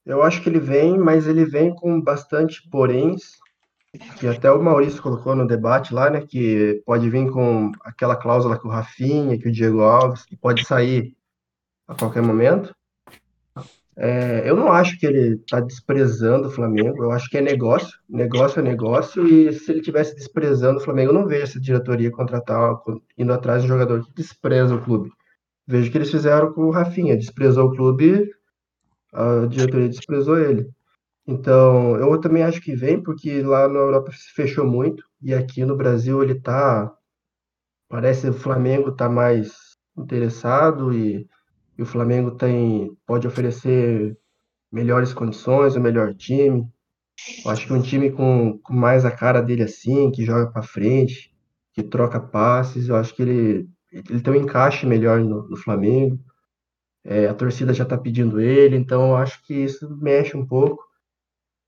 Eu 0.06 0.24
acho 0.24 0.42
que 0.42 0.50
ele 0.50 0.60
vem, 0.60 0.98
mas 0.98 1.28
ele 1.28 1.46
vem 1.46 1.74
com 1.76 2.02
bastante 2.02 2.68
poréns, 2.70 3.38
que 4.18 4.28
até 4.28 4.52
o 4.52 4.62
Maurício 4.62 5.02
colocou 5.02 5.36
no 5.36 5.48
debate 5.48 5.94
lá, 5.94 6.10
né? 6.10 6.22
Que 6.26 6.82
pode 6.86 7.10
vir 7.10 7.30
com 7.32 7.72
aquela 7.84 8.16
cláusula 8.16 8.60
que 8.60 8.68
o 8.68 8.72
Rafinha, 8.72 9.38
que 9.38 9.48
o 9.48 9.52
Diego 9.52 9.82
Alves, 9.82 10.26
que 10.26 10.36
pode 10.36 10.66
sair 10.66 11.16
a 11.88 11.96
qualquer 11.96 12.24
momento. 12.24 12.74
É, 14.02 14.50
eu 14.50 14.56
não 14.56 14.72
acho 14.72 14.98
que 14.98 15.06
ele 15.06 15.36
está 15.36 15.60
desprezando 15.60 16.48
o 16.48 16.52
Flamengo, 16.52 17.04
eu 17.04 17.12
acho 17.12 17.30
que 17.30 17.38
é 17.38 17.42
negócio, 17.42 18.00
negócio 18.08 18.62
é 18.62 18.64
negócio, 18.64 19.28
e 19.28 19.52
se 19.52 19.70
ele 19.70 19.82
estivesse 19.82 20.16
desprezando 20.16 20.80
o 20.80 20.82
Flamengo, 20.82 21.10
eu 21.10 21.14
não 21.14 21.28
vejo 21.28 21.44
essa 21.44 21.60
diretoria 21.60 22.10
contratar, 22.10 22.82
indo 23.18 23.34
atrás 23.34 23.62
de 23.62 23.68
um 23.68 23.74
jogador 23.74 24.06
que 24.06 24.14
despreza 24.14 24.74
o 24.74 24.82
clube. 24.82 25.12
Vejo 25.68 25.92
que 25.92 25.98
eles 25.98 26.10
fizeram 26.10 26.54
com 26.54 26.62
o 26.62 26.72
Rafinha, 26.72 27.18
desprezou 27.18 27.68
o 27.68 27.76
clube, 27.76 28.32
a 29.12 29.46
diretoria 29.48 29.90
desprezou 29.90 30.40
ele. 30.40 30.70
Então, 31.28 31.98
eu 31.98 32.18
também 32.22 32.44
acho 32.44 32.62
que 32.62 32.74
vem, 32.74 33.04
porque 33.04 33.42
lá 33.42 33.68
na 33.68 33.80
Europa 33.80 34.14
se 34.14 34.32
fechou 34.34 34.66
muito, 34.66 35.04
e 35.22 35.34
aqui 35.34 35.66
no 35.66 35.76
Brasil 35.76 36.24
ele 36.24 36.40
tá. 36.40 36.90
Parece 37.90 38.22
que 38.22 38.30
o 38.30 38.34
Flamengo 38.34 38.94
tá 38.94 39.10
mais 39.10 39.52
interessado 39.98 40.94
e, 40.94 41.28
e 41.80 41.82
o 41.82 41.86
Flamengo 41.86 42.32
tem, 42.32 42.92
pode 43.06 43.26
oferecer 43.26 44.18
melhores 44.70 45.14
condições, 45.14 45.78
o 45.78 45.80
melhor 45.80 46.14
time. 46.14 46.68
Eu 47.46 47.52
acho 47.52 47.66
que 47.66 47.72
um 47.72 47.82
time 47.82 48.12
com, 48.12 48.60
com 48.60 48.74
mais 48.74 49.06
a 49.06 49.12
cara 49.12 49.42
dele 49.42 49.64
assim, 49.64 50.12
que 50.12 50.26
joga 50.26 50.52
para 50.52 50.62
frente, 50.62 51.34
que 51.74 51.82
troca 51.82 52.20
passes, 52.20 52.90
eu 52.90 52.98
acho 52.98 53.16
que 53.16 53.22
ele, 53.22 53.70
ele 53.94 54.22
tem 54.22 54.34
um 54.34 54.36
encaixe 54.36 54.86
melhor 54.86 55.22
no, 55.22 55.48
no 55.48 55.56
Flamengo. 55.56 56.20
É, 57.06 57.28
a 57.28 57.34
torcida 57.34 57.74
já 57.74 57.86
está 57.86 57.98
pedindo 57.98 58.42
ele, 58.42 58.76
então 58.76 59.12
eu 59.12 59.16
acho 59.16 59.42
que 59.46 59.54
isso 59.54 59.90
mexe 60.02 60.36
um 60.36 60.46
pouco 60.46 60.84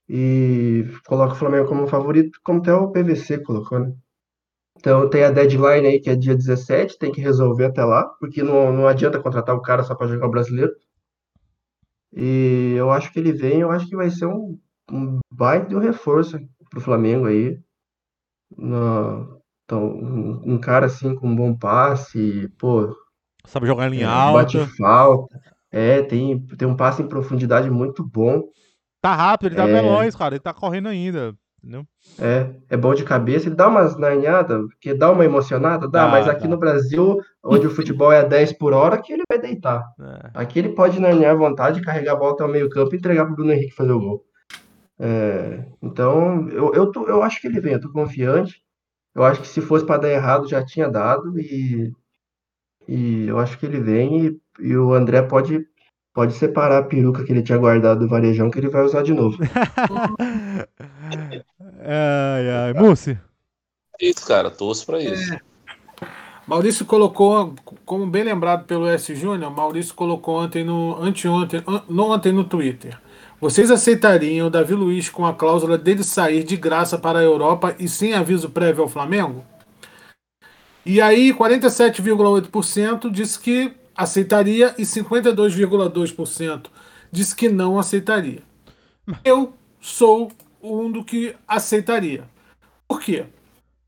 e 0.06 0.84
coloca 1.06 1.32
o 1.32 1.36
Flamengo 1.36 1.68
como 1.68 1.86
favorito, 1.86 2.38
como 2.44 2.60
até 2.60 2.74
o 2.74 2.92
PVC 2.92 3.38
colocou, 3.38 3.78
né? 3.80 3.94
Então 4.82 5.08
tem 5.08 5.22
a 5.24 5.30
deadline 5.30 5.86
aí 5.86 6.00
que 6.00 6.10
é 6.10 6.16
dia 6.16 6.36
17, 6.36 6.98
tem 6.98 7.12
que 7.12 7.20
resolver 7.22 7.66
até 7.66 7.84
lá, 7.84 8.04
porque 8.18 8.42
não, 8.42 8.72
não 8.72 8.88
adianta 8.88 9.22
contratar 9.22 9.54
o 9.54 9.62
cara 9.62 9.84
só 9.84 9.94
para 9.94 10.08
jogar 10.08 10.26
o 10.26 10.30
brasileiro. 10.30 10.72
E 12.14 12.74
eu 12.76 12.90
acho 12.90 13.12
que 13.12 13.18
ele 13.18 13.32
vem, 13.32 13.60
eu 13.60 13.70
acho 13.70 13.86
que 13.88 13.96
vai 13.96 14.10
ser 14.10 14.26
um, 14.26 14.58
um 14.90 15.18
baita 15.30 15.68
de 15.68 15.76
um 15.76 15.78
reforço 15.80 16.38
pro 16.70 16.80
Flamengo 16.80 17.26
aí. 17.26 17.58
No- 18.56 19.40
então, 19.64 19.84
um, 19.86 20.54
um 20.54 20.60
cara 20.60 20.86
assim 20.86 21.14
com 21.14 21.28
um 21.28 21.36
bom 21.36 21.56
passe, 21.56 22.48
pô, 22.58 22.94
Sabe 23.46 23.66
jogar 23.68 23.86
em 23.86 23.90
linha 23.90 24.08
é, 24.08 24.22
bate 24.24 24.58
alta. 24.58 24.68
falta. 24.76 25.40
É, 25.70 26.02
tem, 26.02 26.38
tem 26.56 26.68
um 26.68 26.76
passe 26.76 27.02
em 27.02 27.08
profundidade 27.08 27.70
muito 27.70 28.04
bom. 28.04 28.42
Tá 29.00 29.14
rápido, 29.14 29.48
ele 29.48 29.56
tá 29.56 29.66
É. 29.66 29.66
veloz, 29.66 30.14
cara. 30.16 30.34
Ele 30.34 30.40
tá 30.42 30.54
correndo 30.54 30.88
ainda. 30.88 31.36
Entendeu? 31.62 31.86
É, 32.18 32.50
é 32.70 32.76
bom 32.76 32.92
de 32.92 33.04
cabeça, 33.04 33.46
ele 33.46 33.54
dá 33.54 33.68
umas 33.68 33.96
narneadas, 33.96 34.64
que 34.80 34.92
dá 34.92 35.12
uma 35.12 35.24
emocionada, 35.24 35.88
dá, 35.88 36.06
Dá, 36.06 36.10
mas 36.10 36.28
aqui 36.28 36.42
dá. 36.42 36.48
no 36.48 36.56
Brasil, 36.56 37.20
onde 37.42 37.68
o 37.68 37.70
futebol 37.70 38.10
é 38.10 38.24
10 38.24 38.54
por 38.54 38.72
hora, 38.72 39.00
que 39.00 39.12
ele 39.12 39.22
vai 39.30 39.38
deitar. 39.38 39.84
É. 40.00 40.30
Aqui 40.34 40.58
ele 40.58 40.70
pode 40.70 41.00
narnear 41.00 41.32
à 41.32 41.38
vontade, 41.38 41.80
carregar 41.80 42.14
a 42.14 42.16
bola 42.16 42.32
até 42.32 42.44
o 42.44 42.48
meio 42.48 42.68
campo 42.68 42.92
e 42.94 42.98
entregar 42.98 43.26
pro 43.26 43.36
Bruno 43.36 43.52
Henrique 43.52 43.76
fazer 43.76 43.92
o 43.92 44.00
gol. 44.00 44.24
É, 44.98 45.64
então, 45.80 46.48
eu, 46.48 46.74
eu, 46.74 46.90
tô, 46.90 47.06
eu 47.06 47.22
acho 47.22 47.40
que 47.40 47.46
ele 47.46 47.60
vem, 47.60 47.74
eu 47.74 47.80
tô 47.80 47.92
confiante. 47.92 48.60
Eu 49.14 49.22
acho 49.22 49.42
que 49.42 49.48
se 49.48 49.60
fosse 49.60 49.86
para 49.86 50.00
dar 50.00 50.10
errado, 50.10 50.48
já 50.48 50.64
tinha 50.64 50.88
dado, 50.88 51.38
e, 51.38 51.92
e 52.88 53.28
eu 53.28 53.38
acho 53.38 53.56
que 53.58 53.66
ele 53.66 53.78
vem, 53.78 54.26
e, 54.26 54.40
e 54.60 54.76
o 54.76 54.94
André 54.94 55.22
pode, 55.22 55.64
pode 56.12 56.32
separar 56.34 56.78
a 56.78 56.82
peruca 56.82 57.24
que 57.24 57.30
ele 57.30 57.42
tinha 57.42 57.58
guardado 57.58 58.00
do 58.00 58.08
varejão, 58.08 58.50
que 58.50 58.58
ele 58.58 58.68
vai 58.68 58.82
usar 58.82 59.02
de 59.02 59.14
novo. 59.14 59.38
ai, 61.84 62.50
ai. 62.50 62.72
Mussi. 62.74 63.18
Isso, 64.00 64.26
cara, 64.26 64.50
torço 64.50 64.84
pra 64.86 65.00
isso. 65.00 65.36
Maurício 66.46 66.84
colocou, 66.84 67.54
como 67.84 68.06
bem 68.06 68.24
lembrado 68.24 68.64
pelo 68.66 68.86
S. 68.88 69.14
Júnior, 69.14 69.50
Maurício 69.54 69.94
colocou 69.94 70.42
ontem 70.42 70.64
no. 70.64 70.96
anteontem, 71.02 71.62
an- 71.66 71.82
não 71.88 72.10
ontem 72.10 72.32
no 72.32 72.44
Twitter. 72.44 72.98
Vocês 73.40 73.70
aceitariam 73.70 74.46
o 74.46 74.50
Davi 74.50 74.74
Luiz 74.74 75.08
com 75.08 75.24
a 75.26 75.34
cláusula 75.34 75.78
dele 75.78 76.02
sair 76.04 76.44
de 76.44 76.56
graça 76.56 76.98
para 76.98 77.18
a 77.20 77.22
Europa 77.22 77.74
e 77.78 77.88
sem 77.88 78.14
aviso 78.14 78.50
prévio 78.50 78.82
ao 78.82 78.88
Flamengo? 78.88 79.44
E 80.84 81.00
aí, 81.00 81.32
47,8% 81.32 83.10
disse 83.10 83.38
que 83.38 83.72
aceitaria 83.96 84.74
e 84.78 84.82
52,2% 84.82 86.66
disse 87.10 87.36
que 87.36 87.48
não 87.48 87.78
aceitaria. 87.78 88.42
Eu 89.24 89.52
sou 89.80 90.30
um 90.62 90.90
do 90.90 91.04
que 91.04 91.34
aceitaria. 91.46 92.24
Por 92.86 93.00
quê? 93.00 93.26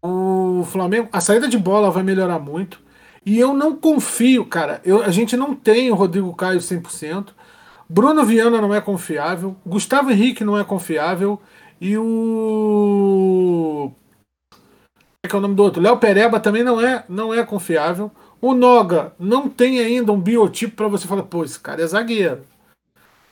O 0.02 0.64
Flamengo, 0.64 1.08
a 1.12 1.20
saída 1.20 1.48
de 1.48 1.56
bola 1.56 1.90
vai 1.90 2.02
melhorar 2.02 2.38
muito. 2.38 2.80
E 3.24 3.38
eu 3.38 3.54
não 3.54 3.76
confio, 3.76 4.44
cara. 4.44 4.80
Eu, 4.84 5.02
a 5.02 5.10
gente 5.10 5.36
não 5.36 5.54
tem 5.54 5.90
o 5.90 5.94
Rodrigo 5.94 6.34
Caio 6.34 6.60
100%. 6.60 7.28
Bruno 7.88 8.24
Viana 8.24 8.60
não 8.60 8.74
é 8.74 8.80
confiável. 8.80 9.56
Gustavo 9.64 10.10
Henrique 10.10 10.44
não 10.44 10.58
é 10.58 10.64
confiável. 10.64 11.40
E 11.80 11.96
o. 11.96 13.92
É 15.22 15.28
que 15.28 15.34
é 15.34 15.38
o 15.38 15.40
nome 15.40 15.54
do 15.54 15.62
outro? 15.62 15.80
Léo 15.80 15.96
Pereba 15.96 16.38
também 16.38 16.62
não 16.62 16.80
é, 16.80 17.04
não 17.08 17.32
é 17.32 17.42
confiável. 17.44 18.10
O 18.40 18.52
Noga 18.52 19.14
não 19.18 19.48
tem 19.48 19.78
ainda 19.78 20.12
um 20.12 20.20
biotipo 20.20 20.76
para 20.76 20.88
você 20.88 21.08
falar, 21.08 21.22
pô, 21.22 21.44
esse 21.44 21.58
cara 21.58 21.82
é 21.82 21.86
zagueiro. 21.86 22.42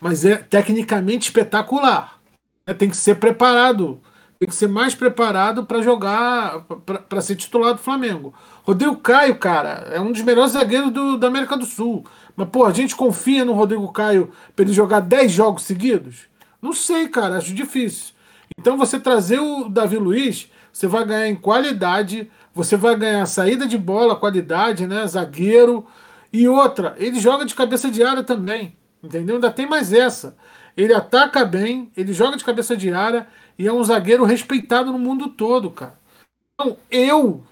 Mas 0.01 0.25
é 0.25 0.37
tecnicamente 0.37 1.29
espetacular. 1.29 2.22
Né? 2.67 2.75
Tem 2.75 2.89
que 2.89 2.97
ser 2.97 3.17
preparado. 3.17 4.01
Tem 4.39 4.49
que 4.49 4.55
ser 4.55 4.67
mais 4.67 4.95
preparado 4.95 5.65
para 5.65 5.83
jogar, 5.83 6.63
para 7.09 7.21
ser 7.21 7.37
titular 7.37 7.75
do 7.75 7.79
Flamengo. 7.79 8.35
Rodrigo 8.65 8.97
Caio, 8.97 9.37
cara, 9.37 9.89
é 9.93 10.01
um 10.01 10.11
dos 10.11 10.23
melhores 10.23 10.53
zagueiros 10.53 10.91
do, 10.91 11.17
da 11.17 11.29
América 11.29 11.57
do 11.57 11.65
Sul. 11.65 12.05
Mas, 12.35 12.49
pô, 12.49 12.65
a 12.65 12.73
gente 12.73 12.97
confia 12.97 13.45
no 13.45 13.53
Rodrigo 13.53 13.93
Caio 13.93 14.33
para 14.57 14.65
ele 14.65 14.73
jogar 14.73 15.01
10 15.01 15.31
jogos 15.31 15.63
seguidos? 15.63 16.27
Não 16.61 16.73
sei, 16.73 17.09
cara, 17.09 17.37
acho 17.37 17.55
difícil. 17.55 18.15
Então, 18.59 18.77
você 18.77 18.99
trazer 18.99 19.39
o 19.39 19.69
Davi 19.69 19.97
Luiz, 19.97 20.51
você 20.73 20.87
vai 20.89 21.05
ganhar 21.05 21.29
em 21.29 21.37
qualidade, 21.37 22.31
você 22.55 22.77
vai 22.77 22.97
ganhar 22.97 23.27
saída 23.27 23.67
de 23.67 23.79
bola, 23.79 24.17
qualidade, 24.17 24.87
né? 24.87 25.07
Zagueiro. 25.07 25.87
E 26.33 26.49
outra, 26.49 26.95
ele 26.99 27.21
joga 27.21 27.45
de 27.45 27.55
cabeça 27.55 27.91
de 27.91 28.03
área 28.03 28.25
também. 28.25 28.77
Entendeu? 29.03 29.37
Ainda 29.37 29.51
tem 29.51 29.67
mais 29.69 29.93
essa. 29.93 30.37
Ele 30.77 30.95
ataca 30.95 31.45
bem, 31.45 31.91
ele 31.97 32.13
joga 32.13 32.37
de 32.37 32.45
cabeça 32.45 32.77
de 32.77 32.93
área 32.93 33.27
e 33.59 33.67
é 33.67 33.73
um 33.73 33.85
zagueiro 33.85 34.25
respeitado 34.25 34.93
no 34.93 34.99
mundo 34.99 35.29
todo, 35.29 35.71
cara. 35.71 35.95
Então, 36.55 36.77
eu, 36.91 37.43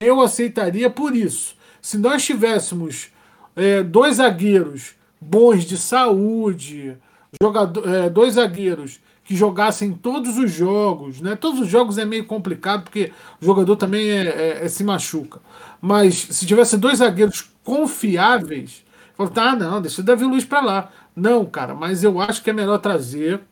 eu 0.00 0.20
aceitaria 0.20 0.88
por 0.88 1.14
isso. 1.14 1.54
Se 1.82 1.98
nós 1.98 2.24
tivéssemos 2.24 3.10
é, 3.56 3.82
dois 3.82 4.16
zagueiros 4.16 4.94
bons 5.20 5.64
de 5.64 5.76
saúde, 5.76 6.96
jogador, 7.40 7.86
é, 7.88 8.08
dois 8.08 8.34
zagueiros 8.34 9.00
que 9.24 9.36
jogassem 9.36 9.92
todos 9.92 10.38
os 10.38 10.50
jogos, 10.50 11.20
né? 11.20 11.36
Todos 11.36 11.60
os 11.60 11.68
jogos 11.68 11.98
é 11.98 12.04
meio 12.04 12.24
complicado 12.26 12.82
porque 12.82 13.12
o 13.40 13.44
jogador 13.44 13.76
também 13.76 14.10
é, 14.10 14.26
é, 14.26 14.64
é 14.64 14.68
se 14.68 14.82
machuca. 14.82 15.40
Mas 15.80 16.16
se 16.16 16.46
tivesse 16.46 16.76
dois 16.76 16.98
zagueiros 16.98 17.48
confiáveis, 17.62 18.84
falou, 19.16 19.32
tá, 19.32 19.54
não, 19.54 19.80
deixa 19.80 20.00
o 20.00 20.04
Davi 20.04 20.24
Luiz 20.24 20.44
para 20.44 20.60
lá. 20.60 20.92
Não, 21.20 21.44
cara, 21.44 21.74
mas 21.74 22.02
eu 22.02 22.18
acho 22.18 22.42
que 22.42 22.48
é 22.48 22.52
melhor 22.52 22.78
trazer. 22.78 23.42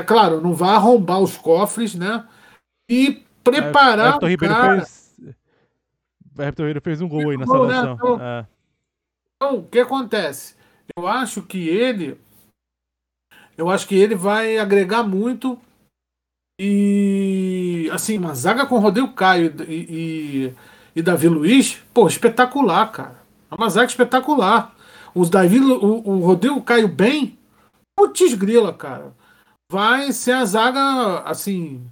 É 0.00 0.04
claro, 0.04 0.40
não 0.40 0.54
vai 0.54 0.70
arrombar 0.70 1.20
os 1.20 1.36
cofres, 1.36 1.94
né? 1.94 2.26
E 2.88 3.24
preparar. 3.42 4.22
É, 4.22 4.24
o 4.24 4.28
Ribeiro 4.28 4.54
cara... 4.54 4.76
fez. 4.76 5.02
Everton 6.38 6.62
Ribeiro 6.62 6.80
fez 6.80 7.00
um 7.00 7.08
gol 7.08 7.30
aí 7.30 7.36
nessa 7.36 7.66
né? 7.66 7.92
Então, 7.92 8.22
é. 8.22 8.46
então, 9.36 9.56
o 9.58 9.64
que 9.64 9.80
acontece? 9.80 10.54
Eu 10.96 11.06
acho 11.06 11.42
que 11.42 11.68
ele 11.68 12.18
eu 13.56 13.68
acho 13.68 13.86
que 13.86 13.94
ele 13.94 14.14
vai 14.14 14.58
agregar 14.58 15.02
muito. 15.02 15.58
E 16.60 17.90
assim, 17.92 18.18
uma 18.18 18.34
zaga 18.34 18.66
com 18.66 18.78
Rodrigo 18.78 19.12
Caio 19.14 19.52
e, 19.68 19.74
e, 19.74 20.54
e 20.94 21.02
Davi 21.02 21.28
Luiz, 21.28 21.82
pô, 21.92 22.06
espetacular, 22.06 22.92
cara. 22.92 23.20
É 23.50 23.54
uma 23.54 23.68
zaga 23.68 23.88
espetacular. 23.88 24.74
Os 25.14 25.28
Davi, 25.28 25.60
o, 25.60 26.02
o 26.08 26.18
Rodrigo 26.20 26.62
Caio 26.62 26.88
bem, 26.88 27.38
putz 27.96 28.34
grila, 28.34 28.72
cara. 28.72 29.12
Vai 29.70 30.12
ser 30.12 30.32
a 30.32 30.44
zaga, 30.44 31.20
assim, 31.20 31.84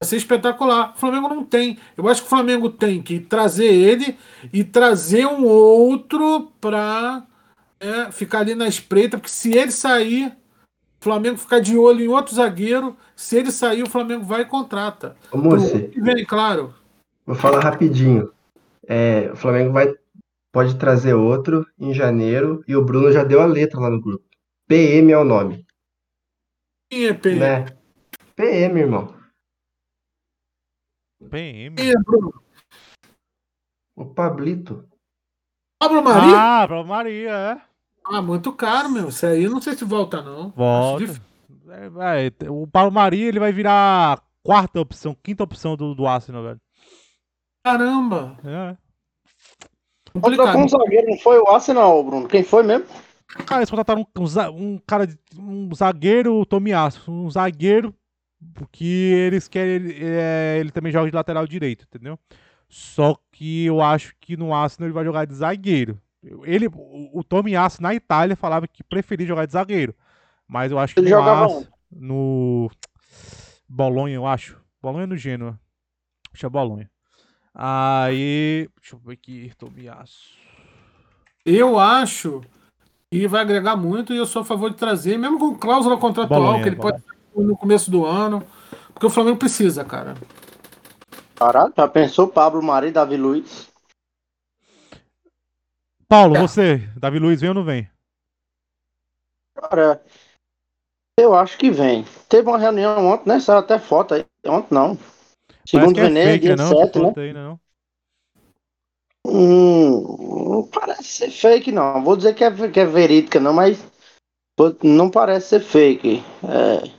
vai 0.00 0.08
ser 0.08 0.16
espetacular. 0.16 0.92
O 0.94 0.98
Flamengo 0.98 1.28
não 1.28 1.44
tem. 1.44 1.78
Eu 1.96 2.08
acho 2.08 2.22
que 2.22 2.26
o 2.26 2.30
Flamengo 2.30 2.70
tem 2.70 3.02
que 3.02 3.20
trazer 3.20 3.66
ele 3.66 4.16
e 4.52 4.64
trazer 4.64 5.26
um 5.26 5.44
outro 5.44 6.50
pra 6.60 7.24
é, 7.80 8.10
ficar 8.10 8.40
ali 8.40 8.54
na 8.54 8.66
espreita, 8.66 9.18
porque 9.18 9.30
se 9.30 9.54
ele 9.56 9.70
sair, 9.70 10.28
o 11.00 11.04
Flamengo 11.04 11.38
ficar 11.38 11.60
de 11.60 11.76
olho 11.76 12.04
em 12.04 12.08
outro 12.08 12.34
zagueiro. 12.34 12.96
Se 13.14 13.36
ele 13.36 13.50
sair, 13.50 13.82
o 13.82 13.90
Flamengo 13.90 14.24
vai 14.24 14.42
e 14.42 14.46
contrata. 14.46 15.16
Ô, 15.30 15.38
Moço, 15.38 15.90
vem, 15.96 16.24
claro. 16.24 16.74
Vou 17.26 17.36
falar 17.36 17.60
rapidinho. 17.60 18.30
É, 18.86 19.30
o 19.32 19.36
Flamengo 19.36 19.72
vai 19.72 19.94
pode 20.52 20.78
trazer 20.78 21.14
outro 21.14 21.66
em 21.78 21.92
janeiro 21.92 22.62
e 22.66 22.74
o 22.74 22.84
Bruno 22.84 23.12
já 23.12 23.24
deu 23.24 23.40
a 23.40 23.46
letra 23.46 23.80
lá 23.80 23.90
no 23.90 24.00
grupo. 24.00 24.24
PM 24.66 25.12
é 25.12 25.18
o 25.18 25.24
nome. 25.24 25.66
Quem 26.90 27.06
é 27.06 27.14
PM? 27.14 27.40
Né? 27.40 27.66
PM, 28.34 28.80
irmão. 28.80 29.14
PM? 31.30 31.76
Quem 31.76 31.90
é, 31.90 31.94
Bruno? 31.94 32.42
O 33.96 34.06
Pablito. 34.06 34.88
Pablo 35.80 36.02
Maria? 36.02 36.36
Ah, 36.36 36.68
Pablo 36.68 36.86
Maria, 36.86 37.30
é. 37.30 37.62
Ah, 38.04 38.22
muito 38.22 38.52
caro, 38.52 38.90
meu. 38.90 39.08
Isso 39.08 39.26
aí 39.26 39.48
não 39.48 39.60
sei 39.60 39.74
se 39.74 39.84
volta, 39.84 40.22
não. 40.22 40.50
Volta. 40.50 41.20
É, 41.68 42.26
é, 42.26 42.50
o 42.50 42.66
Paulo 42.66 42.90
Maria 42.90 43.28
ele 43.28 43.38
vai 43.38 43.52
virar 43.52 44.14
a 44.14 44.22
quarta 44.42 44.80
opção, 44.80 45.14
quinta 45.22 45.44
opção 45.44 45.76
do, 45.76 45.94
do 45.94 46.06
Arsenal, 46.06 46.42
velho. 46.42 46.60
Caramba! 47.62 48.38
É. 48.44 48.87
Complicado. 50.12 50.58
um 50.58 50.68
zagueiro, 50.68 51.06
não 51.08 51.18
foi 51.18 51.38
o 51.38 51.48
Arsenal, 51.48 52.02
Bruno? 52.02 52.28
Quem 52.28 52.42
foi 52.42 52.62
mesmo? 52.62 52.86
Cara, 53.46 53.60
eles 53.60 53.70
contrataram 53.70 54.00
um, 54.00 54.22
um, 54.22 54.74
um 54.74 54.80
cara, 54.86 55.06
um 55.38 55.74
zagueiro 55.74 56.44
Tomiasso, 56.46 57.10
um 57.10 57.30
zagueiro 57.30 57.94
porque 58.54 58.84
eles 58.84 59.48
querem 59.48 59.74
ele, 59.74 59.98
é, 60.00 60.58
ele 60.60 60.70
também 60.70 60.92
joga 60.92 61.10
de 61.10 61.16
lateral 61.16 61.46
direito, 61.46 61.84
entendeu? 61.88 62.18
Só 62.68 63.16
que 63.32 63.64
eu 63.64 63.80
acho 63.80 64.14
que 64.20 64.36
no 64.36 64.54
Arsenal 64.54 64.86
ele 64.86 64.94
vai 64.94 65.04
jogar 65.04 65.24
de 65.24 65.34
zagueiro. 65.34 66.00
Ele, 66.44 66.66
o, 66.66 67.18
o 67.18 67.24
Tomiasso 67.24 67.82
na 67.82 67.94
Itália 67.94 68.36
falava 68.36 68.68
que 68.68 68.84
preferia 68.84 69.26
jogar 69.26 69.46
de 69.46 69.52
zagueiro. 69.52 69.94
Mas 70.46 70.70
eu 70.70 70.78
acho 70.78 70.94
que 70.94 71.00
ele 71.00 71.10
no, 71.10 71.16
jogava 71.16 71.66
no 71.90 72.70
Bolonha, 73.68 74.14
eu 74.14 74.26
acho. 74.26 74.60
Bolonha 74.80 75.06
no 75.06 75.16
Genoa. 75.16 75.58
Acho 76.32 76.40
que 76.40 76.46
é 76.46 76.48
Bolonha. 76.48 76.90
Aí. 77.58 78.70
Deixa 78.80 78.94
eu 78.94 79.00
ver 79.00 79.14
aqui, 79.14 79.52
Tomiasso. 79.58 80.38
Eu 81.44 81.76
acho 81.76 82.40
que 83.10 83.26
vai 83.26 83.40
agregar 83.40 83.74
muito 83.74 84.12
e 84.12 84.16
eu 84.16 84.26
sou 84.26 84.42
a 84.42 84.44
favor 84.44 84.70
de 84.70 84.76
trazer, 84.76 85.18
mesmo 85.18 85.40
com 85.40 85.58
cláusula 85.58 85.96
contratual, 85.96 86.40
Bolonha, 86.40 86.62
que 86.62 86.68
ele 86.68 86.76
Bolonha. 86.76 87.02
pode 87.34 87.46
no 87.46 87.56
começo 87.56 87.90
do 87.90 88.06
ano. 88.06 88.46
Porque 88.92 89.06
o 89.06 89.10
Flamengo 89.10 89.38
precisa, 89.38 89.84
cara. 89.84 90.14
Caralho, 91.34 91.72
já 91.76 91.88
pensou 91.88 92.28
Pablo 92.28 92.62
Mari 92.62 92.88
e 92.88 92.92
Davi 92.92 93.16
Luiz? 93.16 93.68
Paulo, 96.08 96.36
é. 96.36 96.40
você, 96.40 96.78
Davi 96.96 97.18
Luiz 97.18 97.40
vem 97.40 97.50
ou 97.50 97.54
não 97.54 97.64
vem? 97.64 97.88
Cara, 99.54 100.02
eu 101.18 101.34
acho 101.34 101.58
que 101.58 101.70
vem. 101.70 102.04
Teve 102.28 102.48
uma 102.48 102.58
reunião 102.58 103.06
ontem, 103.06 103.28
né? 103.28 103.40
Saiu 103.40 103.58
até 103.58 103.78
foto 103.78 104.14
aí. 104.14 104.24
Ontem 104.46 104.74
não. 104.74 104.98
Segundo 105.68 105.98
o 105.98 106.00
é 106.00 106.02
Veneza, 106.04 106.38
dia 106.38 106.56
não, 106.56 106.68
7, 106.68 106.98
né? 106.98 107.12
Aí, 107.14 107.32
não. 107.34 107.60
Hum, 109.26 110.50
não 110.50 110.66
parece 110.66 111.04
ser 111.04 111.30
fake, 111.30 111.70
não. 111.70 112.02
Vou 112.02 112.16
dizer 112.16 112.34
que 112.34 112.42
é, 112.42 112.68
que 112.70 112.80
é 112.80 112.86
verídica, 112.86 113.38
não, 113.38 113.52
mas 113.52 113.78
não 114.82 115.10
parece 115.10 115.48
ser 115.48 115.60
fake. 115.60 116.24
É... 116.42 116.90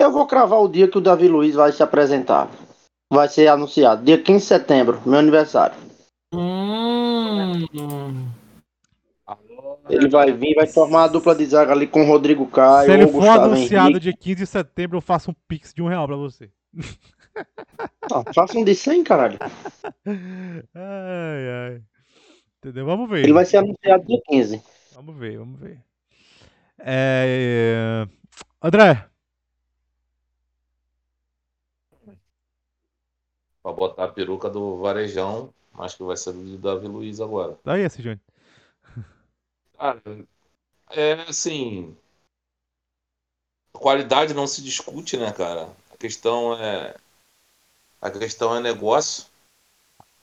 Eu 0.00 0.10
vou 0.10 0.26
cravar 0.26 0.58
o 0.60 0.68
dia 0.68 0.88
que 0.88 0.96
o 0.96 1.02
Davi 1.02 1.28
Luiz 1.28 1.54
vai 1.54 1.70
se 1.70 1.82
apresentar. 1.82 2.50
Vai 3.12 3.28
ser 3.28 3.48
anunciado. 3.48 4.06
Dia 4.06 4.16
15 4.16 4.38
de 4.38 4.44
setembro, 4.46 5.02
meu 5.04 5.18
aniversário. 5.18 5.76
Hum. 6.34 7.66
Ele 9.90 10.08
vai 10.08 10.32
vir, 10.32 10.54
vai 10.54 10.66
formar 10.66 11.04
a 11.04 11.08
dupla 11.08 11.34
de 11.34 11.44
zaga 11.44 11.72
ali 11.72 11.86
com 11.86 12.04
o 12.04 12.06
Rodrigo 12.06 12.46
Caio. 12.46 12.86
Se 12.86 12.96
ele 12.96 13.06
for 13.06 13.18
Gustavo 13.18 13.44
anunciado 13.44 13.90
Henrique. 13.90 14.00
dia 14.00 14.16
15 14.16 14.34
de 14.36 14.46
setembro, 14.46 14.96
eu 14.96 15.02
faço 15.02 15.30
um 15.30 15.34
pix 15.46 15.74
de 15.74 15.82
um 15.82 15.88
real 15.88 16.06
pra 16.06 16.16
você. 16.16 16.50
Ah, 18.12 18.32
faça 18.34 18.58
um 18.58 18.64
de 18.64 18.74
100, 18.74 19.04
caralho. 19.04 19.38
Ai, 20.74 21.48
ai. 21.48 21.82
Entendeu? 22.58 22.84
Vamos 22.84 23.08
ver. 23.08 23.24
Ele 23.24 23.32
vai 23.32 23.44
ser 23.44 23.58
anunciado 23.58 24.04
dia 24.06 24.20
15. 24.26 24.62
Vamos 24.94 25.16
ver, 25.16 25.38
vamos 25.38 25.60
ver. 25.60 25.80
É... 26.78 28.06
André. 28.62 29.06
Pra 33.62 33.72
botar 33.72 34.04
a 34.04 34.08
peruca 34.08 34.48
do 34.48 34.78
Varejão 34.78 35.52
Acho 35.78 35.96
que 35.96 36.02
vai 36.02 36.16
ser 36.16 36.32
do 36.32 36.58
Davi 36.58 36.86
Luiz 36.86 37.20
agora. 37.20 37.58
Daí 37.64 37.82
esse, 37.82 38.02
Júnior. 38.02 38.20
Cara, 39.78 40.02
é 40.90 41.12
assim. 41.22 41.96
Qualidade 43.72 44.34
não 44.34 44.46
se 44.46 44.62
discute, 44.62 45.16
né, 45.16 45.32
cara? 45.32 45.70
A 45.90 45.96
questão 45.96 46.54
é. 46.54 46.94
A 48.00 48.10
questão 48.10 48.56
é 48.56 48.60
negócio. 48.60 49.26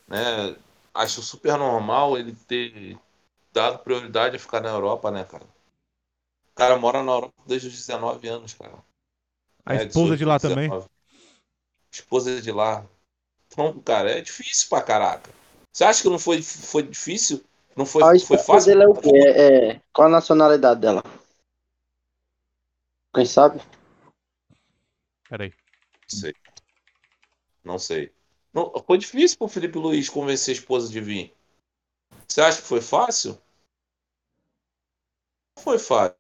Né? 0.08 0.56
Acho 0.94 1.22
super 1.22 1.58
normal 1.58 2.18
ele 2.18 2.36
ter 2.48 2.98
dado 3.54 3.80
prioridade 3.80 4.36
a 4.36 4.40
ficar 4.40 4.62
na 4.62 4.70
Europa, 4.70 5.12
né, 5.12 5.24
cara? 5.24 5.44
O 5.44 6.56
cara 6.56 6.78
mora 6.78 7.04
na 7.04 7.12
Europa 7.12 7.36
desde 7.46 7.68
os 7.68 7.76
19 7.76 8.28
anos, 8.28 8.54
cara. 8.54 8.74
A 9.66 9.76
é, 9.76 9.86
esposa 9.86 10.16
18, 10.16 10.18
de 10.18 10.26
lá 10.26 10.38
19. 10.38 10.70
também. 10.70 10.88
Esposa 11.92 12.42
de 12.42 12.52
lá. 12.52 12.86
Então, 13.48 13.80
cara, 13.82 14.12
é 14.12 14.22
difícil 14.22 14.70
pra 14.70 14.82
caraca. 14.82 15.32
Você 15.72 15.84
acha 15.84 16.02
que 16.02 16.10
não 16.10 16.18
foi, 16.18 16.42
foi 16.42 16.84
difícil? 16.84 17.44
Não 17.76 17.86
foi, 17.86 18.04
a 18.04 18.20
foi 18.20 18.38
fácil? 18.38 18.72
Dele 18.72 18.84
é 18.84 18.88
o 18.88 18.96
quê? 18.96 19.12
É, 19.14 19.70
é, 19.70 19.82
qual 19.94 20.08
a 20.08 20.12
nacionalidade 20.12 20.82
dela? 20.82 21.04
Quem 23.14 23.26
sabe? 23.26 23.62
Peraí. 25.30 25.50
Não 25.50 26.20
sei. 26.20 26.34
Não 27.68 27.78
sei. 27.78 28.14
Não, 28.54 28.72
foi 28.88 28.98
difícil 28.98 29.38
pro 29.38 29.50
Felipe 29.50 29.78
Luiz 29.78 30.08
convencer 30.08 30.56
a 30.56 30.58
esposa 30.58 30.90
de 30.90 31.02
vir. 31.02 31.36
Você 32.26 32.40
acha 32.40 32.62
que 32.62 32.68
foi 32.68 32.80
fácil? 32.80 33.38
Não 35.58 35.64
foi 35.64 35.78
fácil. 35.78 36.16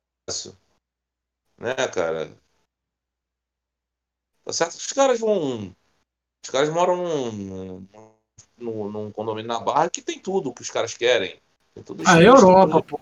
Né, 1.57 1.73
cara? 1.93 2.29
Tá 4.43 4.51
certo? 4.51 4.75
Os 4.75 4.91
caras 4.91 5.19
vão. 5.19 5.73
Os 6.43 6.49
caras 6.51 6.69
moram 6.69 6.97
num, 6.97 7.87
num, 8.57 8.91
num 8.91 9.11
condomínio 9.11 9.47
na 9.47 9.59
Barra 9.59 9.89
que 9.89 10.01
tem 10.01 10.19
tudo 10.19 10.53
que 10.53 10.61
os 10.61 10.69
caras 10.69 10.93
querem. 10.93 11.39
Tem 11.73 11.83
tudo 11.83 12.03
A 12.05 12.21
Europa, 12.21 12.83
pô. 12.83 12.99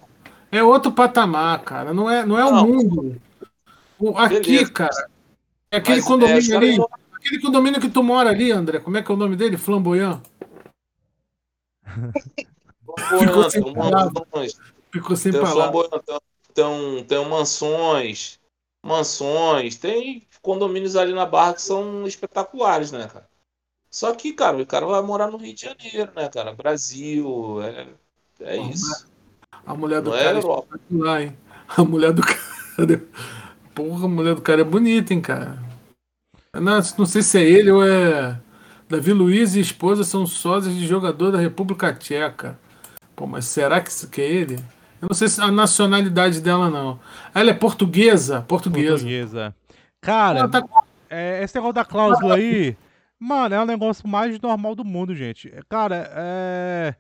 É 0.51 0.63
outro 0.63 0.91
patamar, 0.91 1.63
cara. 1.63 1.93
Não 1.93 2.09
é, 2.09 2.23
não 2.23 2.37
é 2.37 2.45
o 2.45 2.65
mundo. 2.65 3.21
O, 3.97 4.15
aqui, 4.17 4.39
Beleza. 4.39 4.71
cara. 4.71 5.09
É 5.71 5.77
aquele 5.77 5.97
Mas, 5.97 6.05
é, 6.05 6.07
condomínio 6.07 6.51
caras 6.51 6.69
ali. 6.69 7.04
Aquele 7.25 7.41
condomínio 7.41 7.81
que 7.81 7.89
tu 7.89 8.03
mora 8.03 8.29
ali, 8.29 8.51
André. 8.51 8.79
Como 8.79 8.97
é 8.97 9.01
que 9.01 9.11
é 9.11 9.15
o 9.15 9.17
nome 9.17 9.35
dele? 9.35 9.57
Flamboyant? 9.57 10.21
Ficou 13.51 13.73
palavras. 13.73 14.13
mansões, 14.13 14.59
Ficou 14.91 15.15
sem 15.15 15.31
tem 15.31 15.41
palavras. 15.41 15.89
tem, 16.53 17.03
tem, 17.05 17.27
mansões, 17.27 18.39
mansões, 18.83 19.75
tem 19.75 20.27
condomínios 20.43 20.95
ali 20.95 21.13
na 21.13 21.25
Barra 21.25 21.55
que 21.55 21.63
são 21.63 22.05
espetaculares, 22.05 22.91
né, 22.91 23.07
cara? 23.07 23.27
Só 23.89 24.13
que, 24.13 24.31
cara, 24.33 24.57
o 24.61 24.65
cara 24.65 24.85
vai 24.85 25.01
morar 25.01 25.31
no 25.31 25.37
Rio 25.37 25.55
de 25.55 25.61
Janeiro, 25.61 26.11
né, 26.15 26.29
cara? 26.29 26.53
Brasil, 26.53 27.59
é, 27.63 27.87
é 28.41 28.57
isso. 28.57 29.07
A 29.65 29.73
mulher 29.73 30.01
do 30.01 30.11
Não 30.11 30.17
é 30.17 30.23
cara 30.25 30.37
Europa. 30.37 30.79
lá, 30.91 31.23
hein? 31.23 31.35
A 31.75 31.83
mulher 31.83 32.13
do 32.13 32.21
cara. 32.21 33.03
Porra, 33.73 34.05
a 34.05 34.09
mulher 34.09 34.35
do 34.35 34.41
cara 34.43 34.61
é 34.61 34.63
bonita, 34.63 35.11
hein, 35.11 35.21
cara. 35.21 35.64
Não, 36.59 36.75
não 36.97 37.05
sei 37.05 37.21
se 37.21 37.37
é 37.37 37.43
ele 37.43 37.71
ou 37.71 37.85
é. 37.85 38.39
Davi 38.87 39.13
Luiz 39.13 39.55
e 39.55 39.59
esposa 39.59 40.03
são 40.03 40.27
sócios 40.27 40.75
de 40.75 40.85
jogador 40.85 41.31
da 41.31 41.39
República 41.39 41.93
Tcheca. 41.93 42.57
Pô, 43.15 43.25
mas 43.25 43.45
será 43.45 43.81
que 43.81 43.89
isso 43.89 44.09
que 44.09 44.21
é 44.21 44.25
ele? 44.25 44.55
Eu 45.01 45.07
não 45.09 45.15
sei 45.15 45.27
se 45.27 45.41
a 45.41 45.51
nacionalidade 45.51 46.39
dela, 46.41 46.69
não. 46.69 46.99
Ela 47.33 47.49
é 47.49 47.53
portuguesa? 47.53 48.41
Portuguesa. 48.47 48.89
Portuguesa. 48.91 49.55
Cara, 50.01 50.47
tá 50.47 50.63
é, 51.09 51.43
esse 51.43 51.55
negócio 51.55 51.73
da 51.73 51.85
cláusula 51.85 52.35
aí, 52.35 52.77
mano, 53.19 53.55
é 53.55 53.61
o 53.61 53.65
negócio 53.65 54.07
mais 54.07 54.39
normal 54.39 54.75
do 54.75 54.85
mundo, 54.85 55.15
gente. 55.15 55.51
Cara, 55.69 56.09
é. 56.13 56.95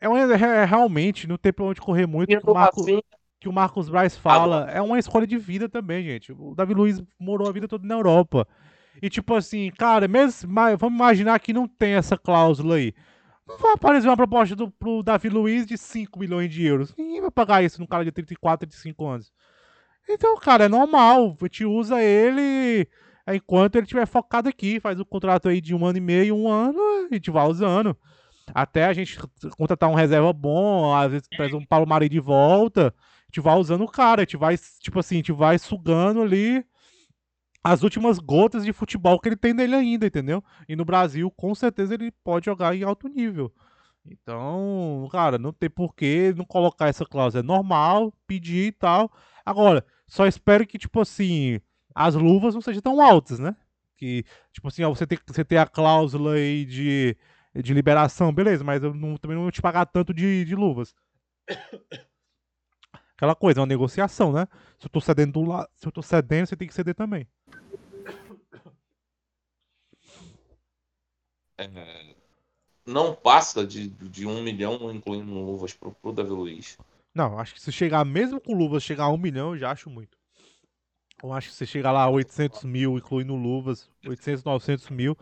É, 0.00 0.08
um- 0.08 0.16
é 0.18 0.64
realmente, 0.66 1.26
não 1.26 1.38
tem 1.38 1.52
pra 1.52 1.64
onde 1.64 1.80
correr 1.80 2.06
muito. 2.06 2.30
Marco- 2.52 2.80
Rafinha, 2.82 3.02
que 3.44 3.48
o 3.48 3.52
Marcos 3.52 3.90
Braz 3.90 4.16
fala 4.16 4.70
é 4.70 4.80
uma 4.80 4.98
escolha 4.98 5.26
de 5.26 5.36
vida 5.36 5.68
também, 5.68 6.02
gente. 6.02 6.32
O 6.32 6.54
Davi 6.54 6.72
Luiz 6.72 7.02
morou 7.20 7.46
a 7.46 7.52
vida 7.52 7.68
toda 7.68 7.86
na 7.86 7.94
Europa. 7.94 8.48
E 9.02 9.10
tipo 9.10 9.34
assim, 9.34 9.70
cara, 9.76 10.08
mesmo, 10.08 10.50
vamos 10.78 10.98
imaginar 10.98 11.38
que 11.38 11.52
não 11.52 11.68
tem 11.68 11.92
essa 11.92 12.16
cláusula 12.16 12.76
aí. 12.76 12.94
Vai 13.60 13.74
aparecer 13.74 14.08
uma 14.08 14.16
proposta 14.16 14.56
do, 14.56 14.70
pro 14.70 15.02
Davi 15.02 15.28
Luiz 15.28 15.66
de 15.66 15.76
5 15.76 16.18
milhões 16.18 16.50
de 16.50 16.64
euros. 16.64 16.94
Ninguém 16.96 17.20
vai 17.20 17.30
pagar 17.30 17.62
isso 17.62 17.78
num 17.78 17.86
cara 17.86 18.02
de 18.02 18.10
34, 18.10 18.66
35 18.66 19.06
anos. 19.06 19.30
Então, 20.08 20.38
cara, 20.38 20.64
é 20.64 20.68
normal. 20.68 21.36
A 21.38 21.44
gente 21.44 21.66
usa 21.66 22.02
ele 22.02 22.88
enquanto 23.28 23.76
ele 23.76 23.84
estiver 23.84 24.06
focado 24.06 24.48
aqui. 24.48 24.80
Faz 24.80 24.98
o 24.98 25.04
contrato 25.04 25.50
aí 25.50 25.60
de 25.60 25.74
um 25.74 25.84
ano 25.84 25.98
e 25.98 26.00
meio, 26.00 26.34
um 26.34 26.48
ano, 26.48 26.80
a 27.10 27.14
gente 27.14 27.30
vai 27.30 27.46
usando. 27.46 27.94
Até 28.54 28.86
a 28.86 28.94
gente 28.94 29.18
contratar 29.58 29.90
um 29.90 29.94
reserva 29.94 30.32
bom, 30.32 30.94
às 30.94 31.12
vezes 31.12 31.28
traz 31.28 31.52
um 31.52 31.62
Paulo 31.62 31.86
Mari 31.86 32.08
de 32.08 32.20
volta. 32.20 32.94
Gente 33.34 33.42
vai 33.42 33.56
usando 33.58 33.82
o 33.82 33.88
cara, 33.88 34.22
gente 34.22 34.36
vai, 34.36 34.56
tipo 34.78 35.00
assim, 35.00 35.16
gente 35.16 35.32
vai 35.32 35.58
sugando 35.58 36.22
ali 36.22 36.64
as 37.64 37.82
últimas 37.82 38.20
gotas 38.20 38.64
de 38.64 38.72
futebol 38.72 39.18
que 39.18 39.28
ele 39.28 39.34
tem 39.36 39.52
nele 39.52 39.74
ainda, 39.74 40.06
entendeu? 40.06 40.40
E 40.68 40.76
no 40.76 40.84
Brasil, 40.84 41.28
com 41.32 41.52
certeza, 41.52 41.94
ele 41.94 42.12
pode 42.22 42.44
jogar 42.46 42.76
em 42.76 42.84
alto 42.84 43.08
nível. 43.08 43.52
Então, 44.06 45.08
cara, 45.10 45.36
não 45.36 45.52
tem 45.52 45.68
por 45.68 45.96
que 45.96 46.32
não 46.36 46.44
colocar 46.44 46.86
essa 46.86 47.04
cláusula. 47.04 47.42
É 47.42 47.44
normal 47.44 48.12
pedir 48.24 48.68
e 48.68 48.72
tal. 48.72 49.10
Agora, 49.44 49.84
só 50.06 50.28
espero 50.28 50.64
que, 50.64 50.78
tipo 50.78 51.00
assim, 51.00 51.60
as 51.92 52.14
luvas 52.14 52.54
não 52.54 52.62
sejam 52.62 52.82
tão 52.82 53.00
altas, 53.00 53.40
né? 53.40 53.56
Que, 53.96 54.24
tipo 54.52 54.68
assim, 54.68 54.84
ó, 54.84 54.90
você 54.94 55.08
tem, 55.08 55.18
você 55.26 55.44
tem 55.44 55.58
a 55.58 55.66
cláusula 55.66 56.34
aí 56.34 56.64
de, 56.64 57.16
de 57.56 57.74
liberação, 57.74 58.32
beleza, 58.32 58.62
mas 58.62 58.80
eu 58.84 58.94
não- 58.94 59.16
também 59.16 59.34
não 59.36 59.42
vou 59.42 59.50
te 59.50 59.60
pagar 59.60 59.86
tanto 59.86 60.14
de, 60.14 60.44
de 60.44 60.54
luvas. 60.54 60.94
Aquela 63.16 63.34
coisa, 63.34 63.60
é 63.60 63.62
uma 63.62 63.66
negociação, 63.66 64.32
né? 64.32 64.46
Se 64.78 64.86
eu 64.86 64.90
tô 64.90 65.00
cedendo 65.00 65.32
do 65.32 65.42
lado, 65.42 65.68
se 65.76 65.86
eu 65.86 65.92
tô 65.92 66.02
cedendo, 66.02 66.46
você 66.46 66.56
tem 66.56 66.66
que 66.66 66.74
ceder 66.74 66.94
também. 66.94 67.28
é, 71.56 72.14
não 72.84 73.14
passa 73.14 73.66
de, 73.66 73.88
de 73.88 74.26
um 74.26 74.42
milhão, 74.42 74.92
incluindo 74.92 75.32
luvas, 75.32 75.72
pro, 75.72 75.92
pro 75.92 76.12
Davi 76.12 76.30
Luiz. 76.30 76.76
Não, 77.14 77.38
acho 77.38 77.54
que 77.54 77.60
se 77.60 77.70
chegar, 77.70 78.04
mesmo 78.04 78.40
com 78.40 78.54
luvas, 78.54 78.82
chegar 78.82 79.04
a 79.04 79.12
um 79.12 79.16
milhão, 79.16 79.52
eu 79.52 79.58
já 79.58 79.70
acho 79.70 79.88
muito. 79.88 80.18
Eu 81.24 81.32
acho 81.32 81.48
que 81.48 81.54
se 81.54 81.66
chegar 81.66 81.90
lá 81.90 82.02
a 82.02 82.10
800 82.10 82.64
mil, 82.64 82.98
incluindo 82.98 83.34
luvas, 83.34 83.90
800, 84.06 84.44
900 84.44 84.90
mil, 84.90 85.16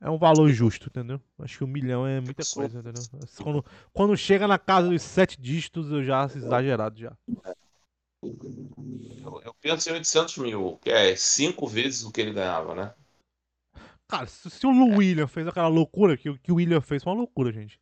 é 0.00 0.08
um 0.08 0.16
valor 0.16 0.48
justo, 0.50 0.86
entendeu? 0.86 1.20
Acho 1.40 1.58
que 1.58 1.64
um 1.64 1.66
milhão 1.66 2.06
é 2.06 2.20
muita 2.20 2.44
coisa, 2.54 2.78
entendeu? 2.78 3.02
Quando, 3.42 3.64
quando 3.92 4.16
chega 4.16 4.46
na 4.46 4.60
casa 4.60 4.88
dos 4.88 5.02
sete 5.02 5.40
dígitos, 5.40 5.90
eu 5.90 6.04
já 6.04 6.24
exagerado 6.24 7.00
já. 7.00 7.16
Eu, 8.22 9.42
eu 9.44 9.52
penso 9.60 9.90
em 9.90 9.94
800 9.94 10.38
mil, 10.38 10.78
que 10.80 10.88
é 10.88 11.16
cinco 11.16 11.66
vezes 11.66 12.04
o 12.04 12.12
que 12.12 12.20
ele 12.20 12.32
ganhava, 12.32 12.72
né? 12.76 12.94
Cara, 14.06 14.28
se, 14.28 14.48
se 14.48 14.64
o 14.64 14.70
Lu 14.70 14.98
William 14.98 15.26
fez 15.26 15.48
aquela 15.48 15.68
loucura 15.68 16.16
que, 16.16 16.30
o 16.30 16.38
que 16.38 16.52
o 16.52 16.56
William 16.56 16.80
fez, 16.80 17.02
foi 17.02 17.12
uma 17.12 17.18
loucura, 17.18 17.50
gente. 17.50 17.80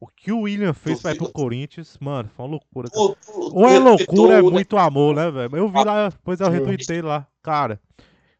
O 0.00 0.06
que 0.06 0.30
o 0.30 0.42
William 0.42 0.72
fez 0.72 1.02
pra 1.02 1.10
ir 1.12 1.16
pro. 1.16 1.28
Corinthians, 1.32 1.96
mano, 2.00 2.28
foi 2.36 2.44
uma 2.44 2.52
loucura. 2.52 2.88
cara. 2.88 3.02
Ou 3.26 3.68
é 3.68 3.78
loucura, 3.78 4.34
é 4.38 4.42
muito 4.42 4.76
amor, 4.76 5.14
né, 5.16 5.28
velho? 5.30 5.56
Eu 5.56 5.68
vi 5.68 5.82
lá, 5.84 6.08
depois 6.08 6.38
eu 6.40 6.48
retuitei 6.48 7.02
lá. 7.02 7.26
Cara, 7.42 7.80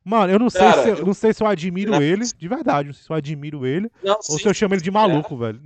mano, 0.05 0.33
eu 0.33 0.39
não 0.39 0.49
sei, 0.51 0.61
Cara, 0.61 0.83
se, 0.83 0.89
eu 0.91 1.05
não 1.07 1.13
sei 1.15 1.33
se 1.35 1.43
eu 1.43 1.49
admiro 1.49 1.93
Não. 1.93 2.03
ele, 2.03 2.25
de 2.27 2.49
verdade, 2.49 2.87
não 2.89 2.95
sei 2.95 3.03
se 3.03 3.11
eu 3.11 3.17
admiro 3.17 3.67
ele, 3.67 3.91
Não, 4.05 4.15
ou 4.15 4.23
sim, 4.23 4.39
se 4.39 4.47
eu 4.49 4.55
chamo 4.55 4.75
ele 4.75 4.81
de 4.83 4.91
maluco, 4.93 5.37
velho. 5.37 5.61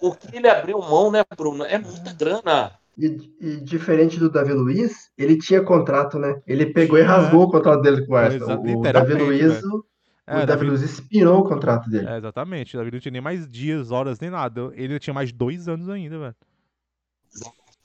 o 0.00 0.14
que 0.14 0.36
ele 0.36 0.48
abriu 0.48 0.78
mão, 0.80 1.10
né, 1.10 1.24
Bruno? 1.36 1.64
É 1.64 1.78
muita 1.78 2.12
grana. 2.12 2.72
E, 2.98 3.32
e 3.40 3.56
diferente 3.62 4.18
do 4.18 4.30
Davi 4.30 4.52
Luiz, 4.52 5.10
ele 5.16 5.38
tinha 5.38 5.62
contrato, 5.62 6.18
né? 6.18 6.40
Ele 6.46 6.66
pegou 6.66 6.98
e 6.98 7.02
rasgou 7.02 7.44
o 7.44 7.50
contrato 7.50 7.80
dele 7.80 8.04
com 8.06 8.12
o 8.12 8.16
Arsenal. 8.16 8.62
Exa- 8.64 8.76
O 8.78 8.82
Davi 8.82 9.14
Luiz, 9.14 9.54
velho. 9.54 9.84
O, 10.30 10.38
É, 10.38 10.42
o 10.44 10.46
Davi 10.46 10.66
Luiz 10.66 10.82
expirou 10.82 11.40
o 11.40 11.48
contrato 11.48 11.90
dele. 11.90 12.08
É, 12.08 12.16
exatamente. 12.18 12.76
O 12.76 12.78
Davi 12.78 12.92
não 12.92 13.00
tinha 13.00 13.12
nem 13.12 13.20
mais 13.20 13.48
dias, 13.48 13.90
horas, 13.90 14.20
nem 14.20 14.30
nada. 14.30 14.70
Ele 14.74 14.98
tinha 14.98 15.14
mais 15.14 15.32
dois 15.32 15.68
anos 15.68 15.88
ainda, 15.88 16.18
velho. 16.18 16.36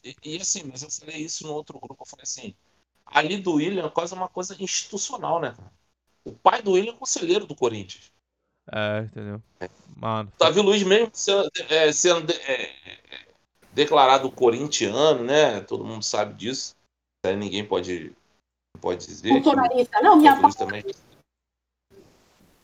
E, 0.04 0.16
e 0.24 0.38
assim, 0.38 0.64
mas 0.72 0.84
eu 0.84 0.92
falei 0.92 1.22
isso 1.22 1.48
no 1.48 1.54
outro 1.54 1.80
grupo, 1.80 2.04
eu 2.04 2.08
falei 2.08 2.24
assim, 2.24 2.56
ali 3.06 3.38
do 3.38 3.54
William 3.54 3.86
é 3.86 3.90
quase 3.90 4.14
uma 4.14 4.30
coisa 4.30 4.56
institucional, 4.60 5.40
né? 5.42 5.56
O 6.24 6.32
pai 6.32 6.62
do 6.62 6.74
William 6.74 6.94
é 6.94 6.98
conselheiro 6.98 7.48
do 7.48 7.56
Corinthians. 7.56 8.12
É, 8.72 9.00
entendeu? 9.02 9.42
Mano. 9.96 10.32
O 10.36 10.44
Davi 10.44 10.60
Luiz 10.62 10.84
mesmo 10.84 11.10
sendo, 11.14 11.50
é, 11.70 11.92
sendo 11.92 12.32
é, 12.32 12.64
é, 12.64 13.28
declarado 13.74 14.32
corintiano, 14.32 15.24
né? 15.24 15.62
Todo 15.62 15.86
mundo 15.86 16.04
sabe 16.04 16.34
disso. 16.34 16.76
Aí 17.26 17.36
ninguém 17.36 17.66
pode, 17.66 18.16
pode 18.80 19.06
dizer. 19.06 19.30
Bolsonarista. 19.30 20.02
Não, 20.02 20.16
minha 20.16 20.40
Luiz 20.40 20.56
também 20.56 20.84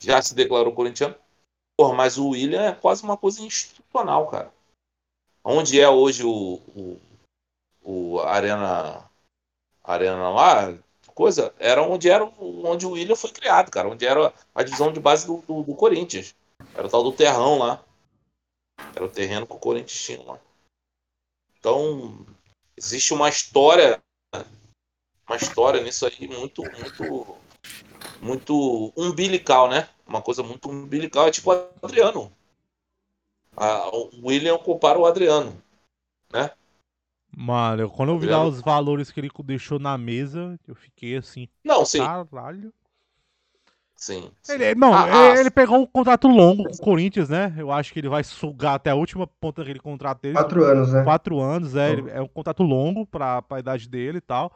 já 0.01 0.21
se 0.21 0.35
declarou 0.35 0.73
corintiano. 0.73 1.15
Porra, 1.77 1.93
mas 1.93 2.17
o 2.17 2.29
William 2.29 2.63
é 2.63 2.75
quase 2.75 3.03
uma 3.03 3.17
coisa 3.17 3.41
institucional, 3.41 4.27
cara. 4.27 4.51
Onde 5.43 5.79
é 5.79 5.89
hoje 5.89 6.23
o, 6.23 6.59
o, 6.75 7.01
o 7.81 8.19
Arena 8.19 9.09
Arena 9.83 10.29
lá, 10.29 10.77
coisa, 11.13 11.53
era 11.59 11.81
onde 11.81 12.09
era 12.09 12.23
onde 12.39 12.85
o 12.85 12.91
William 12.91 13.15
foi 13.15 13.31
criado, 13.31 13.71
cara, 13.71 13.89
onde 13.89 14.05
era 14.05 14.33
a 14.53 14.63
divisão 14.63 14.91
de 14.91 14.99
base 14.99 15.25
do, 15.25 15.37
do, 15.41 15.63
do 15.63 15.75
Corinthians. 15.75 16.35
Era 16.75 16.87
o 16.87 16.89
tal 16.89 17.03
do 17.03 17.11
terrão 17.11 17.57
lá. 17.57 17.83
Era 18.95 19.05
o 19.05 19.09
terreno 19.09 19.47
que 19.47 19.53
o 19.53 19.59
Corinthians 19.59 20.03
tinha 20.03 20.23
lá. 20.23 20.39
Então, 21.59 22.25
existe 22.77 23.13
uma 23.13 23.29
história, 23.29 24.01
uma 25.27 25.35
história 25.35 25.81
nisso 25.81 26.05
aí 26.05 26.27
muito, 26.27 26.63
muito, 26.63 27.37
muito 28.21 28.93
umbilical, 28.97 29.69
né? 29.69 29.87
Uma 30.07 30.21
coisa 30.21 30.43
muito 30.43 30.69
umbilical, 30.69 31.27
é 31.27 31.31
tipo 31.31 31.51
o 31.51 31.69
Adriano. 31.83 32.31
A- 33.55 33.89
o 33.95 34.09
William 34.27 34.57
compara 34.57 34.99
o 34.99 35.05
Adriano. 35.05 35.55
Mano, 37.35 37.83
eu- 37.83 37.89
quando 37.89 38.09
eu 38.11 38.19
vi 38.19 38.27
lá 38.27 38.45
os 38.45 38.61
valores 38.61 39.09
que 39.09 39.19
ele 39.19 39.29
deixou 39.45 39.79
na 39.79 39.97
mesa, 39.97 40.59
eu 40.67 40.75
fiquei 40.75 41.15
assim, 41.15 41.47
Não, 41.63 41.85
sim, 41.85 41.99
caralho. 41.99 42.73
sim. 43.95 44.31
sim. 44.41 44.53
Ele, 44.53 44.75
não, 44.75 44.93
Ah, 44.93 45.07
ele, 45.07 45.15
ah, 45.17 45.39
ele 45.39 45.51
pegou 45.51 45.77
um 45.79 45.85
contrato 45.85 46.27
longo 46.27 46.65
com 46.65 46.75
o 46.75 46.77
Corinthians, 46.77 47.29
né? 47.29 47.53
Eu 47.57 47.71
acho 47.71 47.93
que 47.93 47.99
ele 47.99 48.09
vai 48.09 48.23
sugar 48.23 48.75
até 48.75 48.89
a 48.89 48.95
última 48.95 49.25
ponta 49.25 49.61
daquele 49.61 49.79
contrato 49.79 50.21
dele. 50.21 50.35
Quatro 50.35 50.63
anos, 50.65 50.91
né? 50.93 51.03
Quatro 51.03 51.39
anos, 51.39 51.75
é, 51.75 51.87
Uhum. 51.91 51.97
ele- 51.99 52.09
é 52.11 52.21
um 52.21 52.27
contrato 52.27 52.63
longo 52.63 53.05
pra, 53.05 53.41
pra 53.41 53.59
idade 53.59 53.87
dele 53.87 54.17
e 54.17 54.21
tal. 54.21 54.51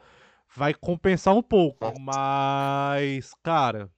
Vai 0.54 0.72
compensar 0.72 1.34
um 1.34 1.42
pouco, 1.42 1.98
mas, 2.00 3.34
cara, 3.42 3.90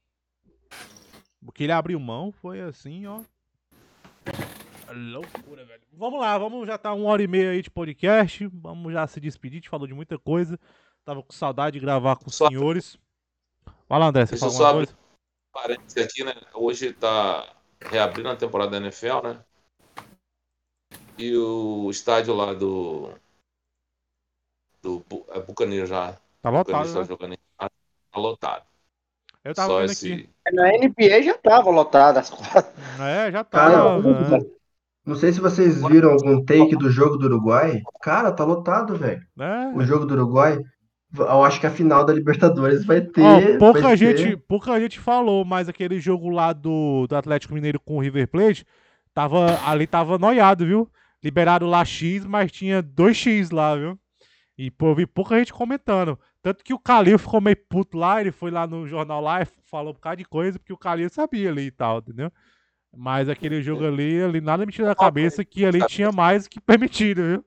o 1.44 1.52
que 1.52 1.64
ele 1.64 1.72
abriu 1.72 2.00
mão 2.00 2.32
foi 2.32 2.60
assim, 2.60 3.06
ó. 3.06 3.22
Loucura, 4.90 5.64
velho. 5.64 5.82
Vamos 5.92 6.20
lá, 6.20 6.36
vamos 6.38 6.66
já 6.66 6.78
tá 6.78 6.92
uma 6.94 7.08
hora 7.10 7.22
e 7.22 7.26
meia 7.28 7.50
aí 7.50 7.62
de 7.62 7.70
podcast. 7.70 8.46
Vamos 8.46 8.92
já 8.92 9.06
se 9.06 9.20
despedir, 9.20 9.56
a 9.56 9.60
gente 9.60 9.68
falou 9.68 9.86
de 9.86 9.94
muita 9.94 10.18
coisa. 10.18 10.58
Tava 11.04 11.22
com 11.22 11.32
saudade 11.32 11.78
de 11.78 11.80
gravar 11.84 12.16
com 12.16 12.28
os 12.28 12.34
Só- 12.34 12.48
senhores. 12.48 12.98
Vai 13.88 13.98
lá, 13.98 14.06
André, 14.06 14.26
você 14.26 14.36
Deixa 14.36 14.50
fala 14.50 14.72
coisa? 14.74 14.98
Parênteses 15.52 16.04
aqui, 16.04 16.24
né? 16.24 16.34
Hoje 16.54 16.92
tá 16.92 17.54
reabrindo 17.80 18.28
a 18.28 18.36
temporada 18.36 18.72
da 18.72 18.76
NFL, 18.78 19.22
né? 19.22 19.44
E 21.16 21.36
o 21.36 21.90
estádio 21.90 22.34
lá 22.34 22.52
do. 22.54 23.12
Do 24.82 25.04
é 25.30 25.40
Buccaneers 25.40 25.88
já. 25.88 26.18
Tá 26.40 26.50
lotado, 26.50 26.92
tá 26.92 27.00
né? 27.00 27.06
jogando 27.06 27.32
em 27.34 27.38
casa, 27.58 27.70
tá 28.12 28.20
lotado. 28.20 28.62
Eu 29.44 29.54
tava 29.54 29.68
Só 29.68 29.80
vendo 29.80 29.90
esse. 29.92 30.12
aqui. 30.12 30.30
Na 30.52 30.68
NBA 30.72 31.22
já 31.22 31.34
tava 31.38 31.70
lotada 31.70 32.20
as 32.20 32.30
quadras. 32.30 32.66
É, 33.00 33.30
já 33.32 33.44
Cara, 33.44 33.72
tava. 33.72 34.02
né? 34.02 34.44
Não 35.06 35.16
sei 35.16 35.32
se 35.32 35.40
vocês 35.40 35.82
viram 35.86 36.10
algum 36.10 36.44
take 36.44 36.76
do 36.76 36.90
jogo 36.90 37.16
do 37.16 37.26
Uruguai. 37.26 37.80
Cara, 38.02 38.30
tá 38.30 38.44
lotado, 38.44 38.94
velho. 38.96 39.22
É. 39.40 39.68
O 39.74 39.82
jogo 39.82 40.04
do 40.04 40.14
Uruguai. 40.14 40.60
Eu 41.16 41.42
acho 41.42 41.58
que 41.58 41.66
a 41.66 41.70
final 41.70 42.04
da 42.04 42.12
Libertadores 42.12 42.84
vai 42.84 43.00
ter. 43.00 43.22
Ó, 43.22 43.58
pouca 43.58 43.80
vai 43.80 43.96
gente, 43.96 44.22
ter- 44.22 44.36
pouca 44.36 44.78
gente 44.78 44.98
falou, 45.00 45.42
mas 45.46 45.66
aquele 45.66 45.98
jogo 45.98 46.28
lá 46.28 46.52
do, 46.52 47.06
do 47.06 47.16
Atlético 47.16 47.54
Mineiro 47.54 47.80
com 47.80 47.96
o 47.96 48.00
River 48.00 48.28
Plate, 48.28 48.66
tava, 49.14 49.58
ali 49.66 49.86
tava 49.86 50.18
noiado, 50.18 50.66
viu? 50.66 50.90
Liberaram 51.24 51.66
lá 51.66 51.82
X, 51.82 52.26
mas 52.26 52.52
tinha 52.52 52.82
2X 52.82 53.50
lá, 53.50 53.74
viu? 53.74 53.98
E 54.58 54.72
pô, 54.72 54.88
eu 54.88 54.94
vi 54.96 55.06
pouca 55.06 55.38
gente 55.38 55.52
comentando. 55.52 56.18
Tanto 56.42 56.64
que 56.64 56.74
o 56.74 56.78
Calil 56.80 57.16
ficou 57.16 57.40
meio 57.40 57.56
puto 57.56 57.96
lá, 57.96 58.20
ele 58.20 58.32
foi 58.32 58.50
lá 58.50 58.66
no 58.66 58.88
jornal 58.88 59.20
lá 59.20 59.40
e 59.40 59.46
falou 59.70 59.90
um 59.90 59.94
bocado 59.94 60.16
de 60.16 60.24
coisa, 60.24 60.58
porque 60.58 60.72
o 60.72 60.78
Calil 60.78 61.08
sabia 61.08 61.50
ali 61.50 61.66
e 61.66 61.70
tal, 61.70 61.98
entendeu? 61.98 62.32
Mas 62.96 63.28
aquele 63.28 63.62
jogo 63.62 63.86
ali, 63.86 64.20
ali 64.20 64.40
nada 64.40 64.66
me 64.66 64.72
tira 64.72 64.88
da 64.88 64.96
cabeça 64.96 65.44
que 65.44 65.64
ali 65.64 65.86
tinha 65.86 66.10
mais 66.10 66.48
que 66.48 66.58
permitido, 66.60 67.22
viu? 67.22 67.44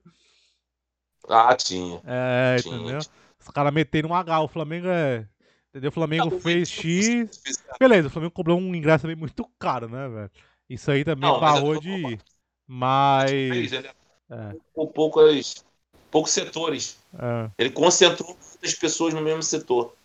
Ah, 1.28 1.54
tinha. 1.54 2.00
É, 2.04 2.56
Tinha, 2.60 2.76
entendeu? 2.76 2.98
tinha. 3.00 3.14
Os 3.38 3.48
caras 3.48 3.72
meteram 3.72 4.10
um 4.10 4.14
H, 4.14 4.40
o 4.40 4.48
Flamengo 4.48 4.86
é. 4.88 5.26
Entendeu? 5.68 5.90
O 5.90 5.92
Flamengo 5.92 6.30
Não, 6.30 6.40
fez 6.40 6.70
X. 6.70 7.42
Beleza, 7.78 8.08
o 8.08 8.10
Flamengo 8.10 8.32
cobrou 8.32 8.58
um 8.58 8.74
ingresso 8.74 9.02
também 9.02 9.16
muito 9.16 9.44
caro, 9.58 9.88
né, 9.88 10.08
velho? 10.08 10.30
Isso 10.68 10.90
aí 10.90 11.04
também 11.04 11.28
Não, 11.28 11.40
barrou 11.40 11.78
de 11.78 11.90
ir. 11.90 12.20
Mas. 12.66 13.72
É, 13.72 14.56
com 14.72 14.86
poucas, 14.86 15.64
poucos 16.12 16.30
setores. 16.30 16.98
é, 17.18 17.50
Ele 17.58 17.70
concentrou 17.70 18.36
muitas 18.36 18.74
pessoas 18.74 19.14
no 19.14 19.22
mesmo 19.22 19.42
setor. 19.42 19.96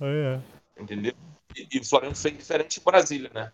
é. 0.00 0.40
Entendeu? 0.78 1.14
E, 1.54 1.68
e 1.72 1.78
o 1.78 1.84
Flamengo 1.84 2.14
fez 2.14 2.36
diferente 2.36 2.80
em 2.80 2.82
Brasília, 2.82 3.30
né? 3.32 3.52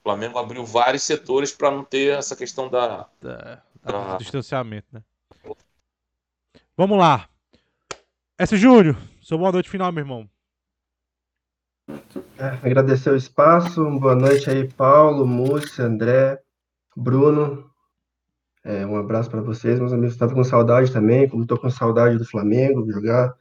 O 0.00 0.02
Flamengo 0.02 0.38
abriu 0.38 0.64
vários 0.64 1.02
setores 1.02 1.52
para 1.52 1.70
não 1.70 1.84
ter 1.84 2.18
essa 2.18 2.34
questão 2.34 2.68
da. 2.68 3.06
Ah. 3.22 3.62
com 3.82 4.16
distanciamento, 4.18 4.88
né? 4.92 5.02
Vamos 6.76 6.98
lá. 6.98 7.28
S. 8.38 8.56
Júnior, 8.56 8.96
seu 9.22 9.36
boa 9.36 9.52
noite 9.52 9.68
final, 9.68 9.92
meu 9.92 10.02
irmão. 10.02 10.30
É, 12.38 12.66
agradecer 12.66 13.10
o 13.10 13.16
espaço. 13.16 13.84
Boa 13.98 14.14
noite 14.14 14.48
aí, 14.48 14.66
Paulo, 14.66 15.26
Múcia, 15.26 15.84
André, 15.84 16.42
Bruno. 16.96 17.69
É, 18.62 18.84
um 18.86 18.96
abraço 18.96 19.30
para 19.30 19.40
vocês, 19.40 19.78
meus 19.78 19.92
amigos. 19.92 20.12
Estava 20.12 20.34
com 20.34 20.44
saudade 20.44 20.92
também, 20.92 21.28
como 21.28 21.42
estou 21.42 21.58
com 21.58 21.70
saudade 21.70 22.18
do 22.18 22.24
Flamengo, 22.24 22.90
jogar. 22.90 23.34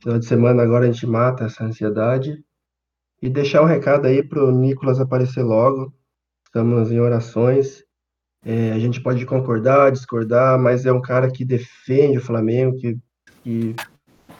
Final 0.00 0.18
de 0.18 0.26
semana 0.26 0.62
agora 0.62 0.84
a 0.84 0.90
gente 0.90 1.06
mata 1.06 1.44
essa 1.44 1.64
ansiedade. 1.64 2.44
E 3.22 3.30
deixar 3.30 3.62
um 3.62 3.66
recado 3.66 4.06
aí 4.06 4.22
para 4.22 4.44
o 4.44 4.50
Nicolas 4.50 5.00
aparecer 5.00 5.42
logo. 5.42 5.94
Estamos 6.44 6.90
em 6.90 7.00
orações. 7.00 7.84
É, 8.44 8.72
a 8.72 8.78
gente 8.78 9.00
pode 9.02 9.24
concordar, 9.26 9.90
discordar, 9.90 10.58
mas 10.58 10.86
é 10.86 10.92
um 10.92 11.00
cara 11.00 11.30
que 11.30 11.44
defende 11.44 12.18
o 12.18 12.20
Flamengo, 12.20 12.76
que, 12.76 12.96
que 13.42 13.74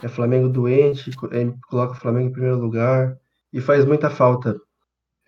é 0.03 0.09
Flamengo 0.09 0.49
doente, 0.49 1.11
é, 1.33 1.53
coloca 1.69 1.93
o 1.93 1.97
Flamengo 1.97 2.29
em 2.29 2.33
primeiro 2.33 2.59
lugar 2.59 3.19
e 3.53 3.61
faz 3.61 3.85
muita 3.85 4.11
falta. 4.11 4.57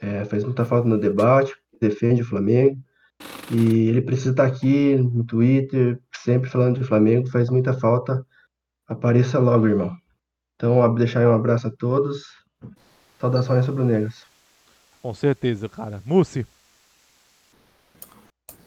É, 0.00 0.24
faz 0.24 0.44
muita 0.44 0.64
falta 0.64 0.86
no 0.86 0.98
debate, 0.98 1.56
defende 1.80 2.22
o 2.22 2.24
Flamengo. 2.24 2.78
E 3.50 3.88
ele 3.88 4.02
precisa 4.02 4.30
estar 4.30 4.46
aqui 4.46 4.96
no 4.96 5.24
Twitter, 5.24 5.98
sempre 6.14 6.50
falando 6.50 6.78
de 6.78 6.84
Flamengo, 6.84 7.30
faz 7.30 7.48
muita 7.48 7.72
falta. 7.72 8.24
Apareça 8.86 9.38
logo, 9.38 9.66
irmão. 9.66 9.96
Então, 10.56 10.94
deixar 10.94 11.20
aí 11.20 11.26
um 11.26 11.34
abraço 11.34 11.68
a 11.68 11.70
todos. 11.70 12.24
Saudações 13.20 13.66
rubro-negras. 13.66 14.26
Com 15.00 15.14
certeza, 15.14 15.68
cara. 15.68 16.02
Mussi. 16.04 16.46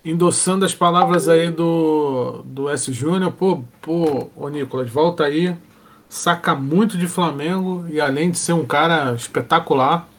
Endossando 0.03 0.65
as 0.65 0.73
palavras 0.73 1.29
aí 1.29 1.51
do, 1.51 2.41
do 2.43 2.69
S. 2.69 2.91
Júnior, 2.91 3.31
pô, 3.33 3.63
pô, 3.81 4.31
ô 4.35 4.49
Nicolas, 4.49 4.89
volta 4.89 5.25
aí. 5.25 5.55
Saca 6.09 6.55
muito 6.55 6.97
de 6.97 7.07
Flamengo 7.07 7.85
e 7.87 8.01
além 8.01 8.31
de 8.31 8.37
ser 8.37 8.53
um 8.53 8.65
cara 8.65 9.13
espetacular. 9.13 10.09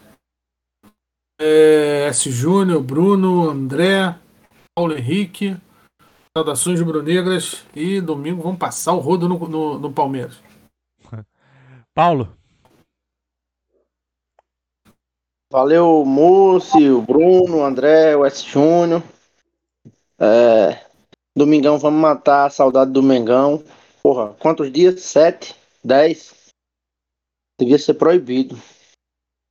É, 1.41 2.07
S. 2.09 2.31
Júnior, 2.31 2.81
Bruno, 2.81 3.51
André, 3.51 4.15
Paulo 4.75 4.97
Henrique. 4.97 5.57
Saudações 6.37 6.81
rubro-negras. 6.81 7.65
E 7.75 8.01
domingo 8.01 8.43
vamos 8.43 8.59
passar 8.59 8.93
o 8.93 8.99
rodo 8.99 9.29
no, 9.29 9.39
no, 9.49 9.79
no 9.79 9.93
Palmeiras. 9.93 10.41
Paulo. 11.95 12.35
Valeu, 15.53 16.03
Múcio, 16.07 17.03
Bruno, 17.03 17.63
André, 17.63 18.17
o 18.17 18.25
S. 18.25 18.43
Júnior. 18.43 19.03
É, 20.19 20.87
domingão, 21.37 21.79
vamos 21.79 22.01
matar 22.01 22.47
a 22.47 22.51
saudade 22.51 22.91
do 22.91 23.03
Mengão. 23.03 23.63
Porra, 24.03 24.33
quantos 24.35 24.73
dias? 24.73 25.03
Sete? 25.03 25.55
Dez? 25.85 26.55
Devia 27.61 27.79
ser 27.79 27.95
proibido. 27.95 28.57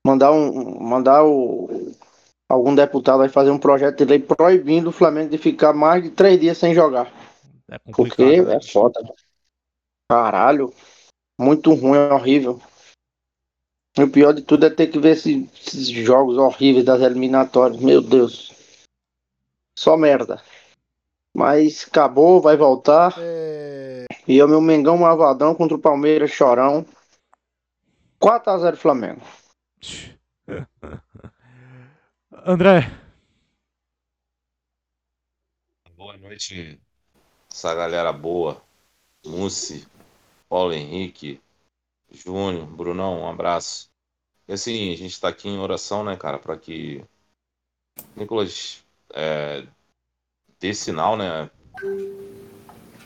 Mandar 0.03 0.31
um. 0.31 0.79
Mandar 0.79 1.23
o. 1.23 1.69
Algum 2.51 2.75
deputado 2.75 3.23
aí 3.23 3.29
fazer 3.29 3.49
um 3.49 3.57
projeto 3.57 3.99
de 3.99 4.03
lei 4.03 4.19
proibindo 4.19 4.89
o 4.89 4.91
Flamengo 4.91 5.29
de 5.29 5.37
ficar 5.37 5.71
mais 5.71 6.03
de 6.03 6.09
três 6.09 6.37
dias 6.37 6.57
sem 6.57 6.75
jogar. 6.75 7.09
É 7.69 7.79
Porque 7.95 8.41
né? 8.41 8.57
é 8.57 8.61
foda. 8.61 8.99
Caralho. 10.09 10.73
Muito 11.39 11.73
ruim, 11.73 11.97
é 11.97 12.13
horrível. 12.13 12.61
E 13.97 14.03
o 14.03 14.11
pior 14.11 14.33
de 14.33 14.41
tudo 14.41 14.65
é 14.65 14.69
ter 14.69 14.87
que 14.87 14.99
ver 14.99 15.11
esse- 15.11 15.49
esses 15.65 15.87
jogos 15.87 16.37
horríveis 16.37 16.83
das 16.83 17.01
eliminatórias. 17.01 17.81
Meu 17.81 18.01
Deus. 18.01 18.51
Só 19.79 19.95
merda. 19.95 20.43
Mas 21.33 21.87
acabou, 21.87 22.41
vai 22.41 22.57
voltar. 22.57 23.15
E 24.27 24.37
é 24.37 24.43
o 24.43 24.49
meu 24.49 24.59
Mengão 24.59 24.97
Malvadão 24.97 25.55
contra 25.55 25.77
o 25.77 25.81
Palmeiras 25.81 26.31
Chorão. 26.31 26.85
4x0 28.19 28.75
Flamengo. 28.75 29.21
André. 32.43 32.89
Boa 35.95 36.17
noite, 36.17 36.81
essa 37.51 37.75
galera 37.75 38.11
boa. 38.11 38.63
Mussi, 39.23 39.87
Paulo 40.49 40.73
Henrique, 40.73 41.39
Júnior, 42.09 42.65
Brunão, 42.65 43.21
um 43.21 43.29
abraço. 43.29 43.91
E 44.47 44.53
assim, 44.53 44.91
a 44.91 44.97
gente 44.97 45.21
tá 45.21 45.29
aqui 45.29 45.47
em 45.47 45.59
oração, 45.59 46.03
né, 46.03 46.17
cara, 46.17 46.39
para 46.39 46.57
que 46.57 47.05
Nicolas 48.15 48.83
é, 49.13 49.67
dê 50.59 50.73
sinal, 50.73 51.15
né, 51.15 51.51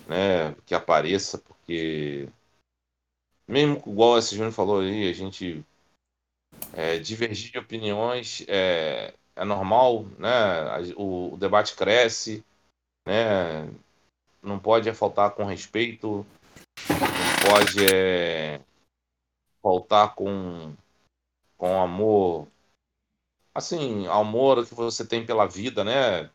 né, 0.07 0.55
que 0.65 0.73
apareça, 0.73 1.37
porque 1.39 2.29
mesmo 3.45 3.83
igual 3.85 4.17
esse 4.17 4.33
Júnior 4.33 4.53
falou 4.53 4.79
aí, 4.79 5.09
a 5.09 5.13
gente 5.13 5.61
é, 6.71 6.97
divergir 6.97 7.51
de 7.51 7.59
opiniões 7.59 8.45
é, 8.47 9.13
é 9.35 9.43
normal, 9.43 10.05
né, 10.17 10.93
o, 10.95 11.33
o 11.33 11.37
debate 11.37 11.75
cresce, 11.75 12.43
né? 13.05 13.69
Não 14.41 14.59
pode 14.59 14.87
é 14.87 14.93
faltar 14.93 15.31
com 15.31 15.43
respeito, 15.43 16.25
não 16.89 17.49
pode 17.49 17.85
é 17.85 18.61
faltar 19.61 20.15
com 20.15 20.75
com 21.57 21.81
amor, 21.81 22.47
assim, 23.53 24.05
amor 24.07 24.65
que 24.67 24.75
você 24.75 25.05
tem 25.05 25.25
pela 25.25 25.47
vida, 25.47 25.83
né? 25.83 26.29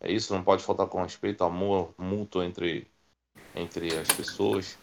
É 0.00 0.10
isso, 0.10 0.34
não 0.34 0.44
pode 0.44 0.62
faltar 0.62 0.86
com 0.88 1.02
respeito, 1.02 1.44
amor 1.44 1.94
mútuo 1.98 2.42
entre 2.42 2.90
entre 3.54 3.96
as 3.96 4.08
pessoas, 4.08 4.78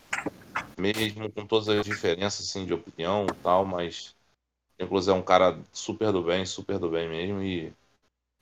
mesmo 0.77 1.31
com 1.31 1.45
todas 1.45 1.67
as 1.69 1.85
diferenças 1.85 2.47
assim 2.47 2.65
de 2.65 2.73
opinião, 2.73 3.25
tal, 3.43 3.65
mas 3.65 4.15
inclusive 4.81 5.11
é 5.15 5.19
um 5.19 5.23
cara 5.23 5.59
super 5.71 6.11
do 6.11 6.23
bem, 6.23 6.45
super 6.45 6.79
do 6.79 6.89
bem 6.89 7.09
mesmo 7.09 7.41
e 7.43 7.73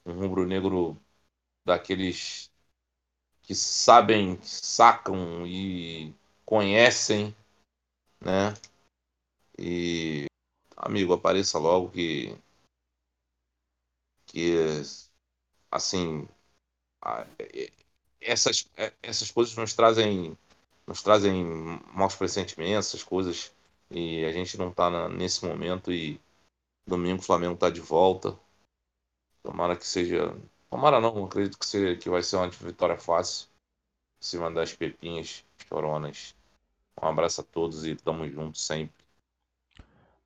um 0.05 0.13
rubro-negro 0.19 0.97
daqueles 1.65 2.51
que 3.43 3.55
sabem, 3.55 4.39
sacam 4.43 5.45
e 5.47 6.13
conhecem, 6.45 7.35
né? 8.21 8.53
E 9.59 10.25
amigo, 10.77 11.13
apareça 11.13 11.59
logo 11.59 11.89
que 11.91 12.37
que 14.25 14.81
assim 15.71 16.27
a- 17.01 17.27
e- 17.53 17.71
essas 18.21 18.69
essas 19.03 19.31
coisas 19.31 19.55
nos 19.57 19.73
trazem 19.73 20.37
nos 20.87 21.03
trazem 21.03 21.45
maus 21.93 22.15
pressentimentos, 22.15 22.87
essas 22.89 23.03
coisas. 23.03 23.53
E 23.91 24.25
a 24.25 24.31
gente 24.33 24.57
não 24.57 24.71
tá 24.73 24.89
na, 24.89 25.09
nesse 25.09 25.45
momento 25.45 25.91
e 25.93 26.19
domingo 26.89 27.21
o 27.21 27.23
Flamengo 27.23 27.57
tá 27.57 27.69
de 27.69 27.81
volta. 27.81 28.37
Tomara 29.43 29.75
que 29.75 29.87
seja. 29.87 30.35
Tomara 30.69 30.99
não, 30.99 31.25
acredito 31.25 31.57
que, 31.57 31.65
seja, 31.65 31.97
que 31.97 32.09
vai 32.09 32.21
ser 32.21 32.35
uma 32.35 32.49
vitória 32.49 32.97
fácil. 32.97 33.47
Em 34.21 34.25
cima 34.25 34.51
das 34.51 34.73
pepinhas, 34.73 35.45
choronas. 35.67 36.35
Um 37.01 37.07
abraço 37.07 37.41
a 37.41 37.43
todos 37.43 37.85
e 37.85 37.95
tamo 37.95 38.27
junto 38.29 38.57
sempre. 38.57 39.05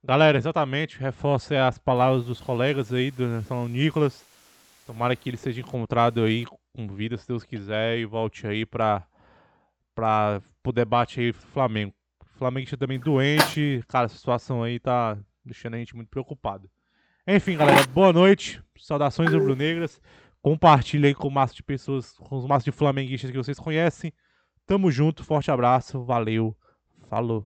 Galera, 0.04 0.38
exatamente, 0.38 0.98
reforça 0.98 1.66
as 1.66 1.78
palavras 1.78 2.26
dos 2.26 2.42
colegas 2.42 2.92
aí 2.92 3.12
do 3.12 3.42
São 3.44 3.68
Nicolas. 3.70 4.26
Tomara 4.86 5.16
que 5.16 5.30
ele 5.30 5.38
seja 5.38 5.62
encontrado 5.62 6.24
aí 6.24 6.46
com 6.46 6.88
vida, 6.88 7.18
se 7.18 7.28
Deus 7.28 7.44
quiser, 7.44 8.00
e 8.00 8.06
volte 8.06 8.46
aí 8.48 8.66
para 8.66 9.08
para 9.96 10.42
o 10.66 10.72
debate 10.72 11.20
aí 11.20 11.32
Flamengo. 11.32 11.94
Flamengo 12.38 12.66
está 12.66 12.76
também 12.76 13.00
doente, 13.00 13.84
cara, 13.88 14.08
a 14.08 14.10
situação 14.10 14.64
aí 14.64 14.80
tá 14.80 15.18
deixando 15.46 15.76
a 15.76 15.78
gente 15.78 15.96
muito 15.96 16.10
preocupado. 16.10 16.70
Enfim, 17.28 17.58
galera, 17.58 17.86
boa 17.88 18.12
noite, 18.12 18.62
saudações 18.78 19.32
rubro-negras. 19.32 20.02
Compartilha 20.42 21.08
aí 21.08 21.16
com 21.16 21.28
o 21.30 21.32
máximo 21.32 21.58
de 21.58 21.64
pessoas, 21.64 22.12
com 22.18 22.36
os 22.36 22.46
máximos 22.46 22.66
de 22.66 22.72
flamenguistas 22.72 23.32
que 23.32 23.38
vocês 23.38 23.58
conhecem. 23.58 24.14
Tamo 24.66 24.92
junto, 24.92 25.24
forte 25.24 25.50
abraço, 25.50 26.04
valeu, 26.04 26.56
falou. 27.10 27.48